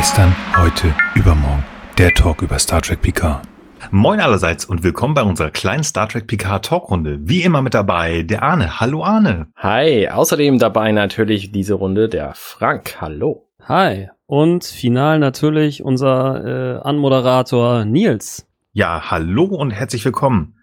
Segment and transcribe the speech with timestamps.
[0.00, 1.62] Gestern, heute, übermorgen.
[1.98, 3.46] Der Talk über Star Trek Picard.
[3.90, 7.18] Moin allerseits und willkommen bei unserer kleinen Star Trek Picard Talkrunde.
[7.20, 8.80] Wie immer mit dabei der Arne.
[8.80, 9.48] Hallo Arne.
[9.56, 12.96] Hi, außerdem dabei natürlich diese Runde der Frank.
[12.98, 13.46] Hallo.
[13.68, 14.08] Hi.
[14.24, 18.48] Und final natürlich unser äh, Anmoderator Nils.
[18.72, 20.56] Ja, hallo und herzlich willkommen.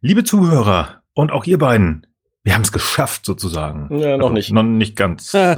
[0.00, 2.08] Liebe Zuhörer und auch ihr beiden,
[2.42, 3.96] wir haben es geschafft sozusagen.
[3.96, 4.52] Ja, noch also, nicht.
[4.52, 5.32] Noch nicht ganz.
[5.32, 5.54] ja,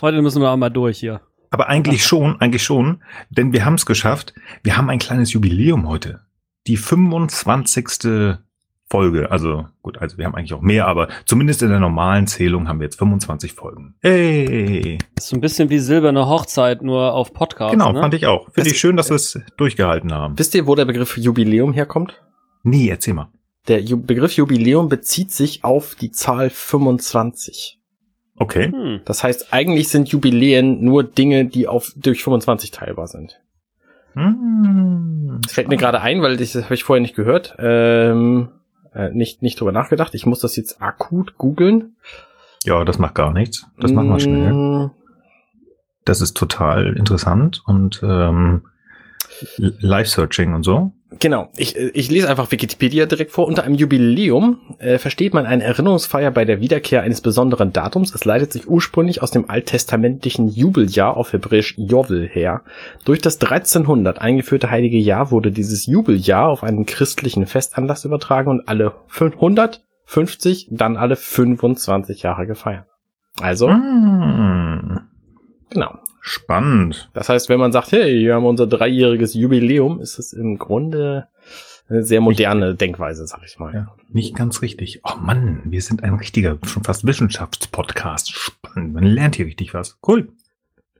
[0.00, 1.20] heute müssen wir einmal durch hier.
[1.52, 4.34] Aber eigentlich schon, eigentlich schon, denn wir haben es geschafft.
[4.62, 6.22] Wir haben ein kleines Jubiläum heute.
[6.66, 8.38] Die 25.
[8.92, 9.30] Folge.
[9.30, 12.78] Also gut, also wir haben eigentlich auch mehr, aber zumindest in der normalen Zählung haben
[12.78, 13.94] wir jetzt 25 Folgen.
[14.02, 14.98] Hey!
[15.14, 17.72] Das ist so ein bisschen wie silberne Hochzeit, nur auf Podcast.
[17.72, 18.00] Genau, ne?
[18.00, 18.50] fand ich auch.
[18.52, 20.38] Finde ich schön, dass wir es durchgehalten haben.
[20.38, 22.20] Wisst ihr, wo der Begriff Jubiläum herkommt?
[22.64, 23.28] Nee, erzähl mal.
[23.68, 27.78] Der Ju Begriff Jubiläum bezieht sich auf die Zahl 25.
[28.42, 28.72] Okay.
[28.72, 29.00] Hm.
[29.04, 33.40] Das heißt, eigentlich sind Jubiläen nur Dinge, die auf durch 25 teilbar sind.
[34.14, 35.38] Hm.
[35.42, 37.54] Das fällt mir gerade ein, weil das habe ich vorher nicht gehört.
[37.60, 38.48] Ähm,
[38.94, 40.16] äh, nicht, nicht drüber nachgedacht.
[40.16, 41.94] Ich muss das jetzt akut googeln.
[42.64, 43.64] Ja, das macht gar nichts.
[43.78, 44.52] Das machen wir schnell.
[44.52, 44.90] Mm,
[46.04, 48.62] Das ist total interessant und ähm,
[49.58, 50.92] Live-Searching und so.
[51.18, 53.46] Genau, ich, ich lese einfach Wikipedia direkt vor.
[53.46, 58.14] Unter einem Jubiläum äh, versteht man eine Erinnerungsfeier bei der Wiederkehr eines besonderen Datums.
[58.14, 62.62] Es leitet sich ursprünglich aus dem alttestamentlichen Jubeljahr auf Hebräisch Jovel her.
[63.04, 68.66] Durch das 1300 eingeführte heilige Jahr wurde dieses Jubeljahr auf einen christlichen Festanlass übertragen und
[68.66, 72.86] alle 150, dann alle 25 Jahre gefeiert.
[73.40, 75.00] Also, Hm.
[75.70, 75.98] genau.
[76.24, 77.10] Spannend.
[77.14, 81.26] Das heißt, wenn man sagt, hey, wir haben unser dreijähriges Jubiläum, ist es im Grunde
[81.88, 83.74] eine sehr moderne Denkweise, sag ich mal.
[83.74, 85.00] Ja, nicht ganz richtig.
[85.02, 88.30] Oh Mann, wir sind ein richtiger, schon fast Wissenschaftspodcast.
[88.30, 88.94] Spannend.
[88.94, 89.98] Man lernt hier richtig was.
[90.06, 90.32] Cool.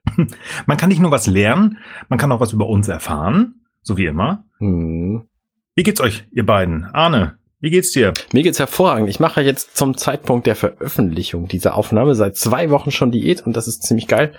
[0.67, 3.61] Man kann nicht nur was lernen, man kann auch was über uns erfahren.
[3.83, 4.45] So wie immer.
[4.59, 5.29] Hm.
[5.77, 6.85] Wie geht's euch, ihr beiden?
[6.87, 8.13] Arne, wie geht's dir?
[8.33, 9.09] Mir geht's hervorragend.
[9.09, 13.57] Ich mache jetzt zum Zeitpunkt der Veröffentlichung dieser Aufnahme seit zwei Wochen schon Diät und
[13.57, 14.33] das ist ziemlich geil.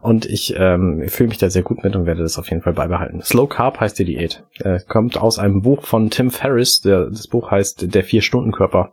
[0.00, 2.72] Und ich ähm, fühle mich da sehr gut mit und werde das auf jeden Fall
[2.72, 3.20] beibehalten.
[3.20, 4.44] Slow Carb heißt die Diät.
[4.60, 6.80] Äh, kommt aus einem Buch von Tim Ferriss.
[6.80, 8.92] Der, das Buch heißt Der Vier-Stunden-Körper.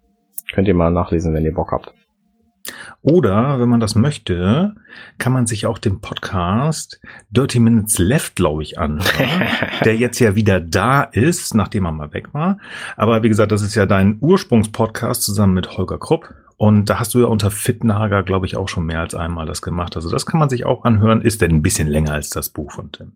[0.51, 1.93] Könnt ihr mal nachlesen, wenn ihr Bock habt.
[3.01, 4.75] Oder, wenn man das möchte,
[5.17, 9.01] kann man sich auch den Podcast Dirty Minutes Left, glaube ich, an,
[9.85, 12.57] der jetzt ja wieder da ist, nachdem er mal weg war.
[12.95, 16.33] Aber wie gesagt, das ist ja dein Ursprungspodcast zusammen mit Holger Krupp.
[16.57, 19.61] Und da hast du ja unter Fitnager, glaube ich, auch schon mehr als einmal das
[19.61, 19.95] gemacht.
[19.95, 21.21] Also das kann man sich auch anhören.
[21.21, 23.13] Ist denn ein bisschen länger als das Buch von Tim.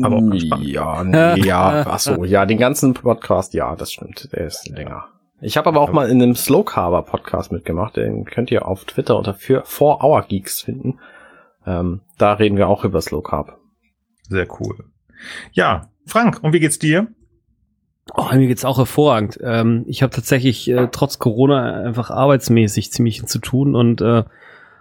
[0.00, 0.68] Aber auch spannend.
[0.68, 5.08] Ja, ja, ach so, ja, den ganzen Podcast, ja, das stimmt, der ist länger.
[5.40, 8.84] Ich habe aber auch mal in einem Slow Carver Podcast mitgemacht, den könnt ihr auf
[8.84, 10.98] Twitter unter 4 Hour Geeks finden.
[11.64, 13.58] Ähm, da reden wir auch über Slow Carb.
[14.28, 14.76] Sehr cool.
[15.52, 17.08] Ja, Frank, und wie geht's dir?
[18.14, 19.38] Oh, mir geht's auch hervorragend.
[19.42, 24.24] Ähm, ich habe tatsächlich äh, trotz Corona einfach arbeitsmäßig ziemlich zu tun und äh,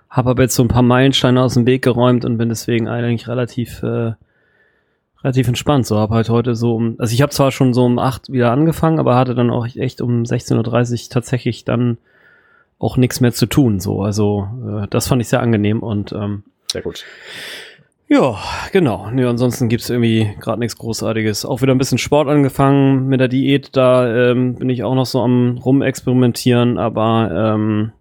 [0.10, 3.28] habe aber jetzt so ein paar Meilensteine aus dem Weg geräumt und bin deswegen eigentlich
[3.28, 4.14] relativ äh,
[5.24, 5.86] relativ entspannt.
[5.86, 8.52] So habe halt heute so um, also ich habe zwar schon so um acht wieder
[8.52, 11.98] angefangen, aber hatte dann auch echt um 16.30 Uhr tatsächlich dann
[12.80, 13.80] auch nichts mehr zu tun.
[13.80, 14.48] So, also
[14.84, 17.04] äh, das fand ich sehr angenehm und ähm, Sehr gut.
[18.08, 18.38] ja,
[18.72, 19.10] genau.
[19.10, 21.46] Nee, ansonsten gibt's irgendwie gerade nichts Großartiges.
[21.46, 23.76] Auch wieder ein bisschen Sport angefangen mit der Diät.
[23.76, 27.92] Da ähm, bin ich auch noch so am rumexperimentieren, aber ähm,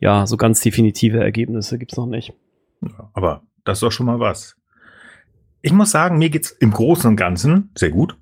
[0.00, 2.32] ja, so ganz definitive Ergebnisse gibt's noch nicht.
[2.80, 4.56] Ja, aber das ist doch schon mal was.
[5.62, 8.16] Ich muss sagen, mir geht's im Großen und Ganzen sehr gut.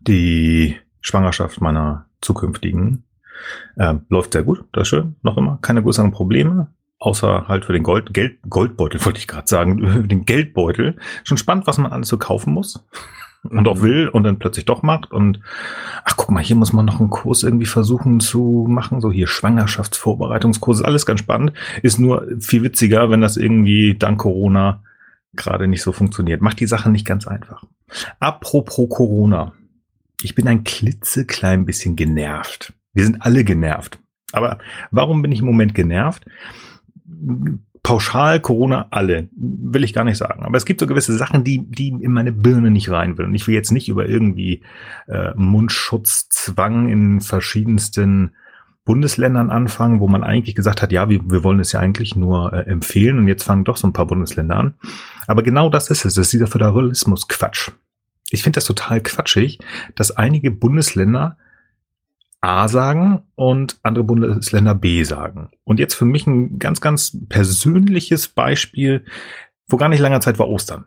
[0.00, 3.04] Die Schwangerschaft meiner zukünftigen
[3.76, 5.58] äh, läuft sehr gut, das ist schön, noch immer.
[5.62, 6.68] Keine größeren Probleme,
[6.98, 10.96] außer halt für den Gold, Geld, Goldbeutel, wollte ich gerade sagen, den Geldbeutel.
[11.24, 12.84] Schon spannend, was man alles so kaufen muss
[13.42, 15.10] und auch will und dann plötzlich doch macht.
[15.10, 15.40] Und
[16.04, 19.00] ach, guck mal, hier muss man noch einen Kurs irgendwie versuchen zu machen.
[19.00, 21.52] So hier Schwangerschaftsvorbereitungskurs, ist alles ganz spannend.
[21.82, 24.82] Ist nur viel witziger, wenn das irgendwie dank Corona
[25.34, 26.42] gerade nicht so funktioniert.
[26.42, 27.64] Macht die Sache nicht ganz einfach.
[28.20, 29.52] Apropos Corona.
[30.22, 32.72] Ich bin ein klitzeklein bisschen genervt.
[32.92, 33.98] Wir sind alle genervt.
[34.32, 34.58] Aber
[34.90, 36.24] warum bin ich im Moment genervt?
[37.82, 40.42] Pauschal Corona alle, will ich gar nicht sagen.
[40.42, 43.26] Aber es gibt so gewisse Sachen, die, die in meine Birne nicht rein will.
[43.26, 44.62] Und ich will jetzt nicht über irgendwie
[45.06, 48.32] äh, Mundschutzzwang in verschiedensten
[48.86, 52.52] Bundesländern anfangen, wo man eigentlich gesagt hat, ja, wir, wir wollen es ja eigentlich nur
[52.52, 54.74] äh, empfehlen und jetzt fangen doch so ein paar Bundesländer an.
[55.26, 57.72] Aber genau das ist es, das ist dieser Föderalismus-Quatsch.
[58.30, 59.58] Ich finde das total quatschig,
[59.96, 61.36] dass einige Bundesländer
[62.40, 65.50] A sagen und andere Bundesländer B sagen.
[65.64, 69.04] Und jetzt für mich ein ganz, ganz persönliches Beispiel.
[69.68, 70.86] vor gar nicht langer Zeit war Ostern.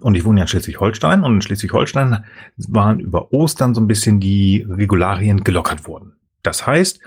[0.00, 2.24] Und ich wohne ja in Schleswig-Holstein und in Schleswig-Holstein
[2.56, 6.16] waren über Ostern so ein bisschen die Regularien gelockert worden.
[6.44, 7.00] Das heißt,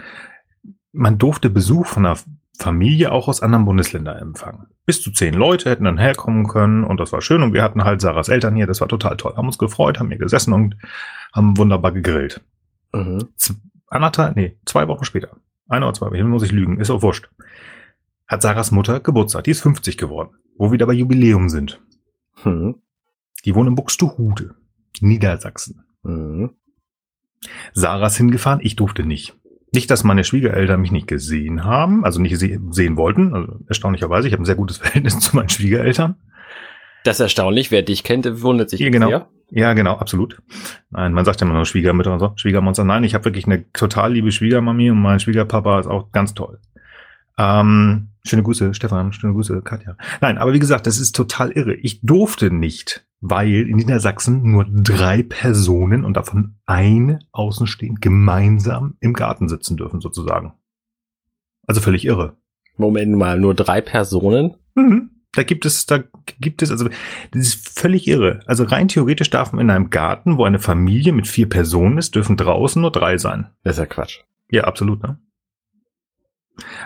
[0.92, 2.18] man durfte Besuch von einer
[2.58, 4.68] Familie auch aus anderen Bundesländern empfangen.
[4.86, 7.84] Bis zu zehn Leute hätten dann herkommen können und das war schön und wir hatten
[7.84, 9.36] halt Sarahs Eltern hier, das war total toll.
[9.38, 10.76] Haben uns gefreut, haben hier gesessen und
[11.34, 12.42] haben wunderbar gegrillt.
[12.94, 13.30] Mhm.
[13.88, 15.38] Anderthalb, nee, zwei Wochen später.
[15.70, 17.30] Eine oder zwei Wochen, muss ich lügen, ist auch wurscht.
[18.28, 21.80] Hat Sarahs Mutter Geburtstag, die ist 50 geworden, wo wir da bei Jubiläum sind.
[22.44, 22.82] Mhm.
[23.46, 24.56] Die wohnen in Buxtehude,
[25.00, 25.84] Niedersachsen.
[26.02, 26.56] Mhm.
[27.74, 29.36] Sarah ist hingefahren, ich durfte nicht.
[29.74, 33.34] Nicht, dass meine Schwiegereltern mich nicht gesehen haben, also nicht sehen wollten.
[33.34, 36.16] Also erstaunlicherweise, ich habe ein sehr gutes Verhältnis zu meinen Schwiegereltern.
[37.04, 37.72] Das ist erstaunlich.
[37.72, 39.10] Wer dich kennt, wundert sich ja, genau.
[39.10, 39.28] Sehr.
[39.50, 40.42] Ja, genau, absolut.
[40.90, 42.84] Nein, man sagt ja immer nur Schwiegermütter und so, Schwiegermonster.
[42.84, 46.60] Nein, ich habe wirklich eine total liebe Schwiegermami und mein Schwiegerpapa ist auch ganz toll.
[47.38, 49.96] Ähm, schöne Grüße, Stefan, schöne Grüße, Katja.
[50.20, 51.76] Nein, aber wie gesagt, das ist total irre.
[51.76, 59.14] Ich durfte nicht, weil in Niedersachsen nur drei Personen und davon eine außenstehend gemeinsam im
[59.14, 60.54] Garten sitzen dürfen, sozusagen.
[61.66, 62.38] Also völlig irre.
[62.78, 64.56] Moment mal, nur drei Personen?
[64.76, 65.12] Mhm.
[65.34, 66.04] Da gibt es, da
[66.40, 66.88] gibt es, also,
[67.32, 68.40] das ist völlig irre.
[68.46, 72.16] Also rein theoretisch darf man in einem Garten, wo eine Familie mit vier Personen ist,
[72.16, 73.50] dürfen draußen nur drei sein.
[73.64, 74.22] Das ist ja Quatsch.
[74.50, 75.20] Ja, absolut, ne?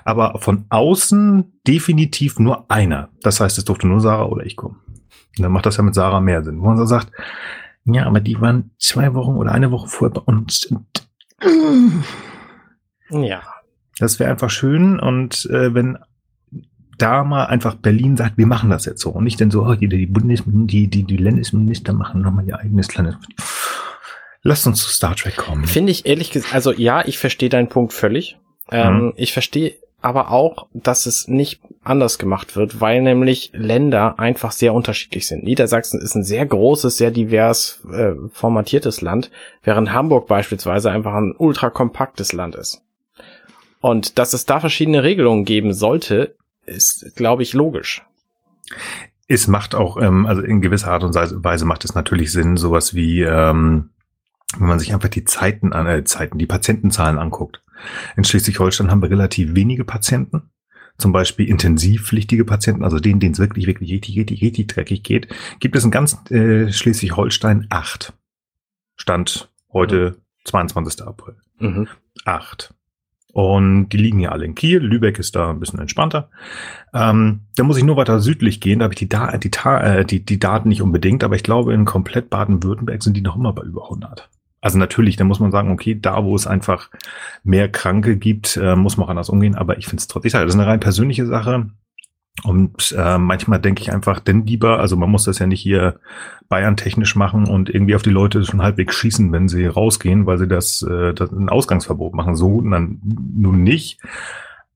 [0.03, 3.09] Aber von außen definitiv nur einer.
[3.21, 4.81] Das heißt, es durfte nur Sarah oder ich kommen.
[5.37, 6.61] Und dann macht das ja mit Sarah mehr Sinn.
[6.61, 7.11] Wo man so sagt,
[7.85, 10.71] ja, aber die waren zwei Wochen oder eine Woche vorher bei uns.
[13.09, 13.41] Ja.
[13.97, 14.99] Das wäre einfach schön.
[14.99, 15.97] Und äh, wenn
[16.97, 19.09] da mal einfach Berlin sagt, wir machen das jetzt so.
[19.09, 22.59] Und nicht denn so, oh, die, die Bundes, die, die, die Landesminister machen nochmal ihr
[22.59, 23.15] eigenes Landes.
[24.43, 25.65] Lasst uns zu Star Trek kommen.
[25.65, 28.37] Finde ich ehrlich gesagt, also ja, ich verstehe deinen Punkt völlig.
[28.71, 29.13] Ähm, mhm.
[29.15, 34.73] Ich verstehe aber auch, dass es nicht anders gemacht wird, weil nämlich Länder einfach sehr
[34.73, 35.43] unterschiedlich sind.
[35.43, 39.31] Niedersachsen ist ein sehr großes, sehr divers äh, formatiertes Land,
[39.63, 42.81] während Hamburg beispielsweise einfach ein ultra kompaktes Land ist.
[43.79, 48.03] Und dass es da verschiedene Regelungen geben sollte, ist, glaube ich, logisch.
[49.27, 52.93] Es macht auch, ähm, also in gewisser Art und Weise macht es natürlich Sinn, sowas
[52.93, 53.89] wie, ähm,
[54.57, 57.61] wenn man sich einfach die Zeiten an, äh, Zeiten, die Patientenzahlen anguckt.
[58.15, 60.49] In Schleswig-Holstein haben wir relativ wenige Patienten.
[60.97, 65.33] Zum Beispiel intensivpflichtige Patienten, also denen, denen es wirklich, wirklich richtig, richtig, richtig dreckig geht,
[65.59, 68.13] gibt es in ganz äh, Schleswig-Holstein acht.
[68.97, 70.21] Stand heute mhm.
[70.45, 71.07] 22.
[71.07, 71.35] April.
[71.59, 71.87] Mhm.
[72.25, 72.73] Acht.
[73.33, 74.79] Und die liegen ja alle in Kiel.
[74.79, 76.29] Lübeck ist da ein bisschen entspannter.
[76.93, 78.79] Ähm, da muss ich nur weiter südlich gehen.
[78.79, 81.73] Da habe ich die, da die, äh, die, die Daten nicht unbedingt, aber ich glaube,
[81.73, 84.29] in komplett Baden-Württemberg sind die noch immer bei über 100.
[84.61, 86.89] Also natürlich, da muss man sagen, okay, da wo es einfach
[87.43, 89.55] mehr Kranke gibt, äh, muss man auch anders umgehen.
[89.55, 91.71] Aber ich finde es trotzdem, das ist eine rein persönliche Sache.
[92.43, 95.99] Und äh, manchmal denke ich einfach, denn lieber, also man muss das ja nicht hier
[96.47, 100.37] Bayern technisch machen und irgendwie auf die Leute schon halbwegs schießen, wenn sie rausgehen, weil
[100.37, 102.35] sie das, äh, das ein Ausgangsverbot machen.
[102.35, 103.99] So dann nun nicht.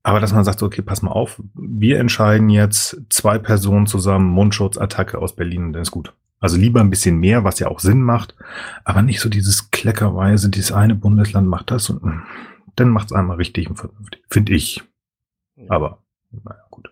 [0.02, 5.18] Aber dass man sagt, okay, pass mal auf, wir entscheiden jetzt zwei Personen zusammen, Mundschutzattacke
[5.18, 6.12] aus Berlin, dann ist gut.
[6.38, 8.34] Also lieber ein bisschen mehr, was ja auch Sinn macht,
[8.84, 12.22] aber nicht so dieses Kleckerweise, dieses eine Bundesland macht das und hm,
[12.76, 14.82] dann macht es einmal richtig und vernünftig, finde ich.
[15.68, 16.90] Aber naja, gut.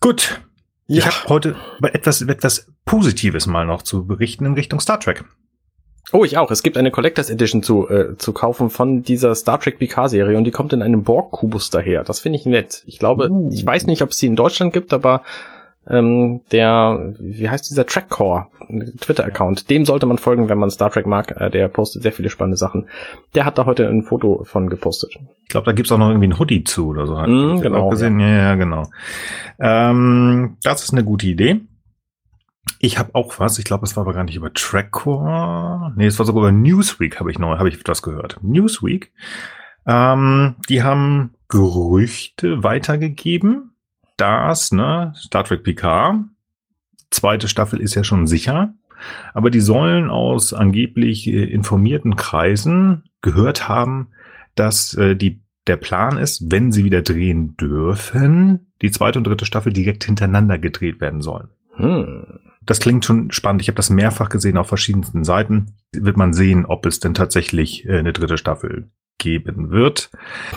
[0.00, 0.40] Gut.
[0.86, 0.98] Ja.
[0.98, 5.24] Ich habe heute etwas, etwas Positives mal noch zu berichten in Richtung Star Trek.
[6.12, 6.52] Oh, ich auch.
[6.52, 10.44] Es gibt eine Collectors Edition zu, äh, zu kaufen von dieser Star Trek PK-Serie und
[10.44, 12.04] die kommt in einem Borg-Kubus daher.
[12.04, 12.84] Das finde ich nett.
[12.86, 13.50] Ich glaube, uh.
[13.52, 15.22] ich weiß nicht, ob es sie in Deutschland gibt, aber
[15.88, 18.48] ähm, der, wie heißt dieser Trackcore,
[19.00, 21.40] Twitter-Account, dem sollte man folgen, wenn man Star Trek mag.
[21.40, 22.88] Äh, der postet sehr viele spannende Sachen.
[23.34, 25.16] Der hat da heute ein Foto von gepostet.
[25.42, 27.14] Ich glaube, da gibt's auch noch irgendwie ein Hoodie zu oder so.
[27.14, 27.90] Mm, genau.
[27.90, 28.18] Gesehen.
[28.18, 28.28] Ja.
[28.28, 28.88] ja, genau.
[29.60, 31.60] Ähm, das ist eine gute Idee.
[32.80, 35.92] Ich habe auch was, ich glaube, es war aber gar nicht über Trackcore.
[35.96, 38.38] Nee, es war sogar über Newsweek, habe ich noch, habe ich das gehört.
[38.42, 39.12] Newsweek.
[39.86, 43.75] Ähm, die haben Gerüchte weitergegeben
[44.16, 46.24] das, ne, Star Trek PK,
[47.10, 48.74] zweite Staffel ist ja schon sicher,
[49.34, 54.08] aber die sollen aus angeblich äh, informierten Kreisen gehört haben,
[54.54, 59.46] dass äh, die, der Plan ist, wenn sie wieder drehen dürfen, die zweite und dritte
[59.46, 61.48] Staffel direkt hintereinander gedreht werden sollen.
[61.74, 62.40] Hm.
[62.64, 63.62] Das klingt schon spannend.
[63.62, 65.74] Ich habe das mehrfach gesehen auf verschiedensten Seiten.
[65.92, 70.10] Wird man sehen, ob es denn tatsächlich äh, eine dritte Staffel geben wird.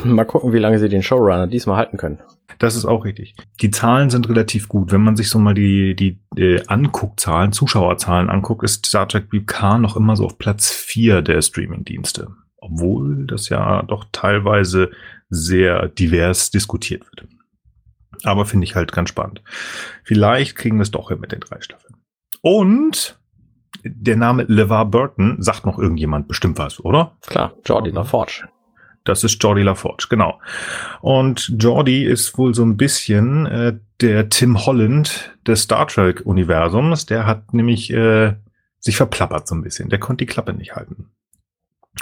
[0.03, 2.19] Mal gucken, wie lange sie den Showrunner diesmal halten können.
[2.57, 3.35] Das ist auch richtig.
[3.61, 4.91] Die Zahlen sind relativ gut.
[4.91, 9.77] Wenn man sich so mal die, die, die Anguckzahlen, Zuschauerzahlen anguckt, ist Star Trek PK
[9.77, 12.29] noch immer so auf Platz vier der Streamingdienste.
[12.57, 14.91] Obwohl das ja doch teilweise
[15.29, 17.27] sehr divers diskutiert wird.
[18.23, 19.41] Aber finde ich halt ganz spannend.
[20.03, 21.95] Vielleicht kriegen wir es doch hin mit den drei Staffeln.
[22.41, 23.17] Und
[23.83, 27.17] der Name LeVar Burton sagt noch irgendjemand bestimmt was, oder?
[27.27, 28.49] Klar, Jordi LaForge.
[29.03, 30.39] Das ist Jordi LaForge, genau.
[31.01, 37.05] Und Jordi ist wohl so ein bisschen äh, der Tim Holland des Star Trek-Universums.
[37.05, 38.35] Der hat nämlich äh,
[38.79, 39.89] sich verplappert so ein bisschen.
[39.89, 41.09] Der konnte die Klappe nicht halten.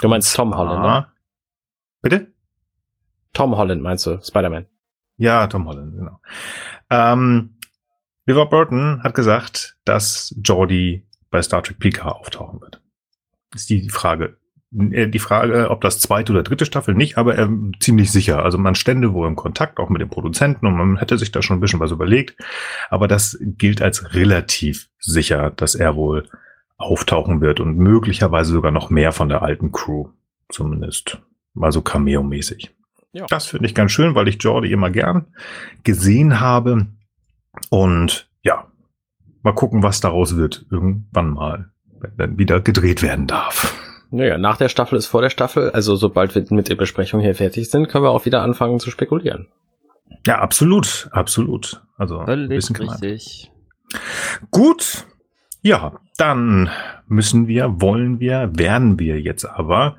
[0.00, 1.06] Du meinst Tom Holland, ne?
[2.02, 2.32] Bitte?
[3.32, 4.66] Tom Holland meinst du, Spider-Man.
[5.16, 6.20] Ja, Tom Holland, genau.
[6.90, 7.56] Ähm,
[8.26, 12.80] Liver Burton hat gesagt, dass Jordi bei Star Trek Picard auftauchen wird.
[13.54, 14.36] Ist die Frage.
[14.76, 17.48] Äh, die Frage, ob das zweite oder dritte Staffel nicht, aber er
[17.80, 18.42] ziemlich sicher.
[18.44, 21.42] Also man stände wohl im Kontakt auch mit dem Produzenten und man hätte sich da
[21.42, 22.36] schon ein bisschen was überlegt.
[22.90, 26.28] Aber das gilt als relativ sicher, dass er wohl
[26.76, 30.08] auftauchen wird und möglicherweise sogar noch mehr von der alten Crew.
[30.48, 31.20] Zumindest
[31.54, 32.70] mal so Cameo-mäßig.
[33.12, 33.26] Ja.
[33.28, 35.26] Das finde ich ganz schön, weil ich Jordi immer gern
[35.82, 36.86] gesehen habe.
[37.70, 38.66] Und ja,
[39.42, 43.74] mal gucken, was daraus wird irgendwann mal, wenn dann wieder gedreht werden darf.
[44.10, 45.70] Naja, nach der Staffel ist vor der Staffel.
[45.70, 48.90] Also sobald wir mit der Besprechung hier fertig sind, können wir auch wieder anfangen zu
[48.90, 49.48] spekulieren.
[50.26, 51.82] Ja, absolut, absolut.
[51.96, 53.50] Also Völlig richtig.
[54.50, 55.06] Gut,
[55.62, 56.70] ja, dann
[57.06, 59.96] müssen wir, wollen wir, werden wir jetzt aber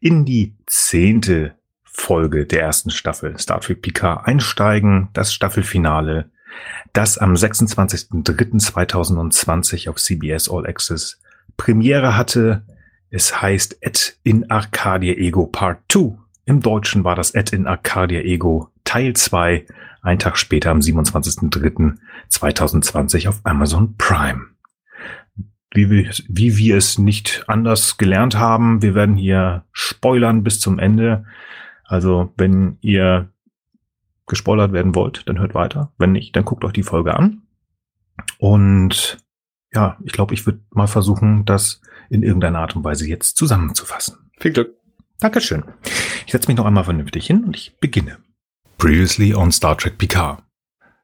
[0.00, 6.30] in die zehnte Folge der ersten Staffel Star Trek Picard einsteigen, das Staffelfinale,
[6.92, 11.20] das am 26.03.2020 auf CBS All Access
[11.56, 12.62] Premiere hatte.
[13.10, 16.16] Es heißt Ed in Arcadia Ego Part 2.
[16.46, 19.66] Im Deutschen war das Ed in Arcadia Ego Teil 2,
[20.02, 24.46] ein Tag später am 27.03.2020 auf Amazon Prime
[25.72, 28.82] wie wir, wie wir es nicht anders gelernt haben.
[28.82, 31.24] Wir werden hier spoilern bis zum Ende.
[31.84, 33.28] Also wenn ihr
[34.26, 35.92] gespoilert werden wollt, dann hört weiter.
[35.98, 37.42] Wenn nicht, dann guckt euch die Folge an.
[38.38, 39.18] Und
[39.72, 44.30] ja, ich glaube, ich würde mal versuchen, das in irgendeiner Art und Weise jetzt zusammenzufassen.
[44.38, 44.76] Viel Glück.
[45.20, 45.64] Dankeschön.
[46.26, 48.18] Ich setze mich noch einmal vernünftig hin und ich beginne.
[48.78, 50.42] Previously on Star Trek Picard.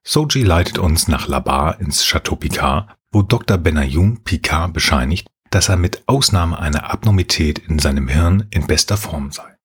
[0.02, 3.58] Soji leitet uns nach Labar ins Chateau Picard, wo Dr.
[3.58, 9.30] Benayoun Picard bescheinigt, dass er mit Ausnahme einer Abnormität in seinem Hirn in bester Form
[9.32, 9.56] sei.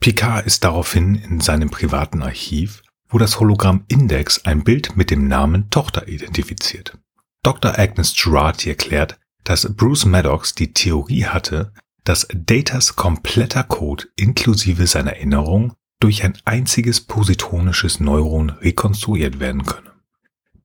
[0.00, 5.26] Picard ist daraufhin in seinem privaten Archiv, wo das Hologramm Index ein Bild mit dem
[5.26, 6.98] Namen Tochter identifiziert.
[7.46, 7.78] Dr.
[7.78, 11.72] Agnes Girardi erklärt, dass Bruce Maddox die Theorie hatte,
[12.02, 19.92] dass Datas kompletter Code inklusive seiner Erinnerung durch ein einziges positronisches Neuron rekonstruiert werden könne.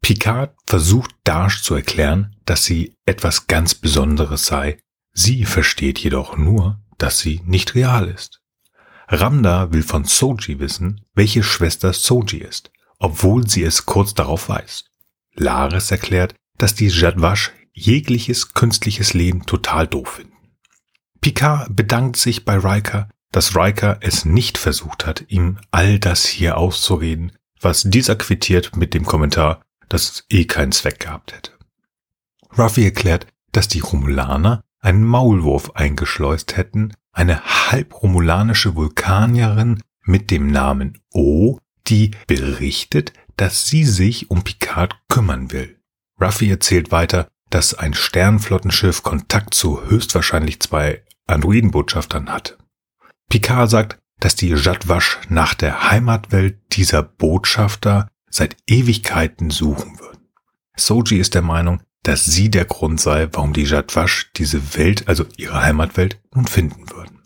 [0.01, 4.79] Picard versucht Dash zu erklären, dass sie etwas ganz Besonderes sei.
[5.13, 8.41] Sie versteht jedoch nur, dass sie nicht real ist.
[9.07, 14.85] Ramda will von Soji wissen, welche Schwester Soji ist, obwohl sie es kurz darauf weiß.
[15.35, 20.37] Laris erklärt, dass die Jadwash jegliches künstliches Leben total doof finden.
[21.19, 26.57] Picard bedankt sich bei Riker, dass Riker es nicht versucht hat, ihm all das hier
[26.57, 31.51] auszureden, was dieser quittiert mit dem Kommentar, dass es eh keinen Zweck gehabt hätte.
[32.55, 40.99] Ruffy erklärt, dass die Romulaner einen Maulwurf eingeschleust hätten, eine halbromulanische Vulkanierin mit dem Namen
[41.11, 45.80] O, die berichtet, dass sie sich um Picard kümmern will.
[46.21, 52.57] Ruffy erzählt weiter, dass ein Sternflottenschiff Kontakt zu höchstwahrscheinlich zwei Androidenbotschaftern hatte.
[53.29, 60.27] Picard sagt, dass die Jadwasch nach der Heimatwelt dieser Botschafter seit Ewigkeiten suchen würden.
[60.77, 65.25] Soji ist der Meinung, dass sie der Grund sei, warum die Jadwasch diese Welt, also
[65.37, 67.21] ihre Heimatwelt, nun finden würden.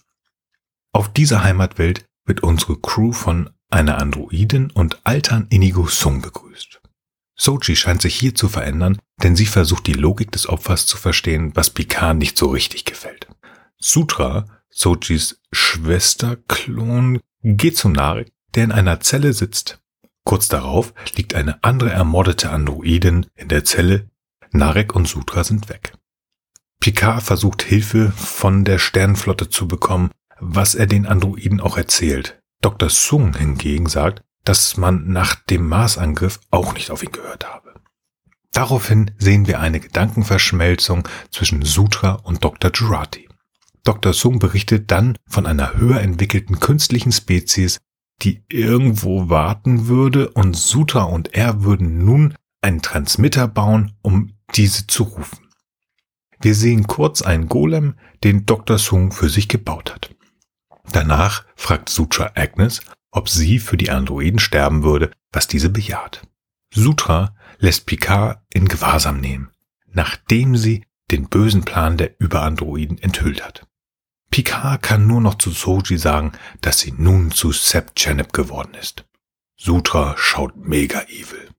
[0.92, 6.75] Auf dieser Heimatwelt wird unsere Crew von einer Androidin und Altern Inigo Sung begrüßt.
[7.36, 11.52] Soji scheint sich hier zu verändern, denn sie versucht die Logik des Opfers zu verstehen,
[11.56, 13.28] was Picard nicht so richtig gefällt.
[13.78, 19.80] Sutra, Sojis Schwesterklon, geht zu Narek, der in einer Zelle sitzt.
[20.24, 24.10] Kurz darauf liegt eine andere ermordete Androidin in der Zelle.
[24.52, 25.94] Narek und Sutra sind weg.
[26.80, 32.42] Picard versucht Hilfe von der Sternenflotte zu bekommen, was er den Androiden auch erzählt.
[32.62, 32.90] Dr.
[32.90, 37.74] Sung hingegen sagt, dass man nach dem Marsangriff auch nicht auf ihn gehört habe.
[38.54, 42.72] Daraufhin sehen wir eine Gedankenverschmelzung zwischen Sutra und Dr.
[42.74, 43.28] Jurati.
[43.84, 44.14] Dr.
[44.14, 47.80] Sung berichtet dann von einer höher entwickelten künstlichen Spezies,
[48.22, 54.88] die irgendwo warten würde und Sutra und er würden nun einen Transmitter bauen, um diese
[54.88, 55.50] zu rufen.
[56.40, 58.78] Wir sehen kurz einen Golem, den Dr.
[58.78, 60.16] Sung für sich gebaut hat.
[60.92, 62.82] Danach fragt Sutra Agnes,
[63.16, 66.22] ob sie für die Androiden sterben würde, was diese bejaht.
[66.74, 69.52] Sutra lässt Picard in Gewahrsam nehmen,
[69.92, 73.66] nachdem sie den bösen Plan der Überandroiden enthüllt hat.
[74.32, 79.06] Picard kann nur noch zu Soji sagen, dass sie nun zu Seb Chanep geworden ist.
[79.56, 81.50] Sutra schaut mega evil.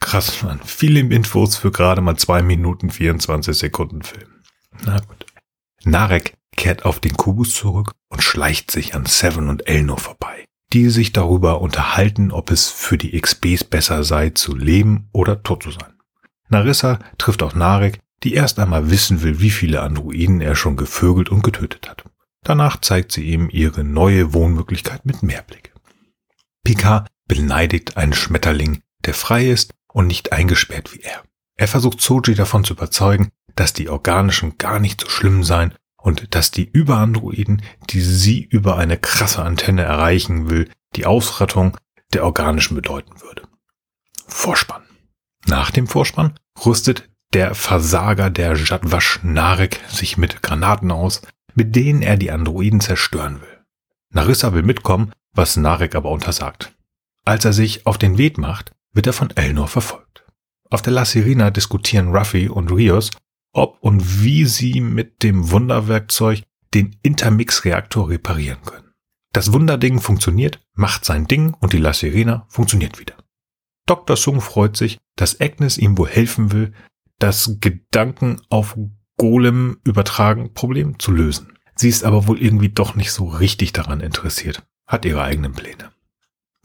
[0.00, 0.60] Krass, man.
[0.62, 4.42] Viele Infos für gerade mal zwei Minuten 24 Sekunden Film.
[4.84, 5.24] Na gut.
[5.84, 10.88] Narek kehrt auf den Kubus zurück und schleicht sich an Seven und Elnor vorbei, die
[10.88, 15.70] sich darüber unterhalten, ob es für die XBs besser sei, zu leben oder tot zu
[15.70, 15.94] sein.
[16.48, 21.30] Narissa trifft auch Narek, die erst einmal wissen will, wie viele Androiden er schon gevögelt
[21.30, 22.04] und getötet hat.
[22.42, 25.72] Danach zeigt sie ihm ihre neue Wohnmöglichkeit mit Mehrblick.
[26.64, 31.22] Picard beneidigt einen Schmetterling, der frei ist und nicht eingesperrt wie er.
[31.56, 36.34] Er versucht Soji davon zu überzeugen, dass die Organischen gar nicht so schlimm seien und
[36.34, 41.76] dass die Überandroiden, die sie über eine krasse Antenne erreichen will, die Ausrattung
[42.12, 43.42] der Organischen bedeuten würde.
[44.26, 44.82] Vorspann.
[45.46, 51.22] Nach dem Vorspann rüstet der Versager der Jadwash Narek sich mit Granaten aus,
[51.54, 53.64] mit denen er die Androiden zerstören will.
[54.12, 56.74] Narissa will mitkommen, was Narek aber untersagt.
[57.24, 60.24] Als er sich auf den Weg macht, wird er von Elnor verfolgt.
[60.68, 63.10] Auf der La Sirena diskutieren Ruffy und Rios,
[63.52, 66.42] ob und wie sie mit dem Wunderwerkzeug
[66.74, 68.92] den Intermix-Reaktor reparieren können.
[69.32, 73.14] Das Wunderding funktioniert, macht sein Ding und die La Sirena funktioniert wieder.
[73.86, 74.16] Dr.
[74.16, 76.72] Sung freut sich, dass Agnes ihm wohl helfen will,
[77.18, 78.76] das Gedanken auf
[79.16, 81.58] Golem übertragen Problem zu lösen.
[81.74, 85.92] Sie ist aber wohl irgendwie doch nicht so richtig daran interessiert, hat ihre eigenen Pläne.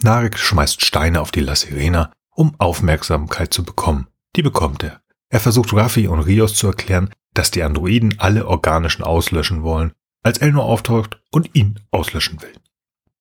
[0.01, 4.07] Narek schmeißt Steine auf die La Sirena, um Aufmerksamkeit zu bekommen.
[4.35, 5.01] Die bekommt er.
[5.29, 9.91] Er versucht Raffi und Rios zu erklären, dass die Androiden alle Organischen auslöschen wollen,
[10.23, 12.53] als Elnor auftaucht und ihn auslöschen will.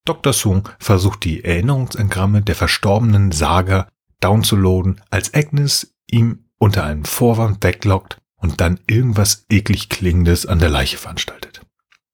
[0.04, 0.32] Dr.
[0.32, 3.88] Sung versucht die Erinnerungsengramme der verstorbenen Saga
[4.20, 10.68] downzuladen, als Agnes ihm unter einem Vorwand weglockt und dann irgendwas eklig Klingendes an der
[10.68, 11.62] Leiche veranstaltet.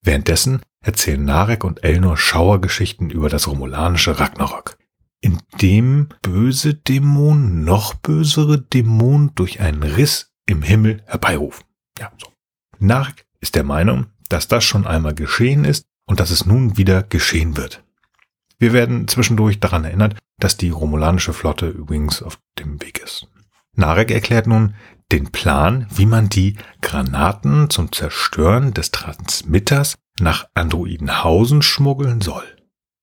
[0.02, 4.78] Währenddessen erzählen Narek und Elnor Schauergeschichten über das romulanische Ragnarok,
[5.20, 11.64] in dem böse Dämonen noch bösere Dämonen durch einen Riss im Himmel herbeirufen.
[11.98, 12.32] Ja, so.
[12.78, 17.02] Narek ist der Meinung, dass das schon einmal geschehen ist und dass es nun wieder
[17.02, 17.84] geschehen wird.
[18.58, 23.26] Wir werden zwischendurch daran erinnert, dass die romulanische Flotte übrigens auf dem Weg ist.
[23.76, 24.74] Narek erklärt nun
[25.12, 32.44] den Plan, wie man die Granaten zum Zerstören des Transmitters nach Androidenhausen schmuggeln soll.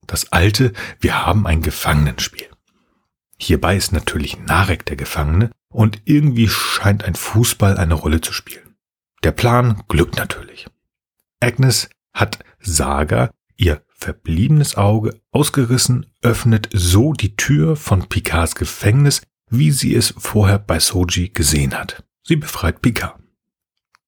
[0.07, 2.47] Das alte Wir haben ein Gefangenenspiel.
[3.37, 8.75] Hierbei ist natürlich Narek der Gefangene und irgendwie scheint ein Fußball eine Rolle zu spielen.
[9.23, 10.67] Der Plan glückt natürlich.
[11.39, 19.71] Agnes hat Saga ihr verbliebenes Auge ausgerissen, öffnet so die Tür von Picards Gefängnis, wie
[19.71, 22.03] sie es vorher bei Soji gesehen hat.
[22.23, 23.19] Sie befreit Picard.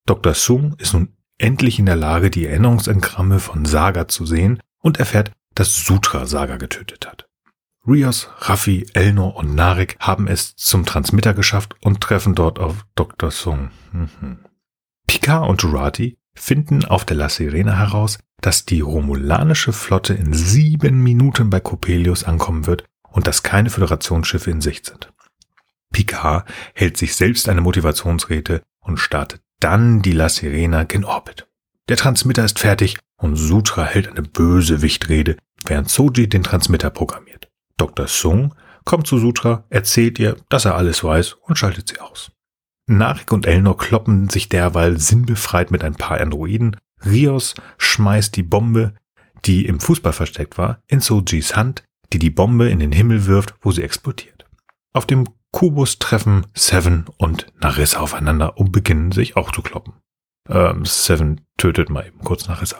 [0.05, 0.33] Dr.
[0.33, 5.31] Sung ist nun endlich in der Lage, die Erinnerungsengramme von Saga zu sehen und erfährt,
[5.60, 7.28] dass Sutra Saga getötet hat.
[7.86, 13.30] Rios, Raffi, Elnor und Narek haben es zum Transmitter geschafft und treffen dort auf Dr.
[13.30, 13.72] Sung.
[13.91, 14.39] Mhm.
[15.06, 21.04] Picard und Jurati finden auf der La Sirena heraus, dass die romulanische Flotte in sieben
[21.04, 25.12] Minuten bei Coppelius ankommen wird und dass keine Föderationsschiffe in Sicht sind.
[25.91, 31.48] Picard hält sich selbst eine Motivationsrede und startet dann die La Sirena gen Orbit.
[31.89, 37.49] Der Transmitter ist fertig und Sutra hält eine böse Wichtrede, während Soji den Transmitter programmiert.
[37.78, 38.08] Dr.
[38.08, 38.54] Sung
[38.86, 42.32] kommt zu Sutra, erzählt ihr, dass er alles weiß und schaltet sie aus.
[42.86, 46.78] Narik und Elnor kloppen sich derweil sinnbefreit mit ein paar Androiden.
[47.04, 48.93] Rios schmeißt die Bombe,
[49.45, 53.56] die im Fußball versteckt war, in Sojis Hand, die die Bombe in den Himmel wirft,
[53.62, 54.45] wo sie explodiert.
[54.93, 59.93] Auf dem Kubus treffen Seven und Narissa aufeinander und beginnen sich auch zu kloppen.
[60.49, 62.77] Ähm, Seven tötet mal eben kurz Narissa.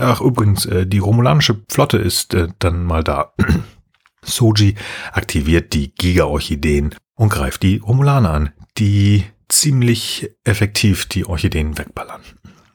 [0.00, 3.34] Ach, übrigens, äh, die romulanische Flotte ist äh, dann mal da.
[4.22, 4.74] Soji
[5.12, 12.22] aktiviert die Giga-Orchideen und greift die Romulaner an, die ziemlich effektiv die Orchideen wegballern.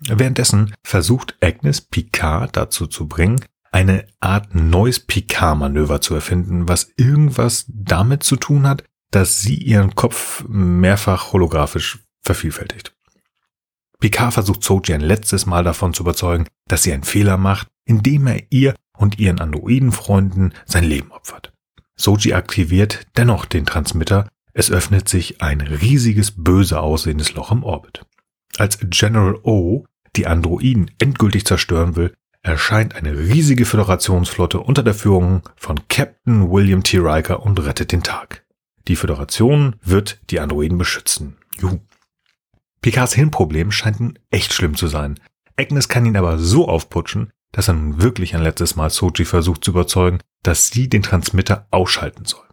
[0.08, 7.66] Währenddessen versucht Agnes Picard dazu zu bringen, eine Art neues Picard-Manöver zu erfinden, was irgendwas
[7.68, 12.94] damit zu tun hat, dass sie ihren Kopf mehrfach holographisch vervielfältigt.
[14.00, 18.28] Picard versucht Soji ein letztes Mal davon zu überzeugen, dass sie einen Fehler macht, indem
[18.28, 21.52] er ihr und ihren Androidenfreunden sein Leben opfert.
[21.96, 28.06] Soji aktiviert dennoch den Transmitter, es öffnet sich ein riesiges böse aussehendes Loch im Orbit.
[28.58, 29.86] Als General O
[30.16, 36.84] die Androiden endgültig zerstören will, erscheint eine riesige Föderationsflotte unter der Führung von Captain William
[36.84, 36.98] T.
[36.98, 38.46] Riker und rettet den Tag.
[38.88, 41.36] Die Föderation wird die Androiden beschützen.
[41.60, 41.80] Juhu.
[42.82, 45.20] Picards Hirnproblem scheint nun echt schlimm zu sein.
[45.58, 49.64] Agnes kann ihn aber so aufputschen, dass er nun wirklich ein letztes Mal Soji versucht
[49.66, 52.46] zu überzeugen, dass sie den Transmitter ausschalten soll.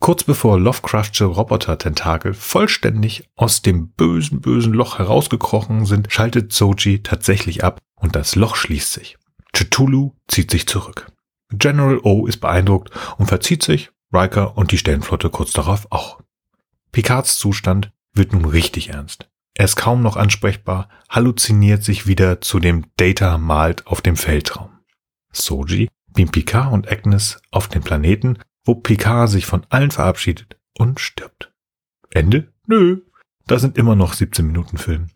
[0.00, 7.62] Kurz bevor Lovecraftsche Roboter-Tentakel vollständig aus dem bösen, bösen Loch herausgekrochen sind, schaltet Soji tatsächlich
[7.64, 9.18] ab und das Loch schließt sich.
[9.52, 11.12] Cthulhu zieht sich zurück.
[11.52, 16.20] General O ist beeindruckt und verzieht sich, Riker und die Sternflotte kurz darauf auch.
[16.92, 19.28] Picards Zustand wird nun richtig ernst.
[19.60, 24.70] Er ist kaum noch ansprechbar, halluziniert sich wieder zu dem Data malt auf dem Feldraum.
[25.32, 30.98] Soji beamt Picard und Agnes auf den Planeten, wo Picard sich von allen verabschiedet und
[30.98, 31.52] stirbt.
[32.08, 32.50] Ende?
[32.66, 33.02] Nö.
[33.46, 35.08] Da sind immer noch 17 Minuten Film.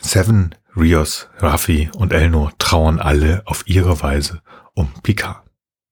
[0.00, 4.42] Seven, Rios, Raffi und Elnor trauern alle auf ihre Weise
[4.74, 5.44] um Picard.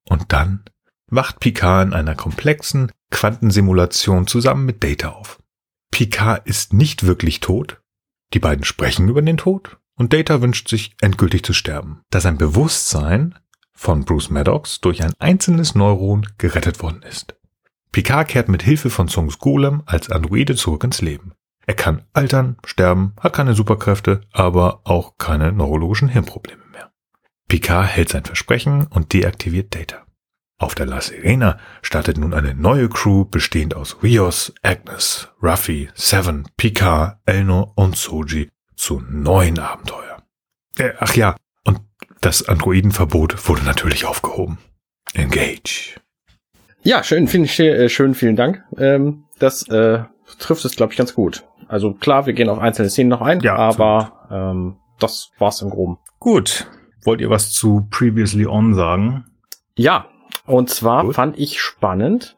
[0.09, 0.63] Und dann
[1.09, 5.41] wacht Picard in einer komplexen Quantensimulation zusammen mit Data auf.
[5.95, 7.81] Picard ist nicht wirklich tot.
[8.33, 12.37] Die beiden sprechen über den Tod und Data wünscht sich endgültig zu sterben, da sein
[12.37, 13.37] Bewusstsein
[13.73, 17.37] von Bruce Maddox durch ein einzelnes Neuron gerettet worden ist.
[17.93, 21.35] Picard kehrt mit Hilfe von Songs Golem als Androide zurück ins Leben.
[21.65, 26.91] Er kann altern, sterben, hat keine Superkräfte, aber auch keine neurologischen Hirnprobleme mehr.
[27.47, 30.04] Picard hält sein Versprechen und deaktiviert Data.
[30.65, 36.49] Auf der La Sirena startet nun eine neue Crew bestehend aus Rios, Agnes, Ruffy, Seven,
[36.57, 40.23] Picard, Elno und Soji zu neuen Abenteuer.
[40.79, 41.81] Äh, ach ja, und
[42.23, 44.57] das Androidenverbot wurde natürlich aufgehoben.
[45.13, 46.01] Engage.
[46.83, 48.65] Ja, schön, vielen, äh, schön, vielen Dank.
[48.79, 50.05] Ähm, das äh,
[50.39, 51.45] trifft es, glaube ich, ganz gut.
[51.69, 55.69] Also klar, wir gehen auf einzelne Szenen noch ein, ja, aber ähm, das war's im
[55.69, 55.99] Groben.
[56.21, 56.67] Gut.
[57.05, 59.27] Wollt ihr was zu Previously On sagen?
[59.77, 60.09] Ja,
[60.47, 61.15] und zwar Gut.
[61.15, 62.37] fand ich spannend,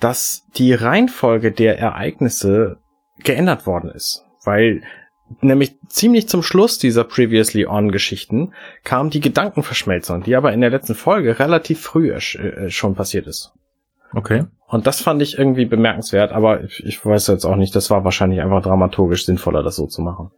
[0.00, 2.78] dass die Reihenfolge der Ereignisse
[3.18, 4.24] geändert worden ist.
[4.44, 4.82] Weil
[5.40, 8.52] nämlich ziemlich zum Schluss dieser Previously On Geschichten
[8.82, 13.52] kam die Gedankenverschmelzung, die aber in der letzten Folge relativ früh äh, schon passiert ist.
[14.12, 14.44] Okay.
[14.66, 18.04] Und das fand ich irgendwie bemerkenswert, aber ich, ich weiß jetzt auch nicht, das war
[18.04, 20.30] wahrscheinlich einfach dramaturgisch sinnvoller, das so zu machen.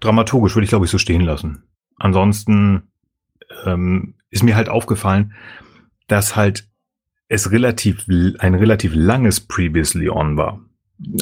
[0.00, 1.64] Dramaturgisch würde ich, glaube ich, so stehen lassen.
[1.96, 2.90] Ansonsten
[3.64, 5.34] ähm, ist mir halt aufgefallen,
[6.10, 6.68] dass halt
[7.28, 8.04] es relativ,
[8.38, 10.60] ein relativ langes Previously On war.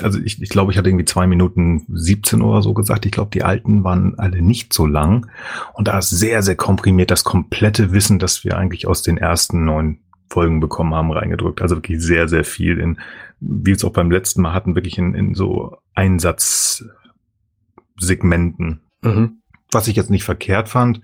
[0.02, 3.06] Also ich, ich glaube, ich hatte irgendwie zwei Minuten 17 oder so gesagt.
[3.06, 5.30] Ich glaube, die alten waren alle nicht so lang.
[5.74, 9.64] Und da ist sehr, sehr komprimiert das komplette Wissen, das wir eigentlich aus den ersten
[9.64, 9.98] neun
[10.30, 11.60] Folgen bekommen haben, reingedrückt.
[11.62, 12.98] Also wirklich sehr, sehr viel in,
[13.40, 18.80] wie es auch beim letzten Mal hatten, wirklich in, in so Einsatzsegmenten.
[19.02, 19.42] Mhm.
[19.70, 21.02] Was ich jetzt nicht verkehrt fand.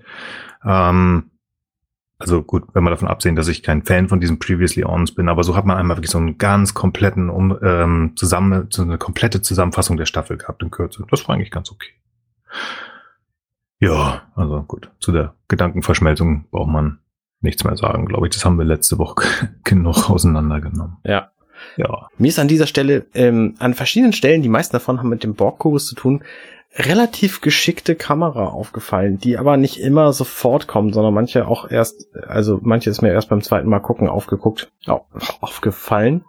[0.64, 1.30] Ähm,
[2.18, 5.28] also gut, wenn wir davon absehen, dass ich kein Fan von diesen Previously Ons bin,
[5.28, 8.98] aber so hat man einmal wirklich so einen ganz kompletten, um, ähm, zusammen, so eine
[8.98, 11.04] komplette Zusammenfassung der Staffel gehabt in Kürze.
[11.10, 11.90] Das war eigentlich ganz okay.
[13.80, 17.00] Ja, also gut, zu der Gedankenverschmelzung braucht man
[17.40, 18.34] nichts mehr sagen, glaube ich.
[18.34, 19.26] Das haben wir letzte Woche
[19.64, 20.96] genug auseinandergenommen.
[21.04, 21.30] Ja.
[21.76, 22.08] Ja.
[22.18, 25.34] Mir ist an dieser Stelle, ähm, an verschiedenen Stellen, die meisten davon haben mit dem
[25.34, 26.22] Borgkubus zu tun,
[26.76, 32.58] relativ geschickte Kamera aufgefallen, die aber nicht immer sofort kommen, sondern manche auch erst, also
[32.62, 35.00] manche ist mir erst beim zweiten Mal gucken aufgeguckt, oh,
[35.40, 36.24] aufgefallen.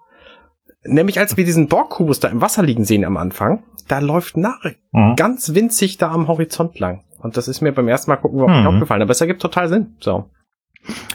[0.84, 4.64] Nämlich als wir diesen Borgkubus da im Wasser liegen sehen am Anfang, da läuft nach
[4.92, 5.16] mhm.
[5.16, 7.04] ganz winzig da am Horizont lang.
[7.20, 8.66] Und das ist mir beim ersten Mal gucken überhaupt mhm.
[8.66, 9.96] nicht aufgefallen, aber es ergibt total Sinn.
[10.00, 10.30] So.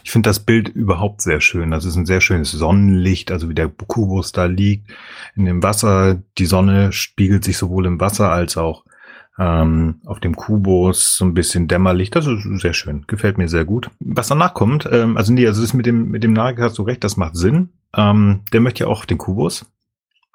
[0.03, 1.71] Ich finde das Bild überhaupt sehr schön.
[1.71, 4.91] Das ist ein sehr schönes Sonnenlicht, also wie der Kubus da liegt
[5.37, 6.21] in dem Wasser.
[6.39, 8.85] Die Sonne spiegelt sich sowohl im Wasser als auch
[9.41, 12.11] ähm, auf dem Kubus so ein bisschen dämmerlich.
[12.11, 13.05] Das ist sehr schön.
[13.07, 13.91] Gefällt mir sehr gut.
[13.99, 16.83] Was danach kommt, ähm, also nee, also das mit dem, mit dem Nagel hast du
[16.83, 17.71] recht, das macht Sinn.
[17.97, 19.65] Ähm, der möchte ja auch den Kubus.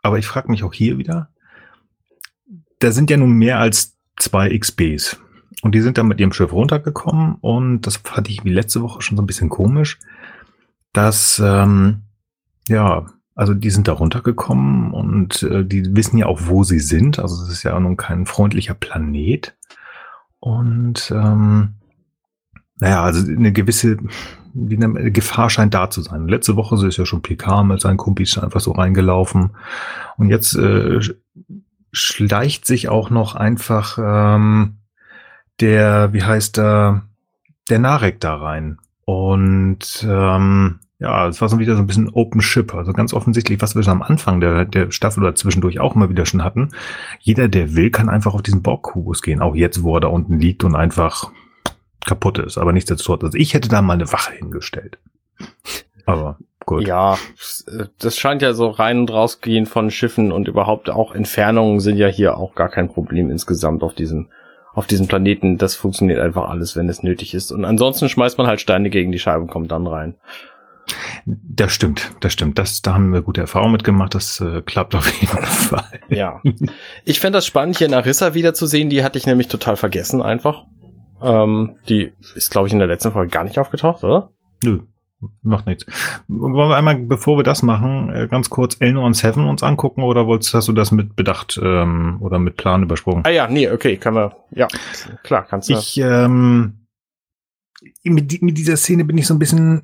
[0.01, 1.29] Aber ich frage mich auch hier wieder,
[2.79, 5.19] da sind ja nun mehr als zwei XBs.
[5.61, 9.01] Und die sind dann mit ihrem Schiff runtergekommen und das fand ich wie letzte Woche
[9.01, 9.99] schon so ein bisschen komisch,
[10.93, 12.01] dass ähm,
[12.67, 17.19] ja also die sind da runtergekommen und äh, die wissen ja auch, wo sie sind.
[17.19, 19.55] Also es ist ja nun kein freundlicher Planet.
[20.39, 21.75] Und ähm,
[22.77, 23.97] naja, also eine gewisse
[24.55, 26.27] eine Gefahr scheint da zu sein.
[26.27, 29.51] Letzte Woche ist ja schon PK mit seinen Kumpis einfach so reingelaufen.
[30.17, 31.01] Und jetzt äh,
[31.91, 34.77] schleicht sich auch noch einfach ähm,
[35.59, 37.03] der, wie heißt der,
[37.69, 38.77] der Narek da rein.
[39.03, 42.73] Und ähm, ja, es war so wieder so ein bisschen Open Ship.
[42.73, 46.09] Also ganz offensichtlich, was wir schon am Anfang der, der Staffel oder zwischendurch auch immer
[46.09, 46.71] wieder schon hatten.
[47.19, 49.41] Jeder, der will, kann einfach auf diesen Borgkubus gehen.
[49.41, 51.31] Auch jetzt, wo er da unten liegt und einfach
[52.05, 52.57] kaputt ist.
[52.57, 54.97] Aber nichtsdestotrotz, also ich hätte da mal eine Wache hingestellt.
[56.05, 56.87] Aber gut.
[56.87, 57.17] Ja,
[57.99, 62.07] das scheint ja so rein und rausgehen von Schiffen und überhaupt auch Entfernungen sind ja
[62.07, 64.29] hier auch gar kein Problem insgesamt auf diesem
[64.73, 65.57] auf diesem Planeten.
[65.57, 67.51] Das funktioniert einfach alles, wenn es nötig ist.
[67.51, 70.15] Und ansonsten schmeißt man halt Steine gegen die Scheibe und kommt dann rein.
[71.25, 72.59] Das stimmt, das stimmt.
[72.59, 74.13] Das, da haben wir gute Erfahrungen mitgemacht.
[74.13, 75.99] Das äh, klappt auf jeden Fall.
[76.09, 76.41] Ja.
[77.03, 78.89] Ich fände das spannend, hier Narissa wiederzusehen.
[78.89, 80.65] Die hatte ich nämlich total vergessen einfach.
[81.21, 84.31] Ähm, die ist, glaube ich, in der letzten Folge gar nicht aufgetaucht, oder?
[84.63, 84.81] Nö,
[85.41, 85.85] macht nichts.
[86.27, 90.03] Wollen wir einmal, bevor wir das machen, äh, ganz kurz Elnor und Seven uns angucken
[90.03, 93.23] oder wolltest, hast du das mit Bedacht ähm, oder mit Plan übersprungen?
[93.25, 94.67] Ah ja, nee, okay, kann man, ja,
[95.23, 95.73] klar, kannst du.
[95.73, 96.85] Ich, ähm,
[98.03, 99.83] mit, mit dieser Szene bin ich so ein bisschen,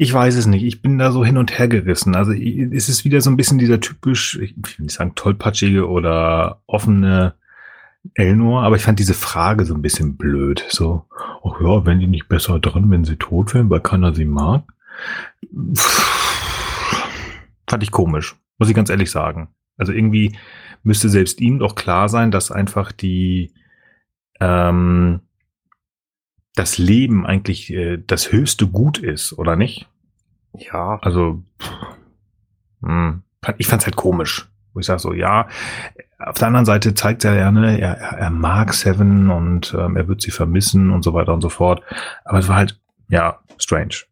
[0.00, 0.62] ich weiß es nicht.
[0.62, 2.14] Ich bin da so hin und her gerissen.
[2.14, 6.62] Also es ist wieder so ein bisschen dieser typisch, ich will nicht sagen tollpatschige oder
[6.68, 7.34] offene
[8.14, 10.64] Elnor, aber ich fand diese Frage so ein bisschen blöd.
[10.68, 11.04] So,
[11.42, 14.62] ach ja, wenn die nicht besser dran, wenn sie tot wären, weil keiner sie mag.
[17.68, 19.48] Fand ich komisch, muss ich ganz ehrlich sagen.
[19.78, 20.38] Also irgendwie
[20.84, 23.50] müsste selbst ihm doch klar sein, dass einfach die
[24.38, 25.22] ähm,
[26.58, 29.88] das Leben eigentlich äh, das höchste Gut ist, oder nicht?
[30.52, 30.98] Ja.
[31.02, 31.42] Also,
[32.80, 34.48] mh, hm, ich fand's halt komisch.
[34.74, 35.48] Wo ich sage so, ja,
[36.18, 40.08] auf der anderen Seite zeigt er ja, ne, er, er mag Seven und ähm, er
[40.08, 41.82] wird sie vermissen und so weiter und so fort.
[42.24, 44.04] Aber es war halt, ja, strange.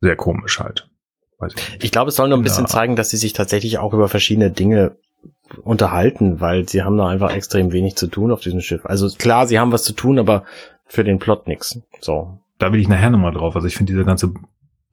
[0.00, 0.88] Sehr komisch halt.
[1.48, 2.70] Ich, ich glaube, es soll nur ein bisschen ja.
[2.70, 4.96] zeigen, dass sie sich tatsächlich auch über verschiedene Dinge
[5.62, 8.84] unterhalten, weil sie haben da einfach extrem wenig zu tun auf diesem Schiff.
[8.84, 10.44] Also klar, sie haben was zu tun, aber
[10.86, 11.80] für den Plot nix.
[12.00, 12.38] So.
[12.58, 13.54] Da will ich nachher nochmal drauf.
[13.54, 14.32] Also ich finde diese ganze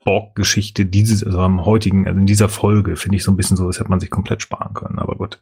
[0.04, 3.68] Borg-Geschichte dieses, also am heutigen, also in dieser Folge, finde ich so ein bisschen so,
[3.68, 5.00] das hätte man sich komplett sparen können.
[5.00, 5.40] Aber gut.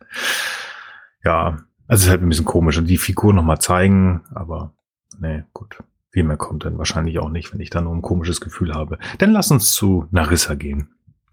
[1.23, 4.73] Ja, also es ist halt ein bisschen komisch und die Figur nochmal zeigen, aber
[5.19, 5.83] nee, gut.
[6.11, 8.97] Viel mehr kommt dann wahrscheinlich auch nicht, wenn ich da nur ein komisches Gefühl habe.
[9.17, 10.89] Dann lass uns zu Narissa gehen.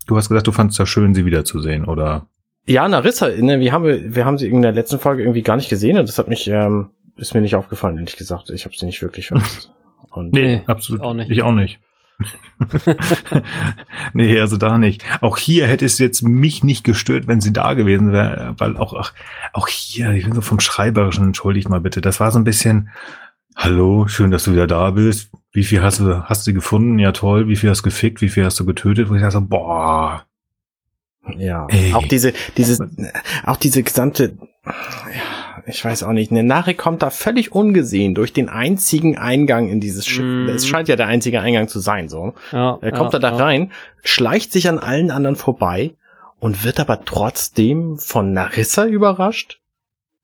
[0.06, 2.28] Du hast gesagt, du fandest es ja schön, sie wiederzusehen, oder?
[2.64, 5.68] Ja, Narissa, ne, wir haben, wir haben sie in der letzten Folge irgendwie gar nicht
[5.68, 8.50] gesehen und das hat mich, ähm, ist mir nicht aufgefallen, ehrlich gesagt.
[8.50, 9.72] Ich habe sie nicht wirklich vermisst.
[10.10, 11.30] Und nee, absolut auch nicht.
[11.30, 11.80] Ich auch nicht.
[14.12, 15.04] nee, also da nicht.
[15.22, 18.92] Auch hier hätte es jetzt mich nicht gestört, wenn sie da gewesen wäre, weil auch,
[18.94, 19.12] auch,
[19.52, 22.90] auch hier, ich bin so vom Schreiberischen, entschuldigt mal bitte, das war so ein bisschen,
[23.54, 25.30] hallo, schön, dass du wieder da bist.
[25.52, 26.98] Wie viel hast du, hast du gefunden?
[26.98, 27.48] Ja, toll.
[27.48, 28.20] Wie viel hast du gefickt?
[28.20, 29.08] Wie viel hast du getötet?
[29.08, 30.24] Wo ich dachte so, boah.
[31.36, 31.92] Ja, Ey.
[31.92, 32.90] auch diese, diese,
[33.44, 35.37] auch diese gesamte, ja,
[35.68, 39.80] ich weiß auch nicht, eine Nachricht kommt da völlig ungesehen durch den einzigen Eingang in
[39.80, 40.24] dieses Schiff.
[40.24, 40.48] Mm.
[40.48, 42.34] Es scheint ja der einzige Eingang zu sein, so.
[42.52, 45.94] Ja, er kommt ja, da, da rein, schleicht sich an allen anderen vorbei
[46.40, 49.60] und wird aber trotzdem von Narissa überrascht.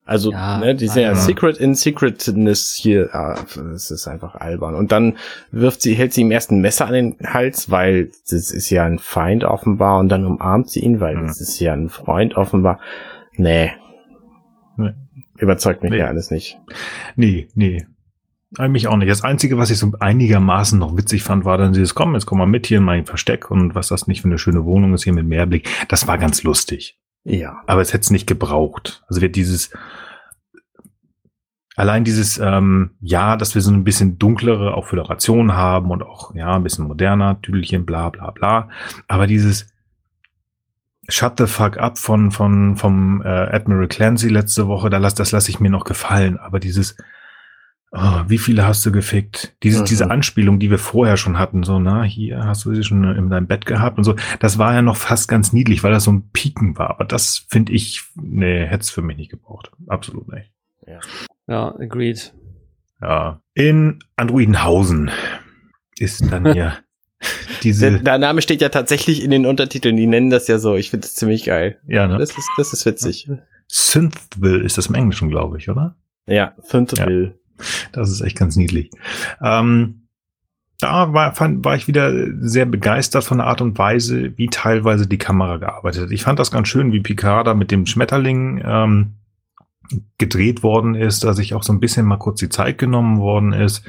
[0.07, 1.14] Also, ja, ne, diese ja.
[1.14, 4.74] Secret in Secretness hier, ah, das ist einfach albern.
[4.74, 5.16] Und dann
[5.50, 8.85] wirft sie, hält sie ihm erst ein Messer an den Hals, weil das ist ja
[8.85, 11.26] ein Feind offenbar, und dann umarmt sie ihn, weil mhm.
[11.26, 12.80] das ist ja ein Freund offenbar.
[13.37, 13.72] Nee.
[15.38, 15.99] Überzeugt mich nee.
[15.99, 16.59] ja alles nicht.
[17.16, 17.87] Nee, nee.
[18.68, 19.11] Mich auch nicht.
[19.11, 22.38] Das Einzige, was ich so einigermaßen noch witzig fand, war dann dieses, komm, jetzt komm
[22.38, 25.03] mal mit hier in mein Versteck und was das nicht für eine schöne Wohnung ist
[25.03, 25.68] hier mit Meerblick.
[25.88, 26.97] Das war ganz lustig.
[27.25, 27.62] Ja.
[27.66, 29.03] Aber es hätte es nicht gebraucht.
[29.09, 29.70] Also wird dieses,
[31.75, 36.35] allein dieses, ähm, ja, dass wir so ein bisschen dunklere auch Föderation haben und auch,
[36.35, 38.68] ja, ein bisschen moderner, Tüdelchen, bla, bla, bla.
[39.09, 39.74] Aber dieses,
[41.09, 45.33] Shut the fuck up von, von, vom äh, Admiral Clancy letzte Woche, da lass, das
[45.33, 46.38] lasse ich mir noch gefallen.
[46.38, 46.97] Aber dieses,
[47.93, 49.57] oh, wie viele hast du gefickt?
[49.62, 49.85] Diese, mhm.
[49.85, 53.31] diese Anspielung, die wir vorher schon hatten, so, na, hier hast du sie schon in
[53.31, 56.12] deinem Bett gehabt und so, das war ja noch fast ganz niedlich, weil das so
[56.12, 56.90] ein Pieken war.
[56.90, 59.71] Aber das finde ich, nee, hätte es für mich nicht gebraucht.
[59.87, 60.51] Absolut nicht.
[60.87, 61.01] Ja,
[61.47, 62.35] ja agreed.
[63.01, 63.40] Ja.
[63.55, 65.11] In Androidenhausen
[65.99, 66.79] ist dann hier
[67.62, 69.96] Diese der, der, Name steht ja tatsächlich in den Untertiteln.
[69.96, 70.74] Die nennen das ja so.
[70.77, 71.79] Ich finde das ziemlich geil.
[71.87, 72.18] Ja, ne?
[72.18, 73.29] Das ist, das ist witzig.
[73.68, 75.96] Synthville ist das im Englischen, glaube ich, oder?
[76.27, 77.35] Ja, Synthville.
[77.59, 78.90] Ja, das ist echt ganz niedlich.
[79.42, 80.05] Ähm,
[80.81, 85.07] da war, fand, war ich wieder sehr begeistert von der Art und Weise, wie teilweise
[85.07, 86.11] die Kamera gearbeitet hat.
[86.11, 89.14] Ich fand das ganz schön, wie Picard da mit dem Schmetterling ähm,
[90.18, 93.53] gedreht worden ist, dass sich auch so ein bisschen mal kurz die Zeit genommen worden
[93.53, 93.85] ist.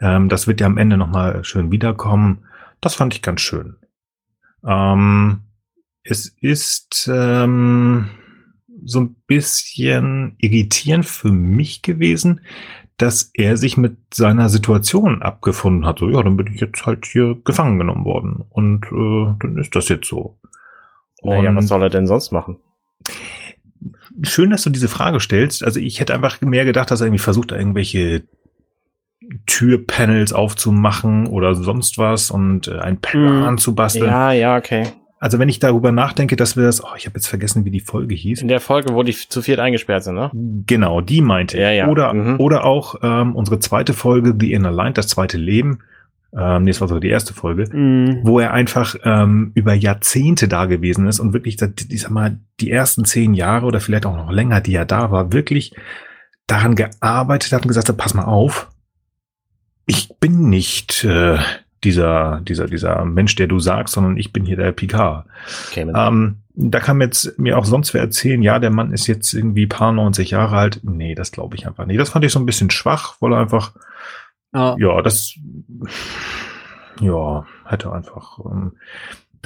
[0.00, 2.44] Ähm, das wird ja am Ende nochmal schön wiederkommen.
[2.80, 3.76] Das fand ich ganz schön.
[4.66, 5.40] Ähm,
[6.02, 8.08] es ist ähm,
[8.84, 12.40] so ein bisschen irritierend für mich gewesen,
[12.96, 15.98] dass er sich mit seiner Situation abgefunden hat.
[15.98, 18.44] So, ja, dann bin ich jetzt halt hier gefangen genommen worden.
[18.48, 20.38] Und äh, dann ist das jetzt so.
[21.20, 22.58] Und naja, was soll er denn sonst machen?
[24.22, 25.62] Schön, dass du diese Frage stellst.
[25.62, 28.24] Also ich hätte einfach mehr gedacht, dass er irgendwie versucht, irgendwelche
[29.46, 33.58] Türpanels aufzumachen oder sonst was und äh, ein Plan Hm.
[33.58, 34.06] zu basteln.
[34.06, 34.84] Ja, ja, okay.
[35.18, 37.80] Also wenn ich darüber nachdenke, dass wir das, oh, ich habe jetzt vergessen, wie die
[37.80, 38.42] Folge hieß.
[38.42, 40.30] In der Folge, wo die zu viert eingesperrt sind, ne?
[40.66, 41.62] Genau, die meinte ich.
[41.62, 41.88] Ja, ja.
[41.88, 42.36] Oder, Mhm.
[42.38, 45.78] oder auch ähm, unsere zweite Folge, The Inner Light, das zweite Leben.
[46.38, 48.20] Ähm, nee, das war sogar die erste Folge, Mhm.
[48.24, 51.56] wo er einfach ähm, über Jahrzehnte da gewesen ist und wirklich,
[51.88, 55.10] ich sag mal, die ersten zehn Jahre oder vielleicht auch noch länger, die er da
[55.10, 55.74] war, wirklich
[56.46, 58.68] daran gearbeitet hat und gesagt hat, pass mal auf,
[59.86, 61.38] ich bin nicht äh,
[61.84, 65.26] dieser, dieser, dieser Mensch, der du sagst, sondern ich bin hier der Picard.
[65.68, 69.06] Okay, Ähm, da kann mir jetzt mir auch sonst wer erzählen, ja, der Mann ist
[69.06, 70.80] jetzt irgendwie paar 90 Jahre alt.
[70.82, 72.00] Nee, das glaube ich einfach nicht.
[72.00, 73.72] Das fand ich so ein bisschen schwach, weil er einfach,
[74.54, 74.74] Ja.
[74.78, 75.34] ja, das,
[77.00, 78.72] ja, hätte einfach, ähm,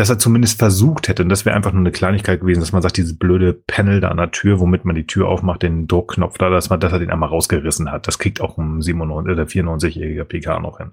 [0.01, 2.81] dass er zumindest versucht hätte, und das wäre einfach nur eine Kleinigkeit gewesen, dass man
[2.81, 6.39] sagt, dieses blöde Panel da an der Tür, womit man die Tür aufmacht, den Druckknopf
[6.39, 8.09] da, dass man, dass er den einmal rausgerissen hat.
[8.09, 10.93] Das kriegt auch ein 97 oder 94-jähriger PK noch hin.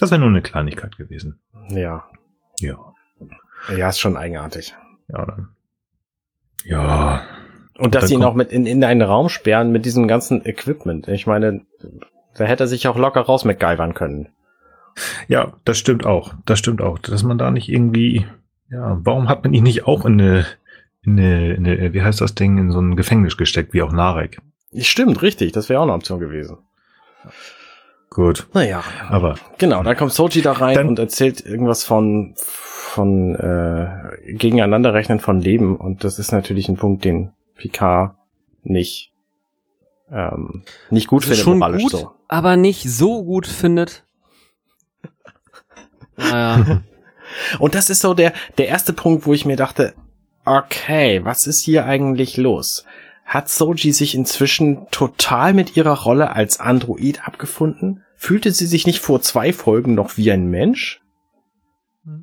[0.00, 1.38] Das wäre nur eine Kleinigkeit gewesen.
[1.68, 2.04] ja.
[2.58, 2.78] Ja,
[3.76, 4.74] Ja, ist schon eigenartig.
[5.06, 5.48] ja, dann.
[6.64, 7.22] Ja,
[7.78, 11.06] Und dass sie ihn auch mit in, in einen Raum sperren mit diesem ganzen Equipment.
[11.06, 11.64] Ich meine,
[12.34, 14.30] da hätte er sich auch locker raus MacGyvern können.
[15.28, 16.34] Ja, das stimmt auch.
[16.46, 18.26] Das stimmt auch, dass man da nicht irgendwie,
[18.70, 20.46] ja, warum hat man ihn nicht auch in eine,
[21.02, 23.92] in eine, in eine wie heißt das Ding, in so ein Gefängnis gesteckt, wie auch
[23.92, 24.40] Narek?
[24.76, 25.52] Stimmt, richtig.
[25.52, 26.58] Das wäre auch eine Option gewesen.
[28.10, 28.82] Gut, Naja.
[29.08, 35.18] aber Genau, dann kommt Soji da rein Dann- und erzählt irgendwas von von äh, Gegeneinanderrechnen
[35.18, 38.16] von Leben und das ist natürlich ein Punkt, den Picard
[38.64, 39.12] nicht
[40.10, 42.10] ähm, nicht gut findet Schon moralisch gut, so.
[42.28, 44.04] aber nicht so gut findet.
[46.30, 46.82] Naja.
[47.58, 49.94] Und das ist so der der erste Punkt, wo ich mir dachte,
[50.44, 52.84] okay, was ist hier eigentlich los?
[53.24, 58.02] Hat Soji sich inzwischen total mit ihrer Rolle als Android abgefunden?
[58.16, 61.00] Fühlte sie sich nicht vor zwei Folgen noch wie ein Mensch?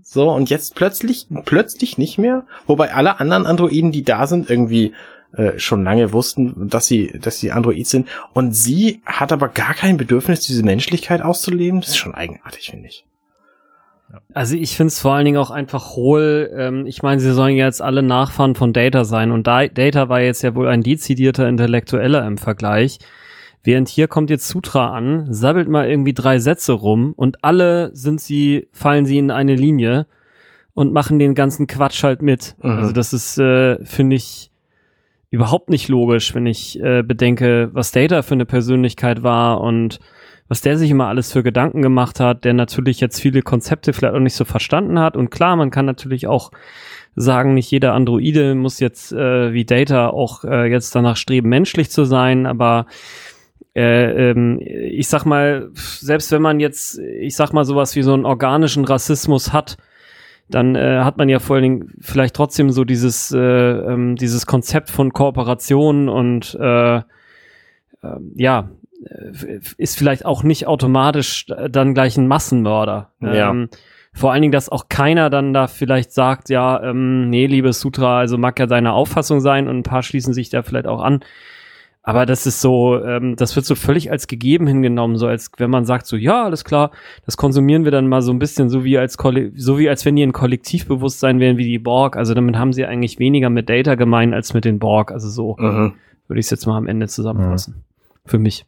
[0.04, 2.46] So, und jetzt plötzlich, plötzlich nicht mehr?
[2.68, 4.94] Wobei alle anderen Androiden, die da sind, irgendwie
[5.32, 8.10] äh, schon lange wussten, dass sie, dass sie Android sind.
[8.34, 11.80] Und sie hat aber gar kein Bedürfnis, diese Menschlichkeit auszuleben.
[11.80, 13.06] Das ist schon eigenartig, finde ich.
[14.34, 16.52] Also ich finde es vor allen Dingen auch einfach hohl.
[16.56, 20.22] Ähm, ich meine, sie sollen jetzt alle Nachfahren von Data sein und da, Data war
[20.22, 23.00] jetzt ja wohl ein dezidierter Intellektueller im Vergleich.
[23.63, 28.22] Während hier kommt jetzt Sutra an, sabbelt mal irgendwie drei Sätze rum und alle sind
[28.22, 30.08] sie, fallen sie in eine Linie
[30.74, 32.56] und machen den ganzen Quatsch halt mit.
[32.63, 32.72] Mhm.
[32.72, 34.50] Also das ist, äh, finde ich,
[35.30, 40.00] überhaupt nicht logisch, wenn ich äh, bedenke, was Data für eine Persönlichkeit war und
[40.50, 44.16] was der sich immer alles für Gedanken gemacht hat, der natürlich jetzt viele Konzepte vielleicht
[44.16, 45.16] auch nicht so verstanden hat.
[45.16, 46.52] Und klar, man kann natürlich auch
[47.16, 51.92] sagen, nicht jeder Androide muss jetzt äh, wie Data auch äh, jetzt danach streben, menschlich
[51.92, 52.88] zu sein, aber
[53.76, 58.14] äh, ähm, ich sag mal, selbst wenn man jetzt, ich sag mal, sowas wie so
[58.14, 59.78] einen organischen Rassismus hat,
[60.50, 64.48] dann äh, hat man ja vor allen Dingen vielleicht trotzdem so dieses, äh, ähm, dieses
[64.48, 67.02] Konzept von Kooperation und äh, äh,
[68.34, 68.70] ja,
[69.78, 73.12] ist vielleicht auch nicht automatisch dann gleich ein Massenmörder.
[73.22, 73.52] Ja.
[73.52, 73.70] Ähm,
[74.12, 78.20] vor allen Dingen, dass auch keiner dann da vielleicht sagt, ja, ähm, nee, liebes Sutra,
[78.20, 81.24] also mag ja deine Auffassung sein und ein paar schließen sich da vielleicht auch an.
[82.02, 85.70] Aber das ist so, ähm, das wird so völlig als gegeben hingenommen, so als wenn
[85.70, 86.92] man sagt, so ja, alles klar,
[87.26, 90.06] das konsumieren wir dann mal so ein bisschen, so wie als Kolle so wie als
[90.06, 92.16] wenn die ein Kollektivbewusstsein wären wie die Borg.
[92.16, 95.12] Also damit haben sie eigentlich weniger mit Data gemein als mit den Borg.
[95.12, 95.94] Also so Mhm.
[96.28, 97.84] würde ich es jetzt mal am Ende zusammenfassen.
[98.26, 98.66] Für mich.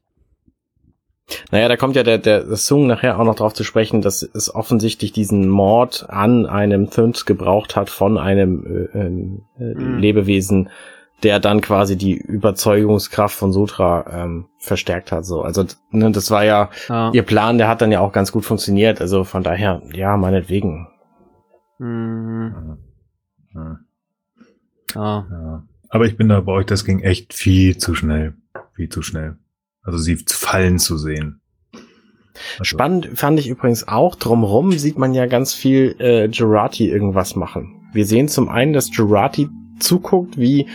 [1.51, 4.21] Naja, da kommt ja der, der, der Sung nachher auch noch drauf zu sprechen, dass
[4.23, 9.97] es offensichtlich diesen Mord an einem Thunst gebraucht hat von einem äh, ähm, äh, Mhm.
[9.99, 10.69] Lebewesen,
[11.23, 15.23] der dann quasi die Überzeugungskraft von Sutra ähm, verstärkt hat.
[15.25, 17.11] So, also ne, das war ja Ja.
[17.13, 18.99] ihr Plan, der hat dann ja auch ganz gut funktioniert.
[19.01, 20.87] Also von daher, ja, meinetwegen.
[21.77, 22.77] Mhm.
[23.53, 23.79] Ja.
[24.95, 25.63] ja.
[25.89, 28.33] Aber ich bin da bei euch, das ging echt viel zu schnell.
[28.75, 29.37] Viel zu schnell.
[29.83, 31.41] Also sie fallen zu sehen.
[32.53, 37.35] Also, Spannend fand ich übrigens auch, drumrum sieht man ja ganz viel äh, Gerati irgendwas
[37.35, 37.89] machen.
[37.93, 40.67] Wir sehen zum einen, dass Gerati zuguckt, wie,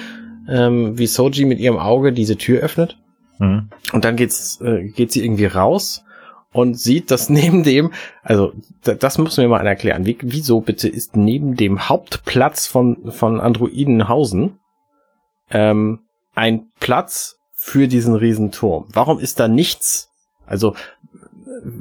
[0.49, 2.99] ähm, wie Soji mit ihrem Auge diese Tür öffnet.
[3.39, 3.71] Mhm.
[3.93, 6.05] Und dann geht's, äh, geht sie irgendwie raus
[6.53, 7.93] und sieht, dass neben dem,
[8.23, 8.53] also
[8.83, 10.07] da, das müssen wir mal erklären.
[10.07, 14.59] Wie, wieso bitte ist neben dem Hauptplatz von, von Androidenhausen
[15.51, 16.01] ähm,
[16.35, 18.87] ein Platz für diesen Riesenturm?
[18.93, 20.11] Warum ist da nichts?
[20.47, 20.77] Also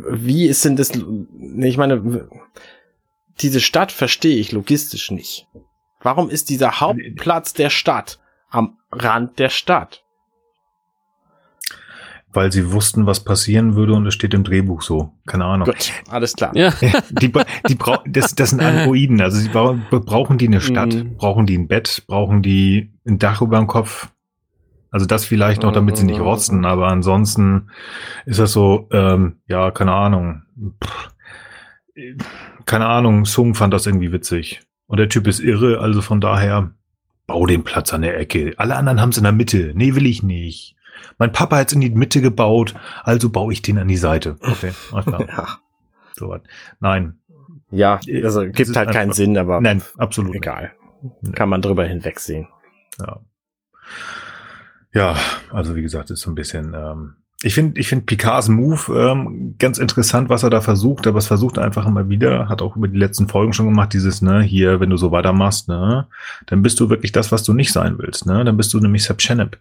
[0.09, 0.91] wie ist denn das?
[0.95, 2.27] nee, Ich meine,
[3.41, 5.47] diese Stadt verstehe ich logistisch nicht.
[6.01, 8.19] Warum ist dieser Hauptplatz der Stadt
[8.49, 10.01] am Rand der Stadt?
[12.33, 15.13] weil sie wussten, was passieren würde und es steht im Drehbuch so.
[15.25, 15.67] Keine Ahnung.
[15.67, 16.51] Gut, alles klar.
[16.53, 16.73] Ja.
[17.09, 19.21] Die, bra- die brau das, das sind Androiden.
[19.21, 21.15] Also sie brau brauchen die eine Stadt, Mhm.
[21.15, 24.09] brauchen die ein Bett, brauchen die ein Dach über dem Kopf.
[24.95, 26.23] Also das vielleicht noch, damit sie nicht Mhm.
[26.23, 27.69] rosten, aber ansonsten
[28.25, 30.43] ist das so, ähm, ja, keine Ahnung.
[30.81, 31.09] Pff,
[31.95, 32.15] äh,
[32.65, 34.61] keine Ahnung, Sung fand das irgendwie witzig.
[34.87, 36.71] Und der Typ ist irre, also von daher,
[37.27, 38.53] bau den Platz an der Ecke.
[38.55, 39.73] Alle anderen haben es in der Mitte.
[39.75, 40.77] Nee, will ich nicht.
[41.17, 42.73] Mein Papa hat es in die Mitte gebaut,
[43.03, 44.37] also baue ich den an die Seite.
[44.39, 45.25] Okay, alles klar.
[45.27, 45.47] Ja,
[46.15, 46.39] So was.
[46.79, 47.19] Nein,
[47.69, 50.31] ja also Das gibt halt keinen Sinn, aber nein, absolut.
[50.31, 50.43] nicht.
[50.43, 50.71] egal.
[51.21, 51.33] Nee.
[51.33, 52.47] Kann man drüber hinwegsehen.
[52.97, 53.19] Ja.
[54.95, 55.15] Ja,
[55.51, 56.73] also wie gesagt, ist so ein bisschen.
[56.73, 61.19] Ähm, ich finde, ich finde Picards Move ähm, ganz interessant, was er da versucht, aber
[61.19, 64.21] es versucht er einfach immer wieder, hat auch über die letzten Folgen schon gemacht, dieses,
[64.21, 66.07] ne, hier, wenn du so weitermachst, ne,
[66.45, 69.03] dann bist du wirklich das, was du nicht sein willst, ne, dann bist du nämlich
[69.03, 69.59] Seb Shenep.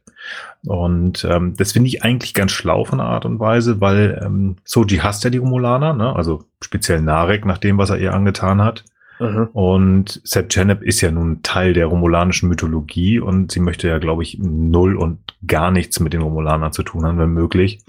[0.65, 4.57] Und ähm, das finde ich eigentlich ganz schlau von der Art und Weise, weil ähm,
[4.65, 8.63] Soji hasst ja die Romulaner, ne, also speziell Narek, nach dem, was er ihr angetan
[8.63, 8.85] hat.
[9.31, 9.49] Mhm.
[9.53, 14.23] Und Seb Chanep ist ja nun Teil der romulanischen Mythologie und sie möchte ja, glaube
[14.23, 17.81] ich, null und gar nichts mit den Romulanern zu tun haben, wenn möglich.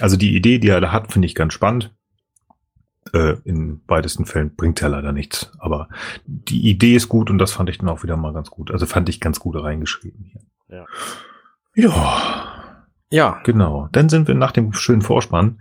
[0.00, 1.94] Also die Idee, die er da hat, finde ich ganz spannend.
[3.12, 5.50] Äh, in weitesten Fällen bringt er leider nichts.
[5.58, 5.88] Aber
[6.26, 8.70] die Idee ist gut und das fand ich dann auch wieder mal ganz gut.
[8.70, 10.40] Also fand ich ganz gut reingeschrieben hier.
[10.68, 10.86] Ja.
[11.74, 12.52] Ja,
[13.10, 13.88] Ja, genau.
[13.92, 15.60] Dann sind wir nach dem schönen Vorspann,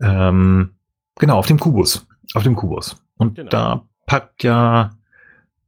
[0.00, 0.70] ähm,
[1.18, 2.06] genau, auf dem Kubus.
[2.34, 2.96] Auf dem Kubus.
[3.16, 3.50] Und Genau.
[3.50, 4.90] da packt ja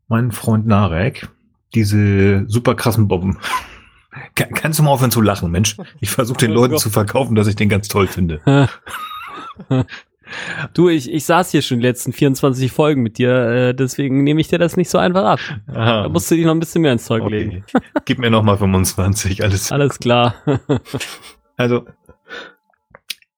[0.08, 1.28] mein Freund Narek
[1.74, 3.38] diese super krassen Bomben.
[4.34, 5.76] Kann, kannst du mal aufhören zu lachen, Mensch?
[6.00, 8.68] Ich versuche den Leuten zu verkaufen, dass ich den ganz toll finde.
[10.72, 14.40] Du, ich, ich saß hier schon die letzten 24 Folgen mit dir, äh, deswegen nehme
[14.40, 15.40] ich dir das nicht so einfach ab.
[15.66, 17.64] Da musst du dich noch ein bisschen mehr ins Zeug legen.
[17.74, 17.86] okay.
[18.06, 19.70] Gib mir noch mal 25, alles.
[19.70, 20.36] Alles klar.
[21.58, 21.84] Also,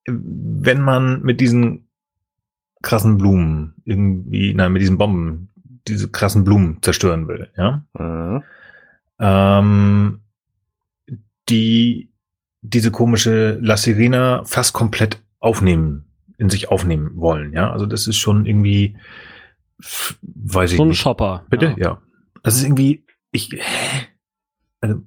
[0.06, 1.83] wenn man mit diesen
[2.84, 5.48] krassen Blumen irgendwie, nein, mit diesen Bomben
[5.88, 8.42] diese krassen Blumen zerstören will, ja, Mhm.
[9.18, 10.20] ähm,
[11.48, 12.10] die
[12.62, 16.04] diese komische La Sirena fast komplett aufnehmen,
[16.38, 17.70] in sich aufnehmen wollen, ja.
[17.70, 18.96] Also das ist schon irgendwie,
[20.22, 21.00] weiß ich so ein nicht.
[21.00, 21.44] Shopper.
[21.50, 21.74] Bitte?
[21.76, 21.84] Ja.
[21.86, 22.02] Ja.
[22.42, 23.60] Das ist irgendwie, ich, hä?
[24.80, 25.02] also,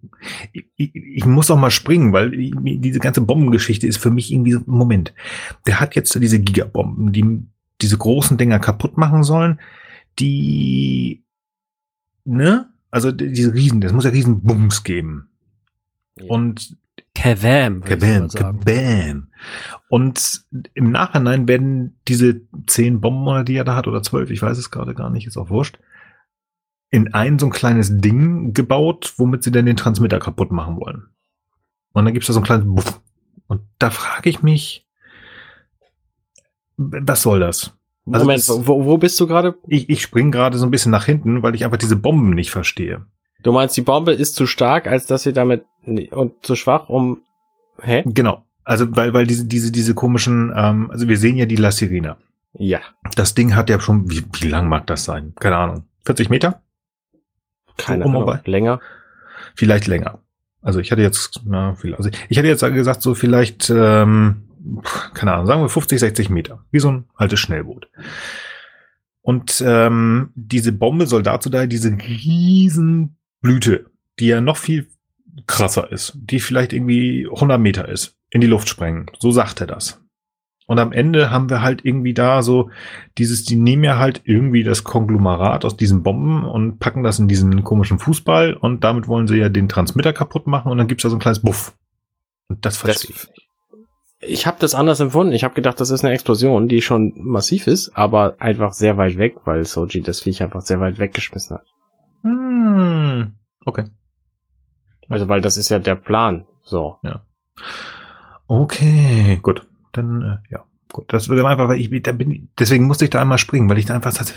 [0.53, 4.51] ich, ich, muss doch mal springen, weil ich- diese ganze Bombengeschichte ist für mich irgendwie
[4.53, 5.13] so, Moment,
[5.65, 7.41] der hat jetzt diese Gigabomben, die
[7.82, 9.59] diese großen Dinger kaputt machen sollen,
[10.19, 11.23] die,
[12.25, 12.69] ne?
[12.89, 15.30] Also die- diese Riesen, das muss ja riesen Bums geben.
[16.17, 16.25] Ja.
[16.30, 16.78] Und
[17.13, 18.30] Kabam, sagen.
[18.30, 19.28] kabam.
[19.89, 24.41] Und im Nachhinein werden diese zehn Bomben, oder die er da hat, oder zwölf, ich
[24.41, 25.80] weiß es gerade gar nicht, ist auch wurscht,
[26.89, 31.07] in ein so ein kleines Ding gebaut, womit sie dann den Transmitter kaputt machen wollen.
[31.91, 33.01] Und dann gibt's da so ein kleines Buff.
[33.47, 34.87] Und da frage ich mich,
[36.78, 37.73] was soll das?
[38.09, 39.55] Also Moment, das- wo, wo bist du gerade?
[39.67, 42.51] Ich, ich spring gerade so ein bisschen nach hinten, weil ich einfach diese Bomben nicht
[42.51, 43.05] verstehe.
[43.43, 45.65] Du meinst, die Bombe ist zu stark, als dass sie damit
[46.11, 47.21] und zu schwach, um.
[47.82, 48.03] Hä?
[48.05, 48.43] Genau.
[48.63, 52.17] Also, weil, weil diese, diese, diese komischen, ähm, also wir sehen ja die La Sirena.
[52.53, 52.80] Ja.
[53.15, 55.34] Das Ding hat ja schon, wie, wie lang mag das sein?
[55.39, 55.84] Keine Ahnung.
[56.05, 56.61] 40 Meter?
[57.78, 58.39] Keine und Ahnung.
[58.45, 58.80] Länger.
[59.55, 60.19] Vielleicht länger.
[60.61, 64.47] Also ich hatte jetzt, na, viel, also ich hatte jetzt gesagt, so vielleicht, ähm,
[65.13, 66.63] keine Ahnung, sagen wir 50, 60 Meter.
[66.72, 67.89] Wie so ein altes Schnellboot.
[69.22, 73.88] Und ähm, diese Bombe soll dazu da diese riesen Blüte,
[74.20, 74.88] die ja noch viel
[75.45, 79.11] krasser ist, die vielleicht irgendwie 100 Meter ist, in die Luft sprengen.
[79.20, 80.01] So sagt er das.
[80.65, 82.70] Und am Ende haben wir halt irgendwie da so
[83.18, 87.30] dieses, die nehmen ja halt irgendwie das Konglomerat aus diesen Bomben und packen das in
[87.30, 91.03] diesen komischen Fußball und damit wollen sie ja den Transmitter kaputt machen und dann gibt's
[91.03, 91.74] da so ein kleines Buff.
[92.49, 93.47] Und das verstehe ich nicht.
[94.28, 95.34] Ich habe das anders empfunden.
[95.34, 99.17] Ich habe gedacht, das ist eine Explosion, die schon massiv ist, aber einfach sehr weit
[99.17, 101.65] weg, weil Soji das Viech einfach sehr weit weggeschmissen hat.
[102.23, 103.34] Hm,
[103.65, 103.86] okay.
[105.09, 106.45] Also, weil das ist ja der Plan.
[106.63, 106.97] So.
[108.47, 109.65] Okay, gut.
[109.93, 111.11] Dann, äh, ja, gut.
[111.13, 113.86] Das würde einfach, weil ich, da bin, deswegen musste ich da einmal springen, weil ich
[113.86, 114.34] da einfach sagte,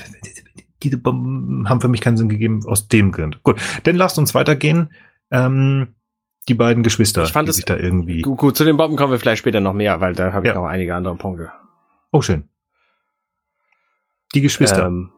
[0.82, 3.43] diese Bomben haben für mich keinen Sinn gegeben aus dem Grund.
[3.43, 4.91] Gut, dann lasst uns weitergehen.
[5.30, 5.95] Ähm,
[6.49, 8.22] die beiden Geschwister, Ich fand die es- sich da irgendwie.
[8.22, 10.53] Gut, gut, zu den Bomben kommen wir vielleicht später noch mehr, weil da habe ich
[10.55, 10.59] Ja.
[10.61, 11.53] noch einige andere Punkte.
[12.12, 12.49] Oh, schön.
[14.34, 14.86] Die Geschwister.
[14.86, 15.11] Ähm,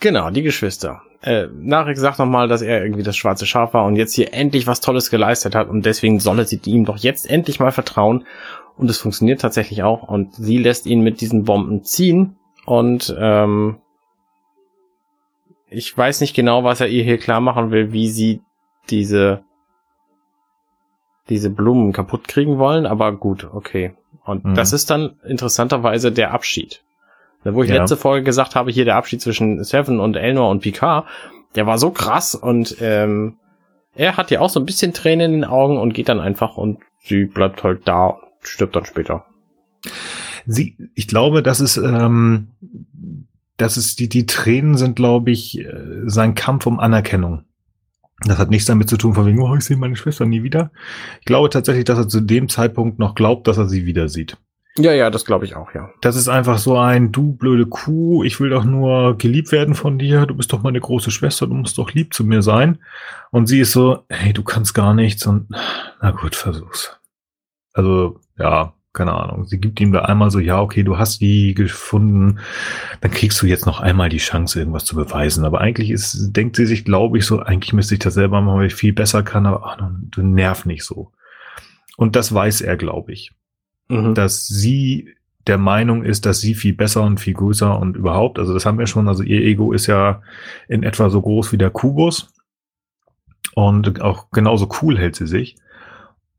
[0.00, 1.02] genau, die Geschwister.
[1.20, 4.66] Äh, Narek sagt nochmal, dass er irgendwie das schwarze Schaf war und jetzt hier endlich
[4.66, 8.24] was Tolles geleistet hat und deswegen solle sie ihm doch jetzt endlich mal vertrauen.
[8.76, 13.78] Und es funktioniert tatsächlich auch und sie lässt ihn mit diesen Bomben ziehen und ähm,
[15.68, 18.40] ich weiß nicht genau, was er ihr hier klar machen will, wie sie
[18.90, 19.42] diese
[21.28, 23.92] diese Blumen kaputt kriegen wollen, aber gut, okay.
[24.24, 24.54] Und Mhm.
[24.54, 26.82] das ist dann interessanterweise der Abschied.
[27.44, 27.76] Ne, Wo ich Ja.
[27.76, 31.06] letzte Folge gesagt habe, hier der Abschied zwischen Seven und Elnor und Picard,
[31.54, 33.36] der war so krass und ähm,
[33.94, 36.56] er hat ja auch so ein bisschen Tränen in den Augen und geht dann einfach
[36.56, 39.24] und sie bleibt halt da und stirbt dann später.
[40.46, 42.48] Sie, ich glaube, das ist, ähm,
[43.56, 45.72] das ist die, die Tränen sind, glaube ich, äh,
[46.06, 47.44] sein Kampf um Anerkennung.
[48.24, 50.70] Das hat nichts damit zu tun, von wegen, oh, ich sehe meine Schwester nie wieder.
[51.20, 54.36] Ich glaube tatsächlich, dass er zu dem Zeitpunkt noch glaubt, dass er sie wieder sieht.
[54.76, 55.90] Ja, ja, das glaube ich auch, ja.
[56.00, 59.98] Das ist einfach so ein, du blöde Kuh, ich will doch nur geliebt werden von
[59.98, 62.78] dir, du bist doch meine große Schwester, du musst doch lieb zu mir sein.
[63.30, 65.48] Und sie ist so, hey, du kannst gar nichts und
[66.00, 66.96] na gut, versuch's.
[67.72, 69.46] Also, ja, keine Ahnung.
[69.46, 72.40] Sie gibt ihm da einmal so, ja, okay, du hast die gefunden,
[73.00, 75.46] dann kriegst du jetzt noch einmal die Chance, irgendwas zu beweisen.
[75.46, 78.58] Aber eigentlich ist, denkt sie sich, glaube ich, so, eigentlich müsste ich das selber machen,
[78.58, 81.12] weil ich viel besser kann, aber ach, du nerv nicht so.
[81.96, 83.32] Und das weiß er, glaube ich
[83.88, 84.14] Mhm.
[84.14, 85.14] dass sie
[85.46, 88.78] der Meinung ist, dass sie viel besser und viel größer und überhaupt, also das haben
[88.78, 90.20] wir schon, also ihr Ego ist ja
[90.68, 92.30] in etwa so groß wie der Kubus
[93.54, 95.56] und auch genauso cool hält sie sich.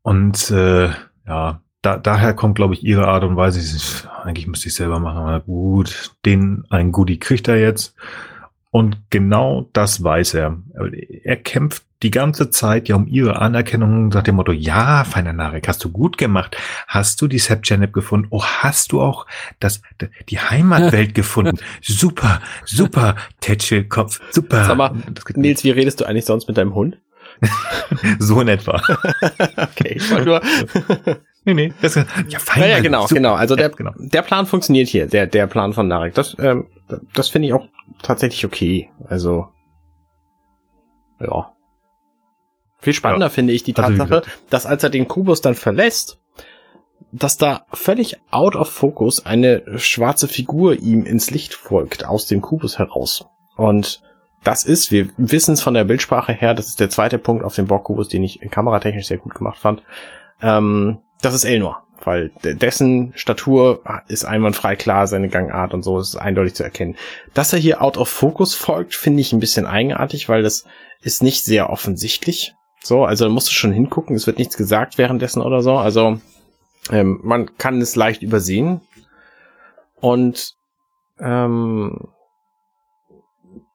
[0.02, 0.90] Und äh,
[1.26, 4.98] ja, da, daher kommt, glaube ich, ihre Art und Weise, ist, eigentlich müsste ich selber
[4.98, 7.94] machen, aber gut, den ein Goodie kriegt er jetzt.
[8.70, 10.58] Und genau das weiß er.
[11.24, 15.68] Er kämpft die ganze Zeit ja um ihre Anerkennung nach dem Motto, ja, feiner Narek,
[15.68, 16.56] hast du gut gemacht.
[16.86, 18.28] Hast du die Sepjanep gefunden?
[18.30, 19.26] Oh, hast du auch
[19.58, 19.82] das,
[20.28, 21.58] die Heimatwelt gefunden?
[21.82, 24.64] Super, super, Tätschelkopf, super.
[24.64, 24.94] Sag mal,
[25.34, 26.96] Nils, wie redest du eigentlich sonst mit deinem Hund?
[28.18, 28.76] so in etwa.
[29.56, 30.40] okay, ich wollte nur.
[31.44, 31.72] Nee, nee.
[31.80, 32.04] Das, ja,
[32.38, 33.14] fein, ja, ja, genau, super.
[33.14, 33.34] genau.
[33.34, 33.92] Also Ja, der, genau.
[33.96, 36.14] der Plan funktioniert hier, der, der Plan von Narek.
[36.14, 36.66] Das, ähm,
[37.14, 37.66] das finde ich auch
[38.02, 38.90] tatsächlich okay.
[39.08, 39.48] Also,
[41.20, 41.52] ja.
[42.80, 43.30] Viel spannender Ja.
[43.30, 46.18] finde ich die Also, Tatsache, dass als er den Kubus dann verlässt,
[47.12, 52.40] dass da völlig out of focus eine schwarze Figur ihm ins Licht folgt, aus dem
[52.40, 53.26] Kubus heraus.
[53.56, 54.02] Und
[54.44, 57.54] das ist, wir wissen es von der Bildsprache her, das ist der zweite Punkt auf
[57.54, 59.82] dem Borg-Kubus, den ich kameratechnisch sehr gut gemacht fand.
[60.40, 65.98] Ähm, das ist Elnor, weil de- dessen Statur ist einwandfrei klar, seine Gangart und so
[65.98, 66.96] ist eindeutig zu erkennen.
[67.34, 70.64] Dass er hier out of focus folgt, finde ich ein bisschen eigenartig, weil das
[71.02, 72.54] ist nicht sehr offensichtlich.
[72.82, 75.76] So, also da musst du schon hingucken, es wird nichts gesagt währenddessen oder so.
[75.76, 76.18] Also
[76.90, 78.80] ähm, man kann es leicht übersehen.
[79.96, 80.54] Und
[81.18, 82.08] ähm,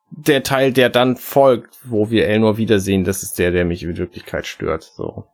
[0.10, 3.98] der Teil, der dann folgt, wo wir Elnor wiedersehen, das ist der, der mich in
[3.98, 4.84] Wirklichkeit stört.
[4.84, 5.26] So.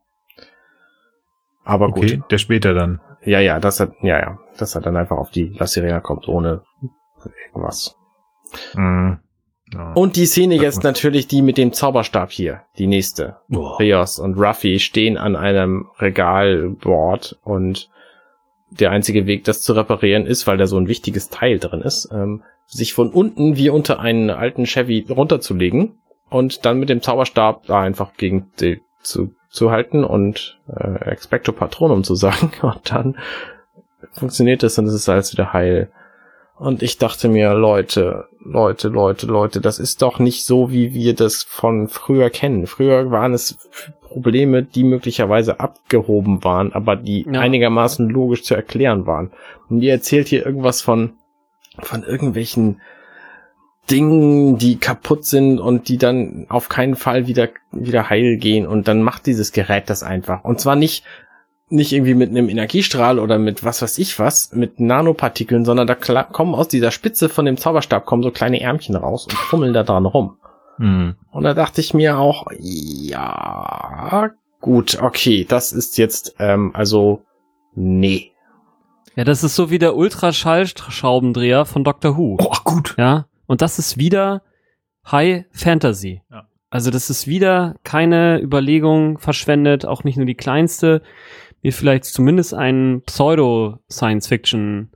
[1.64, 2.30] Aber Okay, gut.
[2.30, 3.00] der später dann.
[3.24, 6.28] Ja, ja, das hat, ja, ja, dass er dann einfach auf die La Sirena kommt,
[6.28, 6.62] ohne
[7.46, 7.96] irgendwas.
[8.74, 9.18] Mhm.
[9.72, 9.92] Ja.
[9.92, 13.36] Und die Szene Das jetzt natürlich die mit dem Zauberstab hier, die nächste.
[13.48, 13.78] Boah.
[13.78, 17.88] Rios und Ruffy stehen an einem Regalbord und
[18.70, 22.08] der einzige Weg, das zu reparieren, ist, weil da so ein wichtiges Teil drin ist,
[22.12, 25.98] ähm, sich von unten wie unter einen alten Chevy runterzulegen
[26.30, 31.52] und dann mit dem Zauberstab da einfach gegen die zu, zu halten und äh, Expecto
[31.52, 33.16] Patronum zu sagen und dann
[34.12, 35.90] funktioniert das und es ist alles wieder heil.
[36.58, 41.14] Und ich dachte mir, Leute, Leute, Leute, Leute, das ist doch nicht so, wie wir
[41.14, 42.66] das von früher kennen.
[42.66, 43.58] Früher waren es
[44.00, 47.40] Probleme, die möglicherweise abgehoben waren, aber die Ja.
[47.40, 49.32] einigermaßen logisch zu erklären waren.
[49.68, 51.14] Und ihr erzählt hier irgendwas von,
[51.80, 52.80] von irgendwelchen
[53.90, 58.66] Dingen, die kaputt sind und die dann auf keinen Fall wieder, wieder heil gehen.
[58.66, 60.44] Und dann macht dieses Gerät das einfach.
[60.44, 61.04] Und zwar nicht,
[61.68, 65.94] nicht irgendwie mit einem Energiestrahl oder mit was weiß ich was, mit Nanopartikeln, sondern da
[65.94, 69.82] kommen aus dieser Spitze von dem Zauberstab kommen so kleine Ärmchen raus und fummeln da
[69.82, 70.36] dran rum.
[70.78, 71.16] Mhm.
[71.30, 74.30] Und da dachte ich mir auch, ja,
[74.60, 77.22] gut, okay, das ist jetzt, ähm, also,
[77.74, 78.30] nee.
[79.16, 82.38] Ja, das ist so wie der Ultraschallschraubendreher von Doctor Who.
[82.40, 82.94] Oh, gut.
[82.96, 84.40] Ja, und das ist wieder
[85.10, 86.22] High Fantasy.
[86.30, 86.48] Ja.
[86.70, 91.02] Also das ist wieder keine Überlegung verschwendet, auch nicht nur die kleinste,
[91.60, 94.88] mir vielleicht zumindest einen Pseudo-Science-Fiction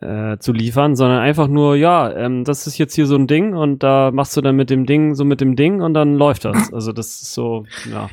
[0.00, 3.54] äh, zu liefern, sondern einfach nur, ja, ähm, das ist jetzt hier so ein Ding
[3.54, 6.46] und da machst du dann mit dem Ding so mit dem Ding und dann läuft
[6.46, 6.72] das.
[6.72, 8.08] Also das ist so, ja,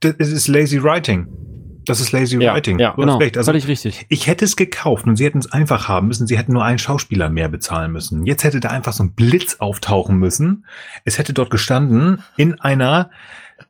[0.00, 1.28] Das ist lazy writing.
[1.90, 2.78] Das ist lazy Ja, writing.
[2.78, 2.92] ja.
[2.92, 3.36] Du genau, recht.
[3.36, 4.06] Also völlig richtig.
[4.08, 6.26] ich hätte es gekauft und sie hätten es einfach haben müssen.
[6.26, 8.24] Sie hätten nur einen Schauspieler mehr bezahlen müssen.
[8.26, 10.66] Jetzt hätte da einfach so ein Blitz auftauchen müssen.
[11.04, 13.10] Es hätte dort gestanden in einer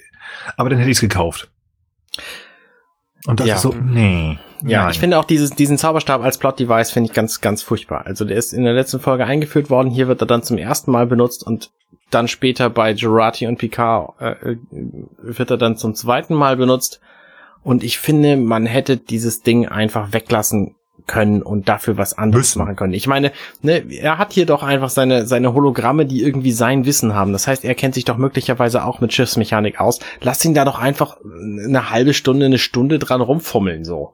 [0.56, 1.50] Aber dann hätte ich es gekauft.
[3.26, 3.54] Und das Ja.
[3.56, 4.38] ist so, nee.
[4.62, 4.90] Ja, nein.
[4.92, 8.06] ich finde auch dieses, diesen Zauberstab als Plot-Device finde ich ganz, ganz furchtbar.
[8.06, 10.90] Also der ist in der letzten Folge eingeführt worden, hier wird er dann zum ersten
[10.90, 11.70] Mal benutzt und
[12.10, 14.56] dann später bei Gerati und Picard äh, äh,
[15.22, 17.00] wird er dann zum zweiten Mal benutzt.
[17.62, 20.76] Und ich finde, man hätte dieses Ding einfach weglassen
[21.10, 22.58] können und dafür was anderes Müssen.
[22.60, 22.92] machen können.
[22.92, 23.32] Ich meine,
[23.62, 27.32] ne, er hat hier doch einfach seine, seine Hologramme, die irgendwie sein Wissen haben.
[27.32, 29.98] Das heißt, er kennt sich doch möglicherweise auch mit Schiffsmechanik aus.
[30.20, 34.12] Lass ihn da doch einfach eine halbe Stunde, eine Stunde dran rumfummeln, so.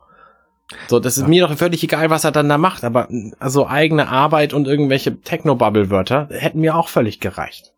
[0.88, 1.28] So, das ist Ja.
[1.28, 5.20] mir doch völlig egal, was er dann da macht, aber also eigene Arbeit und irgendwelche
[5.20, 7.72] Technobubble-Wörter hätten mir auch völlig gereicht.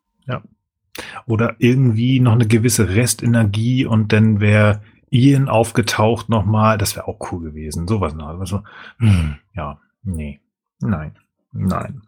[1.27, 4.81] Oder irgendwie noch eine gewisse Restenergie und dann wäre
[5.11, 6.79] Ian aufgetaucht nochmal.
[6.79, 7.87] Das wäre auch cool gewesen.
[7.89, 8.29] Sowas noch.
[8.29, 8.63] Also,
[8.99, 10.41] hm, ja, nee,
[10.81, 11.17] nein,
[11.53, 12.03] nein.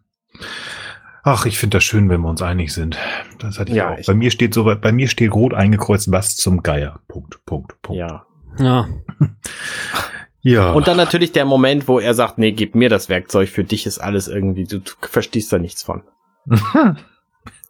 [1.23, 2.97] Ach, ich finde das schön, wenn wir uns einig sind.
[3.39, 3.99] Das hatte ich Ja, auch.
[3.99, 7.01] ich- bei mir steht so, bei mir steht rot eingekreuzt, was zum Geier.
[7.09, 7.99] Punkt, Punkt, Punkt.
[7.99, 8.25] Ja.
[8.59, 8.89] Ja.
[10.41, 10.73] ja.
[10.73, 13.87] Und dann natürlich der Moment, wo er sagt, nee, gib mir das Werkzeug, für dich
[13.87, 16.03] ist alles irgendwie, du, du verstehst da nichts von.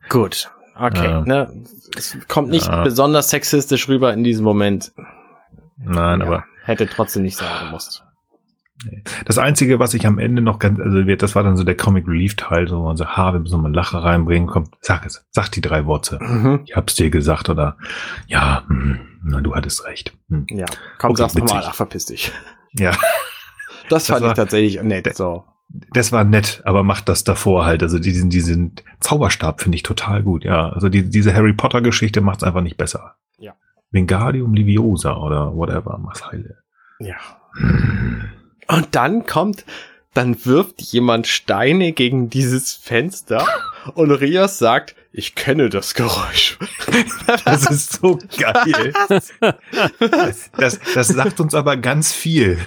[0.09, 0.51] Gut.
[0.79, 1.21] Okay, Ja.
[1.23, 1.65] ne?
[1.97, 2.83] Es kommt nicht Ja.
[2.85, 4.93] besonders sexistisch rüber in diesem Moment.
[5.83, 8.05] Nein, Ja, aber hätte trotzdem nicht sein gemusst.
[9.27, 12.09] Das Einzige, was ich am Ende noch ganz, also das war dann so der Comic
[12.09, 15.27] Relief Teil, so man sagt, ha, wir müssen mal einen Lacher reinbringen, komm, sag es,
[15.31, 16.19] sag die drei Worte.
[16.23, 16.61] Mhm.
[16.65, 17.77] Ich hab's dir gesagt oder
[18.27, 20.17] ja, hm, na, du hattest recht.
[20.31, 20.47] Hm.
[20.49, 20.65] Ja,
[20.99, 22.33] komm, Okay, sag's nochmal, ach, verpiss dich.
[22.73, 22.93] Ja,
[23.91, 25.45] Das fand war- ich tatsächlich nett, so.
[25.93, 27.83] das war nett, aber macht das davor halt.
[27.83, 30.45] Also diesen, diesen Zauberstab finde ich total gut.
[30.45, 33.17] Ja, also die, diese Harry Potter Geschichte macht's einfach nicht besser.
[33.91, 36.59] Wingardium Leviosa oder whatever, mach's heile.
[36.99, 37.17] Ja.
[38.69, 39.65] Und dann kommt,
[40.15, 43.47] dann wirft jemand Steine gegen dieses Fenster
[43.95, 46.59] und Rios sagt, ich kenne das Geräusch.
[47.45, 48.93] Das ist so geil.
[50.57, 52.59] Das, das sagt uns aber ganz viel.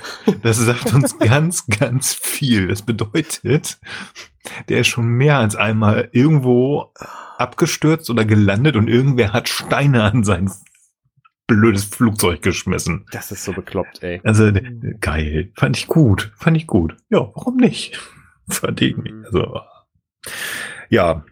[0.41, 2.67] Das sagt uns ganz, ganz viel.
[2.67, 3.79] Das bedeutet,
[4.69, 6.93] der ist schon mehr als einmal irgendwo
[7.37, 10.49] abgestürzt oder gelandet und irgendwer hat Steine an sein
[11.47, 13.05] blödes Flugzeug geschmissen.
[13.11, 14.21] Das ist so bekloppt, ey.
[14.23, 15.51] Also d- geil.
[15.55, 16.31] Fand ich gut.
[16.37, 16.95] Fand ich gut.
[17.09, 17.99] Ja, warum nicht?
[18.47, 19.13] Verdient mich.
[19.25, 19.59] Also,
[20.89, 21.23] ja.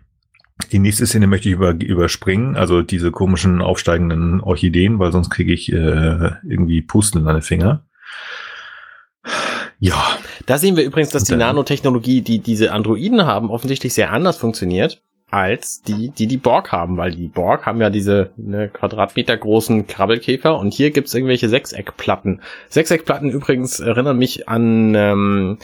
[0.72, 5.52] Die nächste Szene möchte ich über, überspringen, also diese komischen aufsteigenden Orchideen, weil sonst kriege
[5.54, 5.76] ich äh,
[6.48, 7.84] irgendwie Pusten in meine Finger.
[9.80, 14.38] Ja, Da sehen wir übrigens, dass die Nanotechnologie, die diese Androiden haben, offensichtlich sehr anders
[14.38, 15.02] funktioniert
[15.32, 19.88] als die, die die Borg haben, weil die Borg haben ja diese ne, Quadratmeter großen
[19.88, 22.42] Krabbelkäfer und hier gibt's irgendwelche Sechseckplatten.
[22.70, 25.58] Sechseckplatten übrigens erinnern mich an ähm,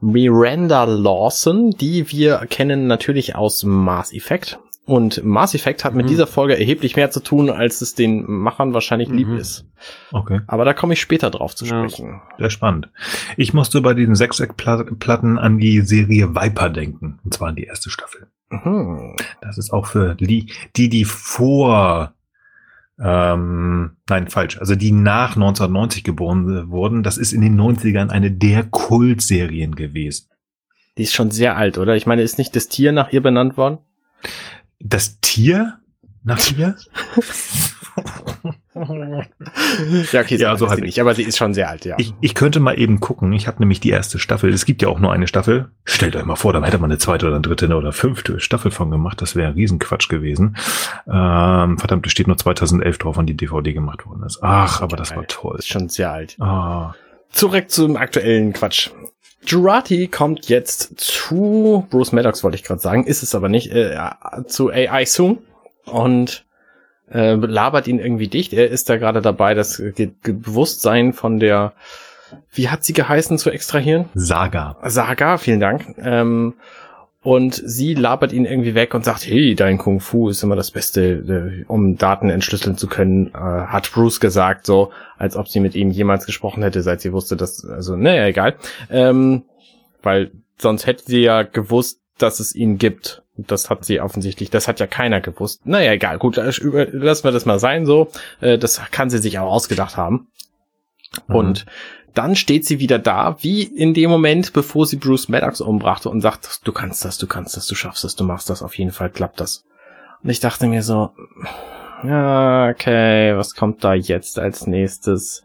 [0.00, 4.58] Miranda Lawson, die wir kennen natürlich aus Mass Effect.
[4.86, 6.10] Und Mass Effect hat mit Mhm.
[6.10, 9.36] dieser Folge erheblich mehr zu tun, als es den Machern wahrscheinlich lieb Mhm.
[9.36, 9.66] ist.
[10.10, 10.40] okay.
[10.48, 11.88] Aber da komme ich später drauf zu Ja.
[11.88, 12.20] sprechen.
[12.38, 12.88] Sehr spannend.
[13.36, 17.20] Ich musste bei diesen Sechseckplatten an die Serie Viper denken.
[17.24, 18.26] Und zwar an die erste Staffel.
[18.50, 19.16] Mhm.
[19.40, 22.12] Das ist auch für die, die, die vor,
[22.98, 27.02] ähm, nein, falsch, also die nach 1990 geboren wurden.
[27.02, 30.28] Das ist in den 90ern eine der Kultserien gewesen.
[30.98, 31.96] Die ist schon sehr alt, oder?
[31.96, 33.78] Ich meine, ist nicht das Tier nach ihr benannt worden?
[34.80, 35.78] Das Tier
[36.22, 36.76] nach ihr?
[38.74, 41.96] ja, okay, so Ja, so sie nicht, aber sie ist schon sehr alt, ja.
[41.98, 43.32] Ich, ich könnte mal eben gucken.
[43.32, 44.52] Ich habe nämlich die erste Staffel.
[44.52, 45.70] Es gibt ja auch nur eine Staffel.
[45.84, 48.70] Stellt euch mal vor, da hätte man eine zweite oder eine dritte oder fünfte Staffel
[48.70, 49.20] von gemacht.
[49.20, 50.56] Das wäre ein Riesenquatsch gewesen.
[51.08, 54.38] Ähm, verdammt, es steht nur 2011 drauf, wann die DVD gemacht worden ist.
[54.42, 55.56] Ach, aber das war toll.
[55.58, 56.36] ist schon sehr alt.
[56.38, 56.94] Ah,
[57.32, 58.90] Zurück zum aktuellen Quatsch.
[59.46, 63.96] Jurati kommt jetzt zu Bruce Maddox, wollte ich gerade sagen, ist es aber nicht, äh,
[64.46, 65.38] zu AI Soon
[65.86, 66.44] und
[67.12, 68.52] äh, labert ihn irgendwie dicht.
[68.52, 71.72] Er ist da gerade dabei, das Ge Ge Bewusstsein von der,
[72.52, 74.06] wie hat sie geheißen, zu extrahieren?
[74.14, 74.76] Saga.
[74.84, 75.96] Saga, vielen Dank.
[75.98, 76.54] Ähm,
[77.22, 80.70] und sie labert ihn irgendwie weg und sagt, hey, dein Kung Fu ist immer das
[80.70, 85.60] Beste, äh, um Daten entschlüsseln zu können, äh, hat Bruce gesagt, so, als ob sie
[85.60, 88.56] mit ihm jemals gesprochen hätte, seit sie wusste, dass, also, naja, egal.
[88.88, 89.44] Ähm,
[90.02, 93.22] weil sonst hätte sie ja gewusst, dass es ihn gibt.
[93.46, 95.66] Das hat sie offensichtlich, das hat ja keiner gewusst.
[95.66, 98.08] Naja, egal, gut, lassen wir das mal sein, so.
[98.40, 100.28] Äh, das kann sie sich auch ausgedacht haben.
[101.28, 101.34] Mhm.
[101.34, 101.66] Und
[102.14, 106.20] dann steht sie wieder da, wie in dem Moment, bevor sie Bruce Maddox umbrachte und
[106.20, 108.90] sagt, du kannst das, du kannst das, du schaffst das, du machst das, auf jeden
[108.90, 109.64] Fall klappt das.
[110.22, 111.10] Und ich dachte mir so,
[112.04, 115.44] ja, okay, was kommt da jetzt als nächstes?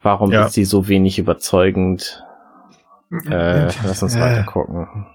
[0.00, 0.46] Warum Ja.
[0.46, 2.24] ist sie so wenig überzeugend?
[3.28, 5.06] Äh, lass uns Äh, weiter gucken.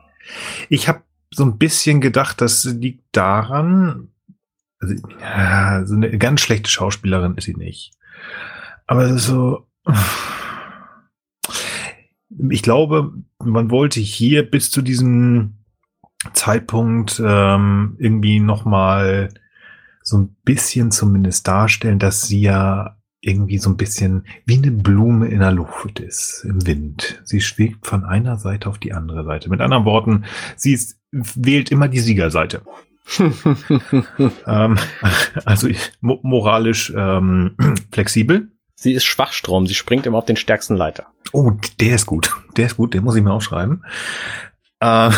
[0.69, 1.01] Ich habe
[1.33, 4.09] so ein bisschen gedacht, das liegt daran,
[4.79, 7.93] also, ja, so eine ganz schlechte Schauspielerin ist sie nicht.
[8.85, 9.67] Aber so,
[12.49, 13.13] ich glaube,
[13.43, 15.57] man wollte hier bis zu diesem
[16.33, 19.29] Zeitpunkt ähm, irgendwie nochmal
[20.01, 25.27] so ein bisschen zumindest darstellen, dass sie ja irgendwie so ein bisschen wie eine Blume
[25.29, 27.21] in der Luft ist, im Wind.
[27.23, 29.49] Sie schwebt von einer Seite auf die andere Seite.
[29.49, 30.25] Mit anderen Worten,
[30.57, 32.61] sie ist, wählt immer die Siegerseite.
[34.47, 34.77] ähm,
[35.45, 35.67] also
[36.01, 37.55] mo moralisch ähm,
[37.91, 38.49] flexibel.
[38.75, 41.07] Sie ist Schwachstrom, sie springt immer auf den stärksten Leiter.
[41.31, 42.35] Oh, der ist gut.
[42.57, 43.85] Der ist gut, den muss ich mir aufschreiben.
[44.79, 45.11] Äh,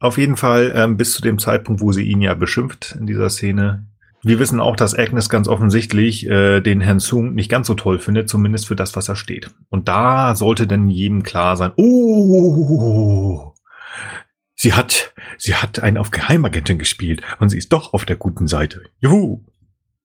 [0.00, 3.30] auf jeden Fall ähm, bis zu dem Zeitpunkt, wo sie ihn ja beschimpft in dieser
[3.30, 3.86] Szene,
[4.22, 7.98] wir wissen auch, dass Agnes ganz offensichtlich äh, den Herrn Sung nicht ganz so toll
[7.98, 9.50] findet, zumindest für das, was er steht.
[9.70, 13.54] Und da sollte denn jedem klar sein, oh,
[14.58, 18.48] sie hat, sie hat einen auf Geheimagentin gespielt und sie ist doch auf der guten
[18.48, 18.82] Seite.
[19.00, 19.40] Juhu!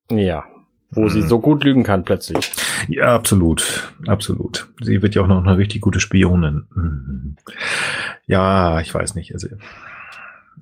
[0.09, 0.45] Ja,
[0.91, 1.09] wo hm.
[1.09, 2.51] sie so gut lügen kann plötzlich.
[2.87, 4.69] Ja, absolut, absolut.
[4.81, 6.67] Sie wird ja auch noch eine richtig gute Spionin.
[6.73, 7.35] Hm.
[8.27, 9.33] Ja, ich weiß nicht.
[9.33, 9.47] Also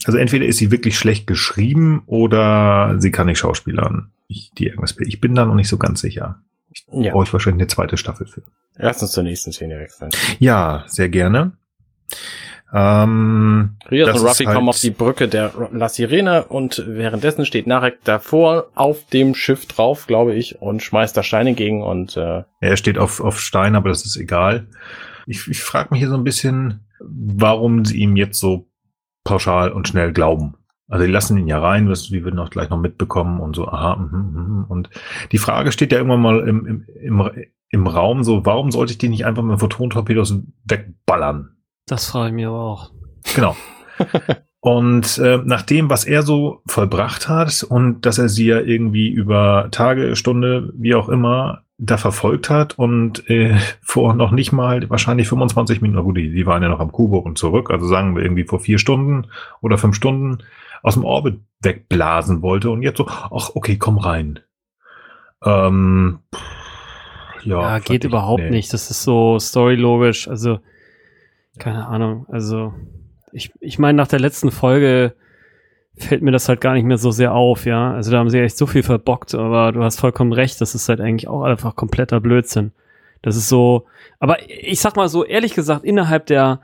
[0.06, 4.12] also entweder ist sie wirklich schlecht geschrieben oder sie kann nicht schauspielern.
[4.28, 6.40] Ich, die irgendwas, ich bin da noch nicht so ganz sicher.
[6.72, 7.12] Ich ja.
[7.12, 8.42] brauche wahrscheinlich eine zweite Staffel für.
[8.78, 10.10] Lass uns zur nächsten Szene wechseln.
[10.40, 11.52] Ja, sehr gerne.
[12.74, 17.68] Ähm, Rios und Ruffy halt kommen auf die Brücke der La Sirene und währenddessen steht
[17.68, 22.44] Narek davor auf dem Schiff drauf, glaube ich, und schmeißt da Steine gegen und äh
[22.62, 24.68] er steht auf, auf Stein, aber das ist egal.
[25.28, 28.70] Ich, ich frage mich hier so ein bisschen, warum sie ihm jetzt so
[29.26, 30.56] pauschal und schnell glauben.
[30.88, 33.96] Also die lassen ihn ja rein, was wir noch gleich noch mitbekommen und so, aha,
[33.96, 34.66] mh, mh.
[34.68, 34.90] und
[35.32, 37.32] die Frage steht ja irgendwann mal im, im, im,
[37.70, 41.61] im Raum so, warum sollte ich die nicht einfach mit Photontorpedos wegballern?
[41.92, 42.92] Das frage ich mir aber auch.
[43.36, 43.54] Genau.
[44.62, 49.10] und äh, nach dem, was er so vollbracht hat und dass er sie ja irgendwie
[49.10, 54.90] über Tage, Stunde, wie auch immer, da verfolgt hat und äh, vor noch nicht mal
[54.90, 58.16] wahrscheinlich 25 Minuten, gut, die, die waren ja noch am Kubo und zurück, also sagen
[58.16, 59.28] wir irgendwie vor vier Stunden
[59.60, 60.38] oder fünf Stunden
[60.84, 64.40] aus dem Orbit wegblasen wollte und jetzt so, ach okay, komm rein.
[65.44, 66.20] Ähm,
[67.44, 68.50] ja, ja geht überhaupt nee.
[68.50, 68.72] nicht.
[68.72, 70.60] Das ist so storylogisch, also
[71.60, 72.26] keine Ahnung.
[72.30, 72.74] Also
[73.32, 75.14] ich, ich meine, nach der letzten Folge
[75.96, 77.94] fällt mir das halt gar nicht mehr so sehr auf, ja.
[77.94, 80.90] Also da haben sie echt so viel verbockt, aber du hast vollkommen recht, das ist
[80.90, 82.72] halt eigentlich auch einfach kompletter Blödsinn.
[83.22, 83.86] Das ist so,
[84.20, 86.62] aber ich sag mal so, ehrlich gesagt, innerhalb der,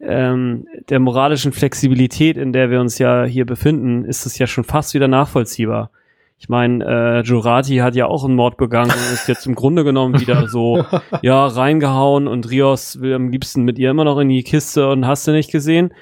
[0.00, 4.64] ähm, der moralischen Flexibilität, in der wir uns ja hier befinden, ist es ja schon
[4.64, 5.90] fast wieder nachvollziehbar.
[6.38, 9.84] Ich meine, äh, Jurati hat ja auch einen Mord begangen und ist jetzt im Grunde
[9.84, 10.84] genommen wieder so,
[11.22, 15.06] ja, reingehauen und Rios will am liebsten mit ihr immer noch in die Kiste und
[15.06, 15.94] hast du nicht gesehen.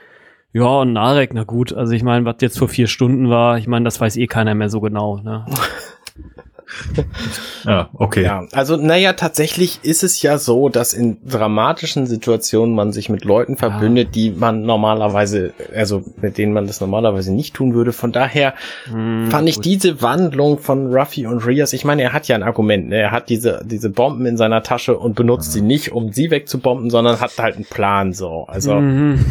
[0.52, 3.66] Ja, und Narek, na gut, also ich meine, was jetzt vor vier Stunden war, ich
[3.66, 5.18] meine, das weiß eh keiner mehr so genau.
[5.18, 5.44] Ne?
[7.64, 8.22] ja, okay.
[8.22, 13.24] Ja, also naja, tatsächlich ist es ja so, dass in dramatischen Situationen man sich mit
[13.24, 14.12] Leuten verbündet, ja.
[14.12, 17.92] die man normalerweise, also mit denen man das normalerweise nicht tun würde.
[17.92, 18.54] Von daher
[18.84, 19.64] hm, fand ich gut.
[19.64, 22.96] diese Wandlung von Ruffy und Rias, ich meine, er hat ja ein Argument, ne?
[22.96, 25.52] er hat diese, diese Bomben in seiner Tasche und benutzt mhm.
[25.52, 28.44] sie nicht, um sie wegzubomben, sondern hat halt einen Plan so.
[28.48, 29.24] Also mhm.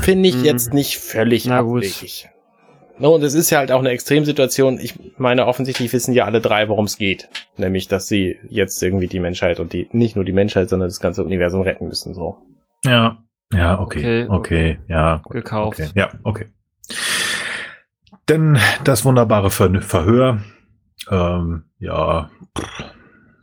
[0.00, 0.44] finde ich mhm.
[0.44, 2.28] jetzt nicht völlig abwegig.
[2.98, 4.78] No, und es ist ja halt auch eine Extremsituation.
[4.78, 7.28] Ich meine, offensichtlich wissen ja alle drei, worum es geht.
[7.56, 11.00] Nämlich, dass sie jetzt irgendwie die Menschheit und die, nicht nur die Menschheit, sondern das
[11.00, 12.38] ganze Universum retten müssen, so.
[12.84, 13.18] Ja.
[13.52, 14.26] Ja, okay.
[14.28, 15.22] Okay, okay ja.
[15.28, 15.80] Gekauft.
[15.80, 15.90] Okay.
[15.94, 16.46] Ja, okay.
[18.28, 20.38] Denn das wunderbare Ver Verhör,
[21.10, 22.30] ähm, ja,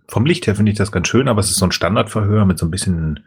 [0.08, 2.58] vom Licht her finde ich das ganz schön, aber es ist so ein Standardverhör mit
[2.58, 3.22] so ein bisschen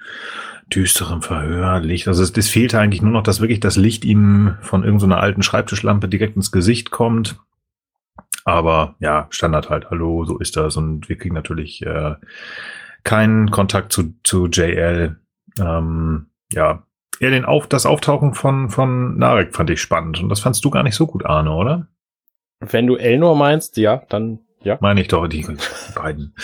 [0.73, 2.09] düsterem Verhörlicht.
[2.09, 5.21] Also es, es fehlte eigentlich nur noch, dass wirklich das Licht ihm von irgendeiner so
[5.21, 7.39] alten Schreibtischlampe direkt ins Gesicht kommt.
[8.45, 10.77] Aber ja, Standard halt, hallo, so ist das.
[10.77, 12.15] Und wir kriegen natürlich äh,
[13.03, 15.19] keinen Kontakt zu, zu JL.
[15.61, 16.83] Ähm, ja,
[17.21, 20.21] ja, den Auf, das Auftauchen von, von Narek fand ich spannend.
[20.23, 21.87] Und das fandst du gar nicht so gut, Arne, oder?
[22.61, 24.79] Wenn du Elnor meinst, ja, dann ja.
[24.81, 26.35] Meine ich doch, die, die beiden.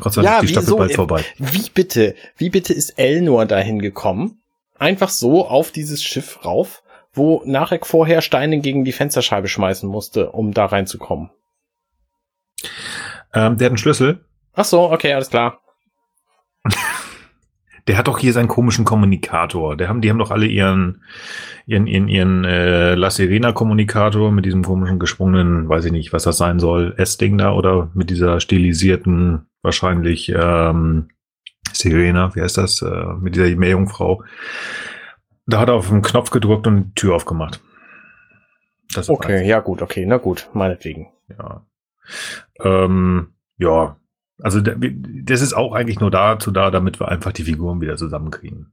[0.00, 1.24] Gott sei Dank ja, ist die Staffel bald vorbei.
[1.38, 4.40] Wie bitte, wie bitte ist Elnor dahin gekommen?
[4.78, 6.82] Einfach so auf dieses Schiff rauf,
[7.12, 11.30] wo Narek vorher Steine gegen die Fensterscheibe schmeißen musste, um da reinzukommen.
[13.34, 14.24] Ähm, der hat einen Schlüssel.
[14.54, 15.60] Ach so, okay, alles klar.
[17.88, 19.76] Der hat doch hier seinen komischen Kommunikator.
[19.76, 21.02] Der haben, die haben doch alle ihren,
[21.66, 26.36] ihren, ihren, ihren äh, La Serena-Kommunikator mit diesem komischen gesprungenen, weiß ich nicht, was das
[26.36, 31.08] sein soll, S-Ding da oder mit dieser stilisierten, wahrscheinlich ähm,
[31.72, 34.22] Serena, wie heißt das, äh, mit dieser Meerjungfrau.
[35.46, 37.60] Da hat er auf den Knopf gedrückt und die Tür aufgemacht.
[38.94, 41.08] Das okay, ja gut, okay, na gut, meinetwegen.
[41.28, 41.66] Ja.
[42.60, 43.96] Ähm, ja,
[44.40, 48.72] also das ist auch eigentlich nur dazu da, damit wir einfach die Figuren wieder zusammenkriegen.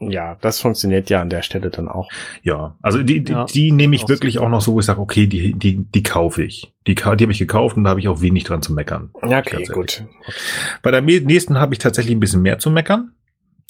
[0.00, 2.08] Ja, das funktioniert ja an der Stelle dann auch.
[2.42, 5.00] Ja, also die, die, ja, die nehme ich wirklich auch noch so, wo ich sage,
[5.00, 6.72] okay, die, die, die kaufe ich.
[6.86, 9.10] Die, die habe ich gekauft und da habe ich auch wenig dran zu meckern.
[9.26, 10.04] Ja, okay, gut.
[10.82, 13.12] Bei der nächsten habe ich tatsächlich ein bisschen mehr zu meckern.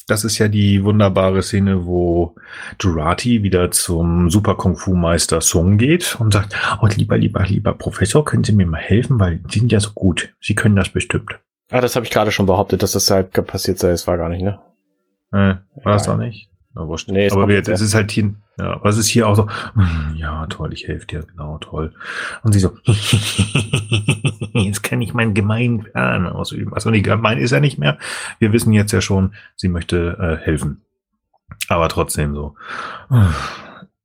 [0.07, 2.35] Das ist ja die wunderbare Szene, wo
[2.79, 7.73] Jurati wieder zum Super Kung Fu Meister Sung geht und sagt, oh lieber, lieber, lieber
[7.73, 10.35] Professor, können Sie mir mal helfen, weil Sie sind ja so gut.
[10.41, 11.41] Sie können das bestimmt.
[11.71, 13.91] Ah, das habe ich gerade schon behauptet, dass das halt passiert sei.
[13.91, 14.61] Es war gar nicht, ne?
[15.33, 16.51] Äh, war das doch nicht?
[16.75, 17.09] Wurscht.
[17.09, 20.17] Nee, es aber jetzt, es ist halt hier, ja, was ist hier auch so, hm,
[20.17, 21.95] ja, toll, ich helfe dir, genau, toll.
[22.43, 22.77] Und sie so,
[24.55, 26.75] jetzt kann ich meinen gemeinen Plan ausüben.
[26.75, 27.99] Also, nicht gemein ist er nicht mehr.
[28.41, 30.83] Wir wissen jetzt ja schon, sie möchte äh, helfen.
[31.69, 32.57] Aber trotzdem so.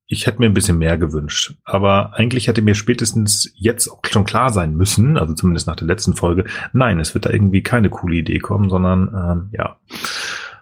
[0.05, 1.55] Ich hätte mir ein bisschen mehr gewünscht.
[1.63, 5.87] Aber eigentlich hätte mir spätestens jetzt auch schon klar sein müssen, also zumindest nach der
[5.87, 9.77] letzten Folge, nein, es wird da irgendwie keine coole Idee kommen, sondern ähm, ja.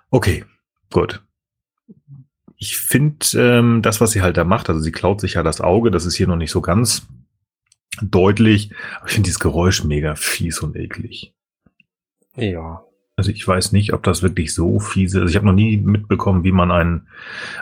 [0.10, 0.46] Okay,
[0.92, 1.22] gut
[2.58, 5.62] ich finde ähm, das, was sie halt da macht, also sie klaut sich ja das
[5.62, 7.08] Auge, das ist hier noch nicht so ganz
[8.02, 11.34] deutlich, aber ich finde dieses Geräusch mega fies und eklig.
[12.36, 12.84] Ja.
[13.16, 15.22] Also ich weiß nicht, ob das wirklich so fiese ist.
[15.22, 17.08] Also ich habe noch nie mitbekommen, wie man ein,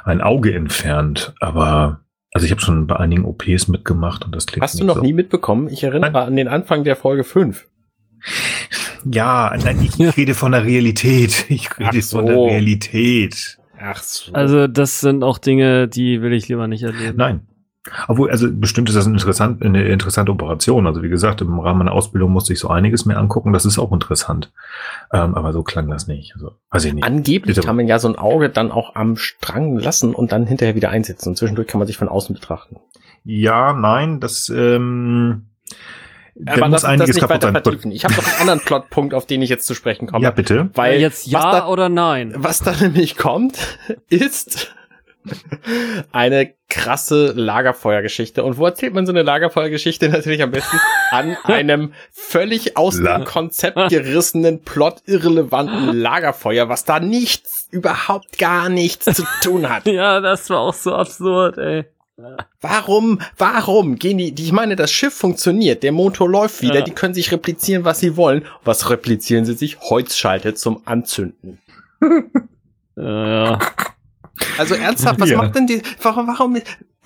[0.03, 2.01] ein Auge entfernt, aber
[2.34, 4.63] also ich habe schon bei einigen OPs mitgemacht und das klingt.
[4.63, 5.01] Hast du noch so.
[5.01, 5.69] nie mitbekommen?
[5.69, 6.28] Ich erinnere Nein.
[6.28, 7.65] an den Anfang der Folge 5.
[9.09, 11.45] Ja, nein, ich rede von der Realität.
[11.49, 12.17] Ich rede so.
[12.17, 13.57] von der Realität.
[13.80, 14.34] Ach so.
[14.34, 17.17] Also das sind auch Dinge, die will ich lieber nicht erleben.
[17.17, 17.47] Nein.
[18.07, 20.88] Obwohl, also bestimmt ist das ein interessant, eine interessante Operation.
[20.88, 23.53] Also wie gesagt, im Rahmen meiner Ausbildung musste ich so einiges mehr angucken.
[23.53, 24.51] Das ist auch interessant.
[25.13, 26.34] Ähm, aber so klang das nicht.
[26.34, 27.03] Also, weiß ich nicht.
[27.03, 27.67] Angeblich Bitte.
[27.67, 30.89] kann man ja so ein Auge dann auch am Strang lassen und dann hinterher wieder
[30.89, 31.30] einsetzen.
[31.30, 32.78] Und zwischendurch kann man sich von außen betrachten.
[33.23, 35.49] Ja, nein, das ähm,
[36.45, 37.53] aber muss einiges kaputt sein.
[37.53, 37.91] Vertiefen.
[37.91, 40.23] Ich habe noch einen anderen Plotpunkt, auf den ich jetzt zu sprechen komme.
[40.23, 40.69] Ja, bitte.
[40.73, 42.33] Weil jetzt ja da, oder nein?
[42.36, 43.57] Was da nämlich kommt,
[44.09, 44.73] ist
[46.11, 48.43] eine krasse Lagerfeuergeschichte.
[48.43, 50.09] Und wo erzählt man so eine Lagerfeuergeschichte?
[50.09, 50.79] Natürlich am besten
[51.11, 59.05] an einem völlig aus dem Konzept gerissenen, plotirrelevanten Lagerfeuer, was da nichts, überhaupt gar nichts
[59.05, 59.86] zu tun hat.
[59.88, 61.86] ja, das war auch so absurd, ey.
[62.61, 66.82] Warum, warum gehen die, ich meine, das Schiff funktioniert, der Motor läuft wieder, ja.
[66.82, 68.43] die können sich replizieren, was sie wollen.
[68.63, 69.80] Was replizieren sie sich?
[69.82, 71.59] Holzschalter zum Anzünden.
[72.95, 73.59] ja.
[74.57, 75.38] Also ernsthaft, was ja.
[75.38, 76.57] macht denn die, warum, warum,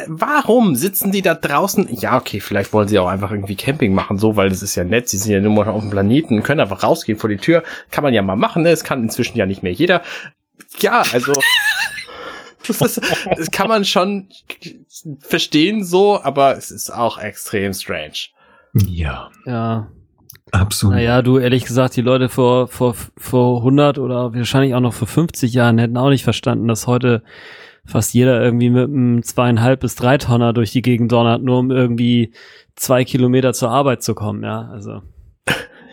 [0.07, 1.87] warum sitzen die da draußen?
[1.91, 4.83] Ja, okay, vielleicht wollen sie auch einfach irgendwie Camping machen, so, weil das ist ja
[4.83, 7.63] nett, sie sind ja nur mal auf dem Planeten, können einfach rausgehen vor die Tür,
[7.91, 8.69] kann man ja mal machen, ne?
[8.69, 10.01] Es kann inzwischen ja nicht mehr jeder.
[10.79, 11.33] Ja, also.
[12.79, 12.99] Das,
[13.37, 14.29] das kann man schon
[15.19, 18.29] verstehen so, aber es ist auch extrem strange.
[18.73, 19.29] Ja.
[19.45, 19.87] Ja.
[20.51, 20.95] Absolut.
[20.95, 25.07] Naja, du, ehrlich gesagt, die Leute vor, vor, vor 100 oder wahrscheinlich auch noch vor
[25.07, 27.23] 50 Jahren hätten auch nicht verstanden, dass heute
[27.85, 31.71] fast jeder irgendwie mit einem zweieinhalb bis drei Tonner durch die Gegend donnert, nur um
[31.71, 32.33] irgendwie
[32.75, 35.01] zwei Kilometer zur Arbeit zu kommen, ja, also.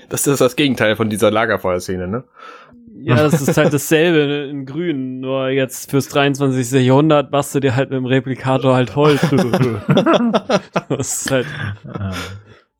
[0.09, 2.25] Das ist das Gegenteil von dieser Lagerfeuerszene, ne?
[2.99, 6.83] Ja, das ist halt dasselbe in grün, nur jetzt fürs 23.
[6.85, 9.21] Jahrhundert machst du dir halt mit dem Replikator halt Holz.
[10.89, 11.47] das ist halt,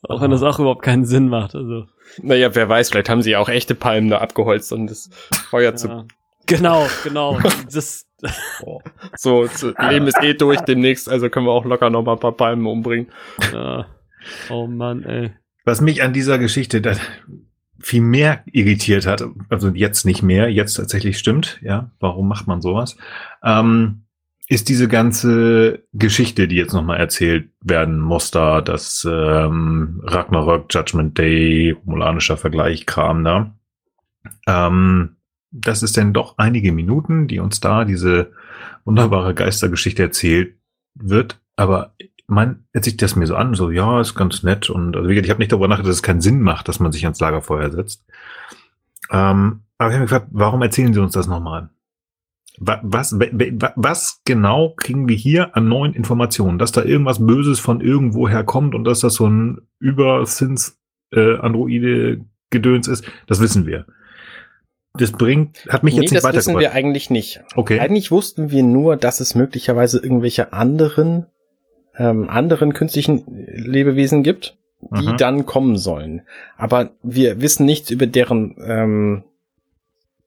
[0.03, 1.87] auch wenn das auch überhaupt keinen Sinn macht, also.
[2.23, 5.11] Naja, wer weiß, vielleicht haben sie auch echte Palmen da abgeholzt, um das
[5.51, 5.77] Feuer ja.
[5.77, 6.07] zu.
[6.47, 7.39] Genau, genau.
[7.73, 8.05] Das.
[9.19, 12.19] So, das Leben ist eh durch demnächst, also können wir auch locker noch mal ein
[12.19, 13.13] paar Palmen umbringen.
[13.53, 13.87] Ja.
[14.49, 15.33] Oh Mann, ey.
[15.67, 16.81] Was mich an dieser Geschichte,
[17.81, 22.63] viel mehr irritiert hat, also jetzt nicht mehr, jetzt tatsächlich stimmt, ja, warum macht man
[22.63, 22.97] sowas,
[23.43, 24.03] ähm,
[24.49, 31.19] ist diese ganze Geschichte, die jetzt nochmal erzählt werden muss, da das ähm, Ragnarök, Judgment
[31.19, 33.53] Day, romulanischer Vergleich, Kram da.
[34.47, 35.17] Ähm,
[35.51, 38.33] das ist denn doch einige Minuten, die uns da diese
[38.85, 40.55] wunderbare Geistergeschichte erzählt
[40.95, 41.95] wird, aber
[42.27, 45.15] man, als ich das mir so an, so, ja, ist ganz nett und also wie
[45.15, 47.21] gesagt, ich habe nicht darüber nachgedacht, dass es keinen Sinn macht, dass man sich ans
[47.21, 48.05] Lagerfeuer setzt.
[49.11, 51.69] Ähm, aber ich habe mich gefragt, warum erzählen Sie uns das nochmal?
[52.59, 56.59] Was, was, genau kriegen wir hier an neuen Informationen?
[56.59, 60.79] Dass da irgendwas Böses von irgendwoher kommt und dass das so ein Überzins
[61.13, 63.85] äh, ist, das wissen wir.
[64.95, 66.37] Das bringt, hat mich nee, jetzt nicht weitergebracht.
[66.37, 67.43] Das wissen wir eigentlich nicht.
[67.55, 67.79] Okay.
[67.79, 71.27] Eigentlich wussten wir nur, dass es möglicherweise irgendwelche anderen
[71.99, 75.17] ähm, anderen künstlichen Lebewesen gibt, die mhm.
[75.17, 76.23] dann kommen sollen.
[76.57, 79.25] Aber wir wissen nichts über deren ähm,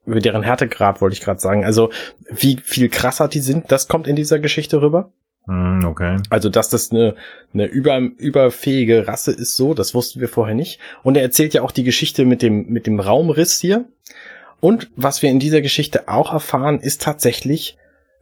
[0.06, 1.64] über deren Härtegrad wollte ich gerade sagen.
[1.64, 1.92] Also
[2.30, 5.12] wie viel krasser die sind, das kommt in dieser Geschichte rüber.
[5.46, 6.18] Hm, okay.
[6.30, 7.16] Also, dass das eine,
[7.54, 10.80] eine über, überfähige Rasse ist, so, das wussten wir vorher nicht.
[11.04, 13.86] Und er erzählt ja auch die Geschichte mit dem, mit dem Raumriss hier.
[14.60, 17.78] Und was wir in dieser Geschichte auch erfahren, ist tatsächlich,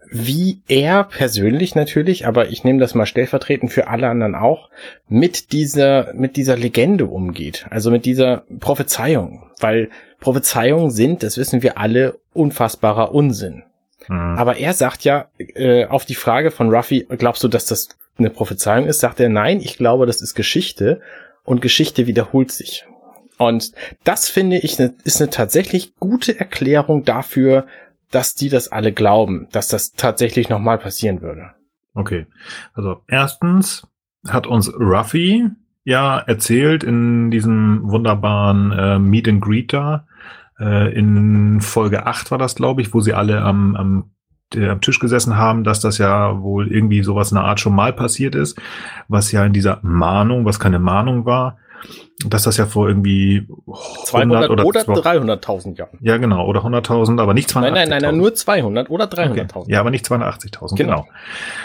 [0.09, 4.69] wie er persönlich natürlich, aber ich nehme das mal stellvertretend für alle anderen auch,
[5.07, 7.65] mit dieser, mit dieser Legende umgeht.
[7.69, 9.49] Also mit dieser Prophezeiung.
[9.59, 9.89] Weil
[10.19, 13.63] Prophezeiungen sind, das wissen wir alle, unfassbarer Unsinn.
[14.07, 14.37] Mhm.
[14.37, 18.29] Aber er sagt ja äh, auf die Frage von Ruffy, glaubst du, dass das eine
[18.29, 18.99] Prophezeiung ist?
[18.99, 21.01] Sagt er, nein, ich glaube, das ist Geschichte
[21.43, 22.85] und Geschichte wiederholt sich.
[23.37, 23.71] Und
[24.03, 27.67] das finde ich ne, ist eine tatsächlich gute Erklärung dafür,
[28.11, 31.51] dass die das alle glauben, dass das tatsächlich nochmal passieren würde.
[31.93, 32.27] Okay.
[32.73, 33.87] Also erstens
[34.27, 35.49] hat uns Ruffy
[35.83, 40.05] ja erzählt in diesem wunderbaren äh, Meet and Greet da,
[40.59, 44.11] äh, in Folge 8 war das, glaube ich, wo sie alle am, am,
[44.53, 47.75] der, am Tisch gesessen haben, dass das ja wohl irgendwie sowas in der Art schon
[47.75, 48.59] mal passiert ist,
[49.07, 51.57] was ja in dieser Mahnung, was keine Mahnung war,
[52.25, 53.47] dass das ja vor irgendwie
[54.05, 55.97] 200 oder, oder 300.000 Jahren.
[56.01, 57.61] Ja, genau, oder 100.000, aber nicht 280.000.
[57.61, 59.55] Nein, nein, nein, nein, nur 200 oder 300.000.
[59.55, 59.71] Okay.
[59.71, 61.01] Ja, aber nicht 280.000, genau.
[61.01, 61.07] genau.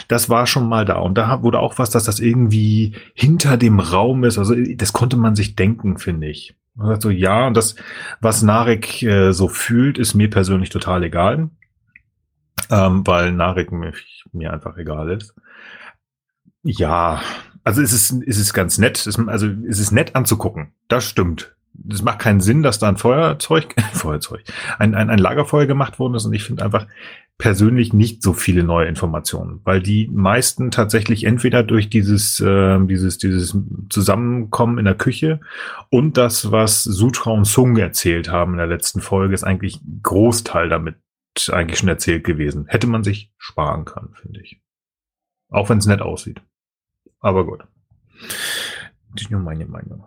[0.08, 3.80] Das war schon mal da und da wurde auch was, dass das irgendwie hinter dem
[3.80, 6.54] Raum ist, also das konnte man sich denken, finde ich.
[6.74, 7.76] Man sagt so, ja, und das,
[8.20, 11.50] was Narek äh, so fühlt, ist mir persönlich total egal.
[12.70, 13.92] Ähm, weil Narek mir,
[14.32, 15.34] mir einfach egal ist.
[16.62, 17.20] Ja,
[17.64, 19.06] also es ist, es ist ganz nett.
[19.06, 20.72] Es, also es ist nett anzugucken.
[20.88, 21.54] Das stimmt.
[21.90, 24.42] Es macht keinen Sinn, dass da ein Feuerzeug, Feuerzeug,
[24.78, 26.26] ein, ein, ein Lagerfeuer gemacht worden ist.
[26.26, 26.86] Und ich finde einfach,
[27.42, 33.18] persönlich nicht so viele neue Informationen, weil die meisten tatsächlich entweder durch dieses, äh, dieses,
[33.18, 33.58] dieses
[33.90, 35.40] Zusammenkommen in der Küche
[35.90, 40.68] und das, was Sutra und Sung erzählt haben in der letzten Folge, ist eigentlich Großteil
[40.68, 40.96] damit
[41.50, 42.66] eigentlich schon erzählt gewesen.
[42.68, 44.60] Hätte man sich sparen können, finde ich.
[45.48, 46.42] Auch wenn es nett aussieht.
[47.22, 47.64] Aber gut.
[49.14, 50.04] Das ist nur meine Meinung.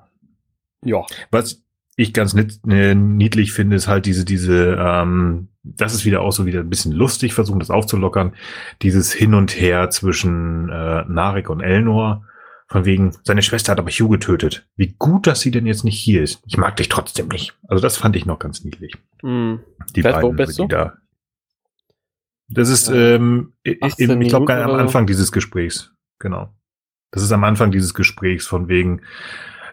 [0.84, 1.04] Ja.
[1.32, 1.64] Was
[1.96, 2.36] ich ganz
[2.68, 6.70] äh, niedlich finde, ist halt diese, diese ähm, das ist wieder auch so wieder ein
[6.70, 8.34] bisschen lustig, versuchen das aufzulockern.
[8.82, 12.24] Dieses Hin und Her zwischen äh, Narek und Elnor.
[12.68, 14.68] Von wegen, seine Schwester hat aber Hugh getötet.
[14.76, 16.42] Wie gut, dass sie denn jetzt nicht hier ist.
[16.48, 17.54] Ich mag dich trotzdem nicht.
[17.68, 18.96] Also das fand ich noch ganz niedlich.
[19.22, 19.56] Mm.
[19.96, 20.94] Die Wer, beiden, bist die da.
[22.48, 25.94] Das ist, ähm, ich, ich glaube, am Anfang dieses Gesprächs.
[26.20, 26.54] Genau.
[27.16, 29.02] Das ist am Anfang dieses Gesprächs von wegen,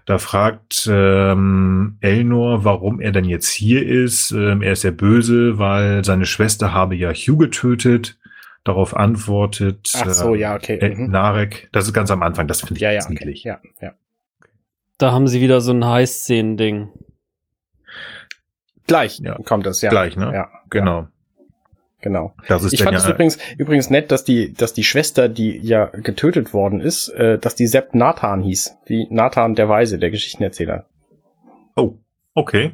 [0.07, 4.31] da fragt ähm, Elnor, warum er denn jetzt hier ist.
[4.31, 8.17] Ähm, er ist ja böse, weil seine Schwester habe ja Hugh getötet.
[8.63, 10.79] Darauf antwortet Ach so, ja, okay.
[10.79, 11.11] Äh, mhm.
[11.11, 11.69] Narek.
[11.73, 13.35] Das ist ganz am Anfang, das finde ich ja, ja, okay.
[13.43, 13.93] ja, ja.
[14.99, 16.91] Da haben sie wieder so ein Heißszenen-Ding.
[18.87, 19.35] Gleich ja.
[19.45, 19.91] kommt das, ja.
[19.91, 20.33] Gleich, ne?
[20.33, 20.49] Ja.
[20.71, 21.09] Genau.
[22.03, 22.35] Genau.
[22.49, 25.87] Das ist ich fand es übrigens, übrigens nett, dass die, dass die Schwester, die ja
[25.87, 28.77] getötet worden ist, äh, dass die Sepp Nathan hieß.
[28.87, 30.87] Wie Nathan der Weise, der Geschichtenerzähler.
[31.77, 31.95] Oh,
[32.35, 32.73] okay.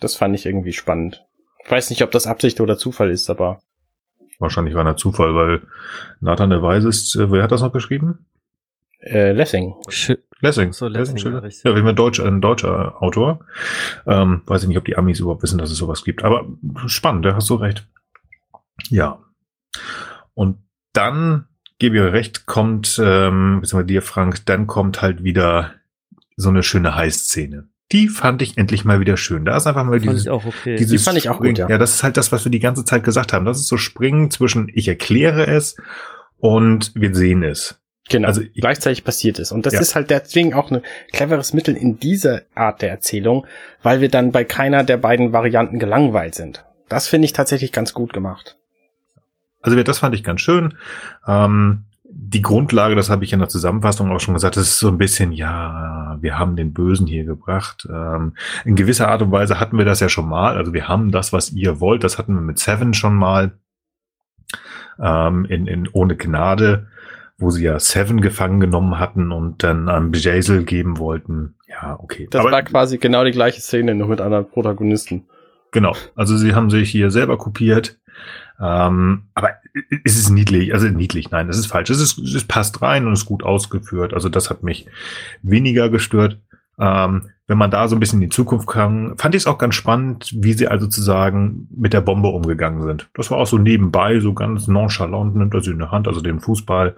[0.00, 1.24] Das fand ich irgendwie spannend.
[1.64, 3.60] Ich weiß nicht, ob das Absicht oder Zufall ist, aber.
[4.40, 5.62] Wahrscheinlich war das Zufall, weil
[6.20, 8.26] Nathan der Weise ist, äh, wer hat das noch geschrieben?
[8.98, 9.74] Äh, Lessing.
[9.88, 10.72] Sch Lessing.
[10.72, 13.38] So, Lessing, Lessing ja, ja, ein Deutsch, ein deutscher Autor.
[14.04, 16.24] Ähm, weiß ich nicht, ob die Amis überhaupt wissen, dass es sowas gibt.
[16.24, 16.44] Aber
[16.86, 17.86] spannend, da hast du recht.
[18.90, 19.20] Ja.
[20.34, 20.58] Und
[20.92, 21.46] dann,
[21.78, 25.74] gebe ich euch recht, kommt, ähm, beziehungsweise dir, Frank, dann kommt halt wieder
[26.36, 27.68] so eine schöne Heißszene.
[27.92, 29.44] Die fand ich endlich mal wieder schön.
[29.44, 30.76] Da ist einfach mal dieses, okay.
[30.76, 31.68] dieses die fand ich auch gut, ja.
[31.68, 33.44] ja, das ist halt das, was wir die ganze Zeit gesagt haben.
[33.44, 35.76] Das ist so Springen zwischen ich erkläre es
[36.38, 37.78] und wir sehen es.
[38.08, 39.52] Genau, also gleichzeitig passiert es.
[39.52, 39.80] Und das ja.
[39.80, 40.82] ist halt deswegen auch ein
[41.12, 43.46] cleveres Mittel in dieser Art der Erzählung,
[43.82, 46.64] weil wir dann bei keiner der beiden Varianten gelangweilt sind.
[46.88, 48.58] Das finde ich tatsächlich ganz gut gemacht.
[49.64, 50.74] Also das fand ich ganz schön.
[51.26, 54.88] Ähm, die Grundlage, das habe ich in der Zusammenfassung auch schon gesagt, das ist so
[54.88, 57.88] ein bisschen, ja, wir haben den Bösen hier gebracht.
[57.90, 58.34] Ähm,
[58.66, 60.58] in gewisser Art und Weise hatten wir das ja schon mal.
[60.58, 63.52] Also wir haben das, was ihr wollt, das hatten wir mit Seven schon mal
[65.00, 66.88] ähm, in, in Ohne Gnade,
[67.38, 71.54] wo sie ja Seven gefangen genommen hatten und dann an Bejazel geben wollten.
[71.66, 72.28] Ja, okay.
[72.30, 75.24] Das Aber, war quasi genau die gleiche Szene, nur mit anderen Protagonisten.
[75.72, 75.96] Genau.
[76.14, 77.98] Also sie haben sich hier selber kopiert.
[78.60, 79.50] Ähm, aber
[80.04, 81.90] es ist niedlich, also niedlich, nein, das ist falsch.
[81.90, 84.14] Es, ist, es passt rein und ist gut ausgeführt.
[84.14, 84.86] Also das hat mich
[85.42, 86.38] weniger gestört.
[86.78, 89.58] Ähm, wenn man da so ein bisschen in die Zukunft kam, fand ich es auch
[89.58, 93.10] ganz spannend, wie sie also sozusagen mit der Bombe umgegangen sind.
[93.14, 96.20] Das war auch so nebenbei, so ganz nonchalant, nimmt er sie in der Hand, also
[96.20, 96.96] den Fußball.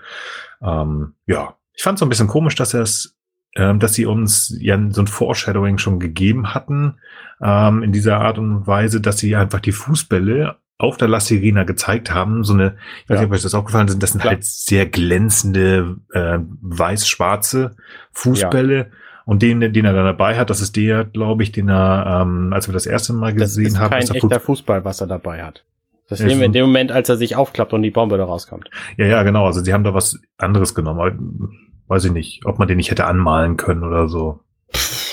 [0.63, 3.17] Ähm, ja, ich fand es so ein bisschen komisch, dass er es
[3.57, 6.99] ähm, dass sie uns ja so ein Foreshadowing schon gegeben hatten,
[7.41, 11.65] ähm, in dieser Art und Weise, dass sie einfach die Fußbälle auf der La Sirena
[11.65, 13.21] gezeigt haben, so eine, ich weiß Ja.
[13.23, 14.35] nicht, ob euch das aufgefallen ist, das sind Klar.
[14.35, 17.77] halt sehr glänzende, äh, weiß-schwarze
[18.13, 18.91] Fußbälle.
[19.25, 22.53] Und den, den er dann dabei hat, das ist der, glaube ich, den er, ähm,
[22.53, 25.01] als wir das erste Mal Das gesehen ist haben, kein ist er echter Fußball, was
[25.01, 25.65] er dabei hat.
[26.09, 28.25] Das Ja, sehen wir in dem Moment, als er sich aufklappt und die Bombe da
[28.25, 28.71] rauskommt.
[28.97, 29.45] Ja, ja, genau.
[29.47, 31.49] Also sie haben da was anderes genommen.
[31.89, 34.39] Weiß ich nicht, ob man den nicht hätte anmalen können oder so.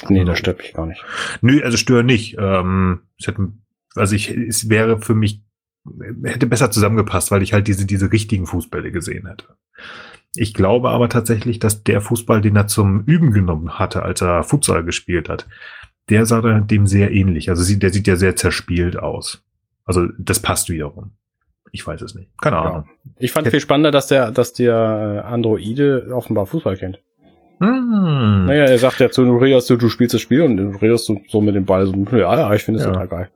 [0.09, 1.03] Nee, das stört mich gar nicht.
[1.41, 2.35] Nö, also stören nicht.
[2.37, 3.47] Ähm, ich hätte,
[3.95, 5.41] also ich, es wäre für mich,
[6.23, 9.45] hätte besser zusammengepasst, weil ich halt diese, diese richtigen Fußbälle gesehen hätte.
[10.35, 14.43] Ich glaube aber tatsächlich, dass der Fußball, den er zum Üben genommen hatte, als er
[14.43, 15.47] Futsal gespielt hat,
[16.09, 17.49] der sah dem sehr ähnlich.
[17.49, 19.43] Also sieht, der sieht ja sehr zerspielt aus.
[19.85, 21.11] Also das passt wiederum.
[21.71, 22.29] Ich weiß es nicht.
[22.41, 22.89] Keine Ahnung.
[23.19, 23.51] Ich fand Ja.
[23.51, 26.99] viel spannender, dass der, dass der äh, Androide offenbar Fußball kennt.
[27.59, 28.45] Hm.
[28.45, 31.21] Naja, er sagt ja zu Nurias, du, du spielst das Spiel und du redest so,
[31.29, 32.91] so mit dem Ball so, ja, ja, ich finde es Ja.
[32.91, 33.29] total geil.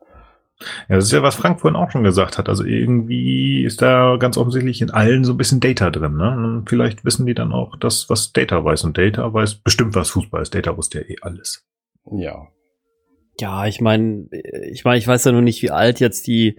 [0.60, 2.50] Ja, das ist ja, was Frank vorhin auch schon gesagt hat.
[2.50, 6.18] Also irgendwie ist da ganz offensichtlich in allen so ein bisschen Data drin.
[6.18, 6.32] Ne?
[6.32, 8.84] Und vielleicht wissen die dann auch das, was Data weiß.
[8.84, 10.56] Und Data weiß bestimmt, was Fußball ist.
[10.56, 11.64] Data wusste ja eh alles.
[12.12, 12.48] Ja.
[13.40, 14.28] Ja, ich meine,
[14.72, 16.58] ich meine, ich weiß ja noch nicht, wie alt jetzt die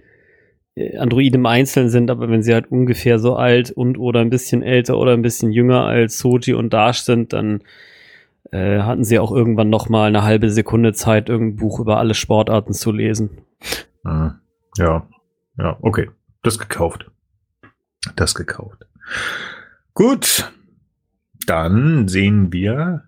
[0.75, 4.29] äh, Androiden im Einzelnen sind, aber wenn sie halt ungefähr so alt und oder ein
[4.29, 7.63] bisschen älter oder ein bisschen jünger als Soji und Dash sind, dann
[8.51, 12.13] äh, hatten sie auch irgendwann noch mal eine halbe Sekunde Zeit, irgendein Buch über alle
[12.13, 13.41] Sportarten zu lesen.
[14.09, 14.33] Hm.
[14.77, 15.07] Ja,
[15.57, 16.09] ja, okay.
[16.43, 17.09] Das gekauft.
[18.15, 18.85] Das gekauft.
[19.93, 20.51] Gut.
[21.45, 23.03] Dann sehen wir,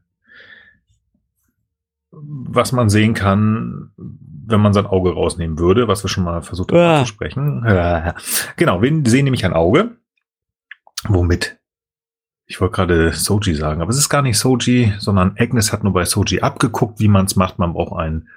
[2.11, 6.71] was man sehen kann, wenn man sein Auge rausnehmen würde, was wir schon mal versucht
[6.71, 6.99] haben Ah.
[6.99, 7.63] anzusprechen.
[7.65, 8.13] Äh,
[8.57, 9.97] Genau, wir sehen nämlich ein Auge.
[11.07, 11.57] Womit?
[12.47, 15.93] Ich wollte gerade Soji sagen, aber es ist gar nicht Soji, sondern Agnes hat nur
[15.93, 17.59] bei Soji abgeguckt, wie man es macht.
[17.59, 18.27] Man braucht ein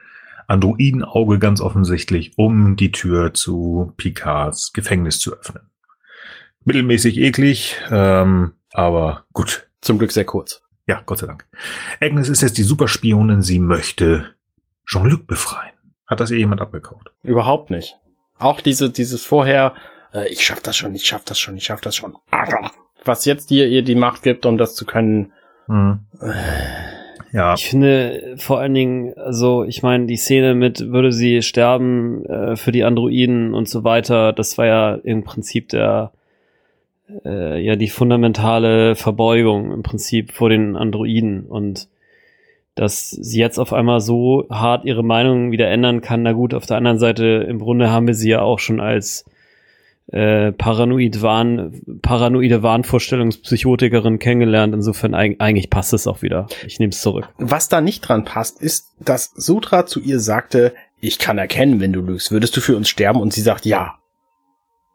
[0.47, 5.70] Androidenauge ganz offensichtlich, um die Tür zu Picards Gefängnis zu öffnen.
[6.64, 9.68] Mittelmäßig eklig, ähm, aber gut.
[9.80, 10.62] Zum Glück sehr kurz.
[10.86, 11.47] Ja, Gott sei Dank.
[12.01, 14.34] Agnes ist jetzt die Superspionin, sie möchte
[14.86, 15.72] Jean-Luc befreien.
[16.07, 17.11] Hat das ihr jemand abgekauft?
[17.22, 17.97] Überhaupt nicht.
[18.38, 19.74] Auch diese, dieses vorher,
[20.12, 22.16] äh, ich schaff das schon, ich schaff das schon, ich schaff das schon.
[23.05, 25.32] Was jetzt dir ihr die Macht gibt, um das zu können.
[25.66, 26.01] Hm.
[27.35, 32.24] Ja, Ich finde vor allen Dingen, also ich meine, die Szene mit würde sie sterben
[32.26, 36.12] äh, für die Androiden und so weiter, das war ja im Prinzip der
[37.24, 41.47] äh, ja die fundamentale Verbeugung im Prinzip vor den Androiden.
[41.47, 41.89] Und
[42.76, 46.66] dass sie jetzt auf einmal so hart ihre Meinung wieder ändern kann, na gut, auf
[46.66, 49.24] der anderen Seite im Grunde haben wir sie ja auch schon als
[50.09, 54.75] äh, paranoid Wahn, paranoide Wahnvorstellungspsychotikerin kennengelernt.
[54.75, 56.47] Insofern eig eigentlich passt es auch wieder.
[56.67, 57.29] Ich nehme es zurück.
[57.39, 61.93] Was da nicht dran passt, ist, dass Sutra zu ihr sagte, ich kann erkennen, wenn
[61.93, 62.31] du lügst.
[62.33, 63.21] Würdest du für uns sterben?
[63.21, 63.95] Und sie sagt ja.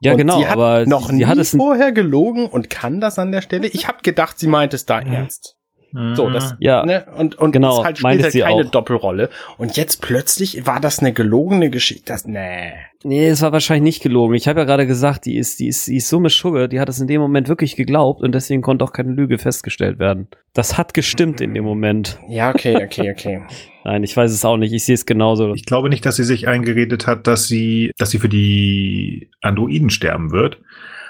[0.01, 3.01] Ja, und genau, sie hat aber noch sie nie hat es vorher gelogen und kann
[3.01, 3.68] das an der Stelle.
[3.68, 5.57] Ich habe gedacht, sie meint es da ernst.
[5.91, 8.72] So, das, ja, ne, und, und Genau, es halt spielt halt sie keine auch.
[8.72, 9.30] Doppelrolle.
[9.57, 12.03] Und jetzt plötzlich war das eine gelogene Geschichte.
[12.05, 12.74] Das, nee.
[13.03, 14.33] Nee, es war wahrscheinlich nicht gelogen.
[14.35, 16.79] Ich habe ja gerade gesagt, die ist, die ist, die ist so mit Schugge, die
[16.79, 20.27] hat es in dem Moment wirklich geglaubt und deswegen konnte auch keine Lüge festgestellt werden.
[20.53, 22.19] Das hat gestimmt in dem Moment.
[22.27, 23.41] Ja, okay, okay, okay.
[23.85, 24.73] Nein, ich weiß es auch nicht.
[24.73, 25.53] Ich sehe es genauso.
[25.53, 29.89] Ich glaube nicht, dass sie sich eingeredet hat, dass sie, dass sie für die Androiden
[29.89, 30.59] sterben wird,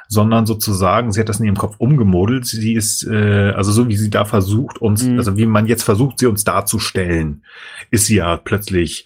[0.07, 2.45] sondern sozusagen, sie hat das in ihrem Kopf umgemodelt.
[2.45, 5.17] Sie ist, äh, also so wie sie da versucht, uns, Mhm.
[5.17, 7.43] also wie man jetzt versucht, sie uns darzustellen,
[7.91, 9.05] ist sie ja plötzlich,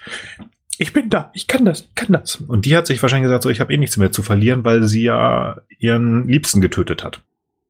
[0.79, 2.35] ich bin da, ich kann das, ich kann das.
[2.35, 4.83] Und die hat sich wahrscheinlich gesagt, so, ich habe eh nichts mehr zu verlieren, weil
[4.83, 7.21] sie ja ihren Liebsten getötet hat.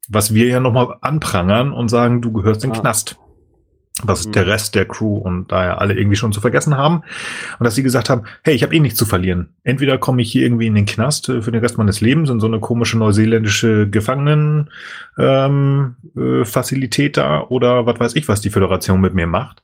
[0.10, 2.82] Was wir ja nochmal anprangern und sagen, du gehörst in den Ah.
[2.82, 3.18] Knast.
[4.02, 4.32] Was Mhm.
[4.32, 7.04] der Rest der Crew und daher alle irgendwie schon zu vergessen haben.
[7.60, 9.50] Und dass sie gesagt haben, hey, ich habe eh nichts zu verlieren.
[9.64, 12.40] Entweder komme ich hier irgendwie in den Knast äh, für den Rest meines Lebens in
[12.40, 14.72] so eine komische neuseeländische Gefangenen
[15.18, 19.62] ähm, äh, da oder was weiß ich, was die Föderation mit mir macht.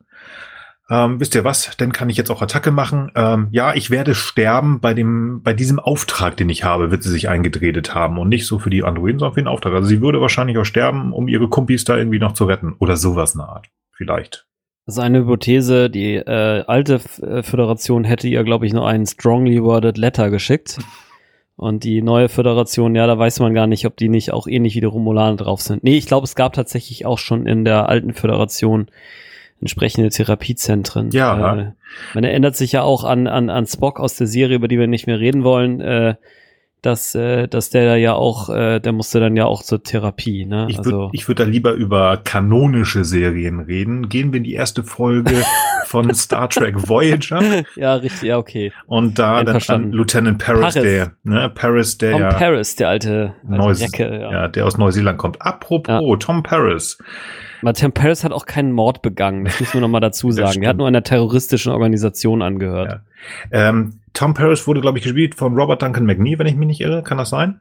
[0.90, 1.72] Ähm, wisst ihr was?
[1.78, 3.11] Dann kann ich jetzt auch Attacke machen.
[3.16, 7.11] Ähm, ja, ich werde sterben bei dem, bei diesem Auftrag, den ich habe, wird sie
[7.11, 9.74] sich eingedreht haben und nicht so für die Androiden, sondern für den Auftrag.
[9.74, 12.98] Also sie würde wahrscheinlich auch sterben, um ihre Kumpis da irgendwie noch zu retten oder
[12.98, 13.68] sowas in der Art.
[13.91, 14.48] Vielleicht.
[14.86, 15.91] Das ist eine Hypothese.
[15.91, 20.32] Die äh, alte F äh, Föderation hätte ihr, glaube ich, nur einen strongly worded Letter
[20.32, 20.80] geschickt.
[21.56, 24.76] Und die neue Föderation, ja, da weiß man gar nicht, ob die nicht auch ähnlich
[24.76, 25.84] wie die Romulaner drauf sind.
[25.84, 28.90] Nee, ich glaube, es gab tatsächlich auch schon in der alten Föderation
[29.61, 31.10] entsprechende Therapiezentren.
[31.11, 31.56] Ja.
[31.56, 31.72] Äh,
[32.14, 34.88] man erinnert sich ja auch an, an, an Spock aus der Serie, über die wir
[34.88, 35.81] nicht mehr reden wollen.
[35.81, 36.15] Äh,
[36.81, 40.68] dass, äh, dass der ja auch, äh, der musste dann ja auch zur Therapie, ne?
[40.69, 44.07] Ich würde also, ich würd da lieber über kanonische Serien reden.
[44.07, 45.44] Gehen wir in die erste Folge
[45.90, 48.72] von Star Trek Voyager ja, richtig, ja, okay.
[48.86, 49.91] und da dann an Einverstanden.
[49.91, 50.84] Lieutenant Paris, Paris.
[50.84, 54.32] der, ne, Paris, der Tom ja, Paris, der alte, alte Neues- Recke, ja.
[54.32, 54.48] ja.
[54.48, 55.41] der aus Neuseeland kommt.
[55.41, 56.98] Apropos, Tom Paris.
[57.61, 60.61] Aber Tim Paris hat auch keinen Mord begangen, das müssen wir nochmal dazu sagen.
[60.61, 63.02] Er hat nur einer terroristischen Organisation angehört.
[63.52, 63.70] Ja.
[63.70, 66.82] Ähm, Tom Paris wurde, glaube ich, gespielt von Robert Duncan McNee, wenn ich mich nicht
[66.82, 67.03] irre.
[67.03, 67.60] Kann das sein?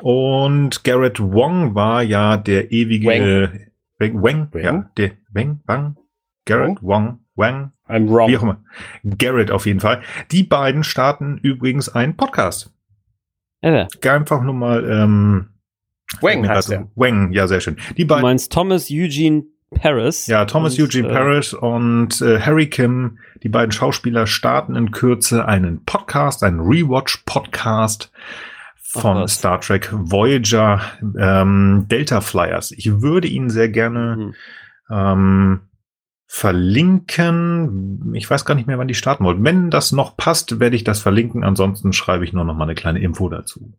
[0.00, 3.08] Und Garrett Wong war ja der ewige
[3.98, 4.62] Wang, Wang, Wang?
[4.62, 5.96] ja, der Wang, Wang,
[6.46, 8.28] Garrett Wong, Wang, I'm wrong.
[8.28, 8.62] wie auch immer.
[9.18, 10.02] Garrett auf jeden Fall.
[10.30, 12.72] Die beiden starten übrigens einen Podcast.
[13.62, 15.48] Äh, Einfach nur mal, ähm,
[16.20, 16.88] Wang heißt er.
[16.94, 17.76] Wang, ja, sehr schön.
[17.96, 19.44] Die du beiden, meinst Thomas Eugene
[19.74, 20.26] Paris?
[20.26, 24.90] ja, Thomas und, Eugene äh, Paris und äh, Harry Kim, die beiden Schauspieler starten in
[24.90, 28.12] Kürze einen Podcast, einen Rewatch-Podcast
[28.82, 29.26] von.
[29.26, 30.82] Star Trek Voyager
[31.18, 32.72] ähm, Delta Flyers.
[32.72, 34.34] Ich würde ihn sehr gerne Mhm.
[34.90, 35.60] ähm,
[36.32, 38.12] verlinken.
[38.14, 39.44] Ich weiß gar nicht mehr, wann die starten wollten.
[39.44, 41.44] Wenn das noch passt, werde ich das verlinken.
[41.44, 43.74] Ansonsten schreibe ich nur noch mal eine kleine Info dazu.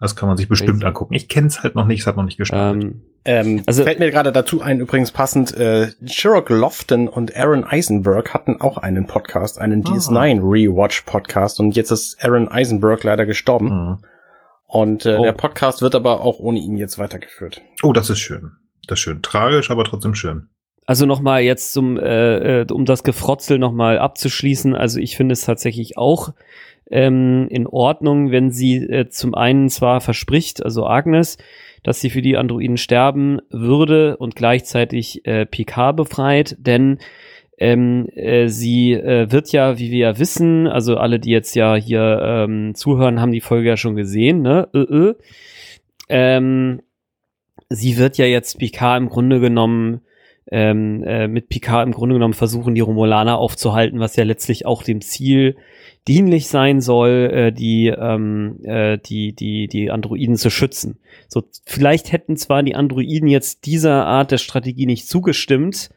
[0.00, 0.86] Das kann man sich bestimmt Richtig.
[0.86, 1.14] angucken.
[1.14, 2.82] Ich kenne es halt noch nicht, es hat noch nicht gestartet.
[2.84, 7.64] Ähm, Ähm, Also- fällt mir gerade dazu ein, übrigens passend, äh, Sherlock Lofton und Aaron
[7.64, 9.90] Eisenberg hatten auch einen Podcast, einen Ah.
[9.90, 13.98] DS9 Rewatch Podcast und jetzt ist Aaron Eisenberg leider gestorben Mhm.
[14.66, 15.24] und äh, Oh.
[15.24, 17.60] der Podcast wird aber auch ohne ihn jetzt weitergeführt.
[17.82, 18.52] Oh, das ist schön.
[18.86, 19.20] Das ist schön.
[19.20, 20.48] Tragisch, aber trotzdem schön.
[20.88, 24.74] Also nochmal jetzt zum, äh, äh, um das Gefrotzel nochmal abzuschließen.
[24.74, 26.30] Also ich finde es tatsächlich auch
[26.90, 31.36] ähm, in Ordnung, wenn sie äh, zum einen zwar verspricht, also Agnes,
[31.82, 37.00] dass sie für die Androiden sterben würde und gleichzeitig äh, PK befreit, denn
[37.58, 41.74] ähm, äh, sie äh, wird ja, wie wir ja wissen, also alle, die jetzt ja
[41.74, 44.70] hier ähm, zuhören, haben die Folge ja schon gesehen, ne?
[44.72, 45.14] Äh, äh.
[46.08, 46.80] Ähm,
[47.68, 50.00] sie wird ja jetzt PK im Grunde genommen
[50.50, 54.82] ähm, äh, mit Picard im Grunde genommen versuchen, die Romulaner aufzuhalten, was ja letztlich auch
[54.82, 55.56] dem Ziel
[56.06, 60.98] dienlich sein soll, äh, die, ähm, äh, die, die, die Androiden zu schützen.
[61.28, 65.90] So, vielleicht hätten zwar die Androiden jetzt dieser Art der Strategie nicht zugestimmt,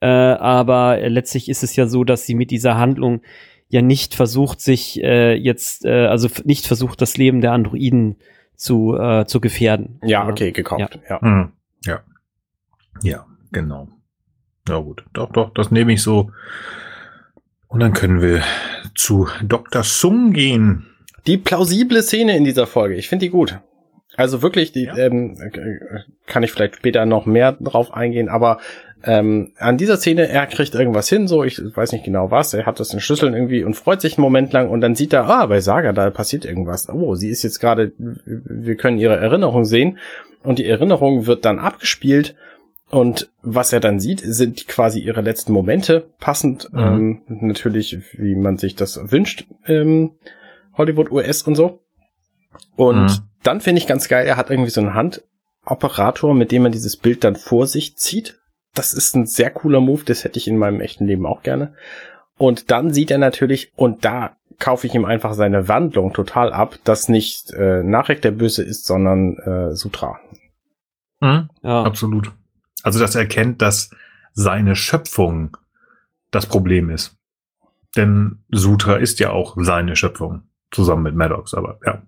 [0.00, 3.22] äh, aber letztlich ist es ja so, dass sie mit dieser Handlung
[3.68, 8.16] ja nicht versucht, sich äh, jetzt, äh, also nicht versucht, das Leben der Androiden
[8.56, 10.00] zu, äh, zu gefährden.
[10.02, 10.98] Ja, okay, gekauft.
[11.08, 11.18] Ja.
[11.22, 11.52] Mhm.
[11.84, 12.00] Ja.
[13.02, 13.26] Ja,
[13.56, 13.88] genau.
[14.68, 15.04] Ja, gut.
[15.14, 16.30] Doch, doch, das nehme ich so.
[17.68, 18.42] Und dann können wir
[18.94, 19.82] zu Dr.
[19.82, 20.86] Sung gehen.
[21.26, 23.58] Die plausible Szene in dieser Folge, ich finde die gut.
[24.16, 24.96] Also wirklich, die Ja.
[24.96, 28.58] ähm, äh, kann ich vielleicht später noch mehr drauf eingehen, aber
[29.04, 32.66] ähm, an dieser Szene, er kriegt irgendwas hin, so, ich weiß nicht genau was, er
[32.66, 35.26] hat das in Schlüsseln irgendwie und freut sich einen Moment lang und dann sieht er,
[35.26, 36.88] ah, bei Saga, da passiert irgendwas.
[36.88, 39.98] Oh, sie ist jetzt gerade, wir können ihre Erinnerung sehen
[40.42, 42.34] und die Erinnerung wird dann abgespielt
[42.90, 46.80] und was er dann sieht, sind quasi ihre letzten Momente, passend Mhm.
[46.80, 50.12] ähm, natürlich, wie man sich das wünscht, ähm,
[50.76, 51.80] Hollywood, US und so.
[52.76, 53.22] Und Mhm.
[53.42, 56.96] dann finde ich ganz geil, er hat irgendwie so einen Handoperator, mit dem er dieses
[56.96, 58.38] Bild dann vor sich zieht.
[58.74, 61.74] Das ist ein sehr cooler Move, das hätte ich in meinem echten Leben auch gerne.
[62.38, 66.78] Und dann sieht er natürlich, und da kaufe ich ihm einfach seine Wandlung total ab,
[66.84, 70.18] dass nicht äh, Narek der Böse ist, sondern äh, Sutra.
[71.20, 71.48] Mhm.
[71.62, 71.82] Ja.
[71.84, 72.32] Absolut.
[72.86, 73.90] Also, dass er erkennt, dass
[74.32, 75.56] seine Schöpfung
[76.30, 77.18] das Problem ist.
[77.96, 80.42] Denn Sutra ist ja auch seine Schöpfung.
[80.70, 82.02] Zusammen mit Maddox, aber ja.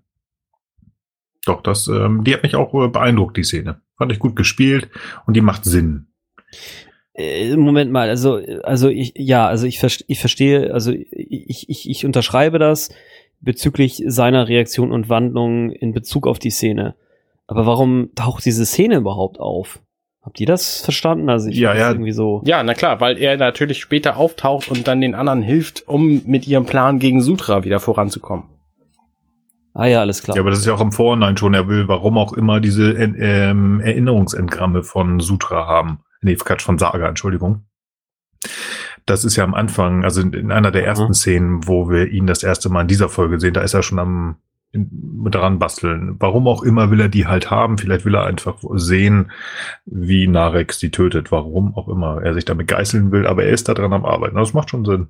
[1.47, 3.81] Doch, das, ähm, die hat mich auch äh, beeindruckt, die Szene.
[3.97, 4.89] Fand ich gut gespielt
[5.27, 6.07] und die macht Sinn.
[7.13, 12.07] Äh, Moment mal, also, also ich, ja, also ich, ich verstehe, also ich, ich, ich
[12.07, 12.91] unterschreibe das
[13.41, 16.95] bezüglich seiner Reaktion und Wandlung in Bezug auf die Szene.
[17.49, 19.81] Aber warum taucht diese Szene überhaupt auf?
[20.29, 21.31] Habt ihr das verstanden?
[21.31, 21.89] Also ich Ja, ja.
[21.91, 22.43] irgendwie so.
[22.45, 26.47] Ja, na klar, weil er natürlich später auftaucht und dann den anderen hilft, um mit
[26.47, 28.45] ihrem Plan gegen Sutra wieder voranzukommen.
[29.73, 30.37] Ah ja, alles klar.
[30.37, 31.55] Ja, aber das ist ja auch im Vorhinein schon.
[31.55, 33.05] Er will, warum auch immer, diese äh,
[33.51, 36.01] ähm, Erinnerungsentgramme von Sutra haben.
[36.21, 37.63] Nee, Quatsch, von Saga, Entschuldigung.
[39.07, 40.89] Das ist ja am Anfang, also in, in einer der Mhm.
[40.89, 43.83] ersten Szenen, wo wir ihn das erste Mal in dieser Folge sehen, da ist er
[43.83, 44.37] schon am
[44.73, 46.17] dran basteln.
[46.19, 47.79] Warum auch immer will er die halt haben.
[47.79, 49.31] Vielleicht will er einfach sehen,
[49.87, 51.33] wie Narek sie tötet.
[51.33, 54.37] Warum auch immer er sich damit geißeln will, aber er ist da dran am Arbeiten.
[54.37, 55.09] Das macht schon Sinn.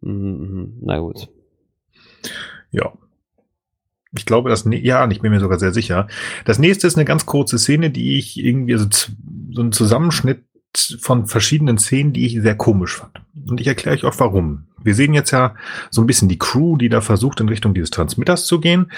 [0.00, 0.72] Mhm, mhm.
[0.82, 1.28] Na gut.
[2.70, 2.92] Ja.
[4.16, 6.08] Ich glaube, das, ja, ich bin mir sogar sehr sicher.
[6.46, 8.86] Das nächste ist eine ganz kurze Szene, die ich irgendwie, also
[9.50, 10.44] so ein Zusammenschnitt
[11.00, 13.20] von verschiedenen Szenen, die ich sehr komisch fand.
[13.48, 14.66] Und ich erkläre euch auch warum.
[14.82, 15.54] Wir sehen jetzt ja
[15.90, 18.92] so ein bisschen die Crew, die da versucht, in Richtung dieses Transmitters zu gehen.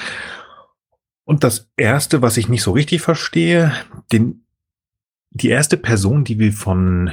[1.24, 3.72] Und das erste, was ich nicht so richtig verstehe,
[4.12, 4.44] den,
[5.30, 7.12] die erste Person, die wir von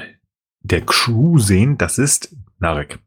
[0.61, 2.99] der Crew sehen, das ist Narek.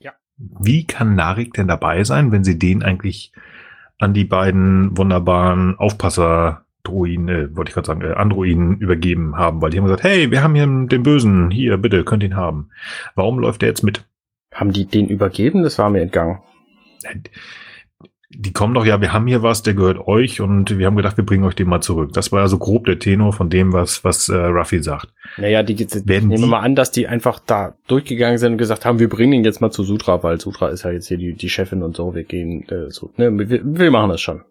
[0.00, 0.12] Ja.
[0.36, 3.32] Wie kann Narek denn dabei sein, wenn sie den eigentlich
[3.98, 9.60] an die beiden wunderbaren Aufpasser Droiden, äh, wollte ich gerade sagen, äh, Androiden übergeben haben,
[9.60, 12.70] weil die haben gesagt, hey, wir haben hier den Bösen, hier, bitte, könnt ihn haben.
[13.14, 14.04] Warum läuft der jetzt mit?
[14.52, 15.62] Haben die den übergeben?
[15.62, 16.40] Das war mir entgangen.
[18.32, 21.16] Die kommen doch, ja, wir haben hier was, der gehört euch und wir haben gedacht,
[21.16, 22.12] wir bringen euch den mal zurück.
[22.12, 25.08] Das war ja so grob der Tenor von dem, was, was äh, Ruffy sagt.
[25.36, 28.58] Naja, die, die Werden ich nehme mal an, dass die einfach da durchgegangen sind und
[28.58, 31.18] gesagt haben, wir bringen ihn jetzt mal zu Sutra, weil Sutra ist ja jetzt hier
[31.18, 34.42] die, die Chefin und so, wir gehen äh, so, ne, wir, wir machen das schon.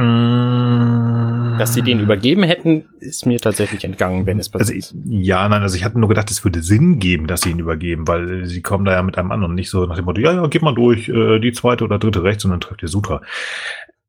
[0.00, 1.58] Mm.
[1.58, 4.82] Dass sie den übergeben hätten, ist mir tatsächlich entgangen, wenn es passiert.
[4.82, 4.94] Also ich,
[5.26, 8.08] ja, nein, also ich hatte nur gedacht, es würde Sinn geben, dass sie ihn übergeben,
[8.08, 10.46] weil sie kommen da ja mit einem anderen, nicht so nach dem Motto, ja, ja,
[10.46, 13.20] gib mal durch, äh, die zweite oder dritte rechts und dann trifft ihr Sutra.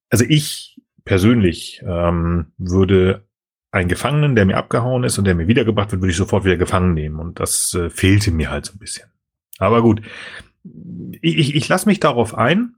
[0.09, 3.26] Also ich persönlich ähm, würde
[3.72, 6.57] einen Gefangenen, der mir abgehauen ist und der mir wiedergebracht wird, würde ich sofort wieder
[6.57, 7.19] gefangen nehmen.
[7.19, 9.09] Und das äh, fehlte mir halt so ein bisschen.
[9.57, 10.01] Aber gut,
[11.22, 12.76] ich, ich, ich lasse mich darauf ein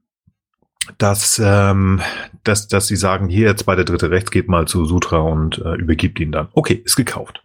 [0.97, 2.01] dass, ähm,
[2.43, 5.59] dass, dass sie sagen, hier jetzt bei der dritte rechts geht mal zu Sutra und
[5.59, 6.49] äh, übergibt ihn dann.
[6.53, 7.43] Okay, ist gekauft.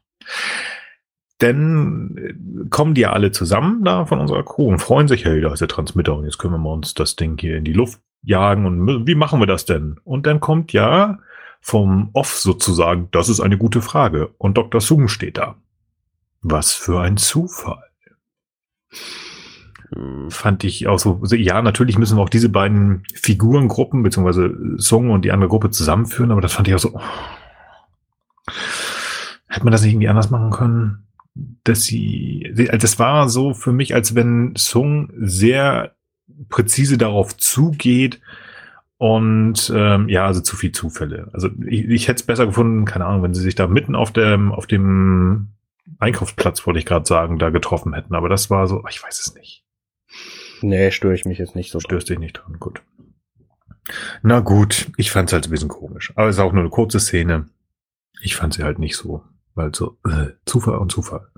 [1.41, 5.41] Denn äh, kommen die ja alle zusammen da von unserer Crew und freuen sich, hey,
[5.41, 7.73] da ist der Transmitter und jetzt können wir mal uns das Ding hier in die
[7.73, 10.01] Luft jagen und wie machen wir das denn?
[10.05, 11.19] Und dann kommt ja
[11.61, 14.29] vom Off sozusagen, das ist eine gute Frage.
[14.39, 14.81] Und Dr.
[14.81, 15.57] Sung steht da.
[16.41, 17.85] Was für ein Zufall.
[19.95, 20.31] Hm.
[20.31, 25.25] fand ich auch so, ja, natürlich müssen wir auch diese beiden Figurengruppen, beziehungsweise Song und
[25.25, 27.01] die andere Gruppe zusammenführen, aber das fand ich auch so, oh.
[29.47, 31.09] hätte man das nicht irgendwie anders machen können?
[31.65, 35.95] Dass sie, das war so für mich, als wenn Song sehr
[36.49, 38.21] präzise darauf zugeht,
[38.99, 41.29] und ähm, ja, also zu viel Zufälle.
[41.33, 44.11] Also ich, ich hätte es besser gefunden, keine Ahnung, wenn sie sich da mitten auf
[44.11, 45.53] dem, auf dem
[46.01, 48.17] Einkaufsplatz, wollte ich gerade sagen, da getroffen hätten.
[48.17, 49.65] Aber das war so, ich weiß es nicht.
[50.63, 51.81] Nee, störe ich mich jetzt nicht so.
[51.81, 52.83] Störst dich nicht dran, gut.
[54.23, 56.13] Na gut, ich fand es halt ein bisschen komisch.
[56.17, 57.49] Aber es ist auch nur eine kurze Szene.
[58.21, 59.25] Ich fand sie halt nicht so,
[59.55, 61.29] weil so äh, Zufall und Zufall.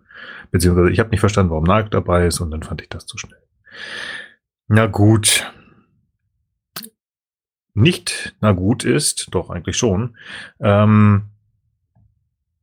[0.51, 3.19] Beziehungsweise ich habe nicht verstanden, warum Nag dabei ist und dann fand ich das zu
[3.19, 3.43] schnell.
[4.69, 5.53] Na gut.
[7.73, 10.17] Nicht na gut ist, doch eigentlich schon,
[10.59, 11.31] ähm,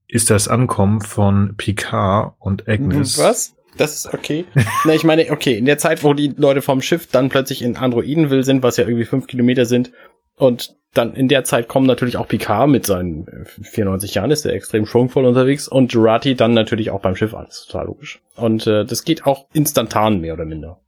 [0.07, 3.17] ist das Ankommen von Picard und Agnes.
[3.17, 3.56] Was?
[3.77, 4.45] Das ist okay.
[4.85, 7.77] Na, ich meine, okay, in der Zeit, wo die Leute vom Schiff dann plötzlich in
[7.77, 9.91] Androidenville sind, was ja irgendwie fünf Kilometer sind,
[10.35, 13.27] und dann in der Zeit kommen natürlich auch Picard mit seinen
[13.61, 17.45] 94 Jahren, ist er extrem schwungvoll unterwegs, und Jurati dann natürlich auch beim Schiff an.
[17.45, 18.21] Das ist total logisch.
[18.35, 20.79] Und äh, das geht auch instantan, mehr oder minder.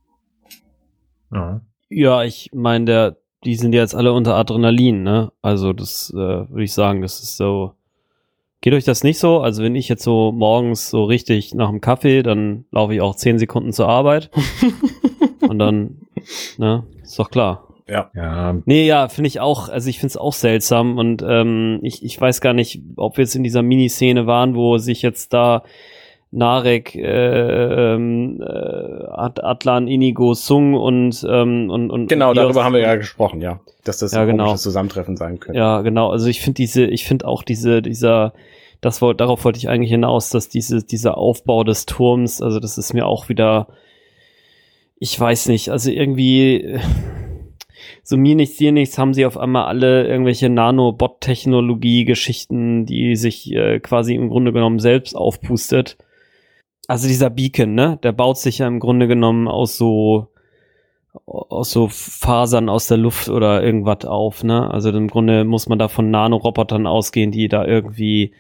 [1.32, 5.32] Ja, ja ich meine, der, die sind jetzt alle unter Adrenalin, ne?
[5.42, 7.74] Also das äh, würde ich sagen, das ist so
[8.62, 9.40] Geht euch das nicht so?
[9.40, 13.16] Also wenn ich jetzt so morgens so richtig nach dem Kaffee, dann laufe ich auch
[13.16, 14.30] zehn Sekunden zur Arbeit.
[15.48, 16.02] und dann,
[16.58, 17.68] ne, ist doch klar.
[17.88, 18.12] Ja.
[18.14, 18.56] ja.
[18.66, 22.20] Nee, ja, finde ich auch, also ich finde es auch seltsam und ähm, ich, ich
[22.20, 25.64] weiß gar nicht, ob wir jetzt in dieser Miniszene waren, wo sich jetzt da
[26.32, 32.82] Narek, äh, ähm, äh, Atlan, Inigo, Sung und ähm, und, und genau darüber haben wir
[32.82, 34.56] ja gesprochen, ja, dass das ja, ein genau.
[34.56, 35.58] Zusammentreffen sein könnte.
[35.58, 36.10] Ja, genau.
[36.10, 38.34] Also ich finde diese, ich finde auch diese dieser
[38.82, 42.78] das wollte, darauf wollte ich eigentlich hinaus, dass diese, dieser Aufbau des Turms, also das
[42.78, 43.68] ist mir auch wieder,
[44.98, 46.80] ich weiß nicht, also irgendwie,
[48.04, 53.80] so mir nichts, dir nichts, haben sie auf einmal alle irgendwelche Nanobot-Technologie-Geschichten, die sich äh,
[53.80, 55.98] quasi im Grunde genommen selbst aufpustet.
[56.90, 60.30] Also dieser Beacon, ne, der baut sich ja im Grunde genommen aus so,
[61.24, 64.72] aus so Fasern aus der Luft oder irgendwas auf, ne?
[64.72, 68.32] Also im Grunde muss man da von Nanorobotern ausgehen, die da irgendwie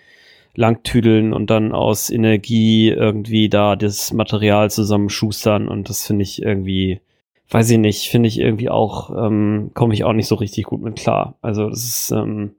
[0.55, 7.01] langtüdeln und dann aus Energie irgendwie da das Material zusammenschustern und das finde ich irgendwie,
[7.51, 10.81] weiß ich nicht, finde ich irgendwie auch, ähm, komme ich auch nicht so richtig gut
[10.81, 11.37] mit klar.
[11.43, 12.55] Also das ist, ähm,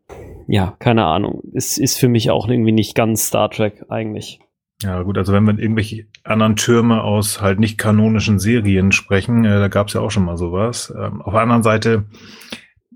[0.46, 1.42] ja, keine Ahnung.
[1.52, 4.38] Es ist für mich auch irgendwie nicht ganz Star Trek eigentlich.
[4.82, 9.59] Ja, gut, also wenn wir irgendwelche anderen Türme aus halt nicht kanonischen Serien sprechen, äh,
[9.59, 10.93] da gab es ja auch schon mal sowas.
[10.97, 12.07] Ähm, auf der anderen Seite,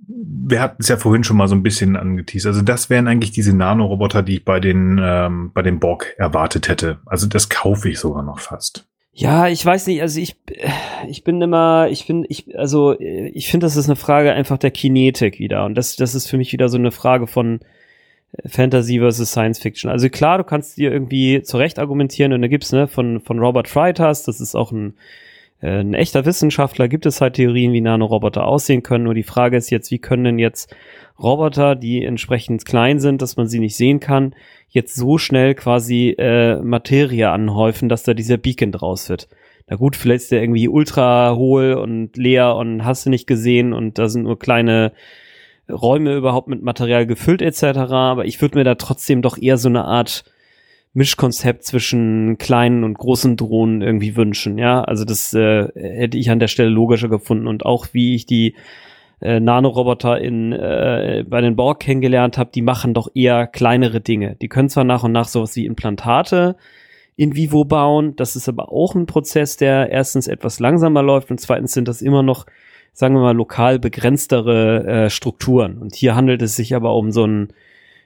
[0.06, 2.46] wir hatten es ja vorhin schon mal so ein bisschen angeteased.
[2.46, 6.68] Also das wären eigentlich diese Nanoroboter, die ich bei den, ähm, bei den Borg erwartet
[6.68, 7.00] hätte.
[7.04, 8.86] Also das kaufe ich sogar noch fast.
[9.12, 10.36] Ja, ich weiß nicht, also ich,
[11.06, 14.72] ich bin immer, ich bin, ich, also ich finde, das ist eine Frage einfach der
[14.72, 15.64] Kinetik wieder.
[15.66, 17.60] Und das, das ist für mich wieder so eine Frage von,
[18.46, 19.90] Fantasy versus Science Fiction.
[19.90, 23.68] Also klar, du kannst dir irgendwie zurecht argumentieren und da gibt's ne von von Robert
[23.68, 24.94] Freitas, das ist auch ein
[25.60, 29.04] äh, ein echter Wissenschaftler, gibt es halt Theorien, wie Nanoroboter aussehen können.
[29.04, 30.74] Nur die Frage ist jetzt, wie können denn jetzt
[31.18, 34.34] Roboter, die entsprechend klein sind, dass man sie nicht sehen kann,
[34.68, 39.28] jetzt so schnell quasi äh, Materie anhäufen, dass da dieser Beacon draus wird.
[39.66, 43.72] Na gut, vielleicht ist der irgendwie ultra hohl und leer und hast du nicht gesehen
[43.72, 44.92] und da sind nur kleine
[45.70, 47.78] Räume überhaupt mit Material gefüllt etc.
[47.90, 50.24] Aber ich würde mir da trotzdem doch eher so eine Art
[50.94, 54.58] Mischkonzept zwischen kleinen und großen Drohnen irgendwie wünschen.
[54.58, 58.26] Ja, also das äh, hätte ich an der Stelle logischer gefunden und auch wie ich
[58.26, 58.54] die
[59.20, 64.36] äh, Nanoroboter in äh, bei den Borg kennengelernt habe, die machen doch eher kleinere Dinge.
[64.40, 66.56] Die können zwar nach und nach sowas wie Implantate
[67.16, 71.40] in vivo bauen, das ist aber auch ein Prozess, der erstens etwas langsamer läuft und
[71.40, 72.46] zweitens sind das immer noch
[72.94, 75.78] sagen wir mal, lokal begrenztere äh, Strukturen.
[75.78, 77.52] Und hier handelt es sich aber um so ein,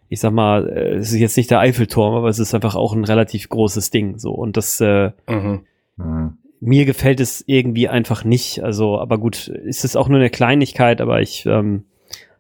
[0.09, 2.95] ich sag mal, äh, es ist jetzt nicht der Eiffelturm, aber es ist einfach auch
[2.95, 4.19] ein relativ großes Ding.
[4.19, 4.33] So.
[4.33, 5.67] Und das äh, mhm.
[5.97, 6.39] Mhm.
[6.61, 8.65] mir gefällt es irgendwie einfach nicht.
[8.65, 11.85] Also, aber gut, ist es auch nur eine Kleinigkeit, aber ich ähm,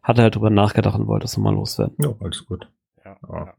[0.02, 1.96] hatte halt drüber nachgedacht und wollte es nochmal loswerden.
[2.02, 2.66] Ja, alles gut.
[3.04, 3.54] Ja, ja.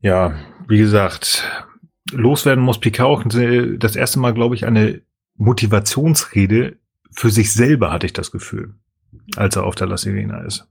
[0.00, 0.34] ja,
[0.68, 1.66] wie gesagt,
[2.12, 5.02] loswerden muss Picard auch das erste Mal, glaube ich, eine
[5.36, 6.78] Motivationsrede
[7.12, 8.74] für sich selber, hatte ich das Gefühl,
[9.36, 10.68] als er auf der La Sirena ist.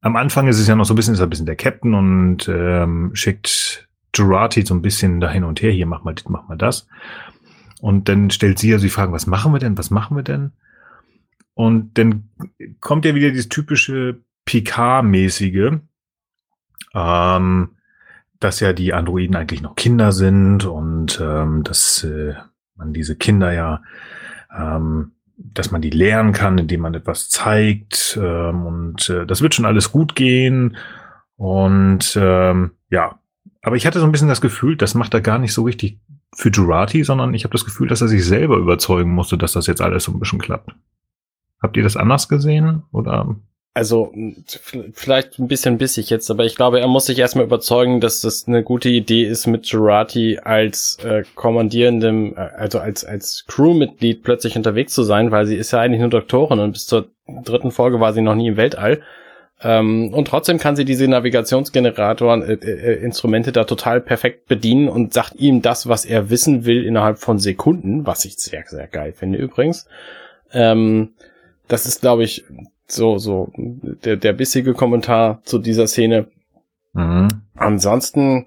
[0.00, 1.94] Am Anfang ist es ja noch so ein bisschen, ist er ein bisschen der Captain
[1.94, 6.28] und ähm, schickt Jurati so ein bisschen da hin und her, hier mach mal das,
[6.28, 6.86] mach mal das.
[7.80, 10.22] Und dann stellt sie ja also die Fragen, was machen wir denn, was machen wir
[10.22, 10.52] denn?
[11.54, 12.30] Und dann
[12.80, 15.80] kommt ja wieder dieses typische Picard-mäßige,
[16.94, 17.68] ähm,
[18.40, 22.34] dass ja die Androiden eigentlich noch Kinder sind und ähm, dass äh,
[22.76, 23.82] man diese Kinder ja,
[24.56, 28.18] ähm, dass man die lernen kann, indem man etwas zeigt.
[28.20, 30.76] Ähm, und äh, das wird schon alles gut gehen.
[31.36, 33.18] Und ähm, ja,
[33.62, 36.00] aber ich hatte so ein bisschen das Gefühl, das macht er gar nicht so richtig
[36.34, 39.66] für Jurati, sondern ich habe das Gefühl, dass er sich selber überzeugen musste, dass das
[39.66, 40.74] jetzt alles so ein bisschen klappt.
[41.60, 42.82] Habt ihr das anders gesehen?
[42.92, 43.36] Oder?
[43.76, 44.10] Also
[44.94, 48.48] vielleicht ein bisschen bissig jetzt, aber ich glaube, er muss sich erstmal überzeugen, dass das
[48.48, 54.56] eine gute Idee ist, mit Jurati als äh, kommandierendem, äh, also als als Crewmitglied plötzlich
[54.56, 57.08] unterwegs zu sein, weil sie ist ja eigentlich nur Doktorin und bis zur
[57.44, 59.02] dritten Folge war sie noch nie im Weltall.
[59.60, 65.12] Ähm, und trotzdem kann sie diese Navigationsgeneratoren, äh, äh, Instrumente da total perfekt bedienen und
[65.12, 69.12] sagt ihm das, was er wissen will, innerhalb von Sekunden, was ich sehr, sehr geil
[69.12, 69.86] finde übrigens.
[70.50, 71.10] Ähm,
[71.68, 72.44] das ist, glaube ich,
[72.88, 76.26] so, so, der, der bissige Kommentar zu dieser Szene.
[76.92, 77.28] Mhm.
[77.54, 78.46] Ansonsten,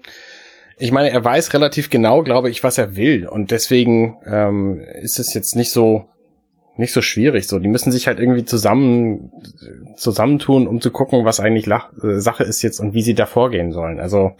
[0.78, 3.26] ich meine, er weiß relativ genau, glaube ich, was er will.
[3.26, 6.06] Und deswegen ähm, ist es jetzt nicht so,
[6.76, 7.46] nicht so schwierig.
[7.46, 9.30] So, die müssen sich halt irgendwie zusammen,
[9.96, 13.26] zusammentun, um zu gucken, was eigentlich Lach äh, Sache ist jetzt und wie sie da
[13.26, 14.00] vorgehen sollen.
[14.00, 14.32] Also,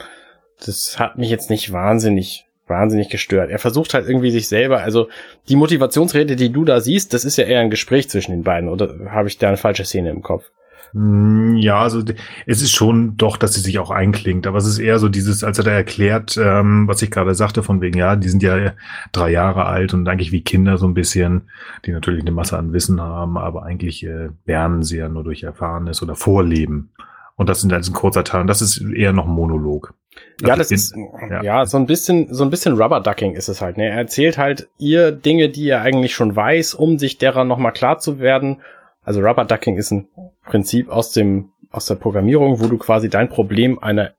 [0.64, 3.50] das hat mich jetzt nicht wahnsinnig wahnsinnig gestört.
[3.50, 5.08] Er versucht halt irgendwie sich selber, also
[5.48, 8.70] die Motivationsrede, die du da siehst, das ist ja eher ein Gespräch zwischen den beiden,
[8.70, 10.50] oder habe ich da eine falsche Szene im Kopf?
[10.92, 12.02] Mm, ja, also
[12.46, 15.44] es ist schon doch, dass sie sich auch einklingt, aber es ist eher so dieses,
[15.44, 18.72] als er da erklärt, ähm, was ich gerade sagte, von wegen, ja, die sind ja
[19.12, 21.42] drei Jahre alt und eigentlich wie Kinder so ein bisschen,
[21.84, 25.42] die natürlich eine Masse an Wissen haben, aber eigentlich äh, lernen sie ja nur durch
[25.42, 26.90] Erfahrenes oder Vorleben.
[27.36, 28.42] Und das sind also ein kurzer Teil.
[28.42, 29.94] Und das ist eher noch ein Monolog.
[30.42, 30.94] Ja, also das ist,
[31.30, 31.42] ja.
[31.42, 31.66] ja.
[31.66, 33.88] so ein bisschen, so ein bisschen Rubber Ducking ist es halt, ne?
[33.88, 37.98] Er erzählt halt ihr Dinge, die er eigentlich schon weiß, um sich derer nochmal klar
[37.98, 38.60] zu werden.
[39.02, 40.08] Also Rubber Ducking ist ein
[40.44, 44.12] Prinzip aus dem, aus der Programmierung, wo du quasi dein Problem einer,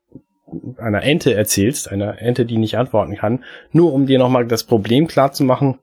[0.78, 5.08] einer Ente erzählst, einer Ente, die nicht antworten kann, nur um dir nochmal das Problem
[5.08, 5.80] klar zu machen,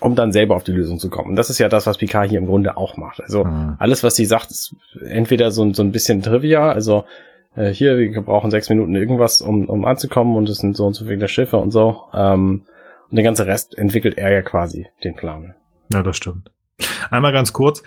[0.00, 1.30] um dann selber auf die Lösung zu kommen.
[1.30, 3.20] Und das ist ja das, was Picard hier im Grunde auch macht.
[3.20, 3.76] Also mhm.
[3.78, 7.04] alles, was sie sagt, ist entweder so, so ein bisschen Trivia, also
[7.56, 10.94] äh, hier, wir brauchen sechs Minuten irgendwas, um, um anzukommen und es sind so und
[10.94, 12.02] so viele Schiffe und so.
[12.12, 12.62] Ähm,
[13.10, 15.54] und den ganzen Rest entwickelt er ja quasi, den Plan.
[15.92, 16.50] Ja, das stimmt.
[17.10, 17.82] Einmal ganz kurz.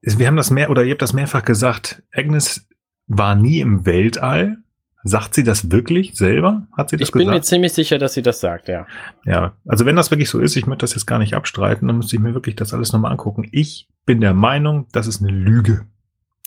[0.00, 2.66] Wir haben das mehr, oder ihr habt das mehrfach gesagt, Agnes
[3.06, 4.58] war nie im Weltall
[5.06, 6.66] Sagt sie das wirklich selber?
[6.74, 7.36] Hat sie das Ich bin gesagt?
[7.36, 8.86] mir ziemlich sicher, dass sie das sagt, ja.
[9.26, 11.98] Ja, also wenn das wirklich so ist, ich möchte das jetzt gar nicht abstreiten, dann
[11.98, 13.46] müsste ich mir wirklich das alles nochmal angucken.
[13.52, 15.82] Ich bin der Meinung, das ist eine Lüge.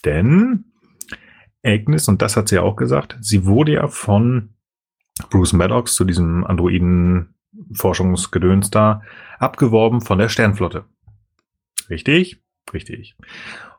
[0.05, 0.66] Denn
[1.67, 4.49] Agnes, und das hat sie ja auch gesagt, sie wurde ja von
[5.29, 9.01] Bruce Maddox zu diesem Androiden-Forschungsgedöns da
[9.39, 10.85] abgeworben von der Sternflotte.
[11.89, 12.41] Richtig?
[12.73, 13.15] Richtig.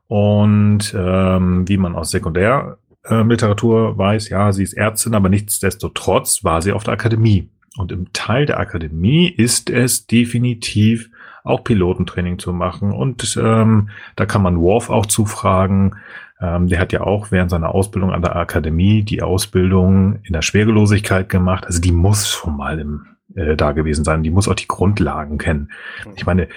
[0.07, 6.63] Und ähm, wie man aus Sekundär äh, weiß, ja, sie ist Ärztin, aber nichtsdestotrotz war
[6.63, 7.51] sie auf der Akademie.
[7.77, 11.11] Und im Teil der Akademie ist es definitiv
[11.45, 12.93] auch Pilotentraining zu machen.
[12.93, 15.97] Und ähm, da kann man Worf auch zufragen.
[16.41, 20.43] Ähm, der hat ja auch während seiner Ausbildung an der Akademie die Ausbildung in der
[20.43, 21.67] Schwerelosigkeit gemacht.
[21.67, 24.23] Also die muss schon mal im, äh, da gewesen sein.
[24.23, 25.71] Die muss auch die Grundlagen kennen.
[26.17, 26.49] Ich meine,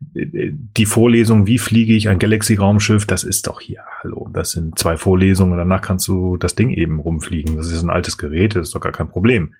[0.00, 4.96] die Vorlesung, wie fliege ich ein Galaxy-Raumschiff, das ist doch hier, hallo, das sind zwei
[4.96, 7.56] Vorlesungen, danach kannst du das Ding eben rumfliegen.
[7.56, 9.54] Das ist ein altes Gerät, das ist doch gar kein Problem.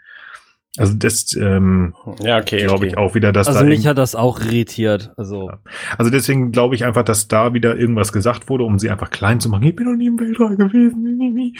[0.78, 2.86] Also das ähm, ja, okay, glaube okay.
[2.88, 5.12] ich auch wieder, dass Also da mich hat das auch irritiert.
[5.16, 5.50] Also
[5.96, 9.40] also deswegen glaube ich einfach, dass da wieder irgendwas gesagt wurde, um sie einfach klein
[9.40, 9.64] zu machen.
[9.64, 11.54] Ich bin noch nie im Weltall gewesen.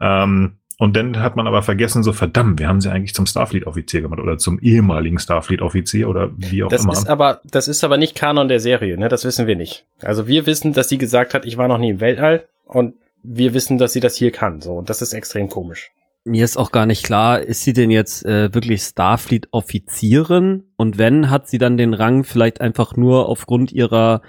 [0.00, 4.00] ähm, und dann hat man aber vergessen, so verdammt, wir haben sie eigentlich zum Starfleet-Offizier
[4.00, 6.92] gemacht oder zum ehemaligen Starfleet-Offizier oder wie auch Das immer.
[6.92, 9.08] ist aber, das ist aber nicht Kanon der Serie, ne?
[9.08, 9.86] Das wissen wir nicht.
[10.02, 13.54] Also wir wissen, dass sie gesagt hat, ich war noch nie im Weltall und wir
[13.54, 14.60] wissen, dass sie das hier kann.
[14.60, 15.90] So, und das ist extrem komisch.
[16.28, 20.64] Mir ist auch gar nicht klar, ist sie denn jetzt äh, wirklich Starfleet-Offizierin?
[20.76, 24.22] Und wenn, hat sie dann den Rang vielleicht einfach nur aufgrund ihrer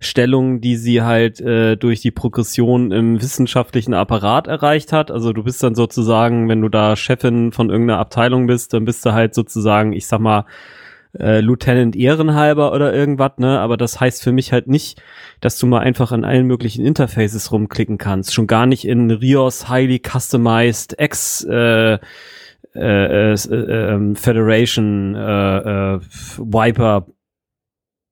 [0.00, 5.10] Stellung, die sie halt äh, durch die Progression im wissenschaftlichen Apparat erreicht hat.
[5.10, 9.06] Also du bist dann sozusagen, wenn du da Chefin von irgendeiner Abteilung bist, dann bist
[9.06, 10.44] du halt sozusagen, ich sag mal,
[11.18, 13.58] äh, Lieutenant Ehrenhalber oder irgendwas, ne?
[13.60, 15.02] Aber das heißt für mich halt nicht,
[15.40, 18.32] dass du mal einfach an allen möglichen Interfaces rumklicken kannst.
[18.34, 22.00] Schon gar nicht in Rios highly customized X äh, äh,
[22.74, 26.00] äh, äh, ähm, Federation äh, äh,
[26.38, 27.06] Viper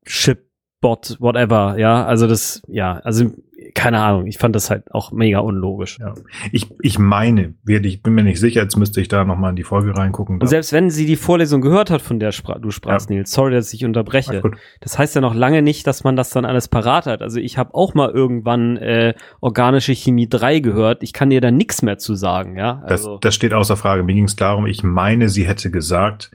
[0.06, 0.50] Ship
[0.80, 3.32] Bot, whatever, ja, also das, ja, also
[3.74, 5.98] keine Ahnung, ich fand das halt auch mega unlogisch.
[5.98, 6.14] Ja.
[6.52, 9.62] Ich, ich meine, ich bin mir nicht sicher, jetzt müsste ich da nochmal in die
[9.62, 10.40] Folge reingucken.
[10.40, 13.16] Und selbst wenn sie die Vorlesung gehört hat, von der spra du sprachst, Ja.
[13.16, 14.42] Nils, sorry, dass ich unterbreche.
[14.80, 17.22] Das heißt ja noch lange nicht, dass man das dann alles parat hat.
[17.22, 21.02] Also ich habe auch mal irgendwann äh, organische Chemie 3 gehört.
[21.02, 22.82] Ich kann dir da nichts mehr zu sagen, ja.
[22.82, 24.02] Das, Also, das steht außer Frage.
[24.02, 26.30] Mir ging es darum, ich meine, sie hätte gesagt,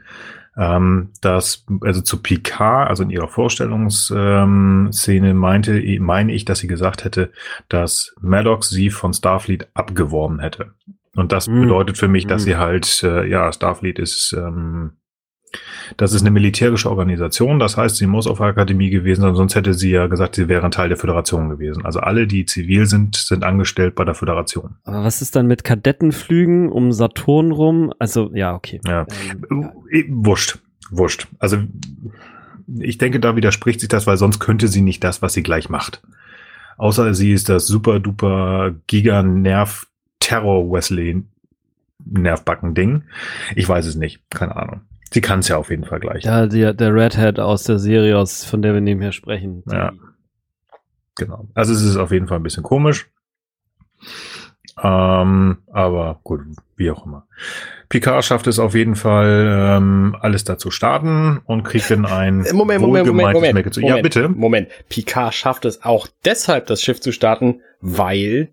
[0.58, 6.68] ähm, dass, also zu Picard, also in ihrer Vorstellungsszene ähm, meinte, meine ich, dass sie
[6.68, 7.32] gesagt hätte,
[7.70, 10.74] dass Maddox sie von Starfleet abgeworben hätte.
[11.16, 11.62] Und das Mm.
[11.62, 12.46] bedeutet für mich, dass Mm.
[12.46, 14.92] sie halt, äh, ja, Starfleet ist, ähm,
[15.98, 19.56] das ist eine militärische Organisation, das heißt, sie muss auf der Akademie gewesen sein, sonst
[19.56, 21.86] hätte sie ja gesagt, sie wären Teil der Föderation gewesen.
[21.86, 24.76] Also alle, die zivil sind, sind angestellt bei der Föderation.
[24.84, 27.94] aber was ist dann mit Kadettenflügen um Saturn rum?
[28.00, 28.80] Also, ja, okay.
[28.88, 29.06] Ja.
[29.52, 30.60] Ähm, Äh, Wurscht,
[30.92, 31.28] wurscht.
[31.40, 31.58] Also
[32.80, 35.70] ich denke, da widerspricht sich das, weil sonst könnte sie nicht das, was sie gleich
[35.70, 36.02] macht.
[36.78, 39.88] Außer sie ist das super duper Giga-Nerv
[40.20, 41.24] Terror Wesley
[42.04, 43.04] Nervbacken-Ding.
[43.56, 44.22] Ich weiß es nicht.
[44.30, 44.82] Keine Ahnung.
[45.12, 46.24] Sie kann es ja auf jeden Fall gleich.
[46.24, 49.64] Ja, der, der Redhead aus der Serie, aus, von der wir nebenher sprechen.
[49.72, 49.94] Ja.
[51.16, 51.48] Genau.
[51.54, 53.10] Also es ist auf jeden Fall ein bisschen komisch.
[54.82, 56.42] Ähm, aber gut,
[56.76, 57.26] wie auch immer.
[57.88, 62.82] Picard schafft es auf jeden Fall, ähm, alles dazu starten und kriegt dann ein Moment,
[62.82, 63.56] Moment, Moment, Moment.
[63.56, 63.78] Moment.
[63.78, 64.28] Ja, bitte.
[64.28, 64.70] Moment.
[64.90, 68.50] Picard schafft es auch deshalb, das Schiff zu starten, weil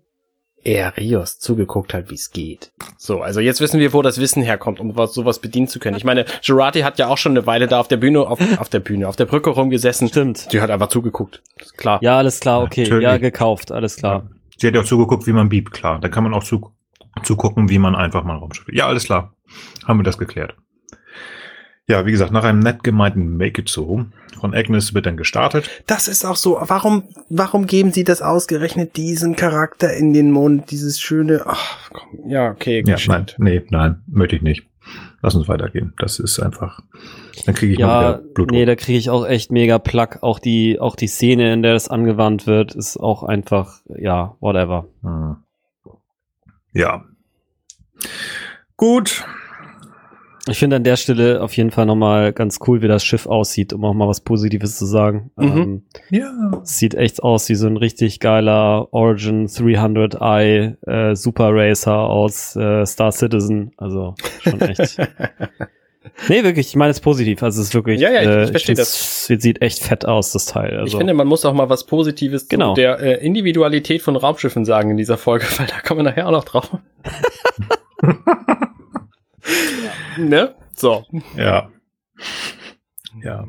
[0.63, 2.71] er Rios zugeguckt hat, wie es geht.
[2.97, 5.97] So, also jetzt wissen wir, wo das Wissen herkommt, um was, sowas bedienen zu können.
[5.97, 8.69] Ich meine, Girardi hat ja auch schon eine Weile da auf der Bühne, auf, auf
[8.69, 10.07] der Bühne, auf der Brücke rumgesessen.
[10.07, 10.51] Stimmt.
[10.53, 11.41] Die hat einfach zugeguckt.
[11.77, 11.99] Klar.
[12.01, 12.83] Ja, alles klar, okay.
[12.83, 13.03] Natürlich.
[13.03, 14.29] Ja, gekauft, alles klar.
[14.57, 15.99] Sie hat ja auch zugeguckt, wie man biebt, klar.
[15.99, 16.71] Da kann man auch zu,
[17.23, 18.65] zugucken, wie man einfach mal Raumschiff.
[18.71, 19.33] Ja, alles klar.
[19.85, 20.55] Haben wir das geklärt.
[21.87, 24.05] Ja, wie gesagt, nach einem nett gemeinten Make It So
[24.39, 25.69] von Agnes wird dann gestartet.
[25.85, 26.57] Das ist auch so.
[26.61, 30.71] Warum, warum geben sie das ausgerechnet diesen Charakter in den Mund?
[30.71, 34.65] Dieses schöne, ach, komm, ja, okay, Ja, nein, nee, nein, möchte ich nicht.
[35.21, 35.93] Lass uns weitergehen.
[35.97, 36.81] Das ist einfach.
[37.45, 38.51] Dann kriege ich mal Ja, wieder Blut.
[38.51, 40.19] nee, da kriege ich auch echt mega Plack.
[40.21, 44.87] Auch die, auch die Szene, in der das angewandt wird, ist auch einfach, ja, whatever.
[45.01, 45.37] Hm.
[46.73, 47.05] Ja.
[48.75, 49.23] Gut.
[50.49, 53.71] Ich finde an der Stelle auf jeden Fall nochmal ganz cool, wie das Schiff aussieht,
[53.71, 55.31] um auch mal was Positives zu sagen.
[55.37, 55.45] Mhm.
[55.57, 56.59] Ähm, Ja.
[56.61, 62.57] es sieht echt aus wie so ein richtig geiler Origin 300i äh, Super Racer aus
[62.57, 63.71] äh, Star Citizen.
[63.77, 64.97] Also schon echt.
[66.27, 67.41] nee, wirklich, ich meine es positiv.
[67.41, 68.01] Also es ist wirklich.
[68.01, 70.71] Ja, ja, ich- äh, ich verstehe Es sieht echt fett aus, das Teil.
[70.77, 72.73] Also, Ich finde, man muss auch mal was Positives Genau.
[72.73, 76.27] zu der äh, Individualität von Raumschiffen sagen in dieser Folge, weil da kommen wir nachher
[76.27, 76.69] auch noch drauf.
[80.17, 80.55] ne?
[80.75, 81.05] So.
[81.35, 81.71] Ja.
[83.21, 83.47] Ja.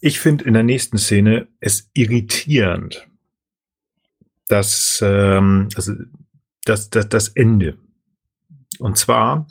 [0.00, 3.08] Ich finde in der nächsten Szene es irritierend,
[4.48, 5.94] dass, ähm, also,
[6.64, 7.78] das, das, das Ende.
[8.78, 9.46] Und zwar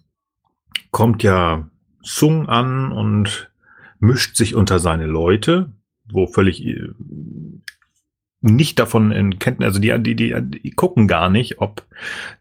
[0.91, 1.69] kommt ja
[2.01, 3.51] Sung an und
[3.99, 5.71] mischt sich unter seine Leute,
[6.05, 6.89] wo völlig äh,
[8.45, 11.83] nicht davon in Kenntnis, also die, die, die, die gucken gar nicht, ob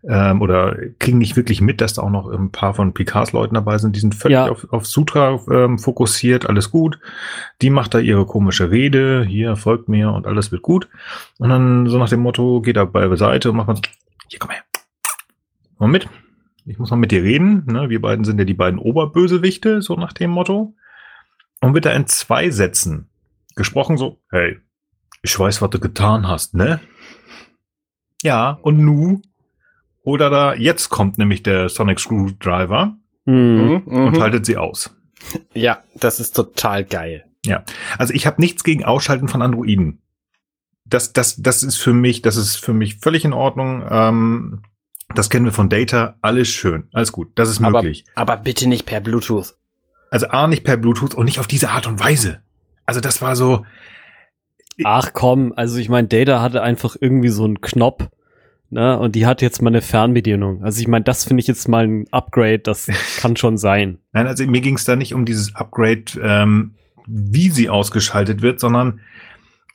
[0.06, 3.54] ähm, oder kriegen nicht wirklich mit, dass da auch noch ein paar von Picards Leuten
[3.54, 3.96] dabei sind.
[3.96, 4.48] Die sind völlig Ja.
[4.48, 6.98] auf, auf Sutra ähm, fokussiert, alles gut.
[7.62, 10.88] Die macht da ihre komische Rede, hier folgt mir und alles wird gut.
[11.38, 13.82] Und dann so nach dem Motto geht er beiseite und macht man so,
[14.28, 14.62] hier komm her,
[15.78, 16.08] komm mit.
[16.66, 17.64] Ich muss mal mit dir reden.
[17.66, 17.90] Ne?
[17.90, 20.74] Wir beiden sind ja die beiden Oberbösewichte, so nach dem Motto.
[21.60, 23.08] Und wird da in zwei Sätzen
[23.56, 24.58] gesprochen so, hey,
[25.24, 26.80] ich weiß, was du getan hast, ne?
[28.22, 29.22] Ja, und nu?
[30.02, 32.96] Oder da, jetzt kommt nämlich der Sonic Screwdriver
[33.26, 33.56] Hm.
[33.56, 34.20] Mhm, und mhm.
[34.20, 34.94] haltet sie aus.
[35.54, 37.24] Ja, das ist total geil.
[37.98, 40.00] Also ich habe nichts gegen Ausschalten von Androiden.
[40.84, 43.82] Das, das, das ist für mich, das ist für mich völlig in Ordnung.
[43.88, 44.62] Ähm,
[45.14, 48.04] das kennen wir von Data, alles schön, alles gut, das ist Aber, möglich.
[48.14, 49.54] aber bitte nicht per Bluetooth.
[50.10, 52.42] Also A, nicht per Bluetooth und nicht auf diese Art und Weise.
[52.86, 53.64] Also das war so,
[54.84, 58.08] Ach komm, also ich meine, Data hatte einfach irgendwie so einen Knopf,
[58.70, 58.98] ne?
[58.98, 60.62] Und die hat jetzt mal eine Fernbedienung.
[60.62, 62.88] Also ich meine, das finde ich jetzt mal ein Upgrade, das
[63.18, 63.98] kann schon sein.
[64.12, 66.74] Nein, also mir ging es da nicht um dieses Upgrade, ähm,
[67.06, 69.00] wie sie ausgeschaltet wird, sondern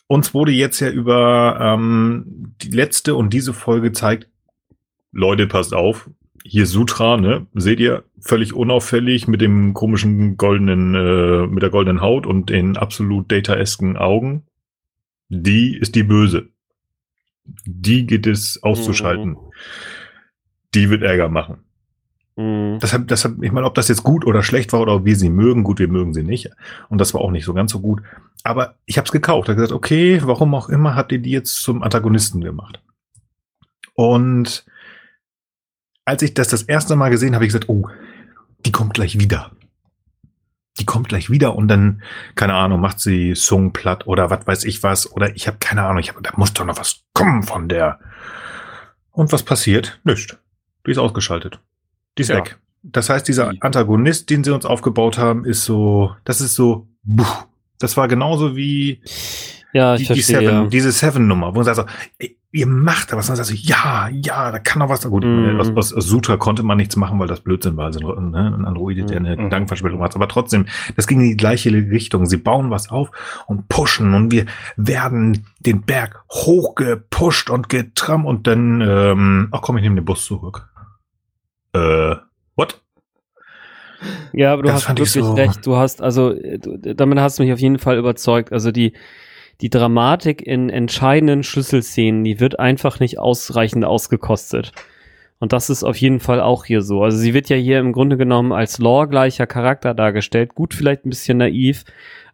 [0.07, 4.27] uns wurde jetzt ja über ähm, die letzte und diese Folge zeigt,
[5.11, 6.09] Leute, passt auf,
[6.43, 12.01] hier Sutra, ne, seht ihr, völlig unauffällig mit dem komischen goldenen, äh, mit der goldenen
[12.01, 14.43] Haut und den absolut dataesken Augen.
[15.29, 16.49] Die ist die Böse.
[17.65, 19.37] Die geht es auszuschalten.
[20.75, 21.63] Die wird Ärger machen.
[22.35, 22.79] Mhm.
[22.79, 25.29] Das hab, ich meine, ob das jetzt gut oder schlecht war oder ob wir sie
[25.29, 26.49] mögen, gut, wir mögen sie nicht.
[26.89, 28.01] Und das war auch nicht so ganz so gut.
[28.43, 29.47] Aber ich habe es gekauft.
[29.47, 32.81] Ich hab gesagt, okay, warum auch immer habt ihr die jetzt zum Antagonisten gemacht?
[33.93, 34.65] Und
[36.05, 37.89] als ich das das erste Mal gesehen habe, ich gesagt, oh,
[38.65, 39.51] die kommt gleich wieder.
[40.79, 42.01] Die kommt gleich wieder und dann,
[42.35, 45.11] keine Ahnung, macht sie Song platt oder was weiß ich was.
[45.11, 47.99] Oder ich habe keine Ahnung, ich hab, da muss doch noch was kommen von der.
[49.11, 49.99] Und was passiert?
[50.05, 50.37] Nichts.
[50.87, 51.59] Die ist ausgeschaltet.
[52.17, 52.37] Die ist Ja.
[52.37, 52.57] weg.
[52.81, 56.87] Das heißt, dieser Die- Antagonist, den sie uns aufgebaut haben, ist so, das ist so,
[57.03, 57.25] buh.
[57.77, 59.01] das war genauso wie
[59.73, 60.21] Ja, ich die, die.
[60.21, 61.85] Seven, diese Seven-Nummer, wo man sagt so,
[62.19, 63.29] ey, ihr macht da was.
[63.29, 65.07] Und dann sagst du, ja, ja, da kann doch was.
[65.07, 65.59] Gut, Mhm.
[65.59, 67.85] aus, aus, aus Sutra konnte man nichts machen, weil das Blödsinn war.
[67.85, 69.43] Also ne, ein Android, der eine Mhm.
[69.45, 70.15] Gedankenverschwellung hat.
[70.15, 70.65] Aber trotzdem,
[70.95, 72.25] das ging in die gleiche Richtung.
[72.25, 73.11] Sie bauen was auf
[73.47, 74.45] und pushen und wir
[74.77, 80.25] werden den Berg hochgepusht und getrammt und dann, ähm, ach komm, ich nehme den Bus
[80.25, 80.67] zurück.
[81.73, 82.15] Äh,
[82.55, 82.81] what?
[84.31, 85.65] Ja, aber du Das hast wirklich so- recht.
[85.65, 88.51] Du hast, also, äh, du, damit hast du mich auf jeden Fall überzeugt.
[88.53, 88.93] Also die,
[89.61, 94.71] die Dramatik in entscheidenden Schlüsselszenen, die wird einfach nicht ausreichend ausgekostet.
[95.39, 97.01] Und das ist auf jeden Fall auch hier so.
[97.01, 100.53] Also sie wird ja hier im Grunde genommen als Lore-gleicher Charakter dargestellt.
[100.53, 101.85] Gut, vielleicht ein bisschen naiv,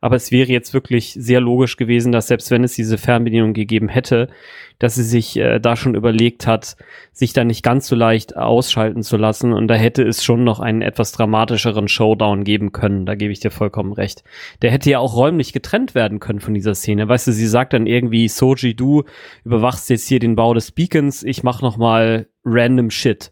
[0.05, 3.89] aber es wäre jetzt wirklich sehr logisch gewesen, dass selbst wenn es diese Fernbedienung gegeben
[3.89, 4.29] hätte,
[4.77, 6.77] dass sie sich äh, da schon überlegt hat,
[7.11, 9.51] sich da nicht ganz so leicht ausschalten zu lassen.
[9.51, 13.07] Und da hätte es schon noch einen etwas dramatischeren Showdown geben können.
[13.07, 14.23] Da gebe ich dir vollkommen recht.
[14.61, 17.09] Der hätte ja auch räumlich getrennt werden können von dieser Szene.
[17.09, 19.05] Weißt du, sie sagt dann irgendwie, Soji, du
[19.43, 23.31] überwachst jetzt hier den Bau des Beacons, ich mach noch mal random Shit.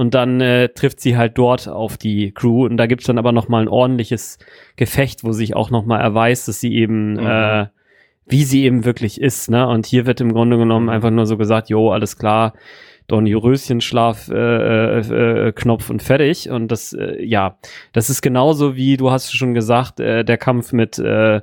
[0.00, 3.32] Und dann äh, trifft sie halt dort auf die Crew und da gibt's dann aber
[3.32, 4.38] noch mal ein ordentliches
[4.76, 7.26] Gefecht, wo sich auch noch mal erweist, dass sie eben Mhm.
[7.26, 7.66] äh,
[8.24, 9.68] wie sie eben wirklich ist, ne?
[9.68, 12.54] Und hier wird im Grunde genommen einfach nur so gesagt, jo, alles klar,
[13.08, 16.48] Dornröschenschlaf äh, äh, äh, Knopf und fertig.
[16.48, 17.58] Und das, äh, ja,
[17.92, 21.42] das ist genauso wie, du hast schon gesagt, äh, der Kampf mit, äh,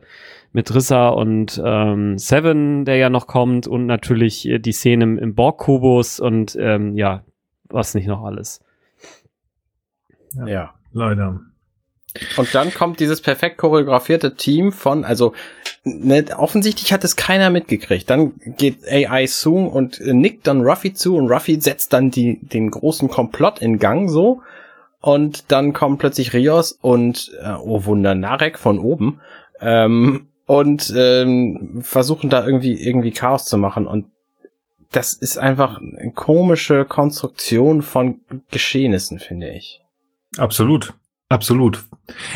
[0.52, 5.18] mit Rissa und ähm, Seven, der ja noch kommt, und natürlich äh, die Szene im,
[5.20, 7.24] im Borg-Kubus und ähm, ja,
[7.70, 8.62] was nicht noch alles.
[10.46, 10.74] Ja.
[10.94, 11.40] Leider.
[12.38, 15.34] Und dann kommt dieses perfekt choreografierte Team von, also
[15.84, 18.10] ne, offensichtlich hat es keiner mitgekriegt.
[18.10, 22.72] Dann geht AI Soong und nickt dann Ruffy zu und Ruffy setzt dann die, den
[22.72, 24.42] großen Komplott in Gang so.
[25.00, 29.22] Und dann kommen plötzlich Rios und, äh, oh Wunder, Narek von oben
[29.62, 33.86] ähm, und ähm, versuchen da irgendwie, irgendwie Chaos zu machen.
[33.86, 34.06] Und
[34.92, 39.82] das ist einfach eine komische Konstruktion von Geschehnissen, finde ich.
[40.38, 40.94] Absolut.
[41.30, 41.84] Absolut.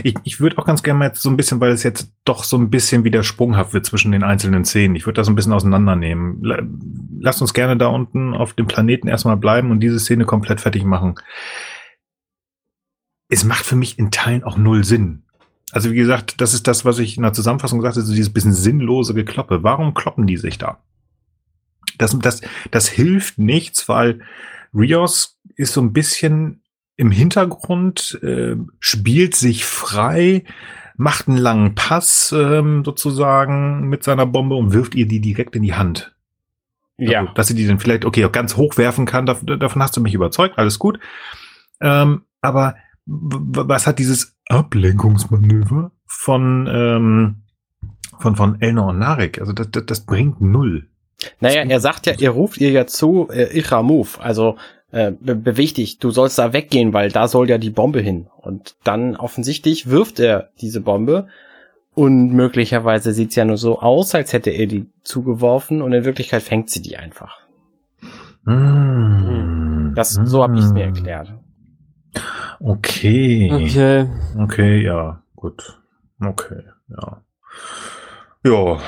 [0.04, 2.44] Ich, ich würde auch ganz gerne mal jetzt so ein bisschen, weil es jetzt doch
[2.44, 4.98] so ein bisschen wieder sprunghaft wird zwischen den einzelnen Szenen.
[4.98, 6.44] Ich würde das ein bisschen auseinandernehmen.
[6.44, 6.62] La-
[7.22, 10.84] Lasst uns gerne da unten auf dem Planeten erstmal bleiben und diese Szene komplett fertig
[10.84, 11.16] machen.
[13.30, 15.24] Es macht für mich in Teilen auch null Sinn.
[15.72, 18.34] Also wie gesagt, das ist das, was ich in der Zusammenfassung gesagt habe, so dieses
[18.34, 19.64] bisschen sinnlose Gekloppe.
[19.64, 20.80] Warum kloppen die sich da?
[22.02, 22.42] Das, das,
[22.72, 24.20] das hilft nichts, weil
[24.74, 26.62] Rios ist so ein bisschen
[26.96, 30.44] im Hintergrund, äh, spielt sich frei,
[30.98, 35.64] macht einen langen Pass ähm, sozusagen mit seiner Bombe und wirft ihr die direkt in
[35.64, 36.16] die Hand.
[36.98, 37.22] Ja.
[37.22, 39.98] Also, dass sie die dann vielleicht, okay, auch ganz hoch werfen kann, davon, davon hast
[39.98, 41.00] du mich überzeugt, alles gut.
[41.80, 42.76] Ähm, aber
[43.06, 47.36] was hat dieses Ablenkungsmanöver von, ähm,
[48.20, 49.40] von, von Elnor und Narek?
[49.40, 50.88] Also das, das, das bringt null.
[51.40, 54.58] Naja, er sagt ja, ihr ruft ihr ja zu, äh, Icha Move, also
[54.92, 58.28] äh, be beweg dich, du sollst da weggehen, weil da soll ja die Bombe hin.
[58.38, 61.28] Und dann offensichtlich wirft er diese Bombe
[61.94, 66.42] und möglicherweise sieht's ja nur so aus, als hätte er die zugeworfen und in Wirklichkeit
[66.42, 67.40] fängt sie die einfach.
[68.44, 69.94] Mm.
[69.96, 71.34] Das, so habe ich es mir erklärt.
[72.60, 73.52] Okay.
[73.52, 74.08] Okay.
[74.38, 75.80] Okay, ja, gut.
[76.24, 77.22] Okay, ja.
[78.44, 78.80] Ja,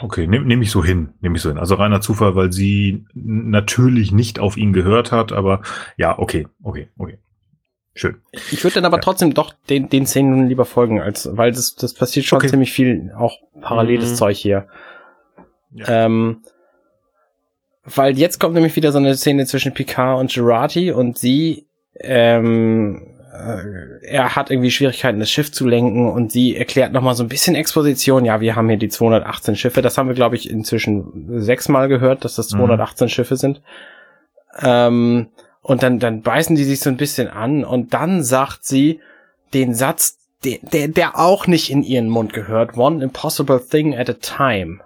[0.00, 1.58] okay, nehme nehm ich so hin, nehme ich so hin.
[1.58, 5.60] Also reiner Zufall, weil sie natürlich nicht auf ihn gehört hat, aber
[5.96, 7.18] ja, okay, okay, okay.
[7.94, 8.16] Schön.
[8.32, 9.02] Ich würde dann aber Ja.
[9.02, 12.48] trotzdem doch den, den Szenen lieber folgen, als, weil das, das passiert schon Okay.
[12.48, 14.16] ziemlich viel, auch paralleles Mhm.
[14.16, 14.66] Zeug hier.
[15.72, 16.06] Ja.
[16.06, 16.38] Ähm,
[17.84, 21.66] weil jetzt kommt nämlich wieder so eine Szene zwischen Picard und Gerati und sie,
[22.00, 23.11] ähm, äh,
[24.02, 27.54] er hat irgendwie Schwierigkeiten, das Schiff zu lenken und sie erklärt nochmal so ein bisschen
[27.54, 28.26] Exposition.
[28.26, 29.80] Ja, wir haben hier die 218 Schiffe.
[29.80, 32.58] Das haben wir, glaube ich, inzwischen sechsmal gehört, dass das Mhm.
[32.58, 33.62] 218 Schiffe sind.
[34.60, 35.28] Ähm,
[35.62, 39.00] und dann, dann beißen die sich so ein bisschen an und dann sagt sie
[39.54, 42.76] den Satz, der, der, der auch nicht in ihren Mund gehört.
[42.76, 44.80] One impossible thing at a time.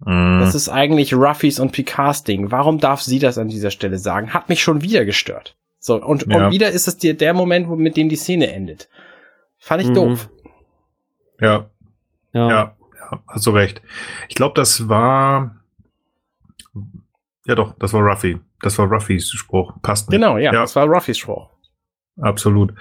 [0.00, 0.40] Mm.
[0.40, 2.50] Das ist eigentlich Ruffys und Picards Ding.
[2.50, 4.34] Warum darf sie das an dieser Stelle sagen?
[4.34, 5.56] Hat mich schon wieder gestört.
[5.86, 6.46] So, und, Ja.
[6.46, 8.88] und wieder ist es dir der Moment, wo, mit dem die Szene endet.
[9.58, 9.94] Fand ich Mhm.
[9.94, 10.30] doof.
[11.38, 11.68] ja,
[12.32, 12.48] Ja.
[12.48, 13.82] ja, ja, hast du recht.
[14.30, 15.56] Ich glaube, das war,
[17.44, 18.40] ja doch, das war Ruffy.
[18.62, 19.74] Das war Ruffys Spruch.
[19.82, 20.18] Passt nicht.
[20.18, 20.62] Genau, ja, Ja.
[20.62, 21.50] das war Ruffys Spruch.
[22.18, 22.72] Absolut.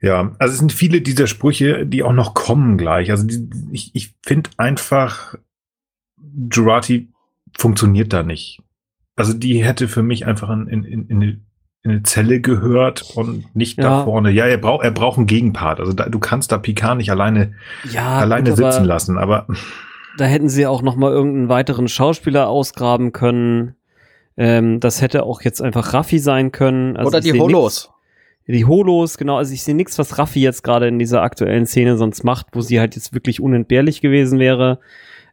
[0.00, 3.12] Ja, also es sind viele dieser Sprüche, die auch noch kommen gleich.
[3.12, 5.36] Also die, ich, ich finde einfach,
[6.52, 7.12] Jurati
[7.56, 8.60] funktioniert da nicht.
[9.14, 11.40] Also die hätte für mich einfach in, in, in, eine,
[11.84, 14.04] in eine Zelle gehört und nicht da Ja.
[14.04, 14.30] vorne.
[14.30, 15.80] Ja, er braucht er braucht einen Gegenpart.
[15.80, 17.52] Also da, du kannst da Picard nicht alleine
[17.90, 19.18] Ja, alleine gut, aber sitzen lassen.
[19.18, 19.46] Aber
[20.16, 23.74] Da hätten sie auch noch mal irgendeinen weiteren Schauspieler ausgraben können.
[24.36, 26.96] Ähm, das hätte auch jetzt einfach Raffi sein können.
[26.96, 27.90] Also Oder die Holos.
[28.46, 29.36] Nix, die Holos, genau.
[29.36, 32.62] Also ich sehe nichts, was Raffi jetzt gerade in dieser aktuellen Szene sonst macht, wo
[32.62, 34.78] sie halt jetzt wirklich unentbehrlich gewesen wäre.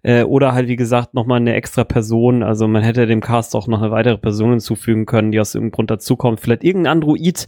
[0.03, 2.43] Äh, oder halt, wie gesagt, noch mal eine extra Person.
[2.43, 5.75] Also man hätte dem Cast auch noch eine weitere Person hinzufügen können, die aus irgendeinem
[5.75, 6.39] Grund dazukommt.
[6.39, 7.47] Vielleicht irgendein Android.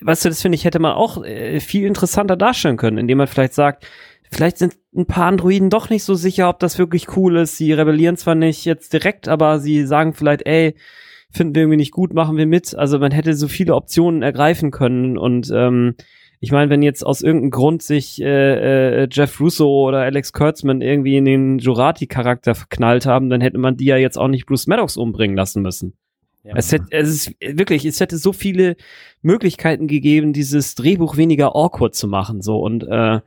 [0.00, 3.26] Weißt du, das finde ich, hätte man auch äh, viel interessanter darstellen können, indem man
[3.26, 3.86] vielleicht sagt,
[4.30, 7.56] vielleicht sind ein paar Androiden doch nicht so sicher, ob das wirklich cool ist.
[7.56, 10.74] Sie rebellieren zwar nicht jetzt direkt, aber sie sagen vielleicht, ey,
[11.30, 12.74] finden wir irgendwie nicht gut, machen wir mit.
[12.76, 15.94] Also man hätte so viele Optionen ergreifen können und ähm,
[16.40, 20.80] ich meine, wenn jetzt aus irgendeinem Grund sich äh, äh, Jeff Russo oder Alex Kurtzman
[20.80, 24.66] irgendwie in den Jurati-Charakter verknallt haben, dann hätte man die ja jetzt auch nicht Bruce
[24.66, 25.94] Maddox umbringen lassen müssen.
[26.44, 26.54] Ja.
[26.56, 28.76] Es hätte, es ist wirklich, es hätte so viele
[29.22, 33.20] Möglichkeiten gegeben, dieses Drehbuch weniger awkward zu machen, so und äh,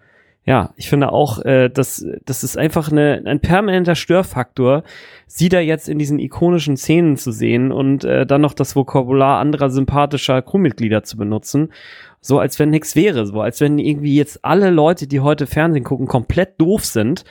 [0.43, 4.83] ja, ich finde auch, äh, dass das ist einfach eine, ein permanenter Störfaktor,
[5.27, 9.39] sie da jetzt in diesen ikonischen Szenen zu sehen und äh, dann noch das Vokabular
[9.39, 11.71] anderer sympathischer Crewmitglieder zu benutzen,
[12.21, 15.83] so als wenn nichts wäre, so als wenn irgendwie jetzt alle Leute, die heute Fernsehen
[15.83, 17.25] gucken, komplett doof sind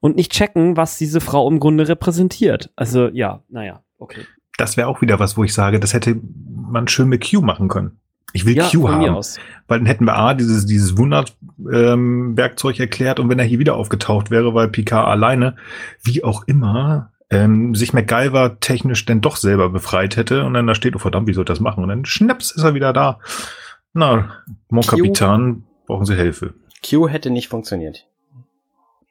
[0.00, 2.70] und nicht checken, was diese Frau im Grunde repräsentiert.
[2.76, 4.20] Also ja, naja, okay.
[4.58, 6.20] das wäre auch wieder was, wo ich sage, das hätte
[6.68, 7.98] man schön mit Q machen können.
[8.34, 9.08] Ich will Ja, Q haben.
[9.10, 9.38] aus.
[9.68, 13.76] Weil dann hätten wir A, dieses, dieses Wunderwerkzeug ähm, erklärt und wenn er hier wieder
[13.76, 15.56] aufgetaucht wäre, weil Picard alleine,
[16.02, 20.74] wie auch immer, ähm, sich MacGyver technisch denn doch selber befreit hätte und dann da
[20.74, 21.82] steht, oh verdammt, wie soll ich das machen?
[21.82, 23.20] Und dann schnaps ist er wieder da.
[23.94, 26.54] Na, Mon Q- Capitan, brauchen Sie Hilfe.
[26.88, 28.06] Q hätte nicht funktioniert.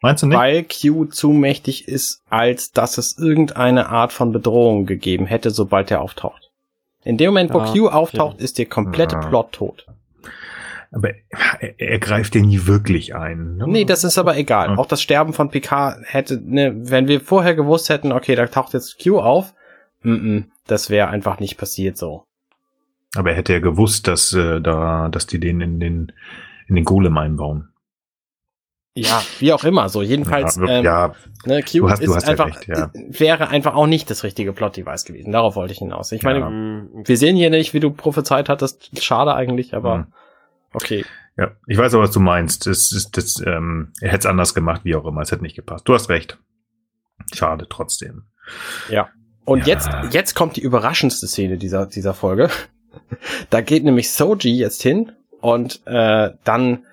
[0.01, 0.38] Meinst du nicht?
[0.38, 5.89] Weil Q zu mächtig ist, als dass es irgendeine Art von Bedrohung gegeben hätte, sobald
[5.89, 6.51] er auftaucht.
[7.05, 9.22] In dem Moment, wo Ja, Q auftaucht, ist der komplette Ja.
[9.27, 9.85] Plot tot.
[10.91, 11.10] Aber
[11.60, 13.55] er, er greift ja nie wirklich ein.
[13.55, 13.65] ne?
[13.68, 14.69] Nee, das ist aber egal.
[14.72, 14.77] Ja.
[14.77, 18.73] Auch das Sterben von Picard hätte, ne, wenn wir vorher gewusst hätten, okay, da taucht
[18.73, 19.53] jetzt Q auf,
[20.03, 22.26] mm -mm, das wäre einfach nicht passiert so.
[23.15, 26.11] Aber er hätte ja gewusst, dass äh, da, dass die den in den
[26.68, 27.69] in den Golem einbauen.
[28.95, 31.15] Ja, wie auch immer, so jedenfalls, ja, ähm, ja,
[31.45, 32.91] ne, Q du hast- du ist hast ja einfach, recht, ja.
[32.94, 35.31] wäre einfach auch nicht das richtige Plot-Device gewesen.
[35.31, 36.11] Darauf wollte ich hinaus.
[36.11, 36.52] Ich meine, Ja.
[37.07, 38.91] Wir sehen hier nicht, wie du prophezeit hattest.
[39.03, 40.06] Schade eigentlich, aber Mhm.
[40.73, 41.06] okay.
[41.38, 42.68] ja, ich weiß aber, was du meinst.
[42.68, 45.22] Das ist, das, ähm, er hätte es anders gemacht, wie auch immer.
[45.22, 45.88] Es hätte nicht gepasst.
[45.88, 46.38] Du hast recht.
[47.34, 48.26] Schade trotzdem.
[49.45, 49.73] Und Ja.
[49.73, 52.49] jetzt, jetzt kommt die überraschendste Szene dieser, dieser Folge.
[53.49, 55.11] Da geht nämlich Soji jetzt hin
[55.41, 56.85] und äh, dann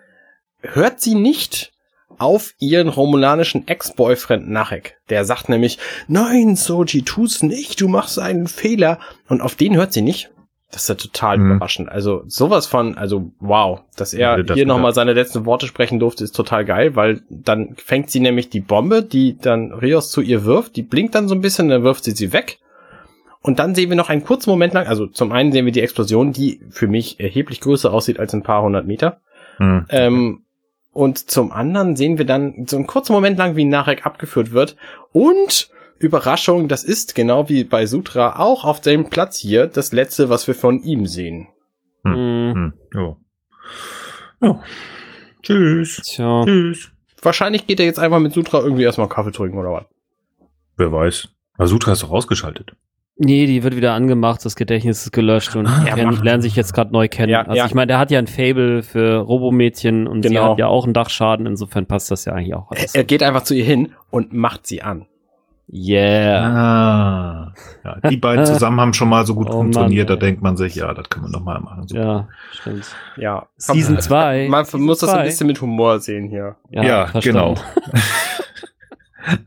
[0.61, 1.73] hört sie nicht
[2.19, 4.99] auf ihren romulanischen Ex-Boyfriend Narek.
[5.09, 8.99] Der sagt nämlich, nein, Soji, tu's nicht, du machst einen Fehler.
[9.29, 10.31] Und auf den hört sie nicht.
[10.71, 11.53] Das ist ja total Mhm.
[11.57, 11.89] überraschend.
[11.89, 15.99] Also sowas von, also wow, dass er Ja, das- hier nochmal seine letzten Worte sprechen
[15.99, 20.21] durfte, ist total geil, weil dann fängt sie nämlich die Bombe, die dann Rios zu
[20.21, 22.59] ihr wirft, die blinkt dann so ein bisschen, dann wirft sie sie weg.
[23.43, 25.81] Und dann sehen wir noch einen kurzen Moment lang, also zum einen sehen wir die
[25.81, 29.21] Explosion, die für mich erheblich größer aussieht als ein paar hundert Meter.
[29.57, 29.87] Hm.
[29.89, 30.43] Ähm,
[30.93, 34.77] und zum anderen sehen wir dann so einen kurzen Moment lang, wie Narek abgeführt wird.
[35.13, 40.29] Und Überraschung, das ist genau wie bei Sutra auch auf dem Platz hier das letzte,
[40.29, 41.49] was wir von ihm sehen.
[42.03, 42.15] Mhm.
[42.55, 42.73] Hm.
[42.95, 43.17] Ja.
[44.43, 44.63] ja.
[45.43, 45.97] Tschüss.
[46.05, 46.45] Tja.
[46.45, 46.91] Tschüss.
[47.23, 49.85] Wahrscheinlich geht er jetzt einfach mit Sutra irgendwie erstmal Kaffee trinken oder was.
[50.77, 51.29] Wer weiß.
[51.59, 52.75] Asutra ist doch ausgeschaltet.
[53.23, 56.57] Nee, die wird wieder angemacht, das Gedächtnis ist gelöscht und Ah, ja, macht- lernen sich
[56.57, 57.29] jetzt gerade neu kennen.
[57.29, 57.67] Ja, also ja.
[57.67, 60.53] ich meine, der hat ja ein Fable für Robomädchen und sie Genau.
[60.53, 62.95] hat ja auch einen Dachschaden, insofern passt das ja eigentlich auch alles.
[62.95, 65.05] Er geht einfach zu ihr hin und macht sie an.
[65.73, 66.47] Yeah.
[66.49, 67.53] Ah.
[67.85, 70.57] Ja, die beiden zusammen haben schon mal so gut Oh funktioniert, Mann, da denkt man
[70.57, 71.87] sich, ja, das können wir nochmal machen.
[71.89, 72.03] Super.
[72.03, 72.87] Ja, stimmt.
[73.19, 73.47] Ja.
[73.59, 74.49] Season 2.
[74.49, 76.57] Man muss das ein bisschen mit Humor sehen hier.
[76.71, 77.55] Ja, verstanden.
[77.55, 77.55] genau.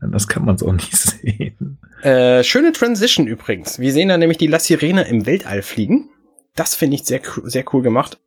[0.12, 1.78] das kann man so auch nicht sehen.
[2.04, 3.78] Äh, schöne Transition übrigens.
[3.78, 6.10] Wir sehen da nämlich die La Sirene im Weltall fliegen.
[6.54, 8.20] Das finde ich sehr, sehr cool gemacht.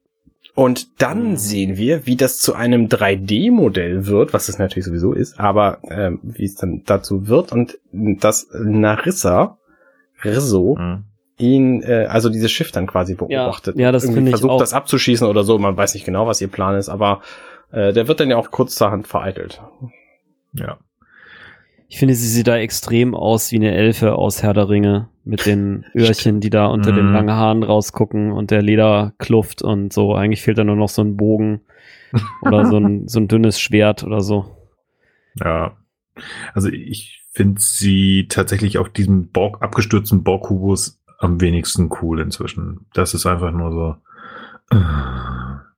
[0.55, 1.35] Und dann Mhm.
[1.37, 6.19] sehen wir, wie das zu einem 3D-Modell wird, was es natürlich sowieso ist, aber ähm,
[6.23, 9.59] wie es dann dazu wird und dass Narissa,
[10.23, 11.03] Rizzo, Hm.
[11.37, 13.77] ihn, äh, also dieses Schiff dann quasi beobachtet.
[13.77, 14.59] ja, das Irgendwie finde ich versucht, auch.
[14.59, 15.59] das abzuschießen oder so.
[15.59, 17.21] Man weiß nicht genau, was ihr Plan ist, aber
[17.71, 19.61] äh, der wird dann ja auch kurzerhand vereitelt.
[20.53, 20.79] Ja.
[21.89, 25.45] Ich finde, sie sieht da extrem aus wie eine Elfe aus Herr der Ringe mit
[25.45, 27.13] den Öhrchen, die da unter den Mhm.
[27.13, 30.13] langen Haaren rausgucken und der Lederkluft und so.
[30.13, 31.61] Eigentlich fehlt da nur noch so ein Bogen
[32.41, 34.45] oder so ein, so ein dünnes Schwert oder so.
[35.39, 35.77] Ja.
[36.53, 42.87] Also ich finde sie tatsächlich auf diesem Borg, abgestürzten Borg-Kubus am wenigsten cool inzwischen.
[42.93, 44.75] Das ist einfach nur so.
[44.75, 44.81] äh,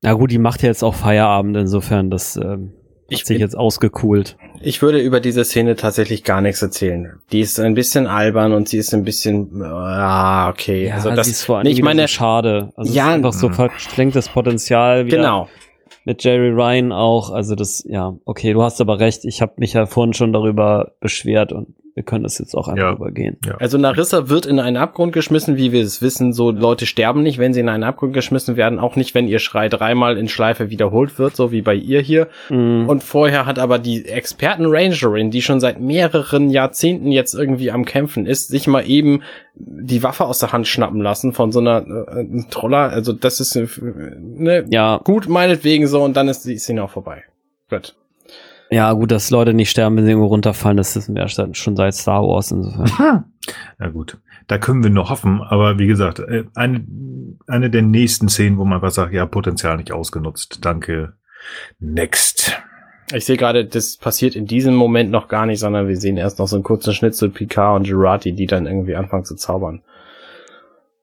[0.02, 2.72] Na gut, die macht ja jetzt auch Feierabend, insofern, das ähm,
[3.10, 4.38] Ich hat sich bin- jetzt ausgekühlt.
[4.61, 7.19] Ich würde über diese Szene tatsächlich gar nichts erzählen.
[7.31, 10.91] Die ist ein bisschen albern und sie ist ein bisschen, ah, okay.
[10.91, 12.72] also das, ist vor allem nee, ich meine, so schade.
[12.76, 13.53] Also Ja, ja, ist einfach so mhm.
[13.53, 15.49] verschränktes Potenzial wieder genau.
[16.06, 17.31] mit Jerry Ryan auch.
[17.31, 19.23] Also das, ja, okay, du hast aber recht.
[19.26, 22.84] Ich habe mich ja vorhin schon darüber beschwert und wir können das jetzt auch einfach
[22.84, 22.94] Ja.
[22.94, 23.38] übergehen.
[23.60, 26.34] Also Narissa wird in einen Abgrund geschmissen, wie wir es wissen.
[26.34, 29.40] So Leute sterben nicht, wenn sie in einen Abgrund geschmissen werden, auch nicht, wenn ihr
[29.40, 32.28] Schrei dreimal in Schleife wiederholt wird, so wie bei ihr hier.
[32.49, 32.88] Mhm.
[32.88, 38.26] Und vorher hat aber die Experten-Rangerin, die schon seit mehreren Jahrzehnten jetzt irgendwie am Kämpfen
[38.26, 39.22] ist, sich mal eben
[39.56, 42.90] die Waffe aus der Hand schnappen lassen von so einer äh, Troller.
[42.91, 43.68] Also das ist äh,
[44.20, 47.24] ne, ja, gut, meinetwegen so, und dann ist die Szene auch vorbei.
[47.70, 47.95] Gut.
[48.72, 51.76] Ja, gut, dass Leute nicht sterben, wenn sie irgendwo runterfallen, das wissen wir ja schon
[51.76, 53.26] seit Star Wars insofern.
[53.78, 54.18] Na gut,
[54.48, 56.86] da können wir nur hoffen, aber wie gesagt, äh, eine,
[57.48, 60.60] eine der nächsten Szenen, wo man einfach sagt, ja, Potenzial nicht ausgenutzt.
[60.64, 61.14] Danke.
[61.80, 62.62] Next.
[63.12, 66.38] Ich sehe gerade, das passiert in diesem Moment noch gar nicht, sondern wir sehen erst
[66.38, 69.82] noch so einen kurzen Schnitzel Picard und Girardi, die dann irgendwie anfangen zu zaubern.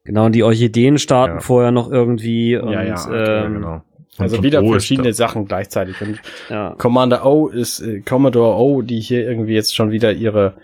[0.04, 1.40] Genau, und die Orchideen starten Ja.
[1.40, 3.82] vorher noch irgendwie und Ja, ja, Ja, ähm, genau.
[4.18, 5.12] Und- Also wieder verschiedene?
[5.12, 6.00] Sachen gleichzeitig.
[6.00, 6.20] Und
[6.50, 6.74] ja.
[6.78, 10.54] Commander O ist äh, Commodore O, die hier irgendwie jetzt schon wieder ihre,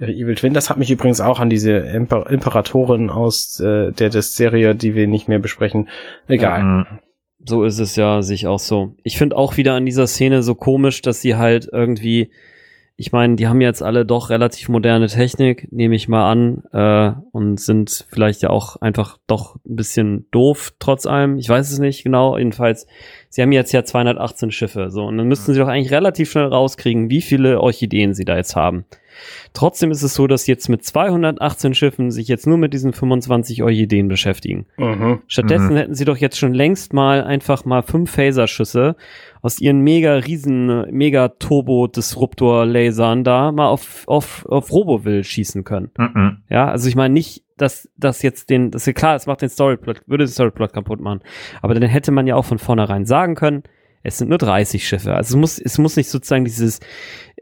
[0.00, 0.54] ihre Evil Twin.
[0.54, 4.94] Das hat mich übrigens auch an diese Imper Imperatorin aus äh, der des Serie, die
[4.94, 5.88] wir nicht mehr besprechen.
[6.28, 6.62] Egal.
[6.62, 6.86] Mhm.
[7.44, 8.94] So ist es ja sich auch so.
[9.02, 12.30] Ich finde auch wieder an dieser Szene so komisch, dass sie halt irgendwie,
[13.02, 17.18] ich meine, die haben jetzt alle doch relativ moderne Technik, nehme ich mal an, äh,
[17.32, 21.36] und sind vielleicht ja auch einfach doch ein bisschen doof trotz allem.
[21.36, 22.38] Ich weiß es nicht genau.
[22.38, 22.86] Jedenfalls,
[23.28, 26.46] sie haben jetzt ja 218 Schiffe, so und dann müssten sie doch eigentlich relativ schnell
[26.46, 28.84] rauskriegen, wie viele Orchideen sie da jetzt haben.
[29.52, 33.62] Trotzdem ist es so, dass jetzt mit 218 Schiffen sich jetzt nur mit diesen 25
[33.62, 34.66] Orchideen beschäftigen.
[34.76, 35.20] Mhm.
[35.26, 35.76] Stattdessen Mhm.
[35.76, 38.96] hätten sie doch jetzt schon längst mal einfach mal fünf Phaserschüsse
[39.40, 45.90] aus ihren mega riesen, mega Turbo-Disruptor-Lasern da mal auf, auf, auf Robovill schießen können.
[45.98, 46.38] Mhm.
[46.48, 49.48] Ja, also ich meine nicht, dass das jetzt den, das ist klar, es macht den
[49.48, 51.20] Storyplot, würde den Storyplot kaputt machen.
[51.60, 53.62] Aber dann hätte man ja auch von vornherein sagen können,
[54.02, 55.14] es sind nur 30 Schiffe.
[55.14, 56.80] Also es muss, es muss nicht sozusagen dieses,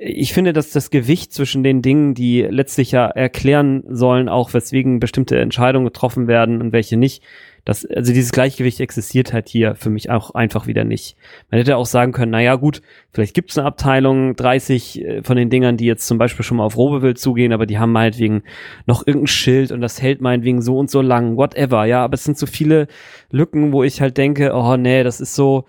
[0.03, 4.99] ich finde, dass das Gewicht zwischen den Dingen, die letztlich ja erklären sollen, auch weswegen
[4.99, 7.23] bestimmte Entscheidungen getroffen werden und welche nicht,
[7.67, 11.17] das, also dieses Gleichgewicht existiert halt hier für mich auch einfach wieder nicht.
[11.51, 12.81] Man hätte auch sagen können, na ja, gut,
[13.13, 16.57] vielleicht gibt es eine Abteilung, 30 äh, von den Dingern, die jetzt zum Beispiel schon
[16.57, 18.43] mal auf Robewild zugehen, aber die haben meinetwegen
[18.87, 22.25] noch irgendein Schild und das hält meinetwegen so und so lang, whatever, ja, aber es
[22.25, 22.87] sind so viele
[23.31, 25.67] Lücken, wo ich halt denke, oh nee, das ist so,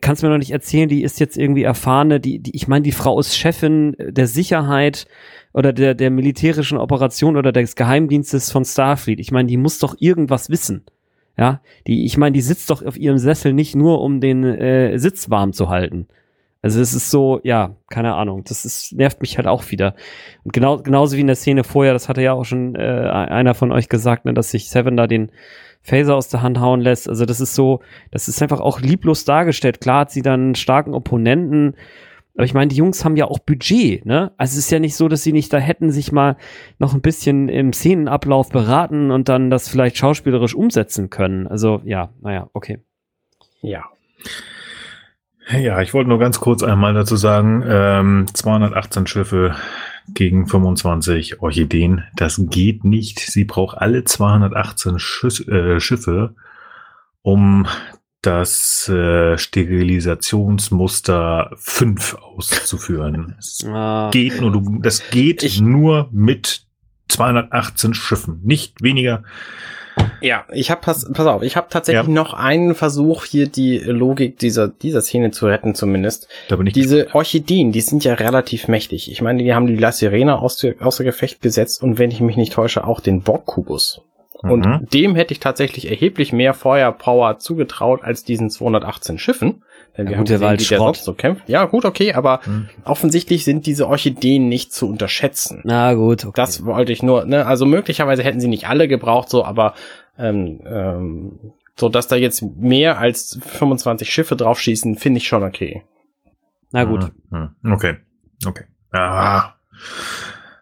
[0.00, 2.92] kannst mir noch nicht erzählen, die ist jetzt irgendwie erfahrene, die, die ich meine, die
[2.92, 5.06] Frau ist Chefin der Sicherheit
[5.52, 9.20] oder der, der militärischen Operation oder des Geheimdienstes von Starfleet.
[9.20, 10.84] Ich meine, die muss doch irgendwas wissen.
[11.38, 14.98] Ja, die, ich meine, die sitzt doch auf ihrem Sessel nicht nur, um den äh,
[14.98, 16.08] Sitz warm zu halten.
[16.62, 19.94] Also es ist so, ja, keine Ahnung, das ist, nervt mich halt auch wieder.
[20.44, 23.54] Und genau, genauso wie in der Szene vorher, das hatte ja auch schon äh, einer
[23.54, 25.30] von euch gesagt, ne, dass sich Seven da den
[25.86, 27.08] Phaser aus der Hand hauen lässt.
[27.08, 27.80] Also das ist so,
[28.10, 29.80] das ist einfach auch lieblos dargestellt.
[29.80, 31.76] Klar hat sie dann einen starken Opponenten,
[32.34, 34.32] aber ich meine, die Jungs haben ja auch Budget, ne?
[34.36, 36.36] Also es ist ja nicht so, dass sie nicht da hätten sich mal
[36.78, 41.46] noch ein bisschen im Szenenablauf beraten und dann das vielleicht schauspielerisch umsetzen können.
[41.46, 42.80] Also ja, naja, okay.
[43.62, 43.84] Ja.
[45.48, 49.54] Ja, ich wollte nur ganz kurz einmal dazu sagen, ähm, 218 Schiffe
[50.14, 53.18] gegen 25 Orchideen, das geht nicht.
[53.20, 56.34] Sie braucht alle 218 Schiss, äh, Schiffe,
[57.22, 57.66] um
[58.22, 63.34] das äh, Sterilisationsmuster 5 auszuführen.
[63.36, 66.64] Das Ah, geht nur, du, das geht Ich- nur mit
[67.08, 69.22] 218 Schiffen, nicht weniger.
[70.20, 72.12] Ja, ich habe pass, pass auf, ich habe tatsächlich Ja.
[72.12, 76.28] noch einen Versuch hier die Logik dieser dieser Szene zu retten zumindest.
[76.48, 79.10] Da bin ich Diese Orchideen, die sind ja relativ mächtig.
[79.10, 82.36] Ich meine, die haben die La Sirena außer, außer Gefecht gesetzt und wenn ich mich
[82.36, 84.00] nicht täusche, auch den Borg-Kubus.
[84.42, 84.86] Und Mhm.
[84.92, 89.62] dem hätte ich tatsächlich erheblich mehr Feuerpower zugetraut als diesen 218 Schiffen.
[89.96, 90.96] Ja, wir gut, haben der war halt Schrott.
[90.96, 91.48] so kämpft.
[91.48, 92.68] Ja, gut, okay, aber Mhm.
[92.84, 95.60] offensichtlich sind diese Orchideen nicht zu unterschätzen.
[95.64, 96.32] na gut, okay.
[96.36, 99.74] Das wollte ich nur, ne, also möglicherweise hätten sie nicht alle gebraucht, so, aber
[100.18, 101.38] ähm, ähm,
[101.78, 105.82] so dass da jetzt mehr als 25 Schiffe draufschießen, finde ich schon okay.
[106.72, 107.10] na gut.
[107.30, 107.50] Mhm.
[107.72, 107.96] Okay.
[108.46, 108.64] Okay.
[108.92, 109.54] Ah.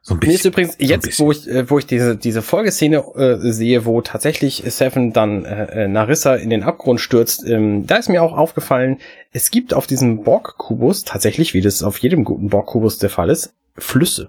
[0.06, 0.52] So ein Mir ist bisschen.
[0.52, 1.26] übrigens jetzt, bisschen.
[1.26, 5.84] wo ich, äh, wo ich diese, diese Folgeszene äh, sehe, wo tatsächlich Seven dann äh,
[5.84, 8.98] äh, Narissa in den Abgrund stürzt, ähm, da ist mir auch aufgefallen,
[9.32, 13.54] es gibt auf diesem Borg-Kubus tatsächlich, wie das auf jedem guten Borg-Kubus der Fall ist,
[13.78, 14.28] Flüsse.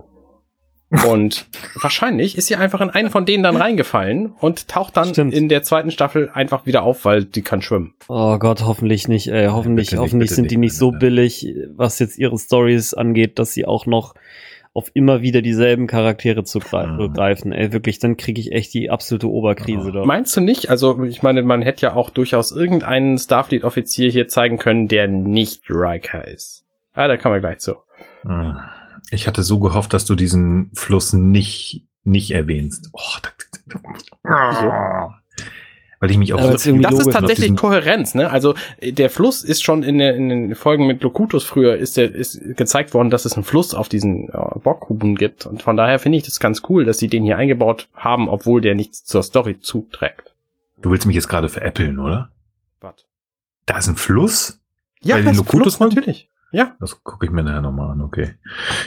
[1.10, 1.46] Und
[1.82, 5.34] wahrscheinlich ist sie einfach in einen von denen dann reingefallen und taucht dann Stimmt.
[5.34, 7.96] in der zweiten Staffel einfach wieder auf, weil die kann schwimmen.
[8.08, 9.28] Oh Gott, hoffentlich nicht.
[9.28, 12.94] Ey, hoffentlich, nicht, hoffentlich bitte sind die nicht, nicht so billig, was jetzt ihre Stories
[12.94, 14.14] angeht, dass sie auch noch
[14.76, 16.98] auf immer wieder dieselben Charaktere zugreifen.
[16.98, 17.14] Mhm.
[17.14, 17.54] greifen.
[17.54, 19.88] Ey, wirklich, dann kriege ich echt die absolute Oberkrise.
[19.88, 19.92] Oh.
[19.92, 20.06] da.
[20.06, 20.70] Meinst du nicht?
[20.70, 25.64] Also, ich meine, man hätte ja auch durchaus irgendeinen Starfleet-Offizier hier zeigen können, der nicht
[25.70, 26.66] Riker ist.
[26.94, 27.76] Ah, da kommen wir gleich zu.
[28.24, 28.58] Hm.
[29.12, 32.90] Ich hatte so gehofft, dass du diesen Fluss nicht, nicht erwähnst.
[32.92, 33.30] Oh, da,
[36.00, 38.30] Weil ich mich auch Aber so Das ist tatsächlich Kohärenz, ne?
[38.30, 41.98] Also äh, der Fluss ist schon in, der, in den Folgen mit Locutus früher ist
[41.98, 45.78] der ist gezeigt worden, dass es einen Fluss auf diesen äh, Borghuben gibt und von
[45.78, 49.04] daher finde ich das ganz cool, dass sie den hier eingebaut haben, obwohl der nichts
[49.06, 50.34] zur Story zuträgt.
[50.82, 52.30] Du willst mich jetzt gerade veräppeln, oder?
[52.82, 53.06] Was?
[53.66, 54.60] Da ist ein Fluss?
[55.02, 56.30] Ja, Bei den das Locutus Fluss natürlich.
[56.52, 56.76] Ja.
[56.80, 58.36] Das gucke ich mir nachher nochmal an, okay.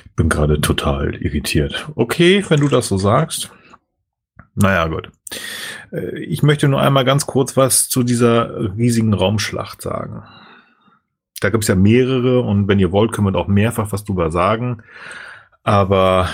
[0.05, 1.89] Ich bin gerade total irritiert.
[1.97, 3.51] Okay, wenn du das so sagst.
[4.61, 5.11] Naja, gut.
[5.93, 10.25] Äh, Ich möchte nur einmal ganz kurz was zu dieser riesigen Raumschlacht sagen.
[11.41, 14.33] Da gibt es ja mehrere und wenn ihr wollt, können wir auch mehrfach was drüber
[14.33, 14.83] sagen.
[15.63, 16.29] Aber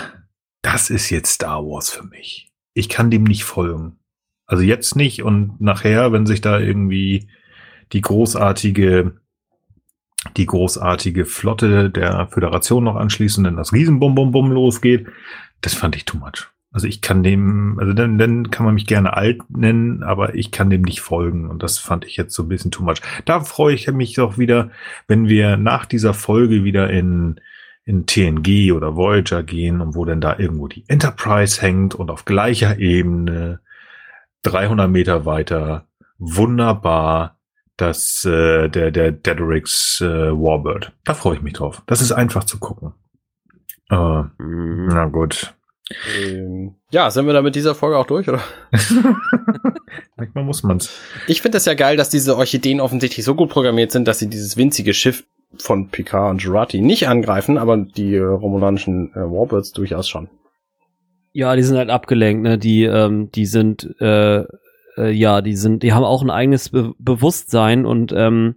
[0.63, 2.51] das ist jetzt Star Wars für mich.
[2.73, 3.99] Ich kann dem nicht folgen.
[4.47, 7.29] Also jetzt nicht und nachher, wenn sich da irgendwie
[7.93, 9.21] die großartige
[10.39, 15.07] die großartige Flotte der Föderation noch anschließt und das Riesenbum-Bum-Bum losgeht,
[15.61, 16.53] das fand ich too much.
[16.75, 20.51] Also ich kann dem, also dann, dann kann man mich gerne alt nennen, aber ich
[20.51, 23.01] kann dem nicht folgen und das fand ich jetzt so ein bisschen too much.
[23.25, 24.71] Da freue ich mich doch wieder,
[25.07, 27.41] wenn wir nach dieser Folge wieder in,
[27.85, 32.25] in TNG oder Voyager gehen und wo denn da irgendwo die Enterprise hängt und auf
[32.25, 33.61] gleicher Ebene
[34.43, 35.87] 300 Meter weiter
[36.19, 37.39] wunderbar
[37.77, 40.93] das äh, der der Dedricks äh, Warbird.
[41.05, 41.83] Da freue ich mich drauf.
[41.87, 42.95] Das ist einfach zu gucken.
[43.91, 44.89] Äh, Mhm.
[44.89, 45.55] na gut.
[46.19, 48.40] Ähm, ja, sind wir da mit dieser Folge auch durch, oder?
[50.16, 50.90] Manchmal muss man's.
[51.28, 54.28] Ich finde das ja geil, dass diese Orchideen offensichtlich so gut programmiert sind, dass sie
[54.28, 55.24] dieses winzige Schiff
[55.59, 60.28] von Picard und Jurati nicht angreifen, aber die äh, romulanischen äh, Warbirds durchaus schon.
[61.32, 62.59] Ja, die sind halt abgelenkt, ne?
[62.59, 64.44] Die, ähm, die sind, äh,
[64.97, 68.55] äh, ja, die sind, die haben auch ein eigenes Be Bewusstsein und ähm,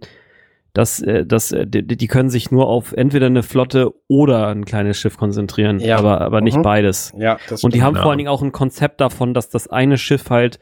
[0.78, 4.64] das, äh, das, äh, die, die können sich nur auf entweder eine Flotte oder ein
[4.64, 5.98] kleines Schiff konzentrieren, Ja.
[5.98, 6.62] aber, aber nicht Mhm.
[6.62, 7.12] beides.
[7.18, 8.02] Ja, das Und die haben ja.
[8.02, 10.60] vor allen Dingen auch ein Konzept davon, dass das eine Schiff halt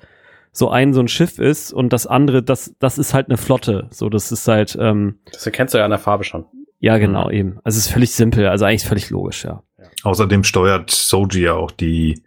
[0.52, 3.88] so ein so ein Schiff ist und das andere, das, das ist halt eine Flotte.
[3.90, 6.46] So, das ist halt, ähm, Das erkennst du ja an der Farbe schon.
[6.80, 7.58] ja genau eben.
[7.62, 9.62] Also es ist völlig simpel, also eigentlich völlig logisch, ja.
[10.02, 12.22] Außerdem steuert Soji ja auch die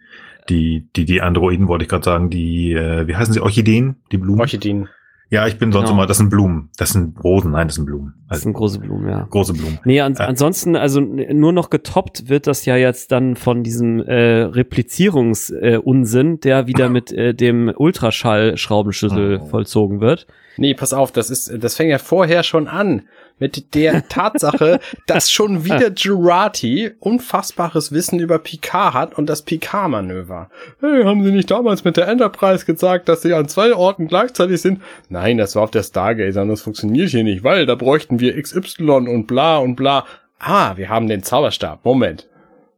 [0.48, 4.18] die die die Androiden wollte ich gerade sagen, die äh, wie heißen sie Orchideen, die
[4.18, 4.40] Blumen.
[4.40, 4.88] Orchideen.
[5.32, 5.98] Ja, ich bin sonst Genau.
[6.00, 6.70] immer, das sind Blumen.
[6.76, 8.14] Das sind Rosen, nein, das sind Blumen.
[8.28, 9.26] Das Also sind große Blumen, ja.
[9.30, 9.78] große Blumen.
[9.84, 10.22] Nee, an, Äh.
[10.22, 15.76] ansonsten, also nur noch getoppt wird das ja jetzt dann von diesem äh, Replizierungsunsinn, äh,
[15.78, 19.46] Unsinn, der wieder mit äh, dem Ultraschall-Schraubenschlüssel Oh.
[19.46, 20.26] vollzogen wird.
[20.56, 23.02] Nee, pass auf, das ist, das fängt ja vorher schon an
[23.40, 30.50] mit der Tatsache, dass schon wieder Girardi unfassbares Wissen über Picard hat und das Picard-Manöver.
[30.80, 34.60] Hey, haben Sie nicht damals mit der Enterprise gesagt, dass Sie an zwei Orten gleichzeitig
[34.60, 34.80] sind?
[35.08, 38.40] Nein, das war auf der Stargazer und das funktioniert hier nicht, weil da bräuchten wir
[38.40, 40.04] XY und bla und bla.
[40.38, 41.84] Ah, wir haben den Zauberstab.
[41.84, 42.28] Moment.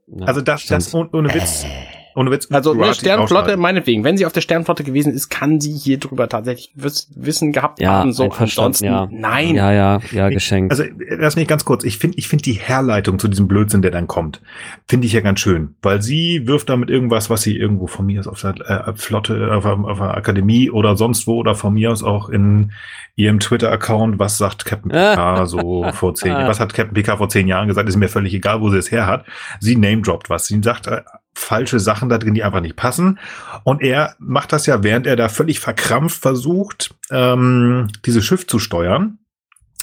[0.07, 1.67] Ja, Also das, das ohne, ohne Witz.
[2.15, 2.49] Ohne Witz.
[2.51, 6.29] Also eine Sternflotte, meinetwegen, wenn sie auf der Sternflotte gewesen ist, kann sie hier drüber
[6.29, 8.13] tatsächlich Wiss- Wissen gehabt ja, haben.
[8.13, 9.09] So, ansonsten, ja.
[9.11, 9.55] nein.
[9.55, 10.73] Ja, ja, ja, geschenkt.
[10.73, 11.85] Also, lass mich ganz kurz.
[11.85, 14.43] Ich finde, ich finde die Herleitung zu diesem Blödsinn, der dann kommt,
[14.89, 18.21] finde ich ja ganz schön, weil sie wirft damit irgendwas, was sie irgendwo von mir
[18.21, 18.55] aus auf der
[18.89, 22.29] äh, Flotte, auf, der- auf der Akademie oder sonst wo oder von mir aus auch
[22.29, 22.73] in
[23.17, 27.29] ihrem Twitter-Account, was sagt Captain Picard so vor zehn Jahren, was hat Captain Picard vor
[27.29, 29.25] zehn Jahren gesagt, ist mir völlig egal, wo sie es her hat.
[29.61, 30.47] Sie name-droppt was.
[30.47, 31.03] Sie sagt äh,
[31.35, 33.19] falsche Sachen da drin, die einfach nicht passen.
[33.65, 38.59] Und er macht das ja, während er da völlig verkrampft versucht, ähm, dieses Schiff zu
[38.59, 39.19] steuern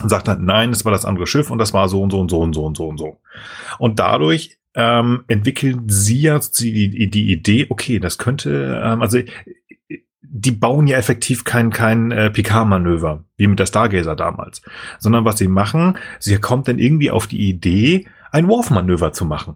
[0.01, 2.19] und sagt dann, nein, das war das andere Schiff und das war so und so
[2.19, 3.19] und so und so und so und so.
[3.77, 9.19] Und dadurch ähm, entwickeln sie ja die, die Idee, okay, das könnte, ähm, also
[10.21, 14.61] die bauen ja effektiv kein, kein äh, Picard-Manöver, wie mit der Stargazer damals,
[14.99, 19.55] sondern was sie machen, sie kommt dann irgendwie auf die Idee, ein Worf-Manöver zu machen.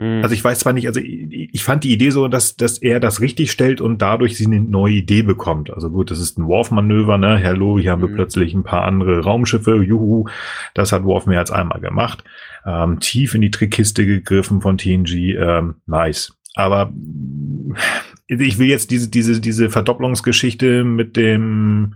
[0.00, 0.22] Mhm.
[0.22, 3.00] Also ich weiß zwar nicht, also ich, ich fand die Idee so, dass, dass er
[3.00, 5.70] das richtig stellt und dadurch sie eine neue Idee bekommt.
[5.70, 7.40] Also gut, das ist ein Worf-Manöver, ne?
[7.44, 8.14] Hallo, hier haben wir Mhm.
[8.14, 10.24] plötzlich ein paar andere Raumschiffe, juhu,
[10.72, 12.24] das hat Worf mehr als einmal gemacht.
[12.64, 16.34] Ähm, tief in die Trickkiste gegriffen von TNG, ähm, nice.
[16.54, 16.92] Aber
[18.26, 21.94] ich will jetzt diese, diese, diese Verdopplungsgeschichte mit dem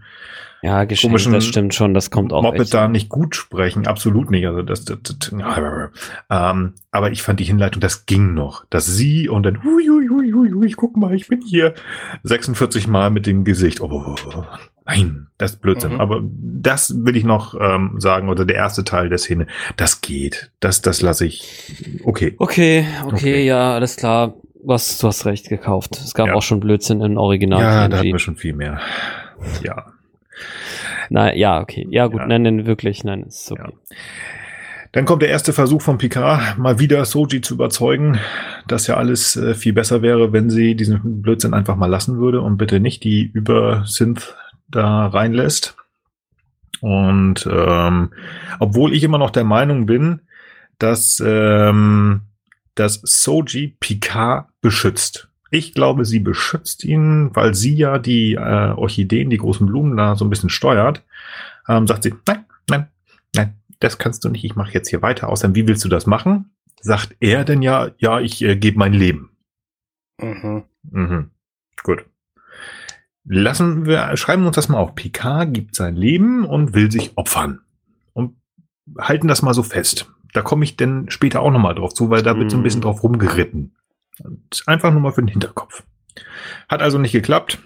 [0.64, 2.74] ja, geschenkt, komischen das stimmt schon, das kommt auch Moped echt.
[2.74, 4.46] da nicht gut sprechen, absolut nicht.
[4.46, 5.30] Also das, das, das
[6.30, 8.64] ähm, aber ich fand die Hinleitung, das ging noch.
[8.70, 11.74] Dass sie und dann, hui, hui, hui, hui, hui, guck mal, ich bin hier
[12.22, 13.80] 46 Mal mit dem Gesicht.
[13.82, 14.14] Oh,
[14.86, 15.94] nein, das ist Blödsinn.
[15.94, 16.00] Mhm.
[16.00, 19.46] Aber das will ich noch ähm, sagen, oder der erste Teil der Szene,
[19.76, 20.50] das geht.
[20.60, 22.00] Das, das lasse ich.
[22.04, 22.34] Okay.
[22.38, 23.44] Okay, okay, Okay.
[23.46, 24.34] ja, alles klar.
[24.66, 26.00] Was, du hast recht gekauft.
[26.02, 26.34] Es gab Ja.
[26.34, 27.60] auch schon Blödsinn im Original.
[27.60, 28.80] Ja, da hatten wir schon viel mehr.
[29.62, 29.92] Ja.
[31.11, 31.86] Na, ja, okay.
[31.90, 32.27] Ja, gut, Ja.
[32.27, 33.73] nein, nein, wirklich, nein, ist okay.
[34.93, 38.20] Dann kommt der erste Versuch von Picard, mal wieder Soji zu überzeugen,
[38.69, 42.40] dass ja alles äh, viel besser wäre, wenn sie diesen Blödsinn einfach mal lassen würde
[42.40, 44.36] und bitte nicht die Über-Synth
[44.69, 45.77] da reinlässt.
[46.81, 48.12] Und ähm,
[48.61, 50.20] obwohl ich immer noch der Meinung bin,
[50.78, 52.23] dass, ähm,
[52.77, 55.28] dass Soji Picard beschützt.
[55.55, 60.16] Ich glaube, sie beschützt ihn, weil sie ja die äh, Orchideen, die großen Blumen da
[60.16, 61.05] so ein bisschen steuert.
[61.68, 62.89] Ähm, sagt sie, nein, nein,
[63.36, 65.28] nein, das kannst du nicht, ich mache jetzt hier weiter.
[65.28, 66.51] Außerdem, wie willst du das machen?
[66.81, 69.31] Sagt er denn ja, ja, ich äh, gebe mein Leben.
[70.20, 70.64] Mhm.
[70.90, 71.31] Mhm.
[71.85, 72.05] Gut.
[73.24, 74.97] Lassen wir, schreiben wir uns das mal auf.
[74.97, 77.60] Picard gibt sein Leben und will sich opfern.
[78.12, 78.35] Und
[78.98, 80.10] halten das mal so fest.
[80.32, 82.81] Da komme ich denn später auch nochmal drauf zu, weil da wird so ein bisschen
[82.81, 82.85] Mhm.
[82.85, 83.76] drauf rumgeritten.
[84.22, 85.82] Und einfach nur mal für den Hinterkopf.
[86.68, 87.58] Hat also nicht geklappt.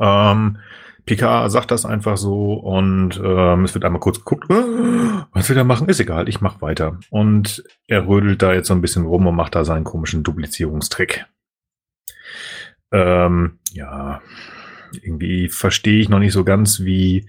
[0.00, 0.58] Ähm,
[1.06, 5.64] Picard sagt das einfach so und ähm, es wird einmal kurz geguckt, was wir da
[5.64, 6.98] machen, ist egal, ich mach weiter.
[7.10, 11.26] Und er rödelt da jetzt so ein bisschen rum und macht da seinen komischen Duplizierungstrick.
[12.90, 14.22] Ähm, ja,
[14.92, 17.28] irgendwie verstehe ich noch nicht so ganz, wie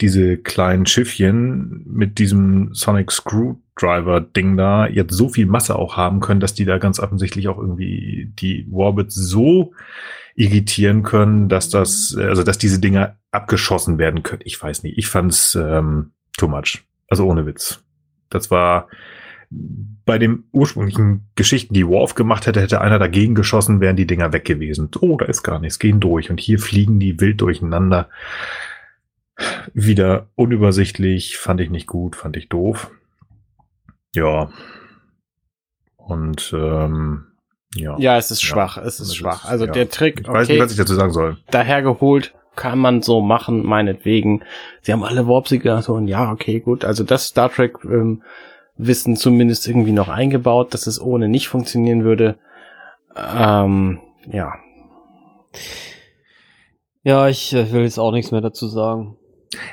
[0.00, 6.20] diese kleinen Schiffchen mit diesem Sonic Screwdriver Ding da jetzt so viel Masse auch haben
[6.20, 9.72] können, dass die da ganz offensichtlich auch irgendwie die Warbits so
[10.36, 14.42] irritieren können, dass das, also dass diese Dinger abgeschossen werden können.
[14.44, 14.98] Ich weiß nicht.
[14.98, 16.84] Ich fand's ähm, too much.
[17.08, 17.84] Also ohne Witz.
[18.30, 18.88] Das war
[19.50, 24.32] bei den ursprünglichen Geschichten, die Worf gemacht hätte, hätte einer dagegen geschossen, wären die Dinger
[24.32, 24.90] weg gewesen.
[25.00, 26.30] Oh, da ist gar nichts, gehen durch.
[26.30, 28.08] Und hier fliegen die wild durcheinander.
[29.72, 32.90] Wieder unübersichtlich, fand ich nicht gut, fand ich doof.
[34.14, 34.48] Ja.
[35.96, 37.26] Und ähm,
[37.74, 37.96] ja.
[37.98, 38.48] Ja, es ist Ja.
[38.48, 39.44] schwach, es ist Das schwach.
[39.44, 39.72] ist- Also ja.
[39.72, 41.38] der Trick, Ich weiß nicht, okay, was ich dazu sagen soll.
[41.50, 44.42] dahergeholt, kann man so machen, meinetwegen.
[44.82, 46.84] Sie haben alle Warp-Signaturen, ja, okay, gut.
[46.84, 48.22] Also das Star Trek ähm,
[48.76, 52.38] Wissen zumindest irgendwie noch eingebaut, dass es ohne nicht funktionieren würde.
[53.16, 54.00] Ähm,
[54.30, 54.52] ja.
[57.02, 59.16] Ja, ich äh, will jetzt auch nichts mehr dazu sagen.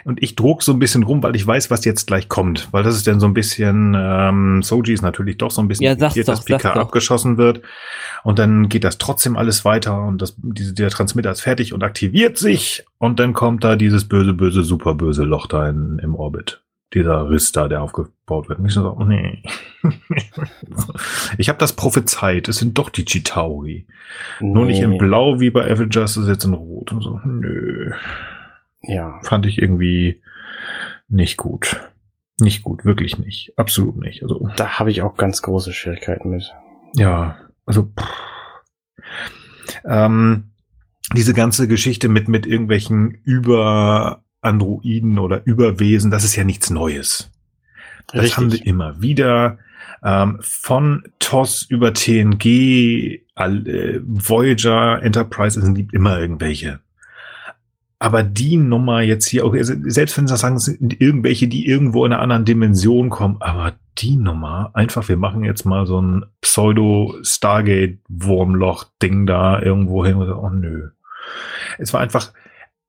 [0.06, 2.70] Und ich druck so ein bisschen rum, weil ich weiß, was jetzt gleich kommt.
[2.72, 5.86] Weil das ist dann so ein bisschen, ähm, Soji ist natürlich doch so ein bisschen
[5.86, 6.76] Ja, irritiert, doch, dass doch.
[6.76, 7.62] abgeschossen wird.
[8.24, 11.84] Und dann geht das trotzdem alles weiter und das, diese, der Transmitter ist fertig und
[11.84, 12.84] aktiviert sich.
[12.98, 16.62] Und dann kommt da dieses böse, böse, super böse Loch da in, im Orbit.
[16.94, 18.60] Dieser Riss da, der aufgebaut wird.
[18.60, 19.42] Und ich so, oh nee.
[21.38, 22.50] ich habe das prophezeit.
[22.50, 23.88] Es sind doch die Chitauri.
[24.42, 24.98] Nur nicht in Nee.
[24.98, 26.92] Blau wie bei Avengers, es ist jetzt in Rot.
[26.92, 27.92] Und so, nö
[28.84, 29.20] Ja.
[29.24, 30.22] fand ich irgendwie
[31.08, 31.90] nicht gut.
[32.40, 33.54] Nicht gut, wirklich nicht.
[33.58, 34.24] Absolut nicht.
[34.24, 36.52] Also, Da habe ich auch ganz große Schwierigkeiten mit.
[36.96, 38.08] ja, also, pff.
[39.86, 40.52] ähm,
[41.16, 47.30] diese ganze Geschichte mit, mit irgendwelchen Über-Androiden oder Überwesen, das ist ja nichts Neues.
[48.12, 49.60] Das haben wir immer wieder.
[50.04, 56.80] Ähm, von TOS über TNG, all, äh, Voyager, Enterprise, es gibt immer irgendwelche.
[58.02, 62.04] Aber die Nummer jetzt hier, okay, selbst wenn sie sagen, es sind irgendwelche, die irgendwo
[62.04, 66.26] in einer anderen Dimension kommen, aber die Nummer, einfach, wir machen jetzt mal so ein
[66.42, 70.16] Pseudo-Stargate-Wurmloch-Ding da irgendwo hin.
[70.16, 70.90] Oh nö.
[71.78, 72.34] Es war einfach,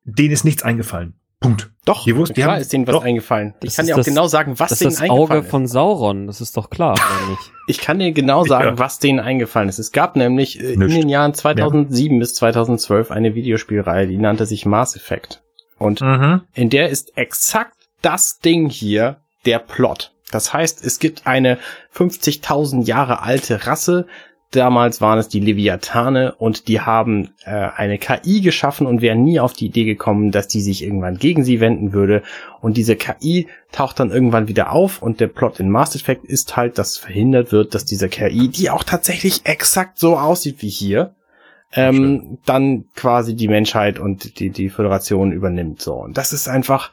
[0.05, 1.13] denen ist nichts eingefallen.
[1.43, 1.71] Punkt.
[1.85, 3.05] Doch, Die wussten- die klar haben- ist denen was doch.
[3.05, 3.55] eingefallen.
[3.61, 5.31] Ich Das kann ist dir auch das- genau sagen, was Das denen ist das eingefallen
[5.41, 5.51] Auge ist.
[5.51, 6.93] von Sauron, das ist doch klar,
[7.23, 7.53] oder nicht?
[7.67, 8.79] Ich kann dir genau sagen, Ja.
[8.79, 9.79] was denen eingefallen ist.
[9.79, 14.65] Es gab nämlich äh, in den Jahren 2007 bis 2012 eine Videospielreihe, die nannte sich
[14.65, 15.43] Mass Effect.
[15.79, 16.43] Und Mhm.
[16.55, 20.13] in der ist exakt das Ding hier der Plot.
[20.31, 21.59] Das heißt, es gibt eine
[21.91, 24.07] 50.000 Jahre alte Rasse.
[24.53, 29.41] Damals waren es die Leviathane und die haben äh, eine KI geschaffen und wären nie
[29.41, 32.23] auf die Idee gekommen, dass die sich irgendwann gegen sie wenden würde.
[32.61, 36.55] Und diese KI taucht dann irgendwann wieder auf und der Plot in Mass Effect ist
[36.55, 41.15] halt, dass verhindert wird, dass diese KI, die auch tatsächlich exakt so aussieht wie hier,
[41.73, 45.81] ähm, dann quasi die Menschheit und die, die Föderation übernimmt.
[45.81, 45.95] So.
[45.95, 46.91] Und das ist einfach.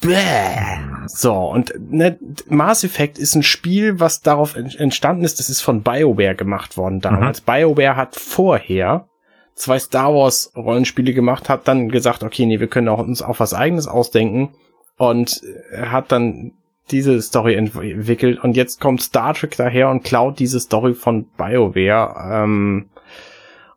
[0.00, 0.78] Bäh.
[1.06, 2.18] So, und ne,
[2.48, 6.76] Mass Effect ist ein Spiel, was darauf en- entstanden ist, das ist von BioWare gemacht
[6.76, 7.40] worden damals.
[7.42, 9.06] BioWare hat vorher
[9.54, 13.40] zwei Star Wars Rollenspiele gemacht, hat dann gesagt, okay, nee, wir können auch uns auch
[13.40, 14.50] was eigenes ausdenken
[14.96, 16.52] und äh, hat dann
[16.90, 21.26] diese Story ent- entwickelt und jetzt kommt Star Trek daher und klaut diese Story von
[21.36, 22.42] BioWare.
[22.44, 22.86] Ähm,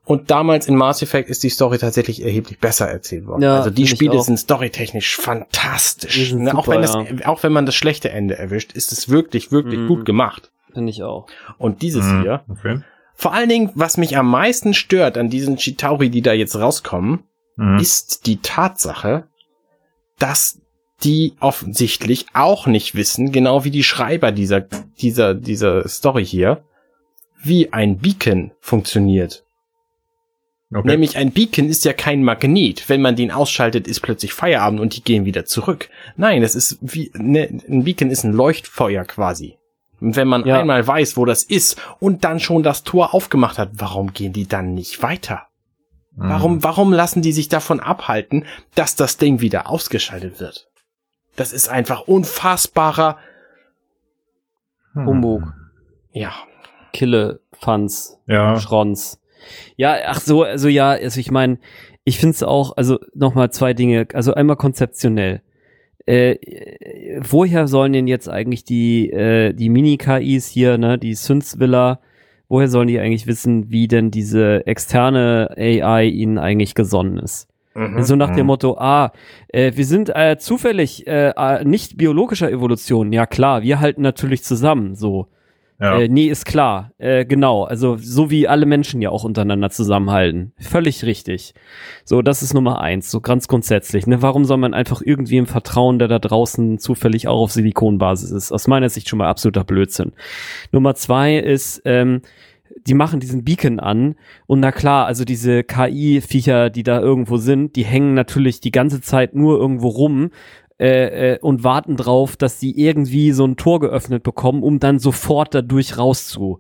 [0.06, 3.42] und damals in Mass Effect ist die Story tatsächlich erheblich besser erzählt worden.
[3.42, 4.24] Ja, also die Spiele auch.
[4.24, 6.34] sind storytechnisch fantastisch.
[6.34, 6.52] Ne?
[6.54, 7.28] auch, super, wenn das, ja.
[7.28, 9.88] auch wenn man das schlechte Ende erwischt, ist es wirklich, wirklich Mhm.
[9.88, 10.52] gut gemacht.
[10.74, 11.28] Finde ich auch.
[11.58, 12.22] Und dieses Mhm.
[12.24, 12.80] hier, Okay.
[13.14, 17.24] vor allen Dingen, was mich am meisten stört an diesen Chitauri, die da jetzt rauskommen,
[17.56, 17.78] Mhm.
[17.80, 19.28] ist die Tatsache,
[20.20, 20.60] dass
[21.04, 24.62] die offensichtlich auch nicht wissen, genau wie die Schreiber dieser,
[25.02, 26.64] dieser, dieser Story hier,
[27.44, 29.44] wie ein Beacon funktioniert.
[30.76, 30.88] Okay.
[30.88, 32.88] Nämlich ein Beacon ist ja kein Magnet.
[32.90, 35.90] Wenn man den ausschaltet, ist plötzlich Feierabend und die gehen wieder zurück.
[36.16, 39.58] Nein, das ist wie, ne, ein Beacon ist ein Leuchtfeuer quasi.
[40.02, 40.60] Und wenn man Ja.
[40.60, 44.48] einmal weiß, wo das ist und dann schon das Tor aufgemacht hat, warum gehen die
[44.48, 45.48] dann nicht weiter?
[46.16, 46.30] Mhm.
[46.30, 48.46] Warum, warum lassen die sich davon abhalten,
[48.76, 50.68] dass das Ding wieder ausgeschaltet wird?
[51.36, 53.18] Das ist einfach unfassbarer,
[54.94, 55.08] Mhm.
[55.08, 55.54] Humbug.
[56.12, 56.32] ja.
[56.92, 58.60] Kille, Fans, Ja.
[58.60, 59.20] Schrons.
[59.78, 61.58] Ja, ach so, also ja, also ich meine,
[62.04, 65.42] ich finde es auch, also nochmal zwei Dinge, also einmal konzeptionell.
[66.06, 66.36] Äh,
[67.22, 72.02] woher sollen denn jetzt eigentlich die, äh, die Mini-KIs hier, ne, die Synths-Villa,
[72.50, 77.48] woher sollen die eigentlich wissen, wie denn diese externe AI ihnen eigentlich gesonnen ist?
[77.74, 78.04] Mhm.
[78.04, 78.48] So nach dem Mhm.
[78.48, 79.14] Motto, ah,
[79.48, 83.14] äh, wir sind äh, zufällig äh, äh, nicht biologischer Evolution.
[83.14, 85.28] Ja klar, wir halten natürlich zusammen, so.
[85.80, 86.00] Ja.
[86.00, 86.92] Äh, nee, ist klar.
[86.98, 87.64] Äh, genau.
[87.64, 90.54] Also so wie alle Menschen ja auch untereinander zusammenhalten.
[90.60, 91.54] Völlig richtig.
[92.06, 93.12] So, das ist Nummer eins.
[93.12, 94.08] So ganz grundsätzlich.
[94.08, 94.22] Ne?
[94.22, 98.52] Warum soll man einfach irgendwie im Vertrauen, der da draußen zufällig auch auf Silikonbasis ist?
[98.52, 100.14] Aus meiner Sicht schon mal absoluter Blödsinn.
[100.72, 102.22] Nummer zwei ist, ähm,
[102.88, 104.16] die machen diesen Beacon an
[104.48, 109.02] und na klar, also diese KI-Viecher, die da irgendwo sind, die hängen natürlich die ganze
[109.02, 110.32] Zeit nur irgendwo rum
[110.80, 115.00] äh, äh, und warten drauf, dass sie irgendwie so ein Tor geöffnet bekommen, um dann
[115.00, 116.60] sofort dadurch rauszu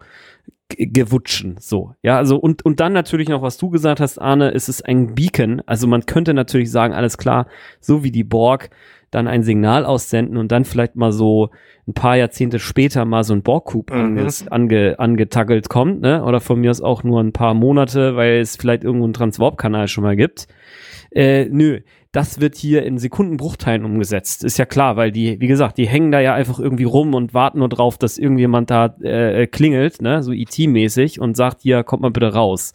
[0.69, 1.93] gewutschen, so.
[2.01, 5.13] Ja, also und, und dann natürlich noch, was du gesagt hast, Arne, ist es ein
[5.13, 5.61] Beacon.
[5.65, 7.47] Also man könnte natürlich sagen, alles klar,
[7.79, 8.69] so wie die Borg
[9.11, 11.51] dann ein Signal aussenden und dann vielleicht mal so
[11.87, 14.27] ein paar Jahrzehnte später mal so ein Borg-Coup Mhm.
[14.49, 16.23] ange, angetackelt kommt, ne?
[16.23, 19.87] Oder von mir aus auch nur ein paar Monate, weil es vielleicht irgendwo einen Transwarp-Kanal
[19.87, 20.47] schon mal gibt.
[21.11, 21.81] Äh, nö,
[22.13, 24.43] das wird hier in Sekundenbruchteilen umgesetzt.
[24.43, 27.33] Ist ja klar, weil die, wie gesagt, die hängen da ja einfach irgendwie rum und
[27.33, 32.03] warten nur drauf, dass irgendjemand da äh, klingelt, ne, so IT-mäßig und sagt, hier, kommt
[32.03, 32.73] mal bitte raus.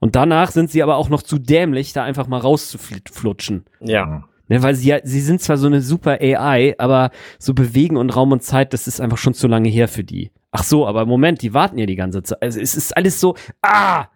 [0.00, 3.66] Und danach sind sie aber auch noch zu dämlich, da einfach mal rauszuflutschen.
[3.80, 4.24] Ja.
[4.48, 8.16] Ne, weil sie ja, sie sind zwar so eine super AI, aber so bewegen und
[8.16, 10.30] Raum und Zeit, das ist einfach schon zu lange her für die.
[10.52, 12.40] Ach so, aber Moment, die warten ja die ganze Zeit.
[12.40, 14.06] Also es ist alles so, ah!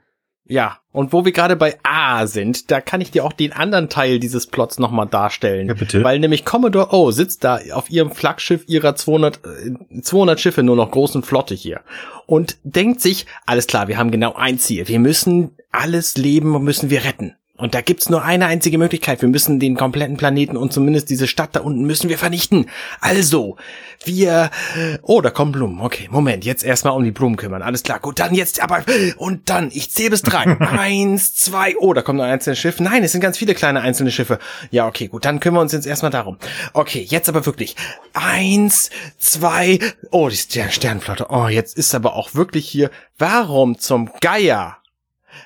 [0.47, 3.89] Ja, und wo wir gerade bei A sind, da kann ich dir auch den anderen
[3.89, 5.69] Teil dieses Plots nochmal darstellen.
[5.69, 6.05] Ja, bitte.
[6.05, 10.77] Weil nämlich Commodore O sitzt da auf ihrem Flaggschiff ihrer 200, äh, 200 Schiffe nur
[10.77, 11.81] noch großen Flotte hier
[12.27, 14.87] und denkt sich, alles klar, wir haben genau ein Ziel.
[14.87, 17.37] Wir müssen alles Leben müssen wir retten.
[17.65, 19.23] Und da gibt's nur eine einzige Möglichkeit.
[19.23, 22.67] Wir müssen den kompletten Planeten und zumindest diese Stadt da unten müssen wir vernichten.
[23.01, 23.57] Also,
[24.05, 24.51] wir...
[25.01, 25.81] Oh, da kommen Blumen.
[25.81, 26.45] Okay, Moment.
[26.45, 27.63] Jetzt erstmal um die Blumen kümmern.
[27.63, 28.01] Alles klar.
[28.01, 28.85] Gut, dann jetzt aber...
[29.17, 30.45] Und dann, ich zähle bis drei.
[30.61, 31.75] Eins, zwei...
[31.79, 32.81] Oh, da kommt noch ein einzelnes Schiff.
[32.81, 34.41] Nein, es sind ganz viele kleine einzelne Schiffe.
[34.71, 35.25] Ja, okay, gut.
[35.25, 36.37] Dann kümmern wir uns jetzt erstmal darum.
[36.75, 37.77] Okay, jetzt aber wirklich.
[38.13, 39.79] Eins, zwei...
[40.11, 41.29] Oh, die Stern Sternflotte.
[41.31, 42.91] Oh, jetzt ist aber auch wirklich hier...
[43.17, 44.77] Warum zum Geier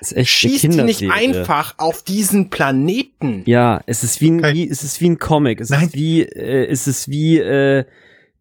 [0.01, 3.43] ist echt schießt die nicht einfach auf diesen Planeten.
[3.45, 5.59] Ja, es ist wie ein, wie, es ist wie ein Comic.
[5.61, 5.87] Es Nein.
[5.87, 7.85] ist wie, äh, es ist wie, äh,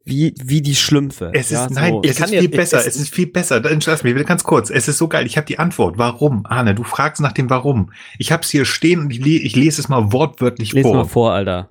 [0.05, 1.31] wie, wie die Schlümpfe.
[1.35, 2.03] Es ist, ja, nein, so.
[2.03, 3.61] es kann ist ja- viel besser, es- es ist viel besser.
[3.61, 4.71] Dann Lass mich ganz kurz.
[4.71, 5.27] Es ist so geil.
[5.27, 5.99] Ich habe die Antwort.
[5.99, 6.47] Warum?
[6.47, 7.93] Arne, du fragst nach dem Warum.
[8.19, 10.95] Ich habe es hier stehen und ich, le ich lese es mal wortwörtlich Lies vor.
[10.97, 11.69] mal vor, Alter.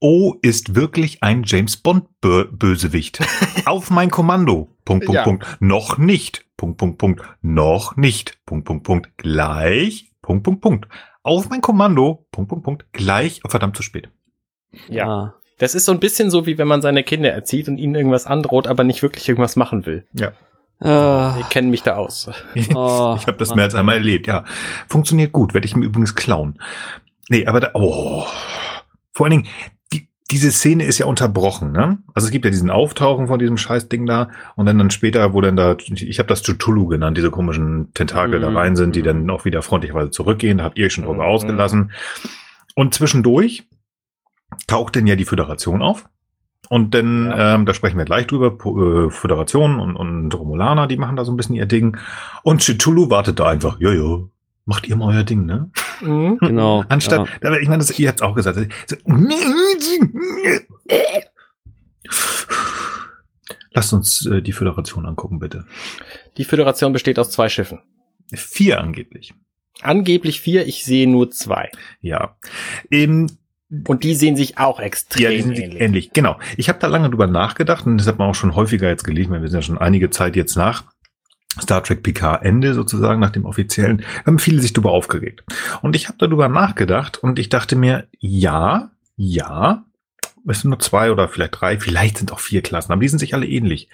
[0.00, 3.20] O ist wirklich ein James Bond Bö Bösewicht.
[3.64, 4.68] Auf mein Kommando.
[4.84, 5.24] Punkt, Punkt, Ja.
[5.24, 5.46] Punkt.
[5.60, 6.44] Noch nicht.
[6.56, 7.22] Punkt, Punkt, Punkt.
[7.42, 8.38] Noch nicht.
[8.46, 9.16] Punkt, Punkt, Punkt.
[9.16, 10.10] Gleich.
[10.22, 10.88] Punkt, Punkt, Punkt.
[11.22, 12.26] Auf mein Kommando.
[12.30, 12.92] Punkt, Punkt, Punkt.
[12.92, 13.40] Gleich.
[13.44, 14.08] Oh, verdammt zu spät.
[14.88, 15.08] Ja.
[15.08, 15.34] Ah.
[15.58, 18.26] Das ist so ein bisschen so, wie wenn man seine Kinder erzieht und ihnen irgendwas
[18.26, 20.06] androht, aber nicht wirklich irgendwas machen will.
[20.12, 20.32] Ja.
[20.80, 21.36] Ah.
[21.40, 22.28] Ich kenne mich da aus.
[22.74, 23.14] Oh.
[23.18, 24.26] ich habe das mehr als einmal erlebt.
[24.26, 24.44] Ja.
[24.88, 25.54] Funktioniert gut.
[25.54, 26.60] Werde ich mir übrigens klauen.
[27.28, 28.26] Nee, aber da, oh.
[29.12, 29.46] Vor allen Dingen,
[30.30, 31.98] diese Szene ist ja unterbrochen, ne?
[32.14, 35.40] Also es gibt ja diesen Auftauchen von diesem Scheißding da und dann dann später, wo
[35.42, 38.56] dann da, ich habe das Cthulhu genannt, diese komischen Tentakel da Mhm.
[38.56, 41.28] rein sind, die dann auch wieder freundlicherweise zurückgehen, da habt ihr euch schon drüber Mhm.
[41.28, 41.92] ausgelassen.
[42.74, 43.64] Und zwischendurch
[44.66, 46.08] taucht denn ja die Föderation auf.
[46.70, 47.54] Und dann, Ja.
[47.56, 48.56] ähm, da sprechen wir gleich drüber,
[49.06, 51.98] äh, Föderation und, und Romulaner, die machen da so ein bisschen ihr Ding.
[52.42, 53.90] Und Cthulhu wartet da einfach, ja,
[54.64, 55.70] macht ihr mal euer Ding, ne?
[56.00, 56.38] Mhm.
[56.40, 56.84] Genau.
[56.88, 57.48] Anstatt, ja.
[57.48, 58.58] aber ich meine, das, ihr habt auch gesagt.
[58.86, 58.96] so-
[63.72, 65.64] Lasst uns äh, die Föderation angucken, bitte.
[66.36, 67.80] Die Föderation besteht aus zwei Schiffen.
[68.32, 69.34] Vier angeblich.
[69.82, 71.70] Angeblich vier, ich sehe nur zwei.
[72.00, 72.36] Ja.
[72.90, 73.28] Ähm,
[73.88, 75.80] Und die sehen sich auch extrem ja, die sind ähnlich.
[75.80, 76.12] ähnlich.
[76.12, 76.38] Genau.
[76.56, 79.32] Ich habe da lange drüber nachgedacht und das hat man auch schon häufiger jetzt gelesen.
[79.32, 80.84] weil Wir sind ja schon einige Zeit jetzt nach
[81.60, 85.44] Star Trek PK Ende sozusagen, nach dem offiziellen, haben viele sich darüber aufgeregt.
[85.82, 89.84] Und ich habe darüber nachgedacht und ich dachte mir, ja, ja,
[90.46, 93.18] es sind nur zwei oder vielleicht drei, vielleicht sind auch vier Klassen, aber die sind
[93.18, 93.88] sich alle ähnlich.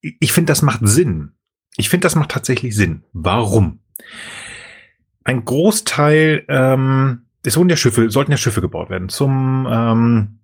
[0.00, 1.32] Ich finde, das macht Sinn.
[1.76, 3.04] Ich finde, das macht tatsächlich Sinn.
[3.12, 3.80] Warum?
[5.24, 10.40] Ein Großteil, ähm, es wurden ja Schiffe, sollten ja Schiffe gebaut werden zum ähm,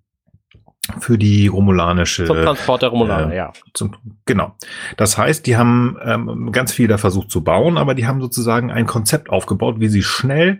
[0.99, 3.53] für die romulanische Zum Transport der Romulaner, äh, ja.
[3.73, 3.95] zum,
[4.25, 4.55] genau.
[4.97, 8.71] Das heißt, die haben ähm, ganz viel da versucht zu bauen, aber die haben sozusagen
[8.71, 10.59] ein Konzept aufgebaut, wie sie schnell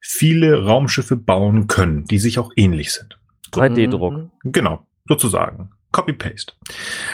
[0.00, 3.18] viele Raumschiffe bauen können, die sich auch ähnlich sind.
[3.52, 4.12] 3D-Druck.
[4.14, 4.52] Mhm.
[4.52, 5.70] Genau, sozusagen.
[5.94, 6.52] Copy-Paste.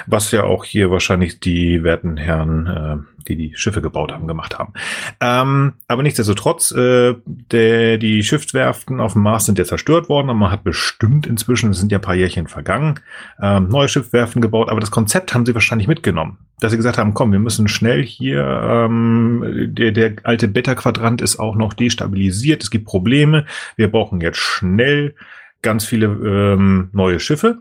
[0.06, 2.96] Was ja auch hier wahrscheinlich die werten Herren, äh,
[3.28, 4.72] die die Schiffe gebaut haben, gemacht haben.
[5.20, 10.38] Ähm, aber nichtsdestotrotz, äh, der, die Schiffswerften auf dem Mars sind ja zerstört worden und
[10.38, 13.00] man hat bestimmt inzwischen, es sind ja ein paar Jährchen vergangen,
[13.40, 16.38] ähm, neue Schiffswerften gebaut, aber das Konzept haben sie wahrscheinlich mitgenommen.
[16.60, 21.38] Dass sie gesagt haben, komm, wir müssen schnell hier, ähm, der, der alte Beta-Quadrant ist
[21.38, 23.44] auch noch destabilisiert, es gibt Probleme,
[23.76, 25.14] wir brauchen jetzt schnell
[25.62, 27.60] ganz viele ähm, neue Schiffe,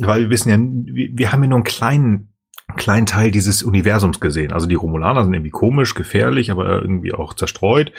[0.00, 2.32] weil wir wissen ja, wir, wir haben ja nur einen kleinen,
[2.76, 4.52] kleinen Teil dieses Universums gesehen.
[4.52, 7.92] Also die Romulaner sind irgendwie komisch, gefährlich, aber irgendwie auch zerstreut.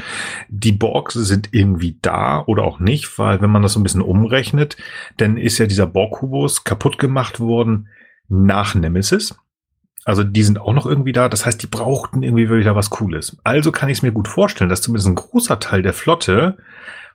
[0.48, 4.02] Die Borgs sind irgendwie da oder auch nicht, weil wenn man das so ein bisschen
[4.02, 4.78] umrechnet,
[5.18, 7.88] dann ist ja dieser Borg-Kubus kaputt gemacht worden
[8.28, 9.36] nach Nemesis.
[10.06, 11.30] Also die sind auch noch irgendwie da.
[11.30, 13.38] Das heißt, die brauchten irgendwie wieder was Cooles.
[13.44, 16.58] Also kann ich es mir gut vorstellen, dass zumindest ein großer Teil der Flotte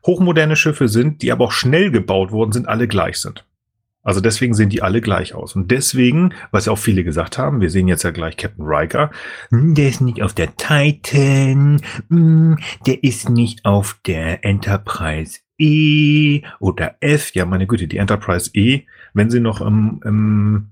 [0.06, 3.44] hochmoderne Schiffe sind, die aber auch schnell gebaut worden sind, alle gleich sind.
[4.04, 5.56] Also deswegen sehen die alle gleich aus.
[5.56, 9.10] Und deswegen, was ja auch viele gesagt haben, wir sehen jetzt ja gleich Captain Riker,
[9.50, 16.42] "Hm, der ist nicht auf der Titan, hm, der ist nicht auf der Enterprise E
[16.60, 17.34] oder F.
[17.34, 18.82] Ja, meine Güte, die Enterprise E,
[19.14, 20.70] wenn sie noch im, im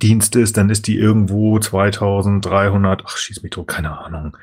[0.00, 4.36] Dienst ist, dann ist die irgendwo 2300, ach schieß mich tot, keine Ahnung,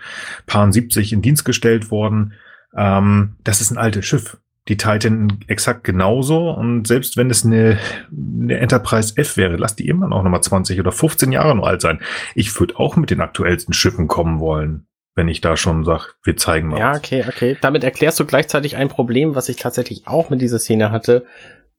[0.46, 2.34] paar 70 in Dienst gestellt worden.
[2.76, 4.38] Ähm, das ist ein altes Schiff.
[4.70, 6.50] Die Titan exakt genauso.
[6.50, 7.80] Und selbst wenn es eine,
[8.12, 11.82] eine Enterprise F wäre, lass die immer noch nochmal 20 oder 15 Jahre nur alt
[11.82, 12.00] sein.
[12.34, 14.86] Ich würde auch mit den aktuellsten Schiffen kommen wollen,
[15.16, 16.80] wenn ich da schon sag, wir zeigen mal.
[16.80, 17.58] Ja, okay, okay.
[17.60, 21.26] Damit erklärst du gleichzeitig ein Problem, was ich tatsächlich auch mit dieser Szene hatte.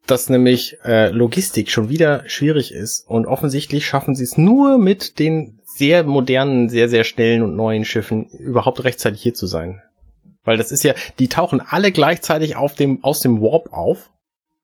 [0.06, 5.18] dass nämlich äh, Logistik schon wieder schwierig ist und offensichtlich schaffen sie es nur mit
[5.18, 9.82] den sehr modernen, sehr, sehr schnellen und neuen Schiffen überhaupt rechtzeitig hier zu sein.
[10.44, 14.10] Weil das ist ja, die tauchen alle gleichzeitig auf dem, aus dem Warp auf.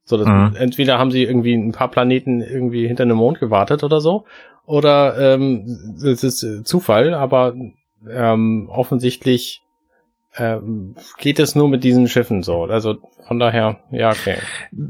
[0.04, 0.56] So, dass mhm.
[0.56, 4.24] entweder haben sie irgendwie ein paar Planeten irgendwie hinter einem Mond gewartet oder so,
[4.66, 7.54] oder ähm, es ist Zufall, aber
[8.08, 9.62] ähm, offensichtlich
[10.36, 12.64] ähm, geht es nur mit diesen Schiffen so.
[12.64, 14.36] Also von daher, ja, okay.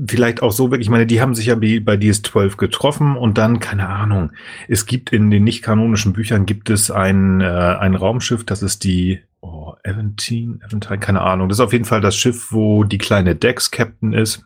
[0.06, 3.58] Vielleicht auch so wirklich, ich meine, die haben sich ja bei DS12 getroffen und dann,
[3.58, 4.32] keine Ahnung,
[4.68, 8.84] es gibt in den nicht kanonischen Büchern gibt es ein, äh, ein Raumschiff, das ist
[8.84, 11.48] die oh, Aventine, Aventine, keine Ahnung.
[11.48, 14.44] Das ist auf jeden Fall das Schiff, wo die kleine Dex-Captain ist.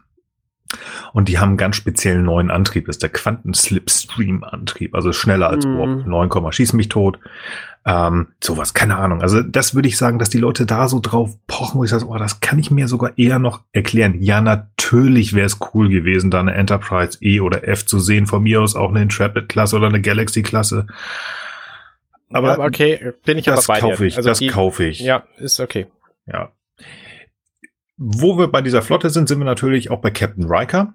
[1.12, 5.66] Und die haben einen ganz speziellen neuen Antrieb, das ist der Quanten-Slipstream-Antrieb, also schneller als
[5.66, 5.78] mhm.
[5.78, 7.18] Warp 9, schieß mich tot.
[7.86, 9.20] Ähm, sowas, keine Ahnung.
[9.20, 12.06] Also das würde ich sagen, dass die Leute da so drauf pochen, wo ich sage,
[12.08, 14.14] oh, das kann ich mir sogar eher noch erklären.
[14.20, 18.26] Ja, natürlich wäre es cool gewesen, da eine Enterprise E oder F zu sehen.
[18.26, 20.86] Von mir aus auch eine Intrepid-Klasse oder eine Galaxy-Klasse.
[22.34, 25.00] Aber ja, okay, bin ich das aber bei kaufe ich, also das die, kaufe ich.
[25.00, 25.86] Ja, ist okay.
[26.26, 26.50] Ja.
[27.96, 30.94] Wo wir bei dieser Flotte sind, sind wir natürlich auch bei Captain Riker.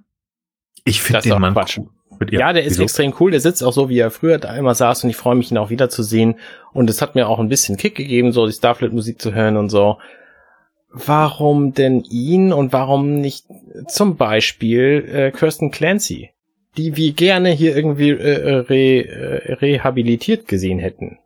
[0.84, 1.78] Ich finde den Mann Quatsch.
[1.78, 1.88] Cool.
[2.32, 2.84] Ja, der ist Wieso?
[2.84, 3.32] extrem cool.
[3.32, 5.58] Der sitzt auch so, wie er früher da immer saß und ich freue mich, ihn
[5.58, 6.36] auch wiederzusehen.
[6.74, 9.70] Und es hat mir auch ein bisschen Kick gegeben, so die Starfleet-Musik zu hören und
[9.70, 9.98] so.
[10.92, 13.46] Warum denn ihn und warum nicht
[13.88, 16.32] zum Beispiel äh, Kirsten Clancy,
[16.76, 21.20] die wir gerne hier irgendwie äh, re, äh, rehabilitiert gesehen hätten?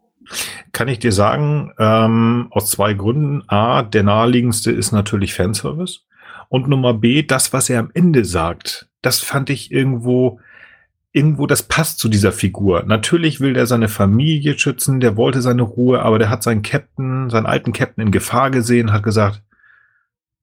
[0.71, 3.43] Kann ich dir sagen, ähm, aus zwei Gründen.
[3.47, 6.01] A, der naheliegendste ist natürlich Fanservice.
[6.49, 10.39] Und Nummer B, das, was er am Ende sagt, das fand ich irgendwo,
[11.11, 12.83] irgendwo, das passt zu dieser Figur.
[12.83, 17.29] Natürlich will der seine Familie schützen, der wollte seine Ruhe, aber der hat seinen Captain,
[17.29, 19.41] seinen alten Captain in Gefahr gesehen, hat gesagt,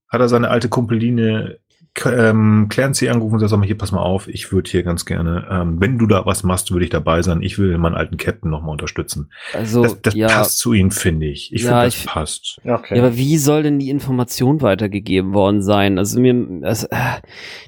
[0.08, 1.58] hat er seine alte Kumpeline
[2.06, 5.04] ähm, Clancy angerufen und sagt, sag mal, hier, pass mal auf, ich würde hier ganz
[5.04, 7.42] gerne, ähm, wenn du da was machst, würde ich dabei sein.
[7.42, 9.30] Ich will meinen alten Captain nochmal unterstützen.
[9.52, 11.52] Also, das, das ja, passt zu ihm, finde ich.
[11.52, 12.60] Ich ja, finde, das ich, passt.
[12.64, 12.96] Okay.
[12.96, 15.98] Ja, aber wie soll denn die Information weitergegeben worden sein?
[15.98, 16.96] Also mir, das, äh,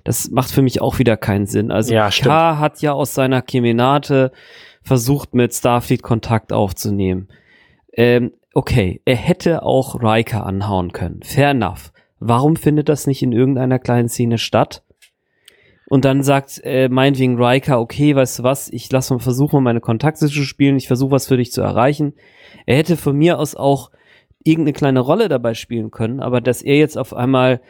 [0.05, 1.71] das macht für mich auch wieder keinen Sinn.
[1.71, 4.33] Also ja, K hat ja aus seiner Kemenate
[4.83, 7.29] versucht, mit Starfleet Kontakt aufzunehmen.
[7.93, 11.21] Ähm, okay, er hätte auch Riker anhauen können.
[11.23, 11.93] Fair enough.
[12.25, 14.85] Warum findet das nicht in irgendeiner kleinen Szene statt?
[15.89, 19.81] Und dann sagt äh, meinetwegen Riker, okay, weißt du was, ich lass mal versuchen, meine
[19.81, 22.15] Kontakte zu spielen, ich versuche was für dich zu erreichen.
[22.65, 23.91] Er hätte von mir aus auch
[24.45, 27.61] irgendeine kleine Rolle dabei spielen können, aber dass er jetzt auf einmal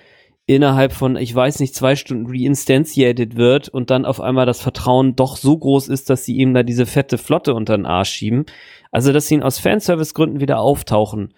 [0.47, 5.17] innerhalb von, ich weiß nicht, zwei Stunden reinstantiated wird und dann auf einmal das Vertrauen
[5.17, 8.45] doch so groß ist, dass sie ihm da diese fette Flotte unter den Arsch schieben.
[8.91, 11.33] Also, dass sie ihn aus Fanservice-Gründen wieder auftauchen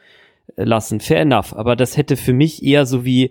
[0.56, 1.00] lassen.
[1.00, 1.54] Fair enough.
[1.54, 3.30] Aber das hätte für mich eher so wie,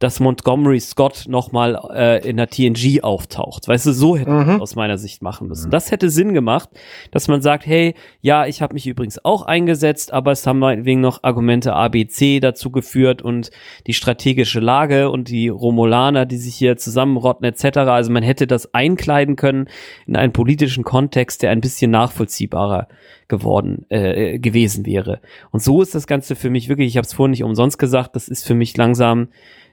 [0.00, 3.68] dass Montgomery Scott nochmal äh, in der TNG auftaucht.
[3.68, 4.46] Weißt du, so hätte mhm.
[4.46, 5.66] man aus meiner Sicht machen müssen.
[5.66, 5.72] Mhm.
[5.72, 6.70] Das hätte Sinn gemacht,
[7.10, 11.02] dass man sagt, hey, ja, ich habe mich übrigens auch eingesetzt, aber es haben wegen
[11.02, 13.50] noch Argumente ABC dazu geführt und
[13.86, 17.78] die strategische Lage und die Romulaner, die sich hier zusammenrotten etc.
[17.80, 19.68] Also man hätte das einkleiden können
[20.06, 22.88] in einen politischen Kontext, der ein bisschen nachvollziehbarer
[23.28, 25.20] geworden äh, gewesen wäre.
[25.50, 28.16] Und so ist das Ganze für mich wirklich, ich habe es vorhin nicht umsonst gesagt,
[28.16, 29.28] das ist für mich langsam,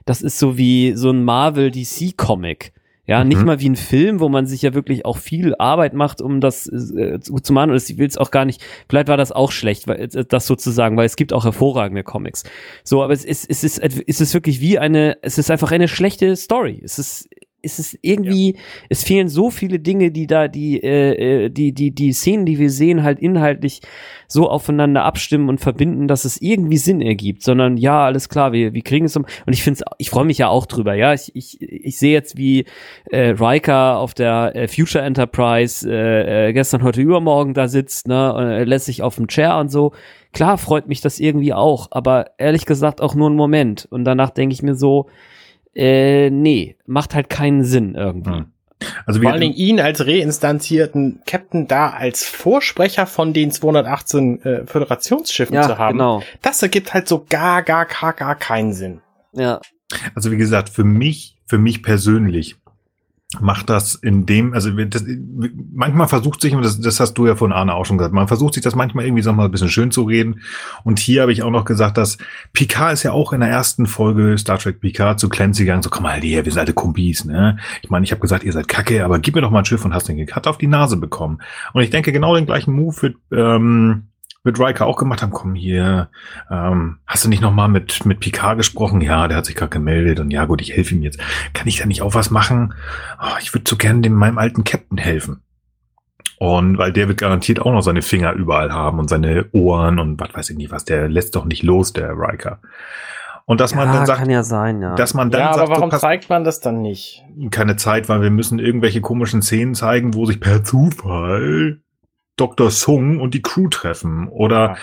[0.08, 2.72] das ist so wie so ein Marvel DC Comic.
[3.06, 3.28] Ja, mhm.
[3.28, 6.42] nicht mal wie ein Film, wo man sich ja wirklich auch viel Arbeit macht, um
[6.42, 7.70] das äh, zu machen.
[7.70, 10.46] Und ich will es auch gar nicht, vielleicht war das auch schlecht, weil, äh, das
[10.46, 12.44] sozusagen, weil es gibt auch hervorragende Comics.
[12.84, 15.88] So, aber es ist, es ist, es ist wirklich wie eine, es ist einfach eine
[15.88, 16.80] schlechte Story.
[16.84, 17.30] Es ist,
[17.60, 18.60] ist es irgendwie, ja.
[18.88, 22.58] es fehlen so viele Dinge, die da, die, äh, äh, die, die, die Szenen, die
[22.58, 23.80] wir sehen, halt inhaltlich
[24.28, 28.74] so aufeinander abstimmen und verbinden, dass es irgendwie Sinn ergibt, sondern ja, alles klar, wir,
[28.74, 29.26] wir kriegen es um.
[29.46, 31.14] Und ich finde ich freue mich ja auch drüber, ja.
[31.14, 32.64] Ich, ich, ich sehe jetzt, wie
[33.10, 38.32] äh, Riker auf der äh, Future Enterprise äh, äh, gestern, heute, übermorgen da sitzt, ne,
[38.34, 39.92] und, äh, lässt sich auf dem Chair und so.
[40.32, 43.88] Klar freut mich das irgendwie auch, aber ehrlich gesagt auch nur einen Moment.
[43.90, 45.08] Und danach denke ich mir so,
[45.78, 48.30] äh, nee, macht halt keinen Sinn irgendwie.
[48.30, 48.52] Hm.
[49.06, 54.66] Also Vor allen Dingen ihn als reinstanzierten Captain da als Vorsprecher von den 218 äh,
[54.66, 56.22] Föderationsschiffen ja, zu haben, genau.
[56.42, 59.00] das ergibt halt so gar, gar, gar, gar keinen Sinn.
[59.32, 59.60] Ja.
[60.14, 62.56] Also wie gesagt, für mich, für mich persönlich
[63.40, 65.04] macht das in dem, also das,
[65.74, 68.54] manchmal versucht sich, das, das hast du ja von Arne auch schon gesagt, man versucht
[68.54, 70.40] sich das manchmal irgendwie so mal ein bisschen schön zu reden.
[70.82, 72.16] Und hier habe ich auch noch gesagt, dass
[72.54, 75.90] Picard ist ja auch in der ersten Folge Star Trek Picard zu Clancy gegangen, so
[75.90, 77.58] komm mal her, wir sind alte Kumpis, ne?
[77.82, 79.84] Ich meine, ich habe gesagt, ihr seid kacke, aber gib mir doch mal ein Schiff
[79.84, 81.42] und hast den Cut auf die Nase bekommen.
[81.74, 84.04] Und ich denke, genau den gleichen Move wird ähm,
[84.44, 86.08] wird Riker auch gemacht haben, komm hier,
[86.50, 89.00] ähm, hast du nicht nochmal mit, mit Picard gesprochen?
[89.00, 91.18] Ja, der hat sich gerade gemeldet und ja gut, ich helfe ihm jetzt.
[91.54, 92.74] Kann ich da nicht auch was machen?
[93.20, 95.42] Oh, ich würde so gerne dem meinem alten Captain helfen.
[96.38, 100.20] Und weil der wird garantiert auch noch seine Finger überall haben und seine Ohren und
[100.20, 102.60] was weiß ich nicht was, der lässt doch nicht los, der Riker.
[103.44, 104.94] Und dass man Ja, dann sagt, kann ja sein, ja.
[104.94, 107.24] dass man dann ja, sagt, aber warum so, zeigt man das dann nicht?
[107.50, 111.80] keine Zeit, weil wir müssen irgendwelche komischen Szenen zeigen, wo sich per Zufall
[112.40, 112.70] Dr.
[112.70, 114.28] Sung und die Crew treffen.
[114.28, 114.76] Oder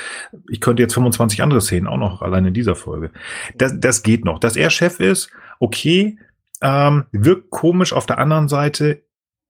[0.50, 3.10] ich könnte jetzt 25 andere Szenen auch noch allein in dieser Folge.
[3.58, 4.38] Das, das geht noch.
[4.40, 6.20] Dass er Chef ist, okay,
[6.62, 9.02] ähm, wirkt komisch auf der anderen Seite.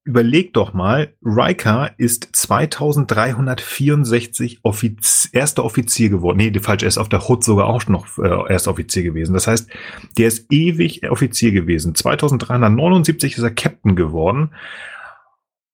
[0.07, 6.38] Überleg doch mal, Riker ist 2364 Offiz erster Offizier geworden.
[6.38, 9.34] Nee, falsch, er ist auf der Hood sogar auch noch äh, erster Offizier gewesen.
[9.34, 9.68] Das heißt,
[10.19, 11.95] der ist ewig Offizier gewesen.
[11.95, 14.52] 2379 ist er Captain geworden.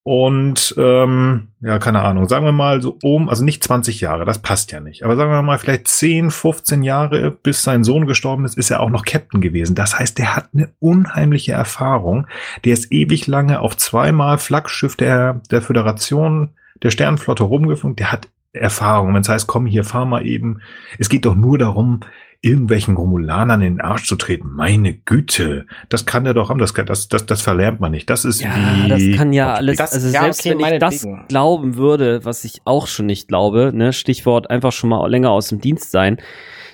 [0.04, 4.40] Und ähm, ja, keine Ahnung, sagen wir mal so um, also nicht 20 Jahre, das
[4.40, 5.04] passt ja nicht.
[5.04, 8.80] Aber sagen wir mal vielleicht 10, 15 Jahre, bis sein Sohn gestorben ist, ist er
[8.80, 9.76] auch noch Captain gewesen.
[9.76, 12.26] Das heißt, der hat eine unheimliche Erfahrung.
[12.66, 16.50] Der ist ewig lange auf zweimal Flaggschiff der, der Föderation,
[16.82, 17.96] der Sternenflotte rumgeflogen.
[17.96, 19.14] Der hat Erfahrung.
[19.14, 20.62] Wenn es heißt, komm hier, fahr mal eben.
[20.98, 22.02] Es geht doch nur darum,
[22.44, 24.50] irgendwelchen Romulanern in den Arsch zu treten.
[24.52, 26.58] Meine Güte, das kann er doch haben.
[26.60, 28.10] Das, kann, das, das, das verlernt man nicht.
[28.10, 28.50] Das ist Ja,
[28.84, 28.90] wie.
[28.90, 32.44] das kann ja alles, Das- also ja, selbst okay, wenn ich das glauben würde, was
[32.44, 36.18] ich auch schon nicht glaube, ne, Stichwort einfach schon mal länger aus dem Dienst sein,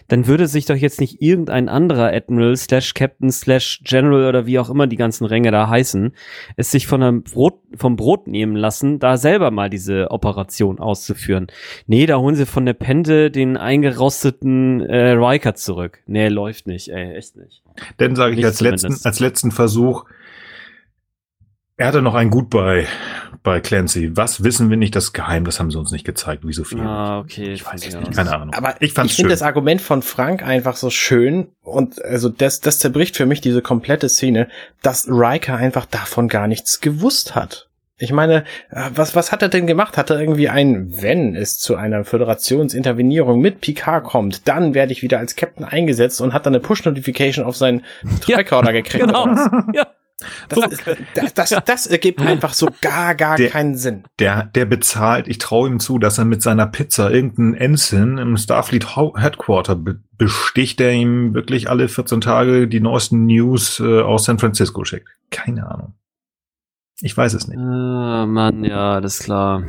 [0.07, 4.59] dann würde sich doch jetzt nicht irgendein anderer Admiral slash Captain slash General oder wie
[4.59, 6.13] auch immer die ganzen Ränge da heißen,
[6.55, 11.47] es sich von einem Brot, vom Brot nehmen lassen, da selber mal diese Operation auszuführen.
[11.85, 15.99] Nee, da holen sie von der Pente den eingerosteten äh, Riker zurück.
[16.07, 17.63] Nee, läuft nicht, ey, echt nicht.
[17.97, 19.05] Dann sage ich Nicht als letzten, zumindest.
[19.05, 20.05] als letzten Versuch,
[21.77, 22.87] er hatte noch ein Gut bei,
[23.43, 24.17] bei Clancy.
[24.17, 24.95] Was wissen wir nicht?
[24.95, 26.81] Das geheim, das haben sie uns nicht gezeigt, wie so viel.
[26.81, 27.53] Ah, okay.
[27.53, 27.99] ich weiß es ja.
[27.99, 28.53] nicht, keine Ahnung.
[28.55, 32.79] Aber ich ich, finde das Argument von Frank einfach so schön und also das, das
[32.79, 34.49] zerbricht für mich diese komplette Szene,
[34.81, 37.69] dass Riker einfach davon gar nichts gewusst hat.
[37.99, 39.97] Ich meine, äh, was, was hat er denn gemacht?
[39.97, 45.01] Hat er irgendwie ein, wenn es zu einer Föderationsintervenierung mit Picard kommt, dann werde ich
[45.01, 47.83] wieder als Captain eingesetzt und hat dann eine Push-Notification auf seinen
[48.27, 49.03] Ja, Tricorder gekriegt.
[49.07, 49.23] Genau.
[49.23, 49.75] oder was?
[49.75, 49.87] Ja.
[50.49, 50.83] Das, ist,
[51.13, 54.03] das, das, das ergibt einfach so gar, gar Der- keinen Sinn.
[54.17, 58.35] Der, der bezahlt, ich traue ihm zu, dass er mit seiner Pizza irgendeinen Ensign im
[58.35, 64.23] Starfleet Headquarter be besticht, der ihm wirklich alle 14 Tage die neuesten News äh, aus
[64.25, 65.09] San Francisco schickt.
[65.29, 65.93] Keine Ahnung.
[67.01, 67.59] Ich weiß es nicht.
[67.59, 69.61] Ah, Mann, ja, das ist klar.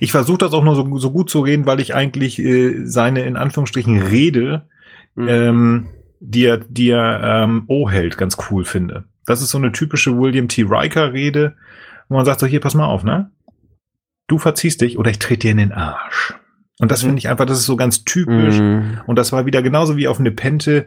[0.00, 3.22] Ich versuche das auch nur so, so gut zu reden, weil ich eigentlich äh, seine
[3.24, 4.68] in Anführungsstrichen Rede,
[5.14, 5.28] Mhm.
[5.28, 5.86] ähm,
[6.20, 9.04] die er, die er ähm, O hält, ganz cool finde.
[9.26, 10.62] Das ist so eine typische William T.
[10.68, 11.56] Riker-Rede,
[12.08, 13.30] wo man sagt so, hier, pass mal auf, ne?
[14.26, 16.34] Du verziehst dich oder ich trete dir in den Arsch.
[16.78, 17.06] Und das Mhm.
[17.08, 18.58] finde ich einfach, das ist so ganz typisch.
[18.58, 19.00] Mhm.
[19.06, 20.86] Und das war wieder genauso wie auf eine Pente.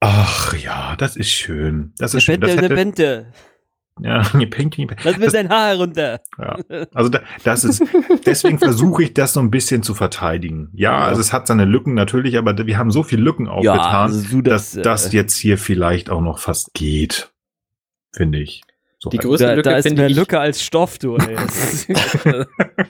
[0.00, 1.92] Ach ja, das ist schön.
[1.98, 2.40] Das ist schön.
[2.40, 3.26] Das Bente, hätte, Bente.
[4.00, 5.02] ja, eine Pente, eine Pente.
[5.08, 6.20] Lass mir dein Haar herunter.
[6.38, 6.56] Ja.
[6.94, 7.82] Also da, das ist,
[8.26, 10.70] deswegen versuche ich das so ein bisschen zu verteidigen.
[10.72, 11.04] Ja, Ja.
[11.06, 14.42] also es hat seine Lücken natürlich, aber wir haben so viele Lücken aufgetan, also du
[14.42, 17.31] dass das, das äh, jetzt hier vielleicht auch noch fast geht.
[18.12, 18.62] Finde ich.
[18.98, 19.26] So Die halt.
[19.26, 21.16] größte Da, Lücke da ist finde mehr ich, Lücke als Stoff, du.
[21.16, 21.36] Ey.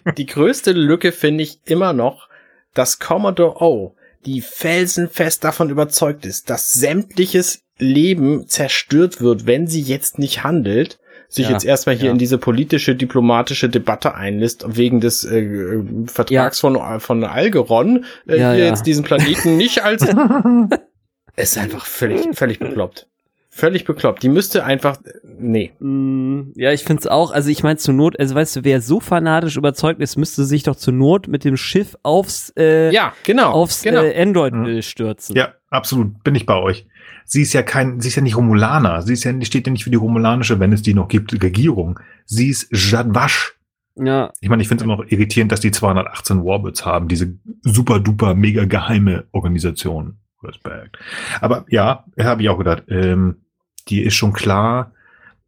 [0.18, 2.28] Die größte Lücke finde ich immer noch,
[2.74, 9.80] dass Commodore O die felsenfest davon überzeugt ist, dass sämtliches Leben zerstört wird, wenn sie
[9.80, 12.12] jetzt nicht handelt, sich Ja, jetzt erstmal hier ja.
[12.12, 18.52] in diese politische, diplomatische Debatte einlässt, wegen des äh, Vertrags von, von Algeron, äh, Ja,
[18.52, 18.70] hier ja.
[18.70, 20.02] jetzt diesen Planeten nicht als...
[21.36, 23.08] ist einfach völlig, völlig bekloppt.
[23.54, 24.22] Völlig bekloppt.
[24.22, 24.96] Die müsste einfach...
[25.38, 25.72] Nee.
[25.78, 27.32] Mm, ja, ich find's auch.
[27.32, 30.62] Also ich meine zur Not, also weißt du, wer so fanatisch überzeugt ist, müsste sich
[30.62, 33.50] doch zur Not mit dem Schiff aufs äh, Ja, genau.
[33.50, 34.04] aufs genau.
[34.04, 35.36] äh, Android-Bild stürzen.
[35.36, 36.86] Ja, absolut, bin ich bei euch.
[37.26, 39.02] Sie ist ja kein, sie ist ja nicht Romulaner.
[39.02, 42.00] Sie ist ja, steht ja nicht für die romulanische, wenn es die noch gibt, Regierung.
[42.24, 43.58] Sie ist Jadwasch.
[43.96, 44.32] ja.
[44.40, 48.00] Ich meine, ich finde es immer noch irritierend, dass die 218 Warbirds haben, diese super
[48.00, 50.16] duper mega geheime Organisation.
[50.44, 50.98] Respekt.
[51.40, 53.41] Aber ja, habe ich auch gedacht, ähm,
[53.88, 54.92] die ist schon klar,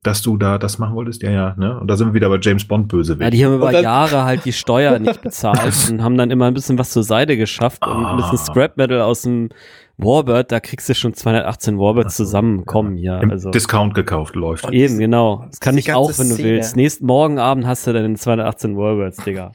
[0.02, 1.22] dass du da das machen wolltest.
[1.22, 1.80] Ja, ja, ne?
[1.80, 3.16] Und da sind wir wieder bei James Bond böse.
[3.18, 6.52] Ja, die haben über Jahre halt die Steuer nicht bezahlt und haben dann immer ein
[6.54, 8.44] bisschen was zur Seite geschafft und ein bisschen Ah.
[8.44, 9.48] Scrap Metal aus dem
[9.96, 12.64] Warbird, da kriegst du schon 218 Warbirds zusammen.
[12.66, 13.50] Komm, ja, Im also.
[13.50, 14.68] Discount gekauft läuft.
[14.72, 15.44] Eben, genau.
[15.50, 16.48] Das kann ich auch, wenn du Szene.
[16.50, 16.76] willst.
[16.76, 19.52] Nächsten Morgen Abend hast du dann 218 Warbirds, Digga.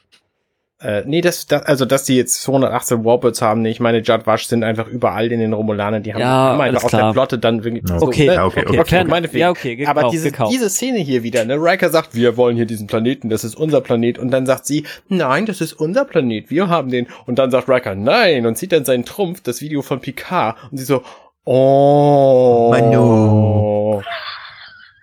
[0.82, 4.26] Äh, nee, das, das, also dass die jetzt 218 Warbirds haben, nee, ich meine, Judd
[4.26, 7.38] Wash sind einfach überall in den Romulanern, die haben Ja, immer einfach aus der Flotte
[7.38, 7.84] dann wirklich.
[7.90, 8.34] Ja, Okay, ne?
[8.36, 8.84] ja, okay, okay.
[8.86, 9.42] fair- meinetwegen.
[9.42, 10.54] ja, okay, gekauft, Aber diese, gekauft.
[10.54, 11.56] diese Szene hier wieder, ne?
[11.56, 14.18] Riker sagt, wir wollen hier diesen Planeten, das ist unser Planet.
[14.20, 17.08] Und dann sagt sie, nein, das ist unser Planet, wir haben den.
[17.26, 20.56] Und dann sagt Riker, nein, und zieht dann seinen Trumpf, das Video von Picard.
[20.72, 21.04] Und sie so,
[21.44, 22.70] oh.
[22.72, 24.02] Manu.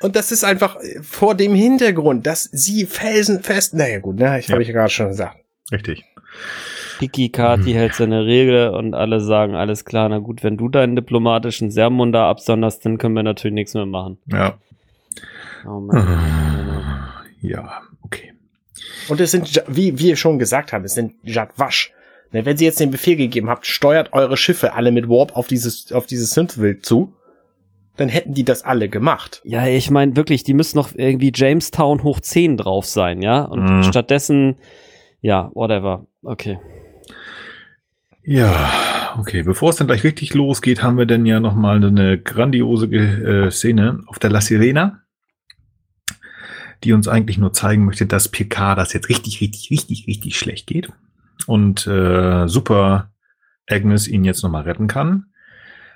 [0.00, 4.52] Und das ist einfach vor dem Hintergrund, dass sie felsenfest, naja gut, ne, ich Ja.
[4.52, 5.36] habe ich ja gerade schon gesagt.
[5.72, 6.04] Richtig.
[6.98, 7.76] Kiki Kati Mhm.
[7.76, 12.12] hält seine Regel und alle sagen, alles klar, na gut, wenn du deinen diplomatischen Sermon
[12.12, 14.18] da absonderst, dann können wir natürlich nichts mehr machen.
[14.26, 14.58] Ja.
[15.66, 17.08] Oh Mann.
[17.40, 18.32] Ja, okay.
[19.08, 21.92] Und es sind, Ja- wie wir schon gesagt haben, es sind Jadwasch.
[22.32, 25.46] Ne, Wenn sie jetzt den Befehl gegeben habt, steuert eure Schiffe alle mit Warp auf
[25.46, 27.12] dieses, auf dieses Synthwild zu,
[27.96, 29.40] dann hätten die das alle gemacht.
[29.44, 33.42] Ja, ich meine wirklich, die müssen noch irgendwie Jamestown hoch 10 drauf sein, ja?
[33.42, 33.82] Und Mhm.
[33.84, 34.56] stattdessen,
[35.20, 36.06] ja, whatever.
[36.22, 36.58] Okay.
[38.22, 38.72] Ja,
[39.18, 39.42] okay.
[39.42, 43.50] Bevor es dann gleich richtig losgeht, haben wir dann ja noch mal eine grandiose äh,
[43.50, 45.02] Szene auf der La Sirena,
[46.84, 50.66] die uns eigentlich nur zeigen möchte, dass PK das jetzt richtig, richtig, richtig, richtig schlecht
[50.66, 50.88] geht
[51.46, 53.12] und äh, super
[53.68, 55.26] Agnes ihn jetzt noch mal retten kann.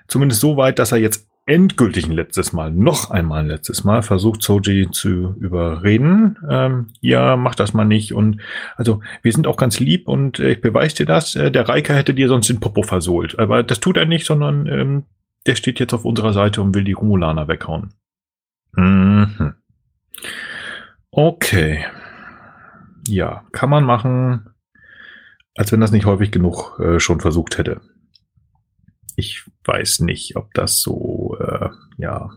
[0.09, 4.03] Zumindest so weit, dass er jetzt endgültig ein letztes Mal, noch einmal ein letztes Mal
[4.03, 6.39] versucht, Soji zu überreden.
[6.49, 8.15] Ähm, ja, mach das mal nicht.
[8.15, 8.41] Und
[8.77, 11.35] also, wir sind auch ganz lieb und äh, ich beweise dir das.
[11.35, 13.39] Äh, der Reiker hätte dir sonst den Popo versohlt.
[13.39, 15.05] Aber das tut er nicht, sondern ähm,
[15.47, 17.95] der steht jetzt auf unserer Seite und will die Romulaner weghauen.
[18.77, 19.55] Mhm.
[21.11, 21.85] Okay.
[23.09, 24.51] Ja, kann man machen,
[25.57, 27.81] als wenn das nicht häufig genug äh, schon versucht hätte.
[29.20, 31.68] Ich weiß nicht, ob das so, äh,
[31.98, 32.30] ja,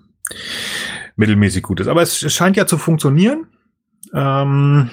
[1.15, 1.87] mittelmäßig gut ist.
[1.87, 3.47] Aber es scheint ja zu funktionieren.
[4.13, 4.89] Ähm,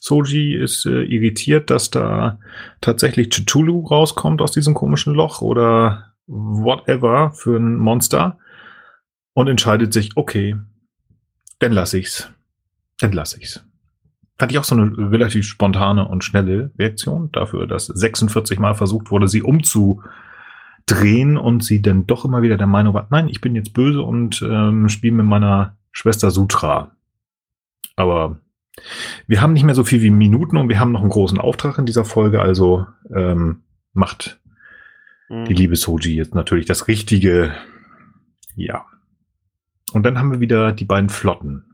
[0.00, 2.40] Soji ist äh, irritiert, dass da
[2.80, 8.38] tatsächlich Chitulu rauskommt aus diesem komischen Loch oder whatever für ein Monster
[9.34, 10.56] und entscheidet sich, okay,
[11.60, 12.28] dann lass ich's.
[12.98, 13.64] Dann lass ich's.
[14.36, 19.10] Fand ich auch so eine relativ spontane und schnelle Reaktion dafür, dass 46 Mal versucht
[19.10, 19.42] wurde, sie
[20.90, 24.02] umzudrehen und sie dann doch immer wieder der Meinung war, nein, ich bin jetzt böse
[24.02, 26.92] und ähm, spiele mit meiner Schwester Sutra.
[27.96, 28.40] Aber
[29.26, 31.78] wir haben nicht mehr so viel wie Minuten und wir haben noch einen großen Auftrag
[31.78, 33.62] in dieser Folge, also ähm,
[33.92, 34.38] macht
[35.28, 35.44] Mhm.
[35.44, 37.52] die liebe Soji jetzt natürlich das Richtige.
[38.54, 38.86] Ja.
[39.92, 41.64] Und dann haben wir wieder die beiden Flotten.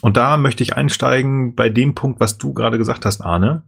[0.00, 3.62] Und da möchte ich einsteigen bei dem Punkt, was du gerade gesagt hast, Arne.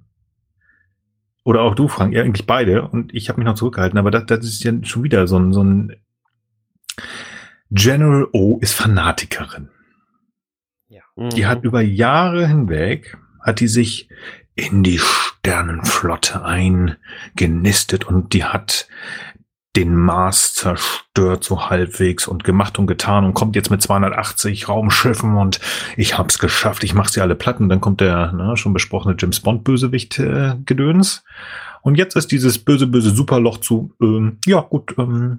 [1.45, 2.89] Oder auch du, Frank, ja, eigentlich beide.
[2.89, 5.53] Und ich habe mich noch zurückgehalten, aber das, das ist ja schon wieder so ein,
[5.53, 5.97] so ein
[7.71, 9.69] General O ist Fanatikerin.
[11.17, 11.31] Mhm.
[11.31, 14.09] Die hat über Jahre hinweg, hat die sich
[14.55, 18.89] in die Sternenflotte eingenistet und die hat
[19.77, 25.37] den Mars zerstört so halbwegs und gemacht und getan und kommt jetzt mit 280 Raumschiffen
[25.37, 25.61] und
[25.97, 29.17] ich hab's geschafft, ich mach sie alle platt und dann kommt der ne, schon besprochene
[29.19, 31.25] James Bond Bösewicht äh, Gedöns
[31.83, 35.39] und jetzt ist dieses böse böse Superloch zu ähm, ja gut ähm,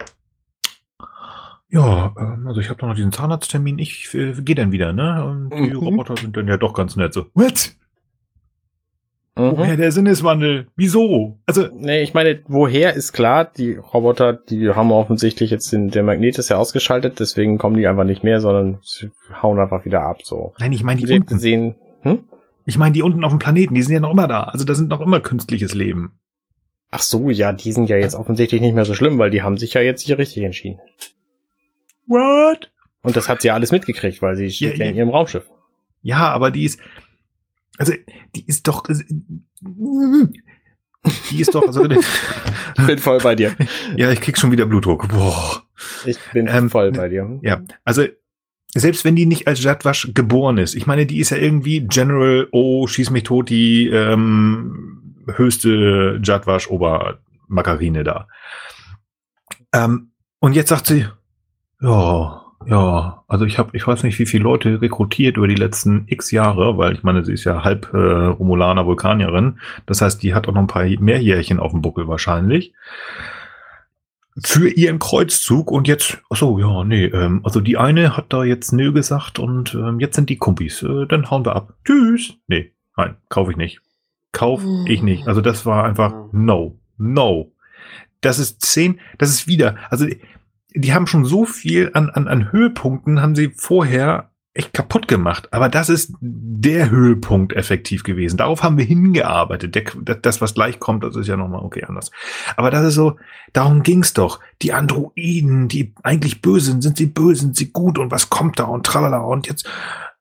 [1.70, 5.26] ja, ähm, also ich habe doch noch diesen Zahnarzttermin, ich äh, gehe dann wieder, ne?
[5.26, 5.78] Und die Mhm.
[5.78, 7.26] Roboter sind dann ja doch ganz nett so.
[7.34, 7.76] What?
[9.38, 9.58] Mhm.
[9.58, 10.68] Woher der Sinneswandel?
[10.78, 11.38] Wieso?
[11.46, 16.04] Also, Nee, ich meine, woher ist klar, die Roboter, die haben offensichtlich jetzt den, der
[16.04, 20.04] Magnet ist ja ausgeschaltet, deswegen kommen die einfach nicht mehr, sondern sie hauen einfach wieder
[20.04, 20.54] ab, so.
[20.60, 21.40] nein, ich meine die Sie unten.
[21.40, 22.24] sehen, hm?
[22.66, 24.44] Ich meine die unten auf dem Planeten, die sind ja noch immer da.
[24.44, 26.14] Also da sind noch immer künstliches Leben.
[26.90, 29.58] Ach so, ja, die sind ja jetzt offensichtlich nicht mehr so schlimm, weil die haben
[29.58, 30.80] sich ja jetzt hier richtig entschieden.
[32.08, 32.72] What?
[33.02, 34.92] Und das hat sie ja alles mitgekriegt, weil sie steht ja, ja.
[34.92, 35.50] in ihrem Raumschiff.
[36.02, 36.80] Ja, aber die ist,
[37.78, 37.94] also
[38.36, 38.84] die ist doch,
[41.30, 41.84] die ist doch, also,
[42.78, 43.56] Ich bin voll bei dir.
[43.96, 45.08] ja, ich krieg schon wieder Blutdruck.
[45.08, 45.64] Boah.
[46.06, 47.40] Ich bin Ähm, voll bei dir.
[47.42, 48.06] Ja, also
[48.74, 52.48] selbst wenn die nicht als Jadwasch geboren ist, ich meine, die ist ja irgendwie General,
[52.52, 58.28] oh, schieß mich tot, die ähm, höchste Jadwasch Obermargarine da.
[59.74, 61.06] Ähm, und jetzt sagt sie,
[61.82, 66.06] ja, ja, also ich habe, ich weiß nicht, wie viele Leute rekrutiert über die letzten
[66.08, 69.60] x Jahre, weil ich meine, sie ist ja halb äh, Romulaner Vulkanierin.
[69.86, 72.74] Das heißt, die hat auch noch ein paar mehr Jährchen auf dem Buckel wahrscheinlich
[74.44, 78.44] für ihren Kreuzzug und jetzt, ach so, ja, nee, ähm, also die eine hat da
[78.44, 81.74] jetzt nö gesagt und ähm, jetzt sind die Kumpis, äh, dann hauen wir ab.
[81.86, 82.34] Tschüss.
[82.48, 83.82] Nee, nein, kaufe ich nicht.
[84.34, 85.28] Kauf ich nicht.
[85.28, 87.54] Also das war einfach no, no.
[88.20, 90.06] Das ist zehn, das ist wieder, also
[90.76, 95.50] die, haben schon so viel an, an, an Höhepunkten, haben sie vorher echt kaputt gemacht.
[95.52, 98.38] Aber das ist der Höhepunkt effektiv gewesen.
[98.38, 99.76] Darauf haben wir hingearbeitet.
[99.76, 102.10] Der, das, was gleich kommt, das ist ja nochmal okay anders.
[102.56, 103.18] Aber das ist so,
[103.52, 104.40] darum ging's doch.
[104.62, 108.60] Die Androiden, die eigentlich böse sind, sind sie böse, sind sie gut und was kommt
[108.60, 109.68] da und tralala und jetzt,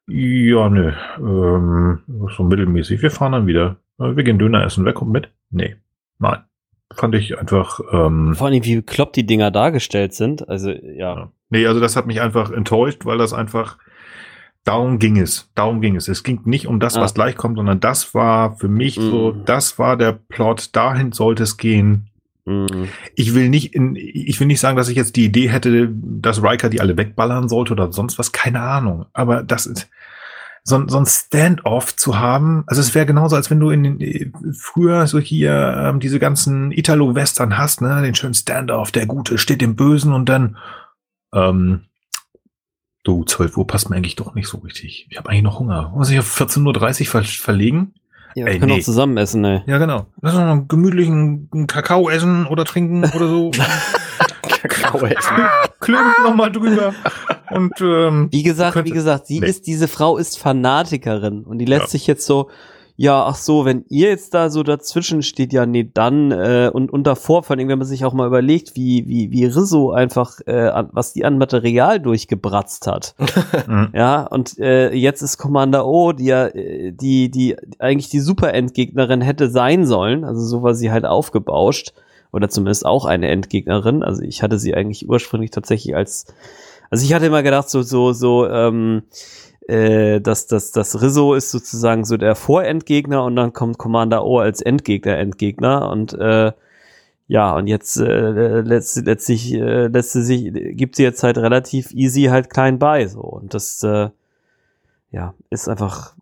[0.07, 2.01] ja, nö, ähm,
[2.37, 3.01] so mittelmäßig.
[3.01, 3.77] Wir fahren dann wieder.
[3.97, 4.85] Wir gehen Döner essen.
[4.85, 5.31] Wer kommt mit?
[5.51, 5.77] Nee,
[6.19, 6.41] nein.
[6.95, 7.81] Fand ich einfach.
[7.93, 10.49] Ähm, Vor allem, wie bekloppt die Dinger dargestellt sind.
[10.49, 11.17] Also, ja.
[11.17, 11.33] ja.
[11.51, 13.79] Nee, also das hat mich einfach enttäuscht, weil das einfach
[14.65, 15.51] Darum ging es.
[15.55, 16.09] Darum ging es.
[16.09, 17.03] Es ging nicht um das, ah.
[17.03, 19.11] was gleich kommt, sondern das war für mich mm.
[19.11, 20.75] so, das war der Plot.
[20.75, 22.09] Dahin sollte es gehen.
[22.47, 22.85] Mm.
[23.15, 26.43] Ich will nicht in, ich will nicht sagen, dass ich jetzt die Idee hätte, dass
[26.43, 28.33] Riker die alle wegballern sollte oder sonst was.
[28.33, 29.05] Keine Ahnung.
[29.13, 29.91] Aber das ist,
[30.65, 32.65] so, so ein Stand-off zu haben.
[32.67, 36.73] Also es wäre genauso, als wenn du in den, früher so hier ähm, diese ganzen
[36.73, 40.57] Italo-Western hast, ne, den schönen Stand-off, der Gute steht dem Bösen und dann
[41.35, 41.83] ähm,
[43.05, 45.07] Du, 12 Uhr passt mir eigentlich doch nicht so richtig.
[45.11, 45.93] Ich habe eigentlich noch Hunger.
[45.95, 47.93] Muss ich auf 14.30 Uhr ver verlegen?
[48.35, 48.81] Ja, wir können nee.
[48.81, 49.63] auch zusammen essen, ey.
[49.67, 50.07] Ja, genau.
[50.21, 53.51] Lass uns noch einen gemütlichen Kakao essen oder trinken oder so.
[54.43, 55.37] Kakao essen.
[55.81, 56.95] Klönt nochmal drüber.
[57.51, 59.47] Und, ähm, wie gesagt, wie gesagt, sie nee.
[59.47, 61.91] ist, diese Frau ist Fanatikerin und die lässt ja.
[61.91, 62.51] sich jetzt so
[62.97, 66.93] ja, ach so, wenn ihr jetzt da so dazwischen steht, ja, nee, dann äh, und,
[66.93, 70.39] und davor, vor allem, wenn man sich auch mal überlegt, wie, wie, wie Rizzo einfach,
[70.47, 73.15] äh, an, was die an Material durchgebratzt hat.
[73.67, 73.91] Mhm.
[73.95, 79.21] ja, und äh, jetzt ist Commander O, die ja, äh, die, die eigentlich die Super-Endgegnerin
[79.21, 81.93] hätte sein sollen, also so war sie halt aufgebauscht,
[82.35, 84.03] oder zumindest auch eine Endgegnerin.
[84.03, 86.27] Also ich hatte sie eigentlich ursprünglich tatsächlich als,
[86.91, 89.05] also ich hatte immer gedacht, so, so, so, ähm,
[89.69, 94.39] äh, dass das, das Rizzo ist sozusagen so der Vorendgegner und dann kommt Commander O
[94.39, 96.53] als Endgegner, Endgegner und äh,
[97.27, 101.93] ja, und jetzt äh, letzt, letztlich äh, lässt sie sich, gibt sie jetzt halt relativ
[101.93, 104.11] easy halt klein bei so und das äh,
[105.11, 106.15] ja ist einfach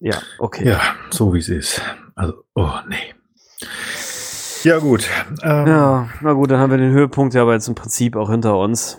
[0.00, 0.70] ja okay.
[0.70, 0.80] Ja,
[1.10, 1.80] so wie es ist.
[2.16, 3.14] Also, oh nee.
[4.64, 5.08] Ja, gut.
[5.42, 8.30] Ähm, ja, na gut, dann haben wir den Höhepunkt ja aber jetzt im Prinzip auch
[8.30, 8.98] hinter uns.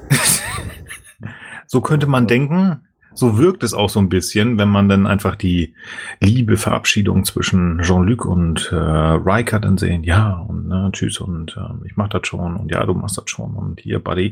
[1.68, 5.36] so könnte man denken so wirkt es auch so ein bisschen, wenn man dann einfach
[5.36, 5.76] die
[6.20, 11.88] liebe Verabschiedung zwischen Jean-Luc und äh, Riker dann sehen, ja, und ne, tschüss und äh,
[11.88, 14.32] ich mach das schon und ja, du machst das schon und hier, Buddy,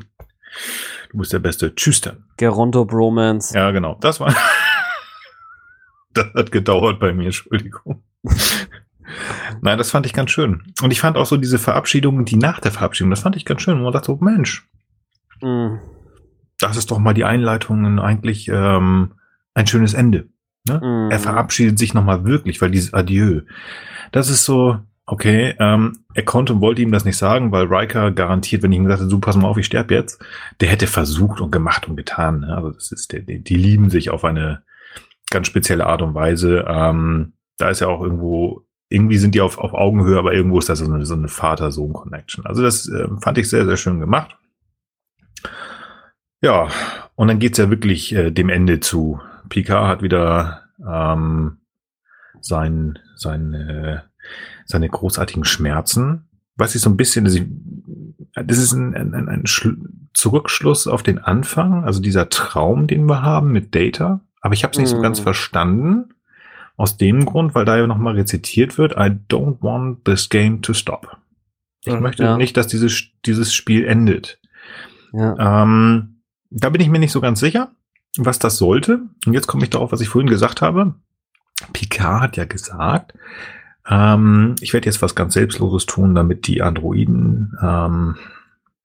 [1.11, 2.23] du bist der Beste, tschüss dann.
[2.37, 3.53] Geronto Bromance.
[3.55, 4.33] Ja, genau, das war,
[6.13, 8.03] das hat gedauert bei mir, Entschuldigung.
[9.61, 10.61] Nein, das fand ich ganz schön.
[10.81, 13.61] Und ich fand auch so diese Verabschiedung, die nach der Verabschiedung, das fand ich ganz
[13.61, 13.75] schön.
[13.75, 14.67] Und man dachte so, Mensch,
[15.41, 15.88] mm
[16.59, 19.13] das ist doch mal die Einleitung eigentlich ähm,
[19.53, 20.27] ein schönes Ende.
[20.67, 20.79] Ne?
[20.79, 21.11] Mm.
[21.11, 23.41] Er verabschiedet sich nochmal wirklich, weil dieses Adieu,
[24.11, 28.11] das ist so, okay, ähm, er konnte und wollte ihm das nicht sagen, weil Riker
[28.11, 30.23] garantiert, wenn ich ihm gesagt hätte, du pass mal auf, ich sterbe jetzt,
[30.59, 32.41] der hätte versucht und gemacht und getan.
[32.41, 32.55] Ne?
[32.55, 34.63] Also das ist, die, die lieben sich auf eine
[35.29, 36.65] ganz spezielle Art und Weise.
[36.67, 40.69] Ähm, da ist ja auch irgendwo, irgendwie sind die auf, auf Augenhöhe, aber irgendwo ist
[40.69, 42.45] das so eine, so eine Vater-Sohn-Connection.
[42.45, 44.38] Also das äh, fand ich sehr, sehr schön gemacht.
[46.41, 46.69] Ja,
[47.15, 49.19] und dann geht's ja wirklich äh, dem Ende zu.
[49.49, 51.57] Picard hat wieder ähm,
[52.39, 53.99] sein, sein, äh,
[54.65, 56.29] seine großartigen Schmerzen.
[56.55, 57.25] Was ich so ein bisschen,
[58.35, 59.43] das ist ein, ein, ein
[60.13, 64.21] Zurückschluss auf den Anfang, also dieser Traum, den wir haben mit Data.
[64.41, 64.95] Aber ich habe es nicht mm.
[64.95, 66.13] so ganz verstanden.
[66.77, 70.73] Aus dem Grund, weil da ja nochmal rezitiert wird, I don't want this game to
[70.73, 71.17] stop.
[71.83, 72.37] Ich mm, möchte ja.
[72.37, 74.39] nicht, dass dieses, dieses Spiel endet.
[75.11, 75.63] Ja.
[75.63, 76.18] Ähm,
[76.49, 77.71] da bin ich mir nicht so ganz sicher,
[78.17, 79.01] was das sollte.
[79.25, 80.95] Und jetzt komme ich darauf, was ich vorhin gesagt habe.
[81.73, 83.13] Picard hat ja gesagt,
[83.87, 88.15] ähm, ich werde jetzt was ganz Selbstloses tun, damit die Androiden ähm,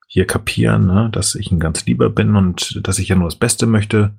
[0.09, 3.37] hier kapieren, ne, dass ich ein ganz lieber bin und dass ich ja nur das
[3.37, 4.15] Beste möchte.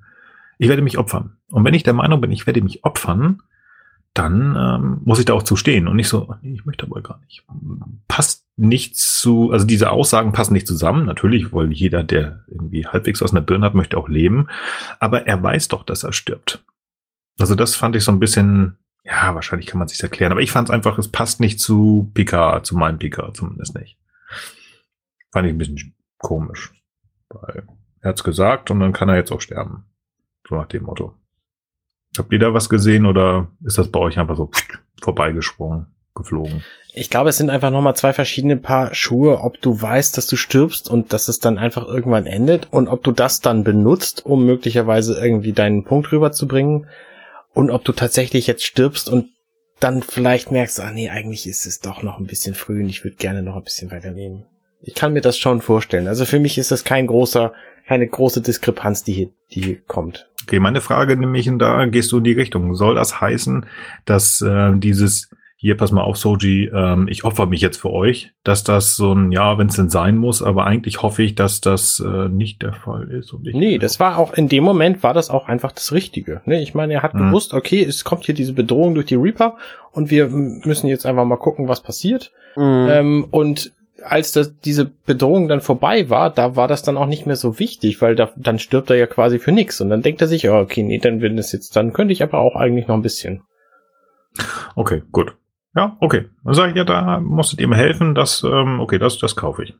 [0.58, 1.36] Ich werde mich opfern.
[1.50, 3.42] Und wenn ich der Meinung bin, ich werde mich opfern,
[4.14, 7.02] dann ähm, muss ich da auch zu stehen und nicht so, nee, ich möchte aber
[7.02, 7.44] gar nicht.
[8.08, 11.04] Passt nicht zu, also diese Aussagen passen nicht zusammen.
[11.04, 14.48] Natürlich, weil jeder, der irgendwie halbwegs aus einer Birne hat, möchte auch leben.
[14.98, 16.64] Aber er weiß doch, dass er stirbt.
[17.38, 20.32] Also das fand ich so ein bisschen, ja, wahrscheinlich kann man sich erklären.
[20.32, 23.98] Aber ich fand es einfach, es passt nicht zu Picard, zu meinem Picard zumindest nicht.
[25.32, 26.72] Fand ich ein bisschen komisch.
[27.28, 27.66] Weil
[28.00, 29.84] er hat's gesagt und dann kann er jetzt auch sterben.
[30.48, 31.14] So nach dem Motto.
[32.16, 34.50] Habt ihr da was gesehen oder ist das bei euch einfach so
[35.02, 36.64] vorbeigesprungen, geflogen?
[36.98, 40.36] Ich glaube, es sind einfach nochmal zwei verschiedene Paar Schuhe, ob du weißt, dass du
[40.36, 44.46] stirbst und dass es dann einfach irgendwann endet und ob du das dann benutzt, um
[44.46, 46.86] möglicherweise irgendwie deinen Punkt rüberzubringen
[47.52, 49.26] und ob du tatsächlich jetzt stirbst und
[49.78, 53.04] dann vielleicht merkst, ah nee, eigentlich ist es doch noch ein bisschen früh und ich
[53.04, 54.46] würde gerne noch ein bisschen weiternehmen.
[54.80, 56.08] Ich kann mir das schon vorstellen.
[56.08, 57.52] Also für mich ist das kein großer,
[57.86, 60.30] keine große Diskrepanz, die hier, die hier kommt.
[60.44, 62.74] Okay, meine Frage nämlich, und da gehst du in die Richtung.
[62.74, 63.66] Soll das heißen,
[64.06, 65.28] dass äh, dieses,
[65.66, 69.12] hier, pass mal auf, Soji, ähm, ich opfer mich jetzt für euch, dass das so
[69.12, 72.62] ein, ja, wenn es denn sein muss, aber eigentlich hoffe ich, dass das äh, nicht
[72.62, 73.32] der Fall ist.
[73.32, 76.40] Und ich Nee, das war auch, in dem Moment war das auch einfach das Richtige.
[76.44, 76.62] Ne?
[76.62, 77.26] Ich meine, er hat Mhm.
[77.30, 79.56] gewusst, okay, es kommt hier diese Bedrohung durch die Reaper
[79.90, 82.30] und wir müssen jetzt einfach mal gucken, was passiert.
[82.54, 82.86] Mhm.
[82.88, 83.72] Ähm, und
[84.04, 87.58] als das, diese Bedrohung dann vorbei war, da war das dann auch nicht mehr so
[87.58, 89.80] wichtig, weil da, dann stirbt er ja quasi für nichts.
[89.80, 92.22] Und dann denkt er sich, ja, okay, nee, dann wenn es jetzt, dann könnte ich
[92.22, 93.42] aber auch eigentlich noch ein bisschen.
[94.76, 95.34] Okay, gut.
[95.76, 96.24] Ja, okay.
[96.44, 99.64] Dann sage ich ja, da musstet ihr mir helfen, das, ähm, okay, das, das kaufe
[99.64, 99.74] ich.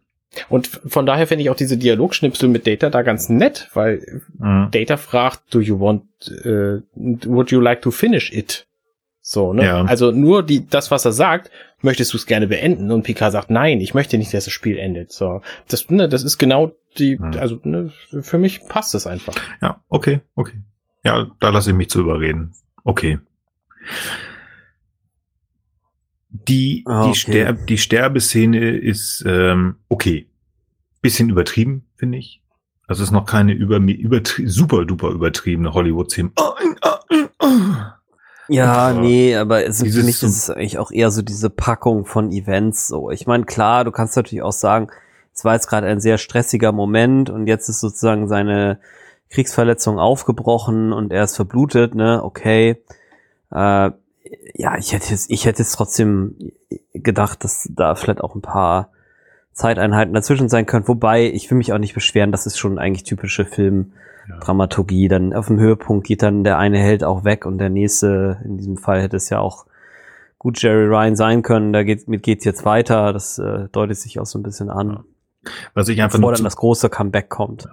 [0.51, 4.69] Und von daher finde ich auch diese Dialogschnipsel mit Data da ganz nett, weil Mhm.
[4.71, 6.05] Data fragt, do you want,
[6.45, 8.67] äh, would you like to finish it?
[9.23, 9.65] So, ne?
[9.65, 9.85] Ja.
[9.85, 11.51] Also nur die, das, was er sagt,
[11.81, 12.91] möchtest du es gerne beenden?
[12.91, 15.11] Und Picard sagt, nein, ich möchte nicht, dass das Spiel endet.
[15.13, 17.33] So, das, ne, das ist genau die, Hm.
[17.39, 19.35] also ne, für mich passt das einfach.
[19.63, 20.59] Ja, okay, okay.
[21.05, 22.53] Ja, da lasse ich mich zu überreden.
[22.85, 23.19] Okay.
[26.49, 27.15] Die, Ah, die, okay.
[27.19, 30.27] Sterb, die Sterbeszene ist ähm, okay.
[31.03, 32.43] Bisschen übertrieben, finde ich.
[32.87, 36.31] Also es ist noch keine über, übertrie super duper übertriebene Hollywood-Szene.
[38.49, 41.23] Ja, Und, äh, nee, aber es, dieses für mich ist es eigentlich auch eher so
[41.23, 43.11] diese Packung von Events so.
[43.11, 44.89] Ich meine, klar, du kannst natürlich auch sagen,
[45.35, 48.79] es war jetzt gerade ein sehr stressiger Moment und jetzt ist sozusagen seine
[49.31, 52.83] Kriegsverletzung aufgebrochen und er ist verblutet, ne, okay.
[53.51, 53.91] Äh,
[54.55, 56.37] ja, ich hätte jetzt, ich hätte jetzt trotzdem
[56.93, 58.91] gedacht, dass da vielleicht auch ein paar
[59.53, 60.89] Zeiteinheiten dazwischen sein können.
[60.89, 63.93] Wobei, ich will mich auch nicht beschweren, das ist schon eigentlich typische Film,
[64.29, 65.09] Ja.
[65.09, 68.59] Dann auf dem Höhepunkt geht dann der eine Held auch weg und der nächste, in
[68.59, 69.67] diesem Fall hätte es ja auch
[70.39, 71.73] gut Jerry Ryan sein können.
[71.73, 73.13] Da geht, mit geht's jetzt weiter.
[73.13, 75.05] Das äh, deutet sich auch so ein bisschen an,
[75.75, 77.69] Was ich einfach bevor dann das große Comeback kommt.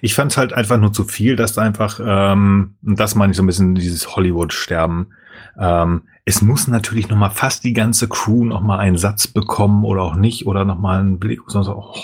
[0.00, 3.36] ich fand es halt einfach nur zu viel, dass da einfach, ähm, das meine ich
[3.36, 5.12] so ein bisschen dieses Hollywood-Sterben.
[5.58, 9.84] Ähm, es muss natürlich noch mal fast die ganze Crew noch mal einen Satz bekommen
[9.84, 11.94] oder auch nicht oder noch mal einen Blick, sondern so, oh,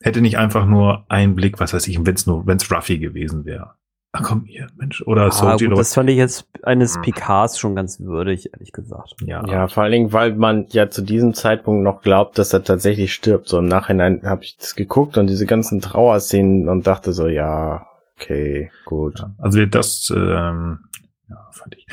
[0.00, 2.98] hätte nicht einfach nur einen Blick, was weiß ich, wenn es nur, wenn es Ruffy
[2.98, 3.72] gewesen wäre.
[4.16, 7.02] Ach komm hier, Mensch, oder Ah, Soji gut, oder das fand ich jetzt eines Hm.
[7.02, 9.14] Picards schon ganz würdig, ehrlich gesagt.
[9.26, 12.62] ja, Ja, vor allen Dingen, weil man ja zu diesem Zeitpunkt noch glaubt, dass er
[12.62, 13.48] tatsächlich stirbt.
[13.48, 17.86] So im Nachhinein habe ich das geguckt und diese ganzen Trauerszenen und dachte so, ja,
[18.16, 19.18] okay, gut.
[19.18, 20.78] Ja, Also das, ähm,
[21.28, 21.86] ja, fand ich.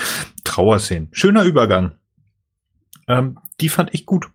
[0.43, 1.09] Trauerszenen.
[1.11, 1.93] Schöner Übergang.
[3.07, 4.29] Ähm, die fand ich gut.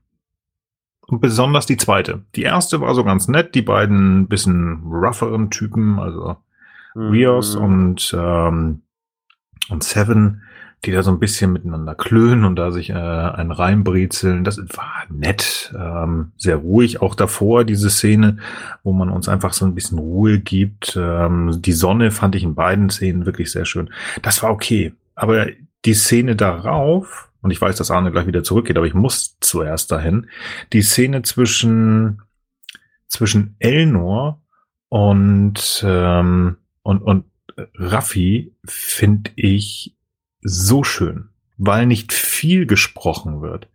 [1.07, 2.25] Und besonders die zweite.
[2.34, 6.36] Die erste war so ganz nett, die beiden bisschen rougheren Typen, also
[6.97, 7.62] Rios Mhm.
[7.62, 8.83] und, ähm,
[9.68, 10.42] und Seven,
[10.84, 14.44] die da so ein bisschen miteinander klönen und da sich äh, einen reinbrezeln.
[14.44, 17.02] Das war nett, ähm, sehr ruhig.
[17.02, 18.38] Auch davor diese Szene,
[18.84, 20.96] wo man uns einfach so ein bisschen Ruhe gibt.
[20.96, 23.90] Ähm, die Sonne fand ich in beiden Szenen wirklich sehr schön.
[24.22, 24.92] Das war okay.
[25.14, 25.46] Aber
[25.84, 29.90] die Szene darauf, und ich weiß, dass Arne gleich wieder zurückgeht, aber ich muss zuerst
[29.90, 30.28] dahin,
[30.72, 32.22] die Szene zwischen,
[33.08, 34.40] zwischen Elnor
[34.88, 37.24] und, ähm, und, und
[37.74, 39.95] Raffi finde ich
[40.49, 43.68] so schön, weil nicht viel gesprochen wird.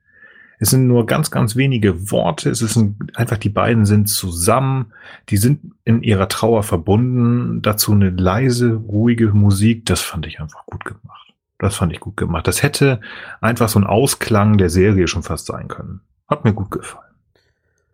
[0.59, 2.49] Es sind nur ganz, ganz wenige Worte.
[2.51, 4.93] Es ist ein, einfach, die beiden sind zusammen.
[5.29, 7.63] Die sind in ihrer Trauer verbunden.
[7.63, 9.87] Dazu eine leise, ruhige Musik.
[9.87, 11.33] Das fand ich einfach gut gemacht.
[11.57, 12.47] Das fand ich gut gemacht.
[12.47, 13.01] Das hätte
[13.41, 16.01] einfach so ein Ausklang der Serie schon fast sein können.
[16.27, 17.05] Hat mir gut gefallen.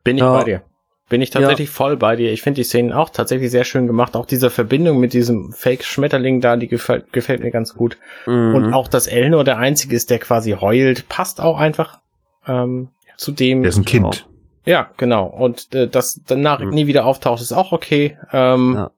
[0.04, 0.34] Bin ich Ja.
[0.34, 0.62] bei dir.
[1.10, 2.34] Bin ich tatsächlich voll bei dir.
[2.34, 4.16] Ich finde die Szenen auch tatsächlich sehr schön gemacht.
[4.18, 7.98] Auch diese Verbindung mit diesem Fake-Schmetterling da, die gefällt, gefällt mir ganz gut.
[8.26, 8.56] Mhm.
[8.56, 12.00] Und auch, dass Elnor der Einzige ist, der quasi heult, passt auch einfach
[12.46, 13.62] ähm, zu dem.
[13.62, 14.28] Der ist ein Kind.
[14.66, 15.28] Ja, genau.
[15.28, 16.70] Und äh, dass danach Mhm.
[16.72, 18.18] nie wieder auftaucht, ist auch okay.
[18.34, 18.92] Ähm, Ja.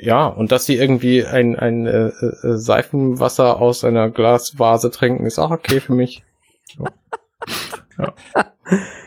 [0.00, 0.26] ja.
[0.26, 2.12] und dass sie irgendwie ein, ein äh, äh,
[2.56, 6.24] Seifenwasser aus einer Glasvase trinken, ist auch okay für mich.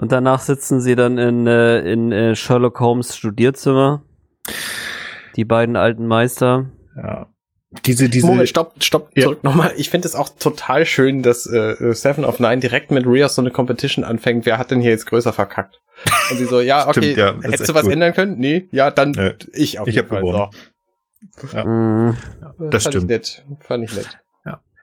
[0.00, 4.02] Und danach sitzen sie dann in, äh, in äh, Sherlock Holmes Studierzimmer.
[5.36, 6.70] Die beiden alten Meister.
[6.96, 7.26] Ja.
[7.84, 9.24] Diese, diese, Moment, stopp, stopp, Ja.
[9.24, 9.72] zurück nochmal.
[9.76, 13.42] Ich finde es auch total schön, dass äh, Seven of Nine direkt mit Rios so
[13.42, 14.46] eine Competition anfängt.
[14.46, 15.80] Wer hat denn hier jetzt größer verkackt?
[16.30, 17.92] Und sie so, ja, okay, Stimmt, ja, das hättest du was gut.
[17.92, 18.38] ändern können?
[18.38, 19.34] Nee, ja, dann Nö.
[19.52, 20.22] ich auf Ich jeden hab Fall.
[20.22, 20.50] gewonnen.
[21.36, 21.56] So.
[21.56, 21.64] Ja.
[21.64, 22.16] Mhm.
[22.70, 23.04] Das fand stimmt.
[23.04, 23.44] Ich nett.
[23.60, 24.18] Fand ich nett.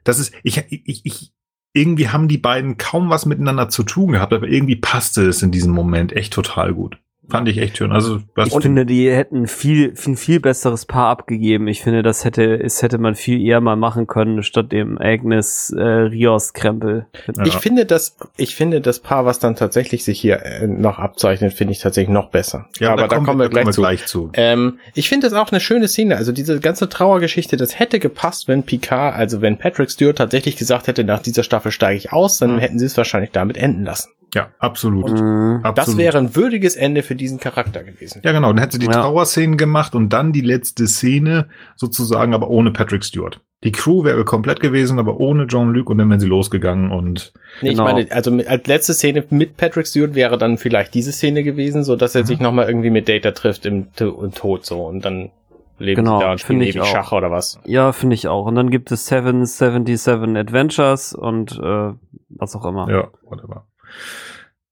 [0.04, 1.34] Das ist, ich, ich, ich,
[1.78, 5.52] irgendwie haben die beiden kaum was miteinander zu tun gehabt, aber irgendwie passte es in
[5.52, 6.98] diesem Moment echt total gut.
[7.30, 7.92] Fand ich echt schön.
[7.92, 11.68] Also was Ich finde, die hätten viel, viel, viel besseres Paar abgegeben.
[11.68, 15.74] Ich finde, das hätte, es hätte man viel eher mal machen können, statt dem Agnes
[15.78, 17.06] äh, Rios Krempel.
[17.36, 17.46] Ja.
[17.46, 21.54] Ich finde das, ich finde das Paar, was dann tatsächlich sich hier äh, noch abzeichnet,
[21.54, 22.68] finde ich tatsächlich noch besser.
[22.80, 23.82] ja, aber da kommen wir, gleich, zu.
[23.82, 24.30] gleich zu.
[24.34, 26.16] Ähm, ich finde das auch eine schöne Szene.
[26.18, 30.88] Also diese ganze Trauergeschichte, das hätte gepasst, wenn Picard, also wenn Patrick Stewart tatsächlich gesagt
[30.88, 32.60] hätte, nach dieser Staffel steige ich aus, dann Mhm.
[32.60, 34.10] hätten sie es wahrscheinlich damit enden lassen.
[34.36, 35.10] Ja, absolut.
[35.12, 35.62] Mhm.
[35.64, 35.78] absolut.
[35.78, 38.22] Das wäre ein würdiges Ende für diesen Charakter gewesen.
[38.26, 38.50] Ja, genau.
[38.50, 38.92] Dann hätte sie die Ja.
[39.02, 43.40] Trauerszenen gemacht und dann die letzte Szene sozusagen, aber ohne Patrick Stewart.
[43.64, 47.70] Die Crew wäre komplett gewesen, aber ohne Jean-Luc und dann wären sie losgegangen und Nee,
[47.70, 47.88] Genau.
[47.88, 51.42] ich meine, also mit, als letzte Szene mit Patrick Stewart wäre dann vielleicht diese Szene
[51.44, 52.26] gewesen, so dass er Mhm.
[52.28, 55.32] sich nochmal irgendwie mit Data trifft im, im Tod so und dann
[55.80, 56.92] leben Genau, sie da und spielen finde ich ewig auch.
[56.92, 57.60] Schach oder was.
[57.66, 58.46] Ja, finde ich auch.
[58.46, 61.94] Und dann gibt es 777 Adventures und äh,
[62.30, 62.88] was auch immer.
[62.92, 63.66] ja, whatever.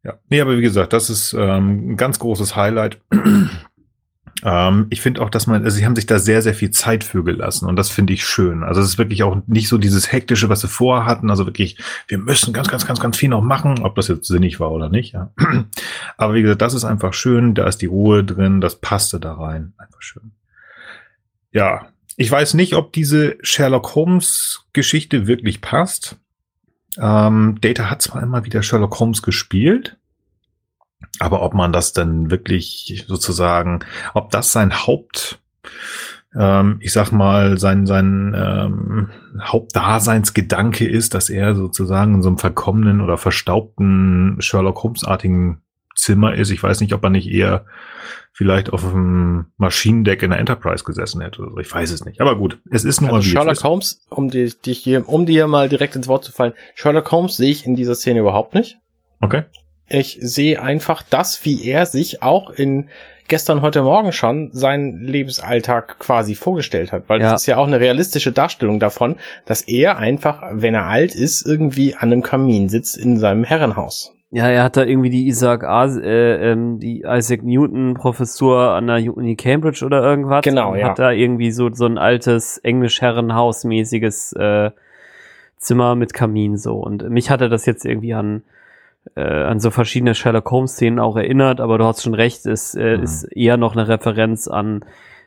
[0.04, 3.00] Ja, nee, aber wie gesagt, das ist ähm, ein ganz großes Highlight.
[4.44, 7.04] ähm, ich finde auch, dass man, also sie haben sich da sehr, sehr viel Zeit
[7.04, 8.64] für gelassen und das finde ich schön.
[8.64, 11.32] Also es ist wirklich auch nicht so dieses hektische, was sie vorher hatten.
[11.32, 14.60] Also wirklich, wir müssen ganz, ganz, ganz, ganz viel noch machen, ob das jetzt sinnig
[14.60, 15.14] war oder nicht.
[15.14, 15.32] Ja.
[16.18, 17.56] Aber wie gesagt, das ist einfach schön.
[17.56, 19.74] Da ist die Ruhe drin, das passte da rein.
[19.78, 20.34] Einfach schön.
[21.52, 26.18] Ja, ich weiß nicht, ob diese Sherlock Holmes Geschichte wirklich passt.
[27.00, 29.98] Ähm, Data hat zwar immer wieder Sherlock Holmes gespielt,
[31.20, 33.80] aber ob man das dann wirklich sozusagen,
[34.14, 35.40] ob das sein Haupt,
[36.36, 39.10] ähm, ich sag mal, sein, sein ähm,
[39.42, 45.62] Hauptdaseinsgedanke ist, dass er sozusagen in so einem verkommenen oder verstaubten Sherlock Holmes-artigen
[45.96, 46.52] Zimmer ist.
[46.52, 47.66] Ich weiß nicht, ob er nicht eher
[48.34, 51.58] vielleicht auf dem Maschinendeck in der Enterprise gesessen hätte oder so.
[51.60, 52.20] Ich weiß es nicht.
[52.20, 53.64] Aber gut, es ist nur Also mal Sherlock.
[53.64, 57.38] Holmes, um dir, dich hier, um dir mal direkt ins Wort zu fallen, Sherlock Holmes
[57.38, 58.78] sehe ich in dieser Szene überhaupt nicht.
[59.22, 59.44] Okay.
[59.88, 62.90] Ich sehe einfach das, wie er sich auch in
[63.28, 67.32] gestern, heute Morgen schon seinen Lebensalltag quasi vorgestellt hat, weil Ja.
[67.32, 69.16] das ist ja auch eine realistische Darstellung davon,
[69.46, 74.12] dass er einfach, wenn er alt ist, irgendwie an einem Kamin sitzt in seinem Herrenhaus.
[74.36, 79.16] Ja, er hat da irgendwie die Isaac, äh, ähm, die Isaac Newton Professur an der
[79.16, 80.44] Uni Cambridge oder irgendwas.
[80.44, 80.90] Genau, ja.
[80.90, 84.72] Hat da irgendwie so so ein altes englisch Herrenhaus mäßiges äh,
[85.58, 88.44] Zimmer mit Kamin so und mich hatte das jetzt irgendwie an
[89.16, 92.76] äh, an so verschiedene Sherlock Holmes Szenen auch erinnert, aber du hast schon recht, es
[92.76, 93.04] äh, Mhm.
[93.04, 94.84] ist eher noch eine Referenz an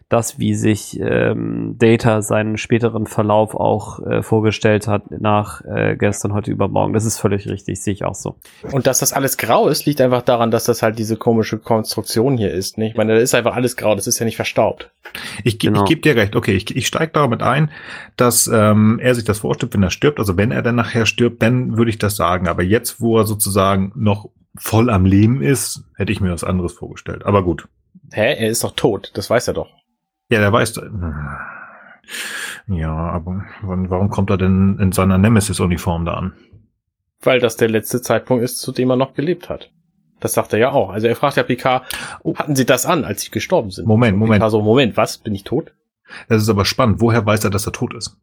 [0.08, 6.32] das, wie sich ähm, Data seinen späteren Verlauf auch äh, vorgestellt hat nach äh, gestern,
[6.32, 6.94] heute, übermorgen.
[6.94, 8.36] Das ist völlig richtig, sehe ich auch so.
[8.72, 12.38] Und dass das alles grau ist, liegt einfach daran, dass das halt diese komische Konstruktion
[12.38, 12.78] hier ist.
[12.78, 12.88] Ne?
[12.88, 14.90] Ich meine, da ist einfach alles grau, das ist ja nicht verstaubt.
[15.44, 15.82] Ich, ge Genau.
[15.82, 16.34] ich gebe dir recht.
[16.34, 17.70] Okay, ich, ich steige damit ein,
[18.16, 20.18] dass ähm, er sich das vorstellt, wenn er stirbt.
[20.18, 22.48] Also wenn er dann nachher stirbt, dann würde ich das sagen.
[22.48, 26.72] Aber jetzt, wo er sozusagen noch voll am Leben ist, hätte ich mir was anderes
[26.72, 27.26] vorgestellt.
[27.26, 27.68] Aber gut.
[28.10, 28.36] Hä?
[28.38, 29.77] Er ist doch tot, das weiß er doch.
[30.30, 30.80] Ja, der weiß.
[32.66, 36.34] Ja, aber warum kommt er denn in seiner Nemesis-Uniform da an?
[37.20, 39.70] Weil das der letzte Zeitpunkt ist, zu dem er noch gelebt hat.
[40.20, 40.90] Das sagt er ja auch.
[40.90, 41.84] Also er fragt ja Picard,
[42.22, 42.36] Oh.
[42.36, 43.86] hatten sie das an, als sie gestorben sind?
[43.86, 44.40] Moment, Und Moment.
[44.40, 45.18] Picard so, Moment, was?
[45.18, 45.72] Bin ich tot?
[46.28, 47.00] Das ist aber spannend.
[47.00, 48.16] Woher weiß er, dass er tot ist?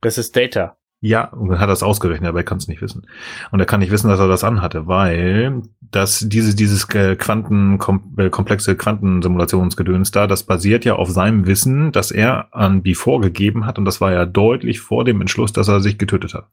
[0.00, 0.76] Das ist Data.
[1.00, 3.06] Ja, und dann hat er es ausgerechnet, aber er kann es nicht wissen.
[3.50, 7.78] Und er kann nicht wissen, dass er das anhatte, weil das diese dieses äh, Quanten
[8.16, 13.66] äh, komplexe Quantensimulationsgedöns da, das basiert ja auf seinem Wissen, das er an Before gegeben
[13.66, 16.46] hat und das war ja deutlich vor dem Entschluss, dass er sich getötet hat.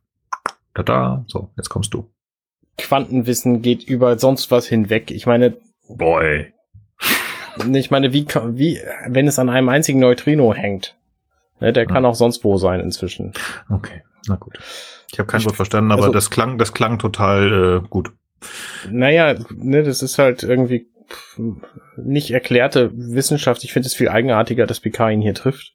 [0.74, 2.10] Tada, so, jetzt kommst du.
[2.78, 5.12] Quantenwissen geht über sonst was hinweg.
[5.12, 5.58] Ich meine,
[5.88, 6.54] Boy.
[7.74, 10.98] ich meine, wie, wie, wenn es an einem einzigen Neutrino hängt,
[11.60, 13.34] ne, der kann auch sonst wo sein inzwischen.
[13.70, 14.58] Okay, na gut.
[15.12, 18.12] Ich habe kein Wort verstanden, aber also- das klang, das klang total äh, gut.
[18.90, 20.88] Naja, ne, das ist halt irgendwie
[21.96, 23.64] nicht erklärte Wissenschaft.
[23.64, 25.74] Ich finde es viel eigenartiger, dass Picard ihn hier trifft.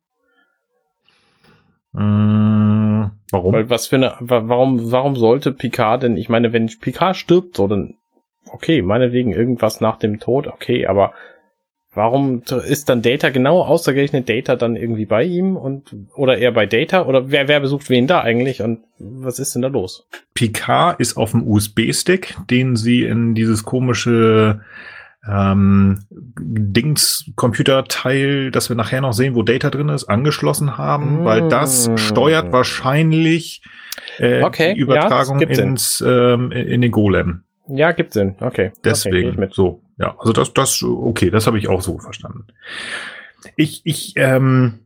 [1.93, 3.53] Mm, warum?
[3.53, 7.57] Weil was für eine, wa- warum, warum sollte Picard denn, ich meine, wenn Picard stirbt,
[7.57, 7.95] so dann,
[8.51, 11.13] okay, meinetwegen irgendwas nach dem Tod, okay, aber
[11.99, 16.65] warum ist dann Data, genau ausgerechnet Data dann irgendwie bei ihm und, oder eher bei
[16.65, 20.07] Data, oder wer, wer besucht wen da eigentlich und was ist denn da los?
[20.33, 24.61] Picard ist auf dem USB-Stick, den sie in dieses komische
[25.29, 25.99] ähm,
[26.41, 31.25] Dings-Computerteil, das wir nachher noch sehen, wo Data drin ist, angeschlossen haben, Mm.
[31.25, 33.63] weil das steuert wahrscheinlich
[34.19, 37.43] äh, Okay, die Übertragung ja, ins ähm, in den Golem.
[37.69, 38.69] Ja, gibt Sinn, okay.
[38.69, 39.53] Okay, Deswegen mit.
[39.53, 42.47] so, ja, also das, das, okay, das habe ich auch so verstanden.
[43.57, 44.81] Ich, ich, ähm,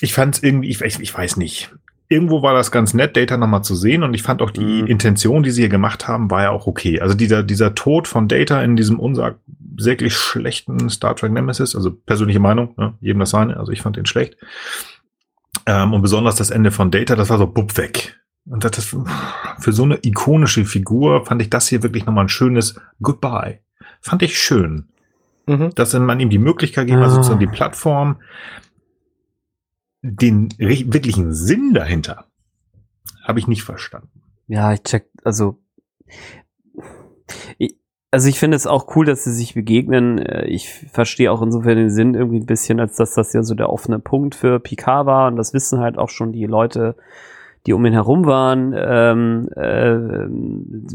[0.00, 1.72] ich fand es irgendwie, ich, ich, ich weiß nicht.
[2.08, 4.86] Irgendwo war das ganz nett, Data nochmal zu sehen und ich fand auch die Mhm.
[4.86, 7.00] Intention, die sie hier gemacht haben, war ja auch okay.
[7.00, 11.92] Also dieser, dieser Tod von Data in diesem unsag, wirklich schlechten Star Trek Nemesis, also
[11.92, 12.94] persönliche Meinung, ne?
[13.00, 14.36] jedem das seine, also ich fand den schlecht.
[15.66, 18.18] Ähm, und besonders das Ende von Data, das war so bupp weg.
[18.46, 18.96] Und das, das
[19.58, 23.60] für so eine ikonische Figur fand ich das hier wirklich nochmal ein schönes Goodbye.
[24.00, 24.88] Fand ich schön.
[25.46, 25.74] Mhm.
[25.74, 27.22] Dass man ihm die Möglichkeit geben, also ah.
[27.22, 28.16] sozusagen die Plattform,
[30.02, 32.26] den wirklichen Sinn dahinter
[33.24, 34.22] habe ich nicht verstanden.
[34.46, 35.58] Ja, ich check, also
[37.58, 37.76] ich,
[38.10, 40.18] also ich finde es auch cool, dass sie sich begegnen.
[40.18, 43.54] Äh, ich verstehe auch insofern den Sinn irgendwie ein bisschen, als dass das ja so
[43.54, 46.96] der offene Punkt für Picard war und das wissen halt auch schon die Leute,
[47.66, 48.74] die um ihn herum waren.
[48.74, 50.26] Ähm, äh,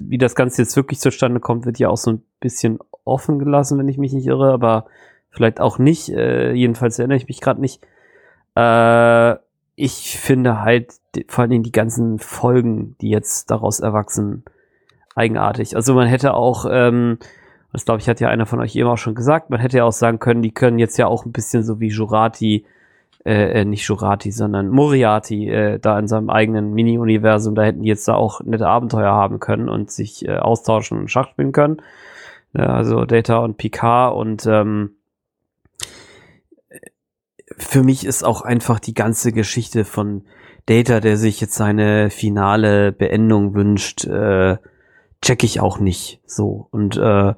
[0.10, 3.78] wie das Ganze jetzt wirklich zustande kommt, wird ja auch so ein bisschen offen gelassen,
[3.80, 4.86] wenn ich mich nicht irre, aber
[5.30, 6.10] vielleicht auch nicht.
[6.10, 7.86] Äh, jedenfalls erinnere ich mich gerade nicht.
[8.56, 9.36] Äh,
[9.76, 10.94] ich finde halt
[11.28, 14.44] vor allem die ganzen Folgen, die jetzt daraus erwachsen,
[15.16, 15.76] eigenartig.
[15.76, 17.18] Also man hätte auch, ähm,
[17.72, 19.84] das glaube ich, hat ja einer von euch eben auch schon gesagt, man hätte ja
[19.84, 22.66] auch sagen können, die können jetzt ja auch ein bisschen so wie Jurati,
[23.26, 27.88] äh, äh, nicht Jurati, sondern Moriarty, äh, da in seinem eigenen Mini-Universum, da hätten die
[27.88, 31.82] jetzt da auch nette Abenteuer haben können und sich äh, austauschen und Schach spielen können.
[32.54, 34.96] Ja, also Data und Picard und ähm,
[37.58, 40.24] für mich ist auch einfach die ganze Geschichte von
[40.66, 44.58] Data, der sich jetzt seine finale Beendung wünscht, äh,
[45.22, 46.68] check ich auch nicht so.
[46.72, 47.34] Und äh,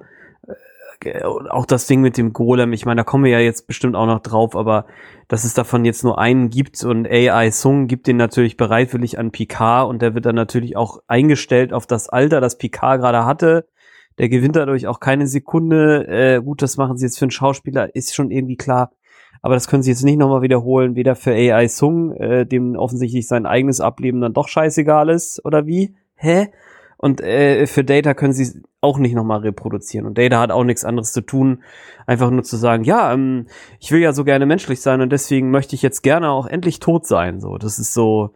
[1.06, 3.95] äh, auch das Ding mit dem Golem, ich meine, da kommen wir ja jetzt bestimmt
[3.95, 4.85] auch noch drauf, aber
[5.27, 9.32] dass es davon jetzt nur einen gibt und AI Sung gibt den natürlich bereitwillig an
[9.32, 13.68] Picard und der wird dann natürlich auch eingestellt auf das Alter, das Picard gerade hatte.
[14.18, 16.08] Der gewinnt dadurch auch keine Sekunde.
[16.08, 18.92] Äh, gut, das machen sie jetzt für einen Schauspieler, ist schon irgendwie klar.
[19.42, 23.27] Aber das können sie jetzt nicht nochmal wiederholen, weder für AI Sung, äh, dem offensichtlich
[23.27, 25.95] sein eigenes Ableben dann doch scheißegal ist, oder wie?
[26.16, 26.48] Hä?
[26.98, 30.06] Und äh, für Data können sie auch nicht nochmal reproduzieren.
[30.08, 31.61] Und Data hat auch nichts anderes zu tun,
[32.08, 33.48] einfach nur zu sagen, ja, ähm,
[33.80, 36.80] ich will ja so gerne menschlich sein und deswegen möchte ich jetzt gerne auch endlich
[36.80, 37.40] tot sein.
[37.40, 38.32] So, das ist so.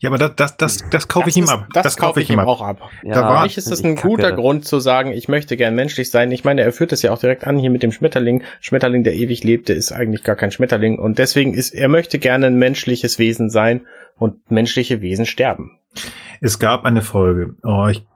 [0.00, 1.66] Ja, aber das, das, das, das kaufe ich ihm ab.
[1.72, 2.88] Das, das kaufe ich ihm auch ab.
[3.02, 6.30] Ja, da war, ist es ein guter Grund zu sagen, ich möchte gern menschlich sein.
[6.30, 8.42] Ich meine, er führt es ja auch direkt an hier mit dem Schmetterling.
[8.60, 10.98] Schmetterling, der ewig lebte, ist eigentlich gar kein Schmetterling.
[10.98, 13.82] Und deswegen ist, er möchte gerne ein menschliches Wesen sein
[14.16, 15.78] und menschliche Wesen sterben.
[16.40, 18.06] Es gab eine Folge, oh, ich,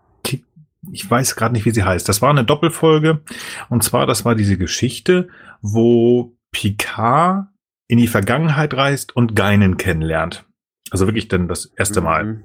[0.91, 2.09] ich weiß gerade nicht, wie sie heißt.
[2.09, 3.21] Das war eine Doppelfolge.
[3.69, 5.29] Und zwar, das war diese Geschichte,
[5.61, 7.47] wo Picard
[7.89, 10.47] in die Vergangenheit reist und Geinen kennenlernt.
[10.91, 12.25] Also wirklich dann das erste Mal.
[12.25, 12.43] Mhm.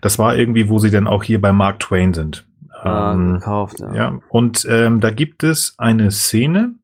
[0.00, 2.46] Das war irgendwie, wo sie dann auch hier bei Mark Twain sind.
[2.82, 3.94] Ah, ähm, gekauft, ja.
[3.94, 4.18] ja.
[4.28, 6.74] Und ähm, da gibt es eine Szene,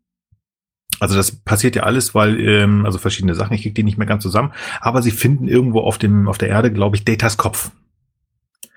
[1.00, 4.06] also das passiert ja alles, weil, ähm, also verschiedene Sachen, ich kriege die nicht mehr
[4.06, 7.70] ganz zusammen, aber sie finden irgendwo auf dem, auf der Erde, glaube ich, Datas Kopf.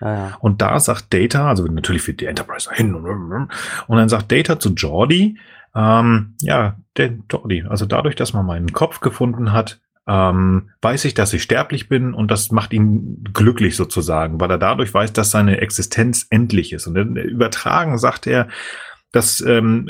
[0.01, 0.37] Ja, ja.
[0.39, 4.59] Und da sagt Data, also natürlich für die Enterprise hin und, und dann sagt Data
[4.59, 5.37] zu Jordi,
[5.75, 11.13] ähm, ja, der Jordi, also dadurch, dass man meinen Kopf gefunden hat, ähm, weiß ich,
[11.13, 15.31] dass ich sterblich bin und das macht ihn glücklich sozusagen, weil er dadurch weiß, dass
[15.31, 16.87] seine Existenz endlich ist.
[16.87, 18.49] Und übertragen sagt er,
[19.11, 19.89] dass ähm,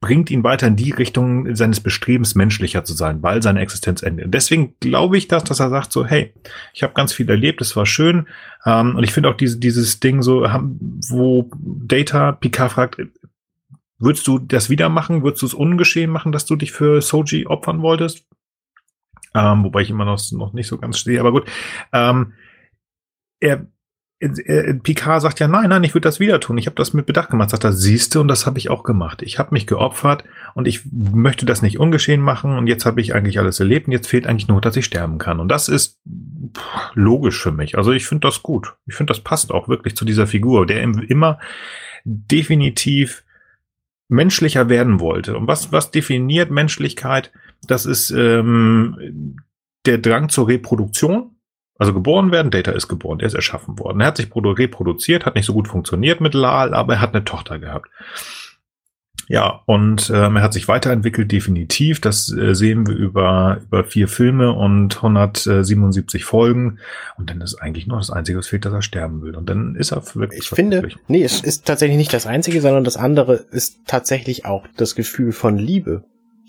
[0.00, 4.32] bringt ihn weiter in die Richtung seines Bestrebens, menschlicher zu sein, weil seine Existenz endet.
[4.34, 6.34] Deswegen glaube ich das, dass er sagt so, hey,
[6.72, 8.26] ich habe ganz viel erlebt, es war schön.
[8.66, 10.42] Ähm, und ich finde auch diese, dieses Ding so,
[11.08, 13.00] wo Data Picard fragt,
[13.98, 15.22] würdest du das wieder machen?
[15.22, 18.26] Würdest du es ungeschehen machen, dass du dich für Soji opfern wolltest?
[19.34, 21.50] Ähm, wobei ich immer noch, noch nicht so ganz stehe, aber gut.
[21.92, 22.34] Ähm,
[23.40, 23.66] er
[24.20, 26.56] äh, Picard sagt ja, nein, nein, ich würde das wieder tun.
[26.56, 27.50] Ich habe das mit Bedacht gemacht.
[27.50, 29.22] Sagt er, siehste, und das habe ich auch gemacht.
[29.22, 33.14] Ich habe mich geopfert und ich möchte das nicht ungeschehen machen und jetzt habe ich
[33.14, 35.40] eigentlich alles erlebt und jetzt fehlt eigentlich nur, dass ich sterben kann.
[35.40, 36.00] Und das ist
[36.94, 37.76] logisch für mich.
[37.76, 38.74] Also ich finde das gut.
[38.86, 41.38] Ich finde, das passt auch wirklich zu dieser Figur, der immer
[42.04, 43.24] definitiv
[44.08, 45.36] menschlicher werden wollte.
[45.36, 47.32] Und was, was definiert Menschlichkeit?
[47.66, 49.36] Das ist ähm,
[49.86, 51.34] der Drang zur Reproduktion
[51.76, 54.00] also geboren werden, Data ist geboren, der ist erschaffen worden.
[54.00, 57.24] Er hat sich reproduziert, hat nicht so gut funktioniert mit Lal, aber er hat eine
[57.24, 57.90] Tochter gehabt.
[59.26, 62.00] Ja, und ähm, er hat sich weiterentwickelt, definitiv.
[62.00, 66.78] Das äh, sehen wir über, über vier Filme und 177 Folgen.
[67.16, 69.34] Und dann ist eigentlich nur das Einzige, was fehlt, dass er sterben will.
[69.34, 70.42] Und dann ist er wirklich.
[70.42, 74.66] Ich finde, nee, es ist tatsächlich nicht das Einzige, sondern das andere ist tatsächlich auch
[74.76, 76.04] das Gefühl von Liebe.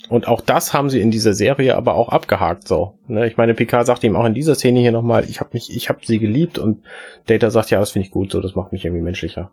[0.10, 2.98] Und auch das haben sie in dieser Serie aber auch abgehakt so.
[3.08, 3.28] Ne?
[3.28, 5.90] Ich meine, Picard sagt ihm auch in dieser Szene hier nochmal, ich habe mich, ich
[5.90, 6.84] habe sie geliebt und
[7.28, 9.52] Data sagt, ja, das finde ich gut, so, das macht mich irgendwie menschlicher.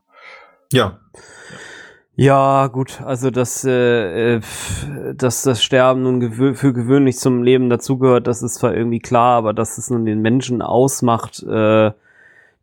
[0.72, 0.98] Ja.
[2.14, 4.40] Ja, gut, also dass, äh,
[5.14, 9.39] dass das Sterben nun gewö für gewöhnlich zum Leben dazugehört, das ist zwar irgendwie klar,
[9.39, 11.92] aber dass es nun den Menschen ausmacht, äh,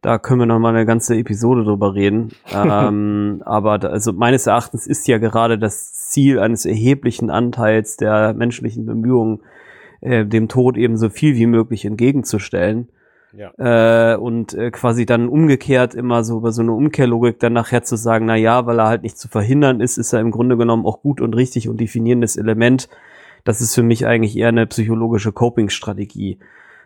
[0.01, 2.31] Da können wir noch mal eine ganze Episode drüber reden.
[2.53, 8.33] ähm, aber da, also meines Erachtens ist ja gerade das Ziel eines erheblichen Anteils der
[8.33, 9.41] menschlichen Bemühungen,
[10.01, 12.89] äh, dem Tod eben so viel wie möglich entgegenzustellen.
[13.31, 14.13] Ja.
[14.13, 17.95] Äh, und äh, quasi dann umgekehrt immer so über so eine Umkehrlogik dann nachher zu
[17.95, 20.85] sagen, na ja, weil er halt nicht zu verhindern ist, ist er im Grunde genommen
[20.85, 22.89] auch gut und richtig und definierendes Element.
[23.43, 26.39] Das ist für mich eigentlich eher eine psychologische Coping-Strategie.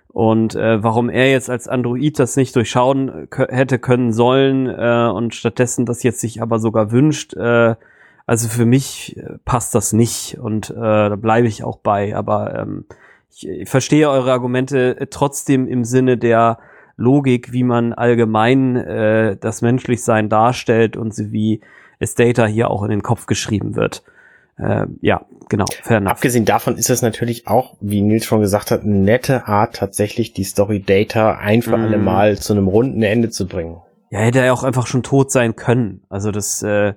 [0.10, 5.34] Und äh, warum er jetzt als Android das nicht durchschauen hätte können sollen äh, und
[5.34, 7.76] stattdessen das jetzt sich aber sogar wünscht, äh,
[8.26, 12.16] also für mich äh, passt das nicht und äh, da bleibe ich auch bei.
[12.16, 12.85] Aber ähm,
[13.32, 16.60] ich, ich verstehe eure Argumente äh, trotzdem im Sinne der
[16.95, 21.61] Logik, wie man allgemein äh, das Menschlichsein darstellt und wie
[22.00, 24.03] es Data hier auch in den Kopf geschrieben wird
[24.58, 26.11] äh, ja, genau, fair enough.
[26.11, 30.34] Abgesehen davon ist es natürlich auch, wie Nils schon gesagt hat, eine nette Art, tatsächlich
[30.34, 31.82] die Story Data ein für mm.
[31.82, 33.77] alle Mal zu einem runden Ende zu bringen.
[34.11, 36.03] Ja, hätte er auch einfach schon tot sein können.
[36.10, 36.93] Also das, äh,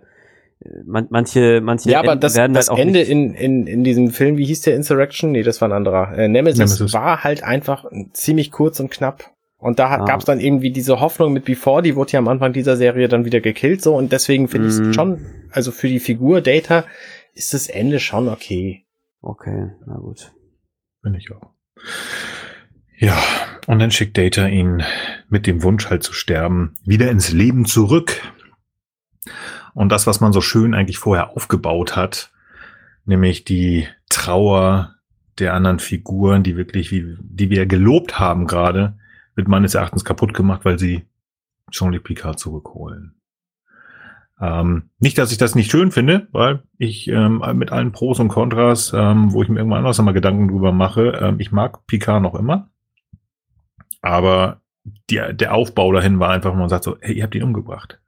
[0.85, 4.39] man, manche, manche ja, aber das, werden das halt Ende in, in, in diesem Film,
[4.39, 5.33] wie hieß der Insurrection?
[5.33, 6.17] Nee, das war ein anderer.
[6.17, 9.33] Äh, Nemesis, Nemesis, war halt einfach ziemlich kurz und knapp.
[9.59, 10.05] Und da ah.
[10.05, 13.09] gab es dann irgendwie diese Hoffnung mit Before, die wurde ja am Anfang dieser Serie
[13.09, 14.71] dann wieder gekillt, so und deswegen finde mm.
[14.71, 16.85] ich es schon, also für die Figur Data
[17.35, 18.85] ist das Ende schon okay.
[19.23, 20.33] Okay, na gut.
[21.03, 21.51] Bin ich auch.
[22.99, 23.23] Ja,
[23.67, 24.83] und dann schickt Data ihn
[25.29, 28.23] mit dem Wunsch halt zu sterben wieder ins Leben zurück.
[29.77, 32.31] Und das, was man so schön eigentlich vorher aufgebaut hat,
[33.05, 34.95] nämlich die Trauer
[35.39, 38.99] der anderen Figuren, die wirklich, wie, die wir gelobt haben gerade,
[39.35, 41.05] wird meines Erachtens kaputt gemacht, weil sie
[41.71, 43.17] Jean-Luc Picard zurückholen.
[44.41, 48.29] Ähm, nicht, dass ich das nicht schön finde, weil ich ähm, mit allen Pros und
[48.29, 52.23] Kontras, ähm, wo ich mir irgendwann anders mal Gedanken drüber mache, ähm, ich mag Picard
[52.23, 52.71] noch immer.
[54.01, 54.63] Aber
[55.11, 58.01] die, der Aufbau dahin war einfach, man sagt so, hey, ihr habt ihn umgebracht.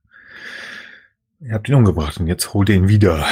[1.40, 3.24] Ihr habt ihn umgebracht und jetzt holt ihr ihn wieder.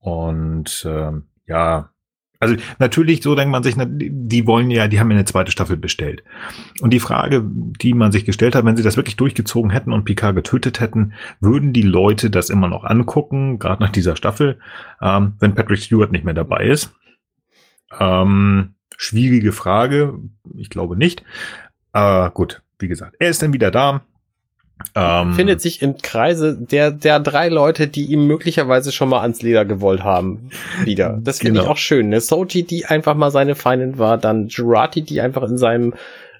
[0.00, 1.90] Und ähm, ja,
[2.38, 5.76] also natürlich, so denkt man sich, die wollen ja, die haben ja eine zweite Staffel
[5.76, 6.22] bestellt.
[6.80, 10.04] Und die Frage, die man sich gestellt hat, wenn sie das wirklich durchgezogen hätten und
[10.04, 14.58] Picard getötet hätten, würden die Leute das immer noch angucken, gerade nach dieser Staffel,
[15.00, 16.94] ähm, wenn Patrick Stewart nicht mehr dabei ist?
[17.98, 20.18] Ähm, schwierige Frage,
[20.54, 21.22] ich glaube nicht.
[21.92, 24.02] Äh, gut, wie gesagt, er ist dann wieder da.
[24.94, 29.40] Ähm, findet sich im Kreise der, der drei Leute, die ihm möglicherweise schon mal ans
[29.40, 30.50] Leder gewollt haben,
[30.84, 31.18] wieder.
[31.22, 31.64] Das finde genau.
[31.64, 32.10] ich auch schön.
[32.10, 32.20] Ne?
[32.20, 35.94] Soji, die einfach mal seine Feindin war, dann Jurati, die einfach in seinem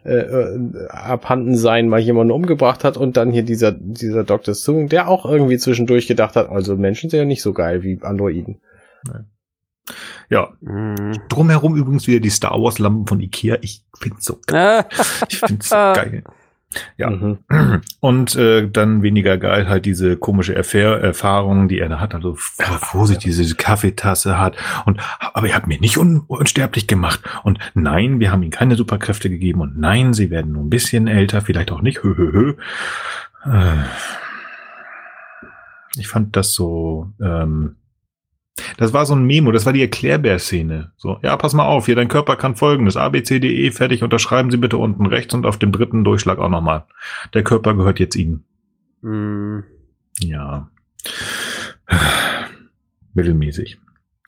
[0.04, 4.54] äh, äh, Abhandensein mal jemanden umgebracht hat und dann hier dieser, dieser Dr.
[4.54, 7.98] Sung, der auch irgendwie zwischendurch gedacht hat, also Menschen sind ja nicht so geil wie
[8.02, 8.60] Androiden.
[10.28, 10.52] Ja.
[10.60, 11.22] Mhm.
[11.28, 13.58] Drumherum übrigens wieder die Star Wars Lampen von Ikea.
[13.62, 14.84] Ich find's so geil.
[15.28, 16.22] ich find's so geil.
[16.96, 17.10] Ja.
[17.10, 17.38] Mhm.
[18.00, 23.34] Und äh, dann weniger geil halt diese komische Erfahr Erfahrung, die er hat, also vorsichtig
[23.36, 24.56] diese Kaffeetasse hat.
[24.84, 27.20] Und aber ihr habt mir nicht un unsterblich gemacht.
[27.44, 29.60] Und nein, wir haben ihm keine Superkräfte gegeben.
[29.60, 32.02] Und nein, sie werden nur ein bisschen älter, vielleicht auch nicht.
[32.02, 32.54] Hö, hö, hö.
[33.44, 33.84] Äh,
[35.96, 37.76] ich fand das so ähm,
[38.76, 40.92] das war so ein Memo, das war die Erklärbär-Szene.
[40.96, 42.96] So, ja, pass mal auf, hier, dein Körper kann folgendes.
[42.96, 46.04] A, B, C, D, E, fertig, unterschreiben Sie bitte unten rechts und auf dem dritten
[46.04, 46.84] Durchschlag auch nochmal.
[47.34, 48.44] Der Körper gehört jetzt Ihnen.
[49.02, 49.60] Mm.
[50.20, 50.70] Ja.
[53.14, 53.78] Mittelmäßig.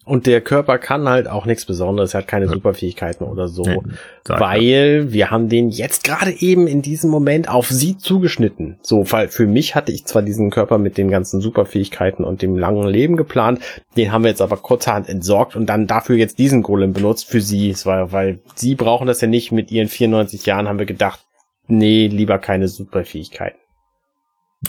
[0.09, 2.53] Und der Körper kann halt auch nichts Besonderes, er hat keine ja.
[2.53, 3.79] Superfähigkeiten oder so, nee,
[4.27, 8.79] weil wir haben den jetzt gerade eben in diesem Moment auf sie zugeschnitten.
[8.81, 12.57] So, weil für mich hatte ich zwar diesen Körper mit den ganzen Superfähigkeiten und dem
[12.57, 13.61] langen Leben geplant,
[13.99, 17.43] den haben wir jetzt aber kurzerhand entsorgt und dann dafür jetzt diesen Golem benutzt für
[17.43, 21.21] sie, weil, weil sie brauchen das ja nicht mit ihren 94 Jahren, haben wir gedacht,
[21.67, 23.59] nee, lieber keine Superfähigkeiten.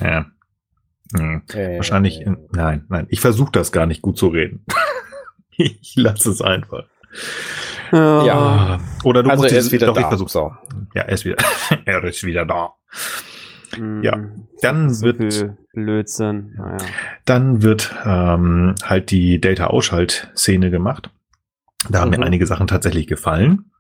[0.02, 0.26] Ja.
[1.16, 1.42] Hm.
[1.54, 4.64] Äh, Wahrscheinlich, äh, nein, nein, ich versuche das gar nicht gut zu reden.
[5.60, 6.86] Ich lasse es einfach.
[7.92, 8.26] Ja.
[8.26, 8.80] ja.
[9.04, 10.02] Oder du also musst er ist wieder doch, da.
[10.02, 10.56] ich versuch's auch.
[10.94, 11.38] Ja, er ist wieder,
[11.86, 12.74] er ist wieder da.
[13.78, 14.30] Mm, ja,
[14.62, 16.54] dann so wird Blödsinn.
[16.58, 16.78] Naja.
[17.26, 21.12] Dann wird ähm, halt die Data-Ausschalt-Szene gemacht.
[21.90, 22.20] Da haben mhm.
[22.20, 23.72] mir einige Sachen tatsächlich gefallen.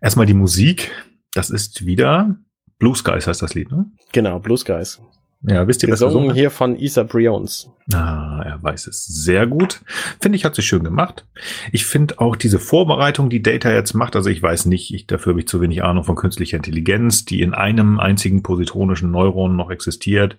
[0.00, 0.92] Erstmal die Musik.
[1.34, 2.36] Das ist wieder
[2.78, 3.86] Blue Skies heißt das Lied, ne?
[4.12, 5.00] Genau, Blue Skies.
[5.42, 7.70] Ja, wisst ihr, was gesungen hier von Isa Briones.
[7.92, 9.82] Ah, er weiß es sehr gut.
[10.20, 11.26] Finde ich, hat sich schön gemacht.
[11.70, 15.32] Ich finde auch diese Vorbereitung, die Data jetzt macht, also ich weiß nicht, ich, dafür
[15.32, 19.70] habe ich zu wenig Ahnung von künstlicher Intelligenz, die in einem einzigen positronischen Neuron noch
[19.70, 20.36] existiert,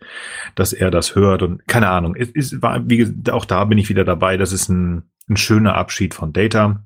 [0.56, 2.16] dass er das hört und keine Ahnung.
[2.16, 4.36] Es, es war, wie gesagt, auch da bin ich wieder dabei.
[4.36, 6.84] Das ist ein, ein schöner Abschied von Data.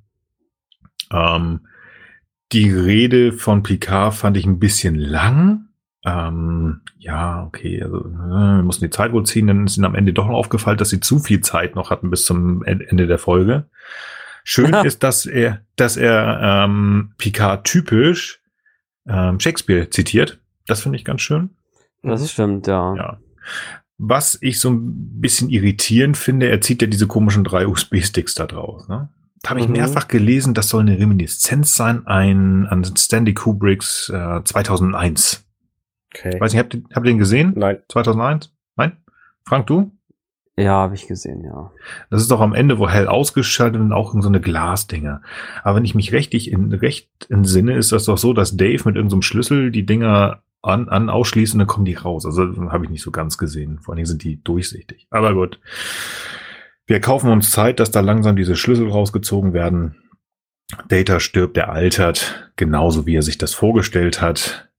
[1.11, 1.61] Ähm,
[2.51, 5.69] die Rede von Picard fand ich ein bisschen lang
[6.05, 9.95] ähm, ja, okay, also äh, wir mussten die Zeit wohl ziehen, dann ist ihnen am
[9.95, 13.19] Ende doch noch aufgefallen, dass sie zu viel Zeit noch hatten bis zum Ende der
[13.19, 13.67] Folge.
[14.43, 18.41] Schön ist, dass er, dass er ähm, Picard typisch
[19.07, 20.39] ähm, Shakespeare zitiert.
[20.67, 21.51] Das finde ich ganz schön.
[22.01, 22.95] Das stimmt, ja.
[22.95, 23.17] Ja.
[23.97, 28.45] Was ich so ein bisschen irritierend finde, er zieht ja diese komischen drei USB-Sticks da
[28.45, 28.89] draus.
[28.89, 29.07] Ne?
[29.41, 29.73] Da habe ich Mhm.
[29.73, 35.42] mehrfach gelesen, das soll eine Reminiszenz sein ein, an Stanley Kubricks äh, 2001.
[36.13, 36.39] Okay.
[36.39, 37.53] Weiß nicht, habt ihr, habt ihr den gesehen?
[37.55, 37.79] Nein.
[37.89, 38.53] 2001?
[38.75, 38.97] Nein?
[39.45, 39.91] Frank, du?
[40.55, 41.71] Ja, habe ich gesehen, ja.
[42.11, 45.23] Das ist doch am Ende, wo hell ausgeschaltet und auch in so eine Glasdinger.
[45.63, 48.95] Aber wenn ich mich richtig in, recht entsinne, ist das doch so, dass Dave mit
[48.95, 52.25] irgendeinem Schlüssel die Dinger an, an ausschließt und dann kommen die raus.
[52.25, 53.79] Also habe ich nicht so ganz gesehen.
[53.79, 55.07] Vor allen Dingen sind die durchsichtig.
[55.09, 55.59] Aber gut.
[56.85, 59.95] Wir kaufen uns Zeit, dass da langsam diese Schlüssel rausgezogen werden.
[60.87, 64.69] Data stirbt, er altert, genauso wie er sich das vorgestellt hat,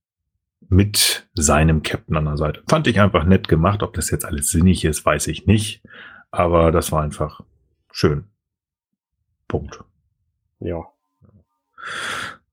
[0.75, 2.62] mit seinem Captain an der Seite.
[2.69, 3.83] Fand ich einfach nett gemacht.
[3.83, 5.83] Ob das jetzt alles sinnig ist, weiß ich nicht.
[6.31, 7.41] Aber das war einfach
[7.93, 8.25] schön.
[9.47, 9.81] Punkt.
[10.59, 10.83] Ja.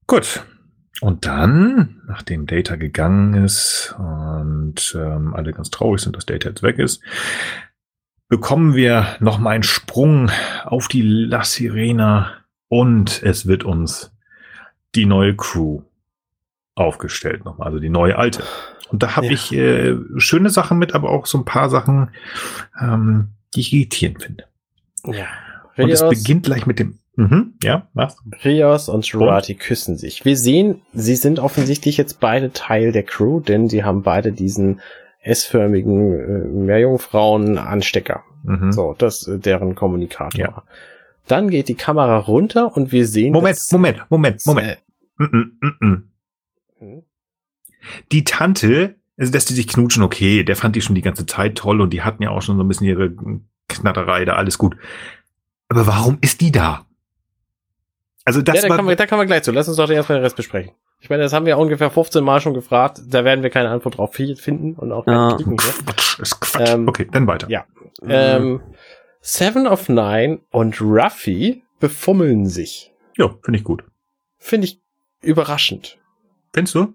[0.07, 0.45] Gut.
[1.01, 6.61] Und dann, nachdem Data gegangen ist und ähm, alle ganz traurig sind, dass Data jetzt
[6.61, 7.01] weg ist,
[8.27, 10.29] bekommen wir noch mal einen Sprung
[10.63, 12.33] auf die La Sirena
[12.67, 14.15] und es wird uns
[14.93, 15.81] die neue Crew
[16.75, 18.43] aufgestellt nochmal, also die neue alte.
[18.91, 19.31] Und da habe Ja.
[19.33, 22.09] ich äh, schöne Sachen mit, aber auch so ein paar Sachen,
[22.79, 24.43] ähm, die ich irritierend finde.
[25.05, 25.25] Ja.
[25.77, 28.17] Und es Rios, beginnt gleich mit dem, mhm, ja, was?
[28.43, 30.25] Rios und Jurati küssen sich.
[30.25, 34.81] Wir sehen, sie sind offensichtlich jetzt beide Teil der Crew, denn sie haben beide diesen
[35.21, 38.23] S-förmigen äh, Meerjungfrauen-Anstecker.
[38.43, 38.71] Mhm.
[38.71, 40.39] So, das äh, deren Kommunikator.
[40.39, 40.63] Ja.
[41.27, 43.31] Dann geht die Kamera runter und wir sehen.
[43.33, 44.67] Moment, Moment, Moment, Moment.
[44.69, 44.77] Äh,
[45.17, 45.25] Mm
[45.61, 46.03] -mm, mm
[46.81, 46.95] -mm.
[46.97, 47.03] hm?
[48.11, 51.55] Die Tante, also dass die sich knutschen, okay, der fand die schon die ganze Zeit
[51.55, 53.13] toll und die hatten ja auch schon so ein bisschen ihre
[53.67, 54.75] Knatterei da, alles gut.
[55.69, 56.85] Aber warum ist die da?
[58.25, 59.51] Also das ja, da war, kommen, wir, da kommen wir gleich zu.
[59.51, 60.73] Lass uns doch erstmal den Rest besprechen.
[60.99, 63.01] Ich meine, das haben wir ungefähr 15 Mal schon gefragt.
[63.07, 65.57] Da werden wir keine Antwort drauf fi- finden und auch keine kriegen hier.
[65.57, 66.69] Quatsch, ist Quatsch.
[66.69, 67.49] Ähm, okay, dann weiter.
[67.49, 67.65] ja.
[68.03, 68.61] Ähm,
[69.21, 72.93] Seven of Nine und Ruffy befummeln sich.
[73.17, 73.83] Ja, finde ich gut.
[74.37, 74.81] Finde ich
[75.21, 75.97] überraschend.
[76.53, 76.93] Findest du?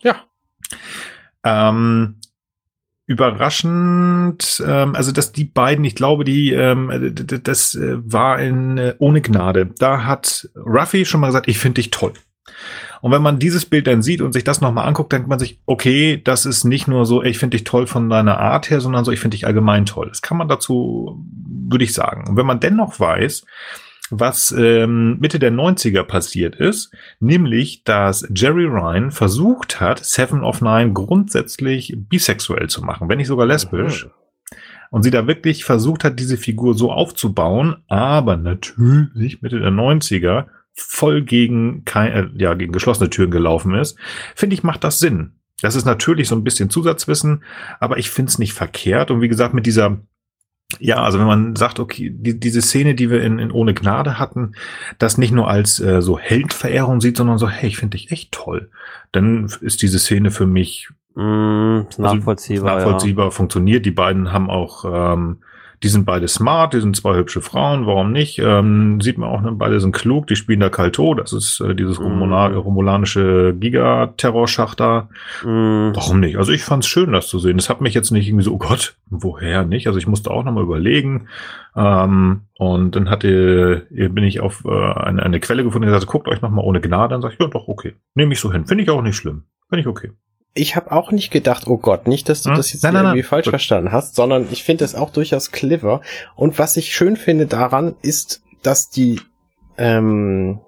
[0.00, 0.16] Ja.
[1.44, 2.16] Ähm,
[3.06, 8.94] überraschend, ähm, also dass die beiden, ich glaube, die, ähm, das äh, war in äh,
[8.98, 9.70] ohne Gnade.
[9.78, 12.12] Da hat Ruffy schon mal gesagt, ich finde dich toll.
[13.00, 15.60] Und wenn man dieses Bild dann sieht und sich das nochmal anguckt, denkt man sich,
[15.66, 19.04] okay, das ist nicht nur so, ich finde dich toll von deiner Art her, sondern
[19.04, 20.08] so, ich finde dich allgemein toll.
[20.08, 21.20] Das kann man dazu,
[21.68, 22.28] würde ich sagen.
[22.28, 23.44] Und wenn man dennoch weiß,
[24.14, 30.60] was ähm, Mitte der 90er passiert ist, nämlich, dass Jerry Ryan versucht hat, Seven of
[30.60, 34.04] Nine grundsätzlich bisexuell zu machen, wenn nicht sogar lesbisch.
[34.04, 34.10] Mhm.
[34.90, 40.44] Und sie da wirklich versucht hat, diese Figur so aufzubauen, aber natürlich Mitte der 90er
[40.74, 43.98] voll gegen, kein, äh, ja, gegen geschlossene Türen gelaufen ist,
[44.34, 45.32] finde ich, macht das Sinn.
[45.62, 47.44] Das ist natürlich so ein bisschen Zusatzwissen,
[47.80, 49.10] aber ich finde es nicht verkehrt.
[49.10, 50.00] Und wie gesagt, mit dieser,
[50.78, 54.18] ja, also wenn man sagt, okay, die, diese Szene, die wir in, in Ohne Gnade
[54.18, 54.52] hatten,
[54.98, 58.32] das nicht nur als äh, so Heldverehrung sieht, sondern so, hey, ich finde dich echt
[58.32, 58.70] toll,
[59.12, 62.76] dann ist diese Szene für mich Mm, ist also nachvollziehbar.
[62.76, 63.84] nachvollziehbar funktioniert.
[63.84, 65.38] Die beiden haben auch, ähm,
[65.82, 68.38] die sind beide smart, die sind zwei hübsche Frauen, warum nicht?
[68.38, 69.52] Ähm, sieht man auch, ne?
[69.52, 72.06] beide sind klug, die spielen da Kalto, das ist äh, dieses Mhm.
[72.06, 75.08] Romula romulanische Giga-Terrorschacht da.
[75.42, 76.36] Mm, Warum nicht?
[76.38, 77.56] Also ich fand's schön, das zu sehen.
[77.56, 79.86] Das hat mich jetzt nicht irgendwie so, oh Gott, woher nicht?
[79.86, 81.28] Also ich musste auch nochmal überlegen.
[81.76, 86.28] Ähm, und dann hatte, bin ich auf äh, eine, eine Quelle gefunden, die gesagt, guckt
[86.28, 87.14] euch nochmal ohne Gnade.
[87.14, 87.94] Dann sag ich, ja doch, okay.
[88.14, 88.66] Nehme ich so hin.
[88.66, 89.44] Finde ich auch nicht schlimm.
[89.68, 90.12] Finde ich okay.
[90.54, 92.56] Ich habe auch nicht gedacht, oh Gott, nicht, dass du Hm?
[92.56, 93.28] das jetzt Nein, nein, irgendwie nein.
[93.28, 93.52] falsch Gut.
[93.52, 96.02] verstanden hast, sondern ich finde es auch durchaus clever.
[96.36, 99.20] Und was ich schön finde daran, ist, dass die,
[99.78, 100.60] ähm,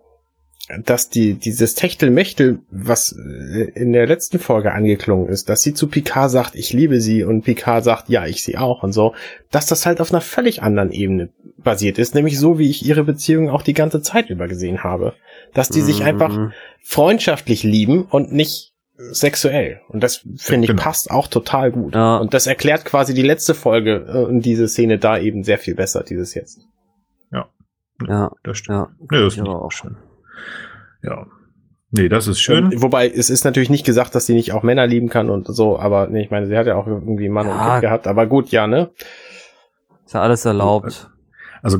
[0.82, 5.88] dass die, dieses Techtelmechtel, was äh, in der letzten Folge angeklungen ist, dass sie zu
[5.88, 9.14] Picard sagt, ich liebe sie und Picard sagt, ja, ich sie auch und so,
[9.50, 13.04] dass das halt auf einer völlig anderen Ebene basiert ist, nämlich so, wie ich ihre
[13.04, 15.14] Beziehung auch die ganze Zeit über gesehen habe.
[15.52, 19.80] Dass die sich mm, einfach freundschaftlich lieben und nicht sexuell.
[19.88, 20.82] Und das finde ich Genau.
[20.82, 21.94] passt auch total gut.
[21.94, 22.16] Ja.
[22.18, 25.74] Und das erklärt quasi die letzte Folge äh, und diese Szene da eben sehr viel
[25.74, 26.60] besser, dieses jetzt.
[28.08, 28.76] Ja, Das stimmt.
[28.76, 28.88] ja.
[29.10, 29.96] Nee, das Ja, aber auch schön.
[31.02, 31.26] Ja.
[31.92, 32.64] Nee, das ist schön.
[32.66, 35.46] Und, wobei, es ist natürlich nicht gesagt, dass sie nicht auch Männer lieben kann und
[35.46, 37.70] so, aber nee, ich meine, sie hat ja auch irgendwie einen Mann und Ja.
[37.74, 38.90] Kind gehabt, aber gut, ja, ne?
[40.04, 41.08] Ist ja alles erlaubt.
[41.64, 41.78] Also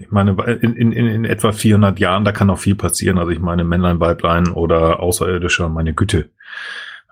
[0.00, 3.18] ich meine, in, in, in etwa 400 Jahren, da kann noch viel passieren.
[3.18, 6.30] Also ich meine, Männlein, Weiblein oder Außerirdischer, meine Güte.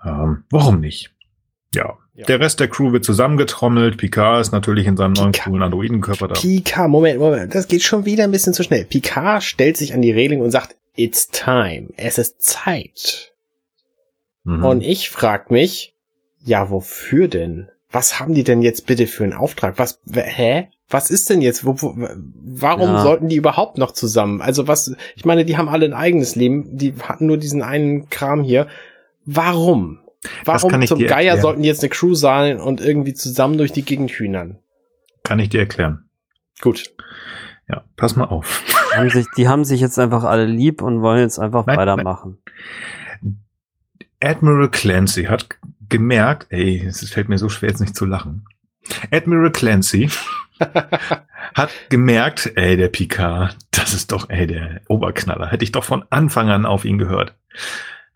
[0.03, 1.13] Ähm, warum nicht?
[1.73, 1.97] Ja.
[2.15, 2.25] Ja.
[2.25, 3.95] Der Rest der Crew wird zusammengetrommelt.
[3.95, 6.33] Picard ist natürlich in seinem neuen coolen Androidenkörper da.
[6.33, 8.83] Picard, Moment, Moment, das geht schon wieder ein bisschen zu schnell.
[8.83, 13.31] Picard stellt sich an die Reling und sagt, it's time, es ist Zeit.
[14.43, 14.65] Mhm.
[14.65, 15.93] Und ich frag mich,
[16.43, 17.69] ja, wofür denn?
[17.89, 19.79] Was haben die denn jetzt bitte für einen Auftrag?
[19.79, 20.67] Was, hä?
[20.89, 21.65] Was ist denn jetzt?
[21.65, 23.03] Wo, wo, warum Ja.
[23.03, 24.41] sollten die überhaupt noch zusammen?
[24.41, 28.09] Also was, ich meine, die haben alle ein eigenes Leben, die hatten nur diesen einen
[28.09, 28.67] Kram hier.
[29.25, 29.99] Warum?
[30.45, 31.41] Warum kann ich zum Geier erklären.
[31.41, 34.57] sollten die jetzt eine Crew sein und irgendwie zusammen durch die Gegend hühnern?
[35.23, 36.09] Kann ich dir erklären.
[36.61, 36.91] Gut.
[37.69, 38.63] Ja, pass mal auf.
[38.91, 41.77] Die haben, sich, die haben sich jetzt einfach alle lieb und wollen jetzt einfach Nein,
[41.77, 42.39] weitermachen.
[44.19, 45.47] Admiral Clancy hat
[45.87, 48.45] gemerkt, ey, es fällt mir so schwer, jetzt nicht zu lachen.
[49.11, 50.09] Admiral Clancy
[50.59, 55.47] hat gemerkt, ey, der Picard, das ist doch, ey, der Oberknaller.
[55.51, 57.35] Hätte ich doch von Anfang an auf ihn gehört.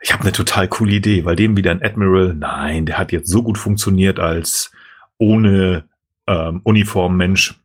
[0.01, 3.29] Ich habe eine total coole Idee, weil dem wieder ein Admiral, nein, der hat jetzt
[3.29, 4.71] so gut funktioniert als
[5.17, 5.85] ohne
[6.27, 7.55] ähm, Uniform Mensch.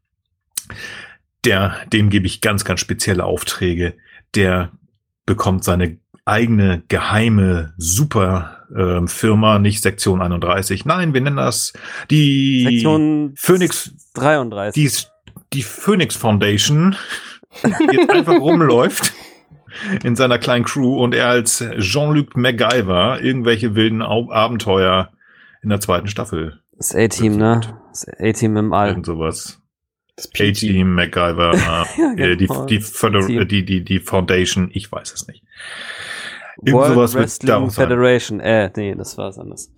[1.44, 3.94] Der, dem gebe ich ganz, ganz spezielle Aufträge.
[4.34, 4.70] Der
[5.26, 5.98] bekommt seine
[6.28, 10.84] eigene geheime super ähm, Firma, nicht Sektion 31.
[10.84, 11.73] Nein, wir nennen das
[12.10, 14.74] die Sektion Phoenix 33.
[14.74, 16.97] die, die Phoenix Foundation
[17.65, 19.15] die jetzt einfach rumläuft
[20.05, 25.10] in seiner kleinen Crew und er als Jean-Luc MacGyver irgendwelche wilden Au Abenteuer
[25.62, 26.60] in der zweiten Staffel.
[26.76, 27.60] das A-Team, ne?
[27.90, 28.89] Das A-Team im All.
[28.89, 29.60] Irgend sowas.
[30.16, 30.48] Das PG.
[30.48, 32.66] A-Team, MacGyver, äh, die, genau.
[32.66, 35.44] die, äh, die, die, die Foundation, ich weiß es nicht.
[36.61, 37.89] Irgend World sowas wird Wrestling sein.
[37.89, 38.41] Federation.
[38.41, 39.73] Äh, nee, das war was anderes.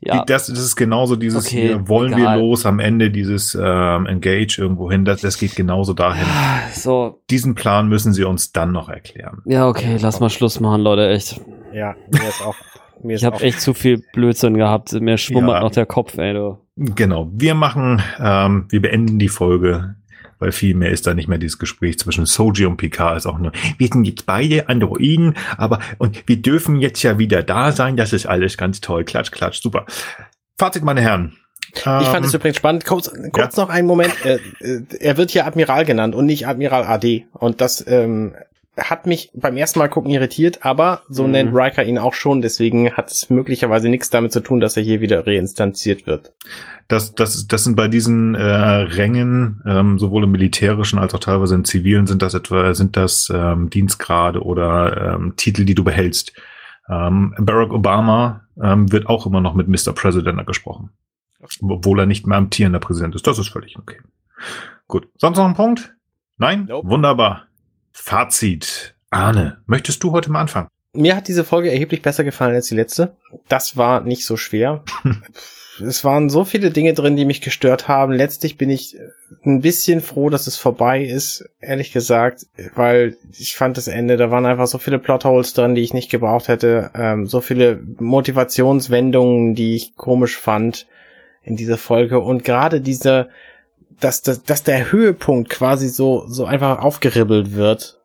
[0.00, 2.38] Ja, Das, das ist genauso dieses Okay, hier, wollen egal.
[2.38, 5.04] wir los am Ende dieses ähm, Engage irgendwo hin.
[5.04, 6.26] Das, das geht genauso dahin.
[6.72, 7.20] so.
[7.30, 9.42] Diesen Plan müssen sie uns dann noch erklären.
[9.44, 11.40] Ja, okay, lass mal Schluss machen, Leute, echt.
[11.72, 12.54] Ja, mir ist auch.
[13.02, 14.92] Mir ist Ich habe echt zu viel Blödsinn gehabt.
[14.92, 15.60] Mir schwummert Ja.
[15.60, 16.58] noch der Kopf, ey, du.
[16.76, 17.28] Genau.
[17.34, 19.96] Wir machen, ähm, wir beenden die Folge,
[20.44, 23.16] weil viel mehr ist da nicht mehr dieses Gespräch zwischen Soji und Picard.
[23.16, 27.42] Ist auch nur, wir sind jetzt beide Androiden, aber und wir dürfen jetzt ja wieder
[27.42, 27.96] da sein.
[27.96, 29.04] Das ist alles ganz toll.
[29.04, 29.86] Klatsch, klatsch, super.
[30.58, 31.32] Fazit, meine Herren.
[31.74, 32.84] Ich fand es Ähm, übrigens spannend.
[32.84, 34.14] Kurz, kurz noch einen Moment.
[34.24, 37.26] Äh, äh, er wird hier Admiral genannt und nicht Admiral AD.
[37.32, 38.34] Und das ähm,
[38.76, 41.30] hat mich beim ersten Mal gucken irritiert, aber so Mhm.
[41.30, 42.42] nennt Riker ihn auch schon.
[42.42, 46.32] Deswegen hat es möglicherweise nichts damit zu tun, dass er hier wieder reinstanziert wird.
[46.88, 51.54] das, das, das sind bei diesen äh, Rängen, ähm, sowohl im militärischen als auch teilweise
[51.54, 56.32] im zivilen, sind das etwa, sind das ähm, Dienstgrade oder ähm, Titel, die du behältst.
[56.88, 59.94] Ähm, Barack Obama ähm, wird auch immer noch mit Mr.
[59.94, 60.90] President gesprochen.
[61.62, 63.26] Obwohl er nicht mehr amtierender Präsident ist.
[63.26, 63.98] Das ist völlig okay.
[64.88, 65.08] Gut.
[65.18, 65.94] Sonst noch ein Punkt?
[66.38, 66.66] Nein?
[66.68, 66.88] Nope.
[66.88, 67.46] Wunderbar.
[67.94, 68.94] Fazit.
[69.10, 70.68] Arne, möchtest du heute mal anfangen?
[70.92, 73.16] Mir hat diese Folge erheblich besser gefallen als die letzte.
[73.48, 74.84] Das war nicht so schwer.
[75.80, 78.12] es waren so viele Dinge drin, die mich gestört haben.
[78.12, 78.96] Letztlich bin ich
[79.44, 84.30] ein bisschen froh, dass es vorbei ist, ehrlich gesagt, weil ich fand das Ende, da
[84.30, 89.54] waren einfach so viele Plotholes drin, die ich nicht gebraucht hätte, ähm, so viele Motivationswendungen,
[89.54, 90.86] die ich komisch fand
[91.42, 93.28] in dieser Folge und gerade diese,
[94.00, 98.00] dass, dass, dass der Höhepunkt quasi so, so einfach aufgeribbelt wird,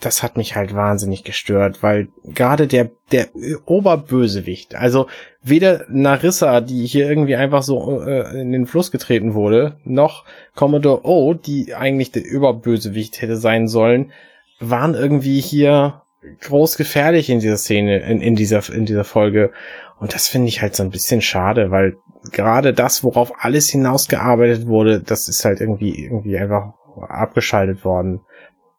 [0.00, 3.28] das hat mich halt wahnsinnig gestört, weil gerade der, der
[3.64, 5.08] Oberbösewicht, also
[5.42, 10.24] weder Narissa, die hier irgendwie einfach so äh, in den Fluss getreten wurde, noch
[10.54, 14.12] Commodore O, die eigentlich der Überbösewicht hätte sein sollen,
[14.60, 16.02] waren irgendwie hier
[16.40, 19.52] groß gefährlich in dieser Szene, in, in dieser, in dieser Folge.
[20.00, 21.96] Und das finde ich halt so ein bisschen schade, weil
[22.32, 26.72] gerade das, worauf alles hinausgearbeitet wurde, das ist halt irgendwie, irgendwie einfach
[27.08, 28.20] abgeschaltet worden.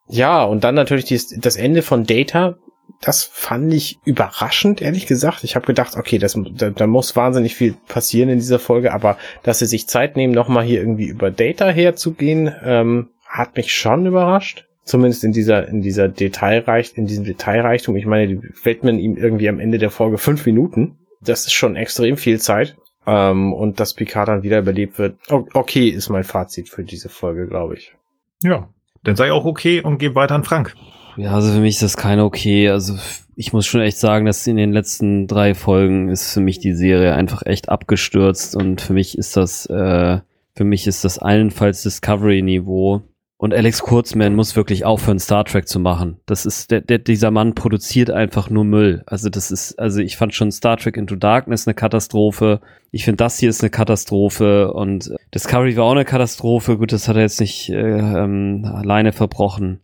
[0.08, 2.56] Ja, und dann natürlich dies, das Ende von Data,
[3.00, 5.44] das fand ich überraschend, ehrlich gesagt.
[5.44, 9.16] Ich habe gedacht, okay, das, da, da muss wahnsinnig viel passieren in dieser Folge, aber
[9.42, 14.06] dass sie sich Zeit nehmen, nochmal hier irgendwie über Data herzugehen, ähm, hat mich schon
[14.06, 14.66] überrascht.
[14.84, 17.94] Zumindest in dieser, in dieser Detailreich, in diesem Detailreichtum.
[17.94, 20.98] Ich meine, die widmen ihm irgendwie am Ende der Folge fünf Minuten.
[21.20, 22.76] Das ist schon extrem viel Zeit.
[23.06, 25.18] Ähm, und dass Picard dann wieder überlebt wird.
[25.28, 27.94] Okay, ist mein Fazit für diese Folge, glaube ich.
[28.42, 28.68] Ja.
[29.02, 30.74] Dann sei auch okay und geh weiter an Frank.
[31.16, 32.68] Ja, also für mich ist das keine okay.
[32.68, 32.96] Also
[33.36, 36.74] ich muss schon echt sagen, dass in den letzten drei Folgen ist für mich die
[36.74, 40.20] Serie einfach echt abgestürzt und für mich ist das, äh,
[40.54, 43.02] für mich ist das allenfalls Discovery-Niveau.
[43.40, 46.18] Und Alex Kurzman muss wirklich aufhören, Star Trek zu machen.
[46.26, 49.02] Das ist, der, der, dieser Mann produziert einfach nur Müll.
[49.06, 52.60] Also das ist, also ich fand schon Star Trek Into Darkness eine Katastrophe.
[52.90, 56.76] Ich finde, das hier ist eine Katastrophe und Discovery war auch eine Katastrophe.
[56.76, 59.80] Gut, das hat er jetzt nicht äh, ähm, alleine verbrochen.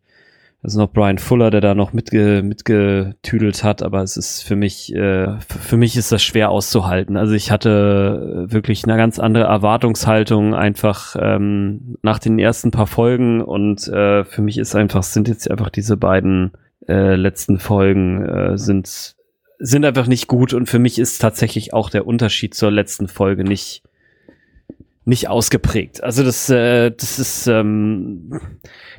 [0.67, 4.93] Also noch Brian Fuller, der da noch mitge mitgetüdelt hat, aber es ist für mich,
[4.93, 7.17] äh, für mich ist das schwer auszuhalten.
[7.17, 13.43] Also ich hatte wirklich eine ganz andere Erwartungshaltung einfach ähm, nach den ersten paar Folgen
[13.43, 16.51] und äh, für mich ist einfach, sind jetzt einfach diese beiden
[16.89, 19.15] äh, letzten Folgen äh, sind
[19.61, 23.45] sind einfach nicht gut und für mich ist tatsächlich auch der Unterschied zur letzten Folge
[23.45, 23.85] nicht
[25.07, 26.03] nicht ausgeprägt.
[26.03, 28.41] Also das äh, das ist ähm,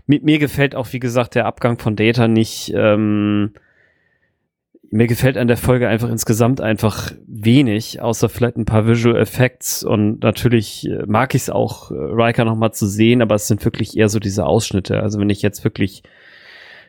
[0.07, 2.73] mir, mir gefällt auch wie gesagt der Abgang von Data nicht.
[2.73, 3.51] Ähm,
[4.89, 9.83] mir gefällt an der Folge einfach insgesamt einfach wenig, außer vielleicht ein paar Visual Effects
[9.83, 13.65] und natürlich äh, mag ich es auch, äh, Riker nochmal zu sehen, aber es sind
[13.65, 15.01] wirklich eher so diese Ausschnitte.
[15.01, 16.03] Also wenn ich jetzt wirklich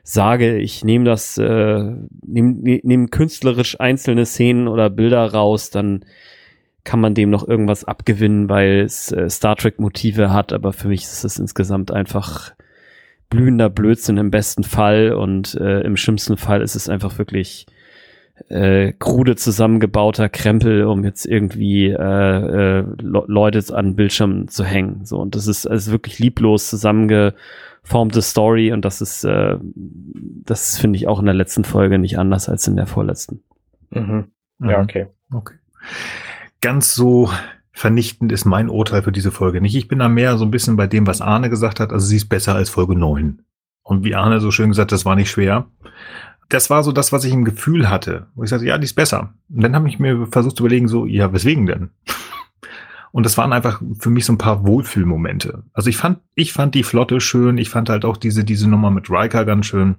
[0.04, 1.92] sage, ich nehme das, äh,
[2.24, 6.04] nehme ne, nehm künstlerisch einzelne Szenen oder Bilder raus, dann
[6.88, 10.88] kann man dem noch irgendwas abgewinnen, weil es äh, Star Trek Motive hat, aber für
[10.88, 12.54] mich ist es insgesamt einfach
[13.28, 17.66] blühender Blödsinn im besten Fall und äh, im schlimmsten Fall ist es einfach wirklich
[18.48, 25.04] äh, krude zusammengebauter Krempel, um jetzt irgendwie äh, äh, Leute an Bildschirmen zu hängen.
[25.04, 27.34] So und das ist also wirklich lieblos zusammenge
[27.82, 32.18] formte Story und das ist, äh, das finde ich auch in der letzten Folge nicht
[32.18, 33.42] anders als in der vorletzten.
[33.90, 34.28] Mhm.
[34.60, 34.84] Ja, mhm.
[34.84, 35.06] okay.
[35.30, 35.54] Okay.
[36.60, 37.30] Ganz so
[37.72, 39.76] vernichtend ist mein Urteil für diese Folge nicht.
[39.76, 41.92] Ich bin da mehr so ein bisschen bei dem, was Arne gesagt hat.
[41.92, 43.42] Also sie ist besser als Folge 9.
[43.82, 45.66] Und wie Arne so schön gesagt, das war nicht schwer.
[46.48, 48.26] Das war so das, was ich im Gefühl hatte.
[48.34, 49.34] Wo ich sagte, ja, die ist besser.
[49.48, 51.90] Und dann habe ich mir versucht zu überlegen, so, ja, weswegen denn?
[53.12, 55.64] Und das waren einfach für mich so ein paar Wohlfühlmomente.
[55.72, 57.56] Also ich fand, ich fand die Flotte schön.
[57.56, 59.96] Ich fand halt auch diese, diese Nummer mit Riker ganz schön.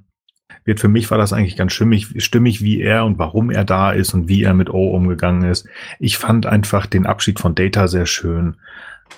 [0.66, 3.92] Wird für mich war das eigentlich ganz stimmig, stimmig, wie er und warum er da
[3.92, 5.68] ist und wie er mit O umgegangen ist.
[6.00, 8.56] Ich fand einfach den Abschied von Data sehr schön.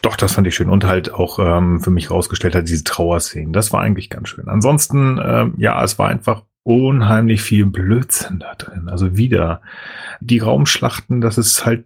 [0.01, 3.53] Doch, das fand ich schön und halt auch ähm, für mich rausgestellt hat diese Trauerszenen.
[3.53, 4.47] Das war eigentlich ganz schön.
[4.47, 8.87] Ansonsten, ähm, ja, es war einfach unheimlich viel Blödsinn da drin.
[8.87, 9.61] Also wieder
[10.19, 11.83] die Raumschlachten, das ist halt,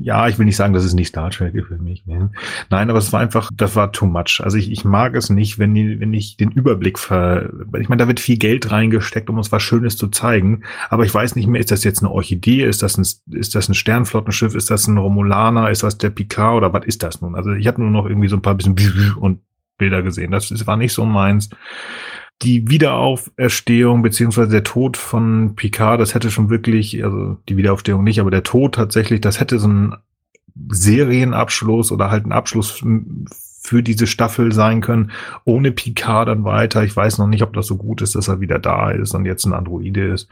[0.00, 2.04] ja, ich will nicht sagen, das ist nicht Star Trek für mich.
[2.04, 2.32] Ne?
[2.70, 4.40] Nein, aber es war einfach, das war too much.
[4.42, 8.00] Also ich, ich mag es nicht, wenn, die, wenn ich den Überblick ver, ich meine,
[8.00, 10.64] da wird viel Geld reingesteckt, um uns was Schönes zu zeigen.
[10.90, 12.64] Aber ich weiß nicht mehr, ist das jetzt eine Orchidee?
[12.64, 14.56] Ist das ein, ist das ein Sternflottenschiff?
[14.56, 15.70] Ist das ein Romulaner?
[15.70, 16.56] Ist das der Picard?
[16.56, 17.36] Oder was ist das nun?
[17.36, 18.74] Also ich habe nur noch irgendwie so ein paar bisschen
[19.16, 19.40] und
[19.78, 20.30] Bilder gesehen.
[20.30, 21.50] Das, das war nicht so meins
[22.42, 28.20] die Wiederauferstehung beziehungsweise der Tod von Picard, das hätte schon wirklich, also die Wiederaufstehung nicht,
[28.20, 29.96] aber der Tod tatsächlich, das hätte so ein
[30.68, 32.82] Serienabschluss oder halt ein Abschluss
[33.62, 35.10] für diese Staffel sein können,
[35.44, 36.84] ohne Picard dann weiter.
[36.84, 39.24] Ich weiß noch nicht, ob das so gut ist, dass er wieder da ist und
[39.24, 40.28] jetzt ein Androide ist.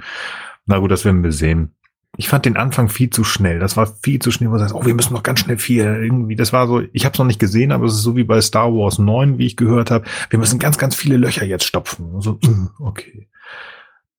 [0.66, 1.72] Na gut, das werden wir sehen
[2.16, 3.58] ich fand den Anfang viel zu schnell.
[3.58, 5.84] Das war viel zu schnell, wo du sagst, oh, wir müssen noch ganz schnell viel
[5.84, 6.36] irgendwie.
[6.36, 8.40] Das war so, ich habe es noch nicht gesehen, aber es ist so wie bei
[8.40, 10.04] Star Wars 9, wie ich gehört habe.
[10.28, 12.20] Wir müssen ganz, ganz viele Löcher jetzt stopfen.
[12.20, 12.38] So,
[12.78, 13.28] okay.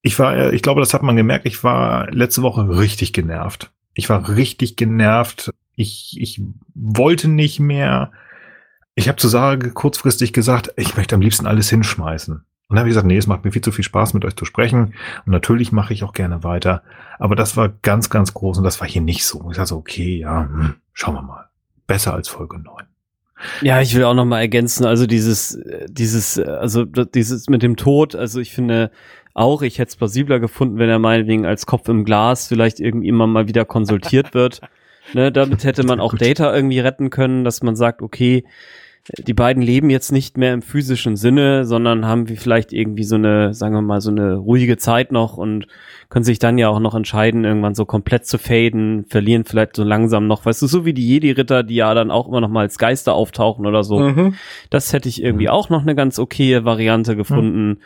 [0.02, 1.46] Ich war, ich glaube, das hat man gemerkt.
[1.46, 3.72] Ich war letzte Woche richtig genervt.
[3.94, 5.52] Ich war richtig genervt.
[5.76, 6.42] Ich, ich
[6.74, 8.12] wollte nicht mehr.
[8.96, 12.44] Ich habe zu Sarah kurzfristig gesagt, ich möchte am liebsten alles hinschmeißen.
[12.74, 14.36] Und dann habe ich gesagt, nee, es macht mir viel zu viel Spaß, mit euch
[14.36, 14.96] zu sprechen.
[15.28, 16.82] Und natürlich mache ich auch gerne weiter.
[17.20, 19.48] Aber das war ganz, ganz groß und das war hier nicht so.
[19.52, 21.50] Ich sage okay, ja, hm, schauen wir mal.
[21.86, 22.84] Besser als Folge 9.
[23.62, 28.16] Ja, ich will auch noch mal ergänzen, also dieses, dieses, also dieses mit dem Tod,
[28.16, 28.90] also ich finde
[29.36, 33.08] auch, ich hätte es plausibler gefunden, wenn er meinetwegen als Kopf im Glas vielleicht irgendwie
[33.08, 34.62] immer mal wieder konsultiert wird.
[35.14, 38.46] ne, damit hätte man auch Data irgendwie retten können, dass man sagt, okay,
[39.06, 43.16] die beiden leben jetzt nicht mehr im physischen Sinne, sondern haben wie vielleicht irgendwie so
[43.16, 45.68] eine, sagen wir mal, so eine ruhige Zeit noch und
[46.10, 49.84] können sich dann ja auch noch entscheiden, irgendwann so komplett zu faden, verlieren vielleicht so
[49.84, 52.62] langsam noch, weißt du, so wie die Jedi-Ritter, die ja dann auch immer noch mal
[52.62, 54.00] als Geister auftauchen oder so.
[54.00, 54.36] Mhm.
[54.70, 57.70] Das hätte ich irgendwie auch noch eine ganz okaye Variante gefunden.
[57.70, 57.78] Mhm.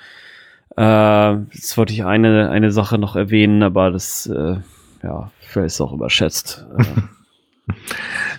[0.78, 4.58] Äh, jetzt wollte ich eine, eine Sache noch erwähnen, aber das, äh,
[5.02, 6.68] ja, vielleicht ist auch überschätzt.
[7.68, 7.74] Äh,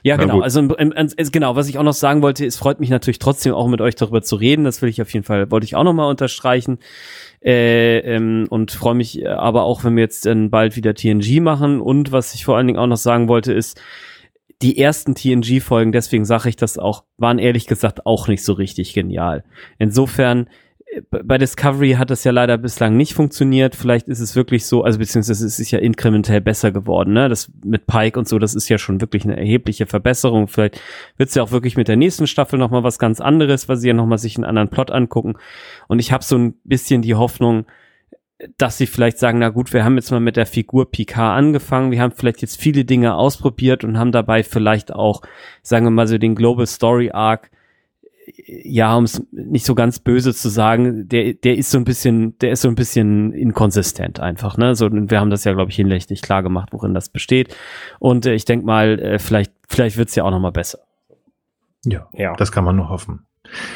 [0.02, 0.34] Ja, Na genau.
[0.36, 0.44] Gut.
[0.44, 3.54] Also im, im, genau, was ich auch noch sagen wollte, es freut mich natürlich trotzdem
[3.54, 4.64] auch mit euch darüber zu reden.
[4.64, 6.78] Das will ich auf jeden Fall, wollte ich auch noch mal unterstreichen.
[7.42, 11.80] Äh, ähm, und freue mich aber auch, wenn wir jetzt dann bald wieder TNG machen.
[11.80, 13.80] Und was ich vor allen Dingen auch noch sagen wollte, ist,
[14.60, 18.92] die ersten TNG-Folgen, deswegen sage ich das auch, waren ehrlich gesagt auch nicht so richtig
[18.92, 19.44] genial.
[19.78, 20.48] Insofern
[21.10, 23.74] bei Discovery hat das ja leider bislang nicht funktioniert.
[23.74, 27.28] Vielleicht ist es wirklich so, also beziehungsweise es ist ja inkrementell besser geworden, ne?
[27.28, 30.48] Das mit Pike und so, das ist ja schon wirklich eine erhebliche Verbesserung.
[30.48, 30.80] Vielleicht
[31.16, 33.88] wird es ja auch wirklich mit der nächsten Staffel nochmal was ganz anderes, weil sie
[33.88, 35.34] ja nochmal sich einen anderen Plot angucken.
[35.88, 37.66] Und ich habe so ein bisschen die Hoffnung,
[38.56, 41.90] dass sie vielleicht sagen, na gut, wir haben jetzt mal mit der Figur Picard angefangen,
[41.90, 45.22] wir haben vielleicht jetzt viele Dinge ausprobiert und haben dabei vielleicht auch,
[45.62, 47.50] sagen wir mal so, den Global Story Arc
[48.46, 52.38] ja, um es nicht so ganz böse zu sagen, der, der ist so ein bisschen,
[52.38, 54.74] der ist so ein bisschen inkonsistent einfach, ne?
[54.74, 57.56] So, wir haben das ja, glaube ich, hinlänglich klar gemacht, worin das besteht.
[57.98, 60.78] Und äh, ich denke mal, äh, vielleicht, vielleicht wird's ja auch noch mal besser.
[61.84, 63.26] Ja, ja, das kann man nur hoffen.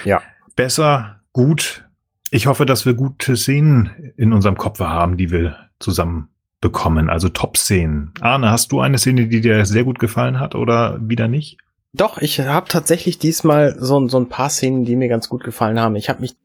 [0.04, 0.22] Ja.
[0.56, 1.88] Besser, gut.
[2.30, 6.28] Ich hoffe, dass wir gute Szenen in unserem Kopf haben, die wir zusammen
[6.60, 8.12] bekommen, also Top-Szenen.
[8.20, 11.58] Arne, hast du eine Szene, die dir sehr gut gefallen hat oder wieder nicht?
[11.94, 15.78] Doch, ich habe tatsächlich diesmal so, so ein paar Szenen, die mir ganz gut gefallen
[15.78, 15.94] haben.
[15.96, 16.36] Ich habe mich,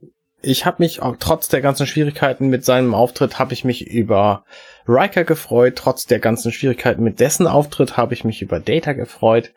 [0.42, 4.44] ich habe mich auch trotz der ganzen Schwierigkeiten mit seinem Auftritt, habe ich mich über
[4.88, 5.78] Riker gefreut.
[5.78, 9.54] Trotz der ganzen Schwierigkeiten mit dessen Auftritt habe ich mich über Data gefreut.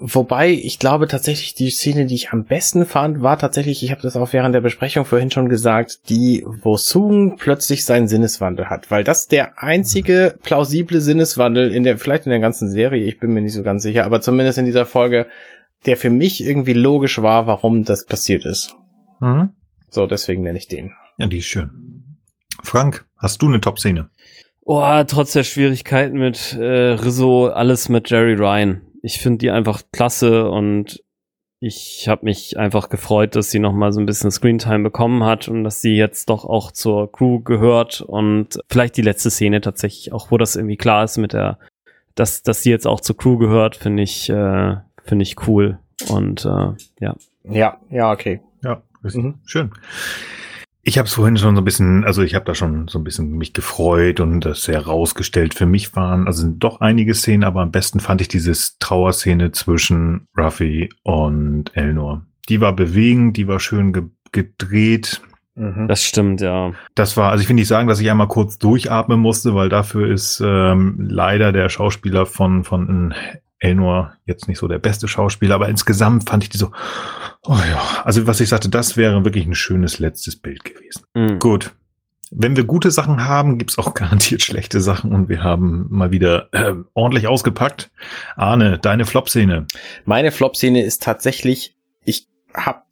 [0.00, 4.00] Wobei, ich glaube tatsächlich, die Szene, die ich am besten fand, war tatsächlich, ich habe
[4.00, 8.92] das auch während der Besprechung vorhin schon gesagt, die, wo Sung plötzlich seinen Sinneswandel hat.
[8.92, 13.32] Weil das der einzige plausible Sinneswandel in der, vielleicht in der ganzen Serie, ich bin
[13.32, 15.26] mir nicht so ganz sicher, aber zumindest in dieser Folge,
[15.84, 18.76] der für mich irgendwie logisch war, warum das passiert ist.
[19.18, 19.50] Mhm.
[19.90, 20.92] So, deswegen nenne ich den.
[21.16, 22.16] Ja, die ist schön.
[22.62, 24.10] Frank, hast du eine Top-Szene?
[24.62, 29.82] Oh, trotz der Schwierigkeiten mit äh, Rizzo, alles mit Jerry Ryan ich finde die einfach
[29.92, 31.02] klasse und
[31.60, 35.48] ich habe mich einfach gefreut, dass sie noch mal so ein bisschen Screentime bekommen hat
[35.48, 40.12] und dass sie jetzt doch auch zur Crew gehört und vielleicht die letzte Szene tatsächlich
[40.12, 41.58] auch, wo das irgendwie klar ist mit der,
[42.14, 45.78] dass dass sie jetzt auch zur Crew gehört, finde ich äh, finde ich cool
[46.08, 47.16] und äh, ja.
[47.44, 48.40] Ja, ja, okay.
[48.62, 49.34] Ja, mhm.
[49.44, 49.72] schön.
[50.88, 53.04] Ich habe es vorhin schon so ein bisschen, also ich habe da schon so ein
[53.04, 55.52] bisschen mich gefreut und das herausgestellt.
[55.52, 60.28] Für mich waren also doch einige Szenen, aber am besten fand ich diese Trauerszene zwischen
[60.34, 62.24] Ruffy und Elnor.
[62.48, 65.20] Die war bewegend, die war schön ge gedreht.
[65.56, 65.88] Mhm.
[65.88, 66.72] Das stimmt, ja.
[66.94, 70.10] Das war, also ich will nicht sagen, dass ich einmal kurz durchatmen musste, weil dafür
[70.10, 73.12] ist ähm, leider der Schauspieler von, von
[73.58, 76.70] Elnor jetzt nicht so der beste Schauspieler, aber insgesamt fand ich die so,
[77.44, 81.04] Oh ja, also was ich sagte, das wäre wirklich ein schönes letztes Bild gewesen.
[81.14, 81.38] Mhm.
[81.38, 81.72] Gut.
[82.30, 86.48] Wenn wir gute Sachen haben, gibt's auch garantiert schlechte Sachen und wir haben mal wieder
[86.52, 87.90] äh, ordentlich ausgepackt.
[88.36, 89.66] Arne, deine Flop-Szene.
[90.04, 92.28] Meine Flop-Szene ist tatsächlich, ich
[92.66, 92.86] hab,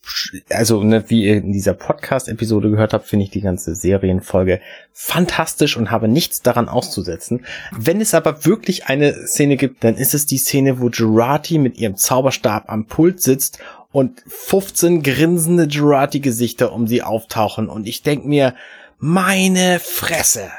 [0.50, 4.60] also ne, wie ihr in dieser Podcast-Episode gehört habt, finde ich die ganze Serienfolge
[4.92, 7.44] fantastisch und habe nichts daran auszusetzen.
[7.72, 11.78] Wenn es aber wirklich eine Szene gibt, dann ist es die Szene, wo Gerati mit
[11.78, 13.58] ihrem Zauberstab am Pult sitzt
[13.92, 18.54] und 15 grinsende Jurati-Gesichter um sie auftauchen und ich denk mir,
[18.98, 20.50] meine Fresse,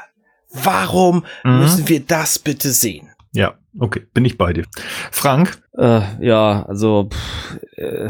[0.52, 1.58] warum mhm.
[1.58, 3.08] müssen wir das bitte sehen?
[3.32, 4.64] Ja, okay, bin ich bei dir.
[5.10, 5.62] Frank?
[5.76, 8.08] Äh, ja, also pff, äh,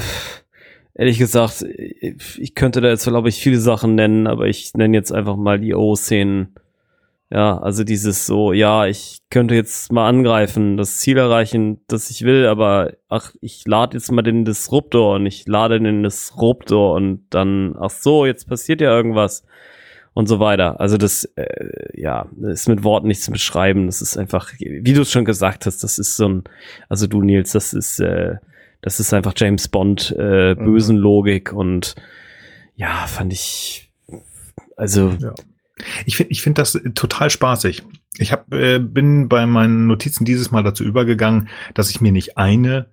[0.98, 5.12] ehrlich gesagt, ich könnte da jetzt, glaube ich, viele Sachen nennen, aber ich nenne jetzt
[5.12, 6.54] einfach mal die O-Szenen
[7.30, 12.22] ja, also dieses so, ja, ich könnte jetzt mal angreifen, das Ziel erreichen, das ich
[12.22, 17.26] will, aber ach, ich lade jetzt mal den Disruptor und ich lade den Disruptor und
[17.28, 19.44] dann, ach so, jetzt passiert ja irgendwas
[20.14, 20.80] und so weiter.
[20.80, 23.86] Also das, äh, ja, ist mit Worten nicht zu beschreiben.
[23.86, 26.44] Das ist einfach, wie du es schon gesagt hast, das ist so ein,
[26.88, 28.36] also du Nils, das ist, äh,
[28.80, 30.64] das ist einfach James Bond äh, mhm.
[30.64, 31.94] bösen Logik und
[32.76, 33.90] ja, fand ich,
[34.76, 35.34] also ja.
[36.06, 37.84] Ich finde ich finde das total spaßig.
[38.18, 42.36] Ich hab, äh, bin bei meinen Notizen dieses Mal dazu übergegangen, dass ich mir nicht
[42.36, 42.86] eine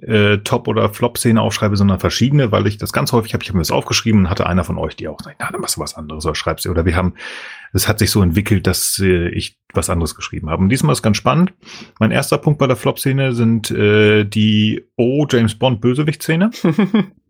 [0.00, 3.58] äh, Top- oder Flop-Szene aufschreibe, sondern verschiedene, weil ich das ganz häufig habe, ich habe
[3.58, 5.80] mir das aufgeschrieben und hatte einer von euch, die auch sagt, na, dann machst du
[5.80, 6.66] was anderes oder schreibst.
[6.66, 7.14] Oder wir haben,
[7.72, 10.62] es hat sich so entwickelt, dass äh, ich was anderes geschrieben habe.
[10.62, 11.52] Und diesmal ist ganz spannend.
[11.98, 16.50] Mein erster Punkt bei der Flop-Szene sind äh, die Oh, James Bond Bösewicht-Szene.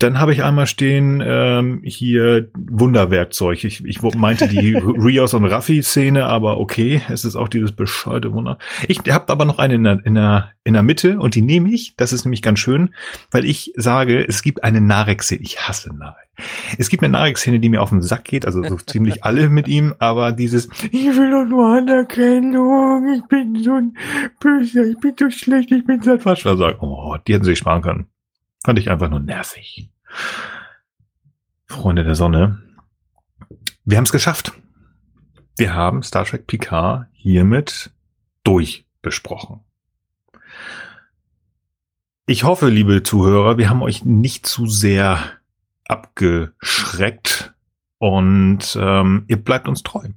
[0.00, 3.64] Dann habe ich einmal stehen ähm, hier Wunderwerkzeug.
[3.64, 8.58] Ich, ich meinte die Rios und Raffi-Szene, aber okay, es ist auch dieses bescheuerte Wunder.
[8.86, 11.70] Ich habe aber noch eine in der, in, der, in der Mitte und die nehme
[11.70, 11.94] ich.
[11.96, 12.94] Das ist nämlich ganz schön,
[13.32, 15.42] weil ich sage, es gibt eine Narek-Szene.
[15.42, 16.28] Ich hasse Narek.
[16.78, 19.66] Es gibt eine Narek-Szene, die mir auf den Sack geht, also so ziemlich alle mit
[19.66, 23.96] ihm, aber dieses, ich will doch nur Anerkennung, ich bin so ein
[24.38, 26.46] Böser, ich bin so schlecht, ich bin so falsch.
[26.46, 28.06] Also, oh, die hätten sich sparen können.
[28.68, 29.88] Fand ich einfach nur nervig.
[31.64, 32.60] Freunde der Sonne.
[33.86, 34.52] Wir haben es geschafft.
[35.56, 37.90] Wir haben Star Trek Picard hiermit
[38.44, 39.60] durchbesprochen.
[42.26, 45.18] Ich hoffe, liebe Zuhörer, wir haben euch nicht zu sehr
[45.86, 47.54] abgeschreckt
[47.96, 50.08] und ähm, ihr bleibt uns treu.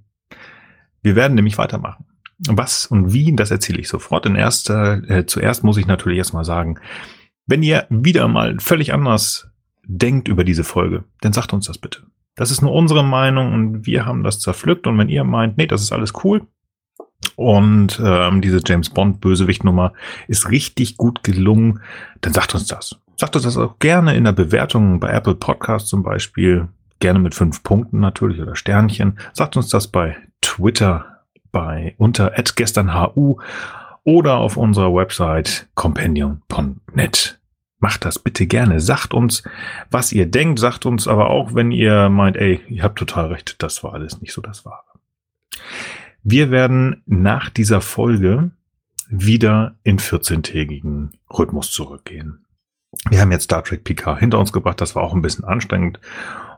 [1.01, 2.05] Wir werden nämlich weitermachen.
[2.49, 4.25] Was und wie, das erzähle ich sofort.
[4.25, 6.81] In erster, äh, zuerst muss ich natürlich erstmal sagen,
[7.51, 9.49] wenn ihr wieder mal völlig anders
[9.83, 12.03] denkt über diese Folge, dann sagt uns das bitte.
[12.35, 14.87] Das ist nur unsere Meinung und wir haben das zerpflückt.
[14.87, 16.47] Und wenn ihr meint, nee, das ist alles cool
[17.35, 19.91] und ähm, diese James Bond Bösewicht Nummer
[20.29, 21.81] ist richtig gut gelungen,
[22.21, 22.95] dann sagt uns das.
[23.17, 26.69] sagt uns das auch gerne in der Bewertung bei Apple Podcast zum Beispiel.
[26.99, 29.19] Gerne mit fünf Punkten natürlich oder Sternchen.
[29.33, 31.05] Sagt uns das bei Twitter
[31.51, 33.41] bei unter gesternhu
[34.05, 37.40] oder auf unserer Website companion.net.
[37.81, 38.79] Macht das bitte gerne.
[38.79, 39.43] Sagt uns,
[39.89, 40.59] was ihr denkt.
[40.59, 44.21] Sagt uns aber auch, wenn ihr meint, ey, ihr habt total recht, das war alles
[44.21, 44.83] nicht so das Wahre.
[46.23, 48.51] Wir werden nach dieser Folge
[49.09, 52.45] wieder in 14-tägigen Rhythmus zurückgehen.
[53.09, 54.79] Wir haben jetzt Star Trek PK hinter uns gebracht.
[54.79, 55.99] Das war auch ein bisschen anstrengend,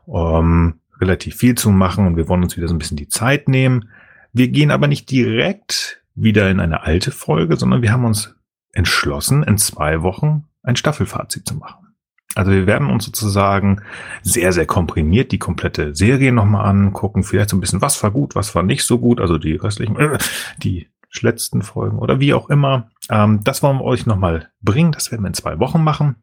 [0.06, 3.48] ähm, relativ viel zu machen und wir wollen uns wieder so ein bisschen die Zeit
[3.48, 3.88] nehmen.
[4.34, 8.34] Wir gehen aber nicht direkt wieder in eine alte Folge, sondern wir haben uns
[8.72, 11.94] entschlossen, in zwei Wochen ein Staffelfazit zu machen.
[12.34, 13.82] Also wir werden uns sozusagen
[14.22, 17.22] sehr, sehr komprimiert die komplette Serie nochmal angucken.
[17.22, 19.20] Vielleicht so ein bisschen, was war gut, was war nicht so gut.
[19.20, 20.18] Also die restlichen, äh,
[20.58, 20.88] die
[21.20, 22.90] letzten Folgen oder wie auch immer.
[23.08, 24.90] Ähm, das wollen wir euch nochmal bringen.
[24.90, 26.16] Das werden wir in zwei Wochen machen.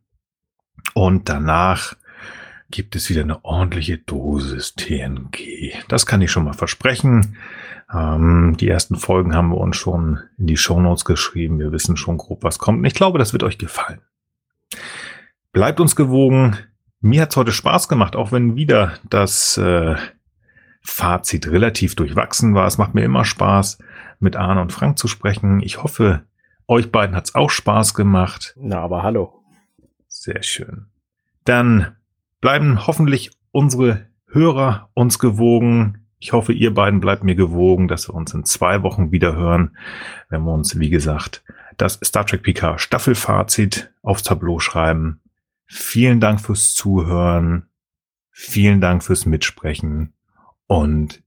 [0.94, 1.96] Und danach
[2.70, 5.74] gibt es wieder eine ordentliche Dosis TNG.
[5.88, 7.38] Das kann ich schon mal versprechen.
[7.94, 11.60] Ähm, die ersten Folgen haben wir uns schon in die Shownotes geschrieben.
[11.60, 12.80] Wir wissen schon grob, was kommt.
[12.80, 14.02] Und ich glaube, das wird euch gefallen.
[15.54, 16.58] Bleibt uns gewogen.
[17.02, 19.96] Mir hat's heute Spaß gemacht, auch wenn wieder das äh,
[20.82, 22.68] Fazit relativ durchwachsen war.
[22.68, 23.80] Es macht mir immer Spaß,
[24.20, 25.62] mit Arne und Frank zu sprechen.
[25.62, 26.24] Ich hoffe,
[26.68, 28.56] euch beiden hat's auch Spaß gemacht.
[28.58, 29.44] Na, aber hallo.
[30.08, 30.88] Sehr schön.
[31.44, 31.96] Dann
[32.40, 36.08] bleiben hoffentlich unsere Hörer uns gewogen.
[36.20, 39.76] Ich hoffe, ihr beiden bleibt mir gewogen, dass wir uns in zwei Wochen wieder hören,
[40.30, 41.44] wenn wir uns, wie gesagt,
[41.78, 45.22] das Star Trek PK Staffelfazit aufs Tableau schreiben.
[45.66, 47.70] Vielen Dank fürs Zuhören.
[48.32, 50.14] Vielen Dank fürs Mitsprechen.
[50.68, 51.24] Und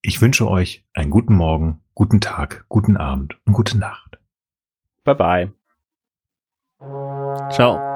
[0.00, 4.18] ich wünsche euch einen guten Morgen, guten Tag, guten Abend und gute Nacht.
[5.04, 5.52] Bye bye.
[7.50, 7.95] Ciao.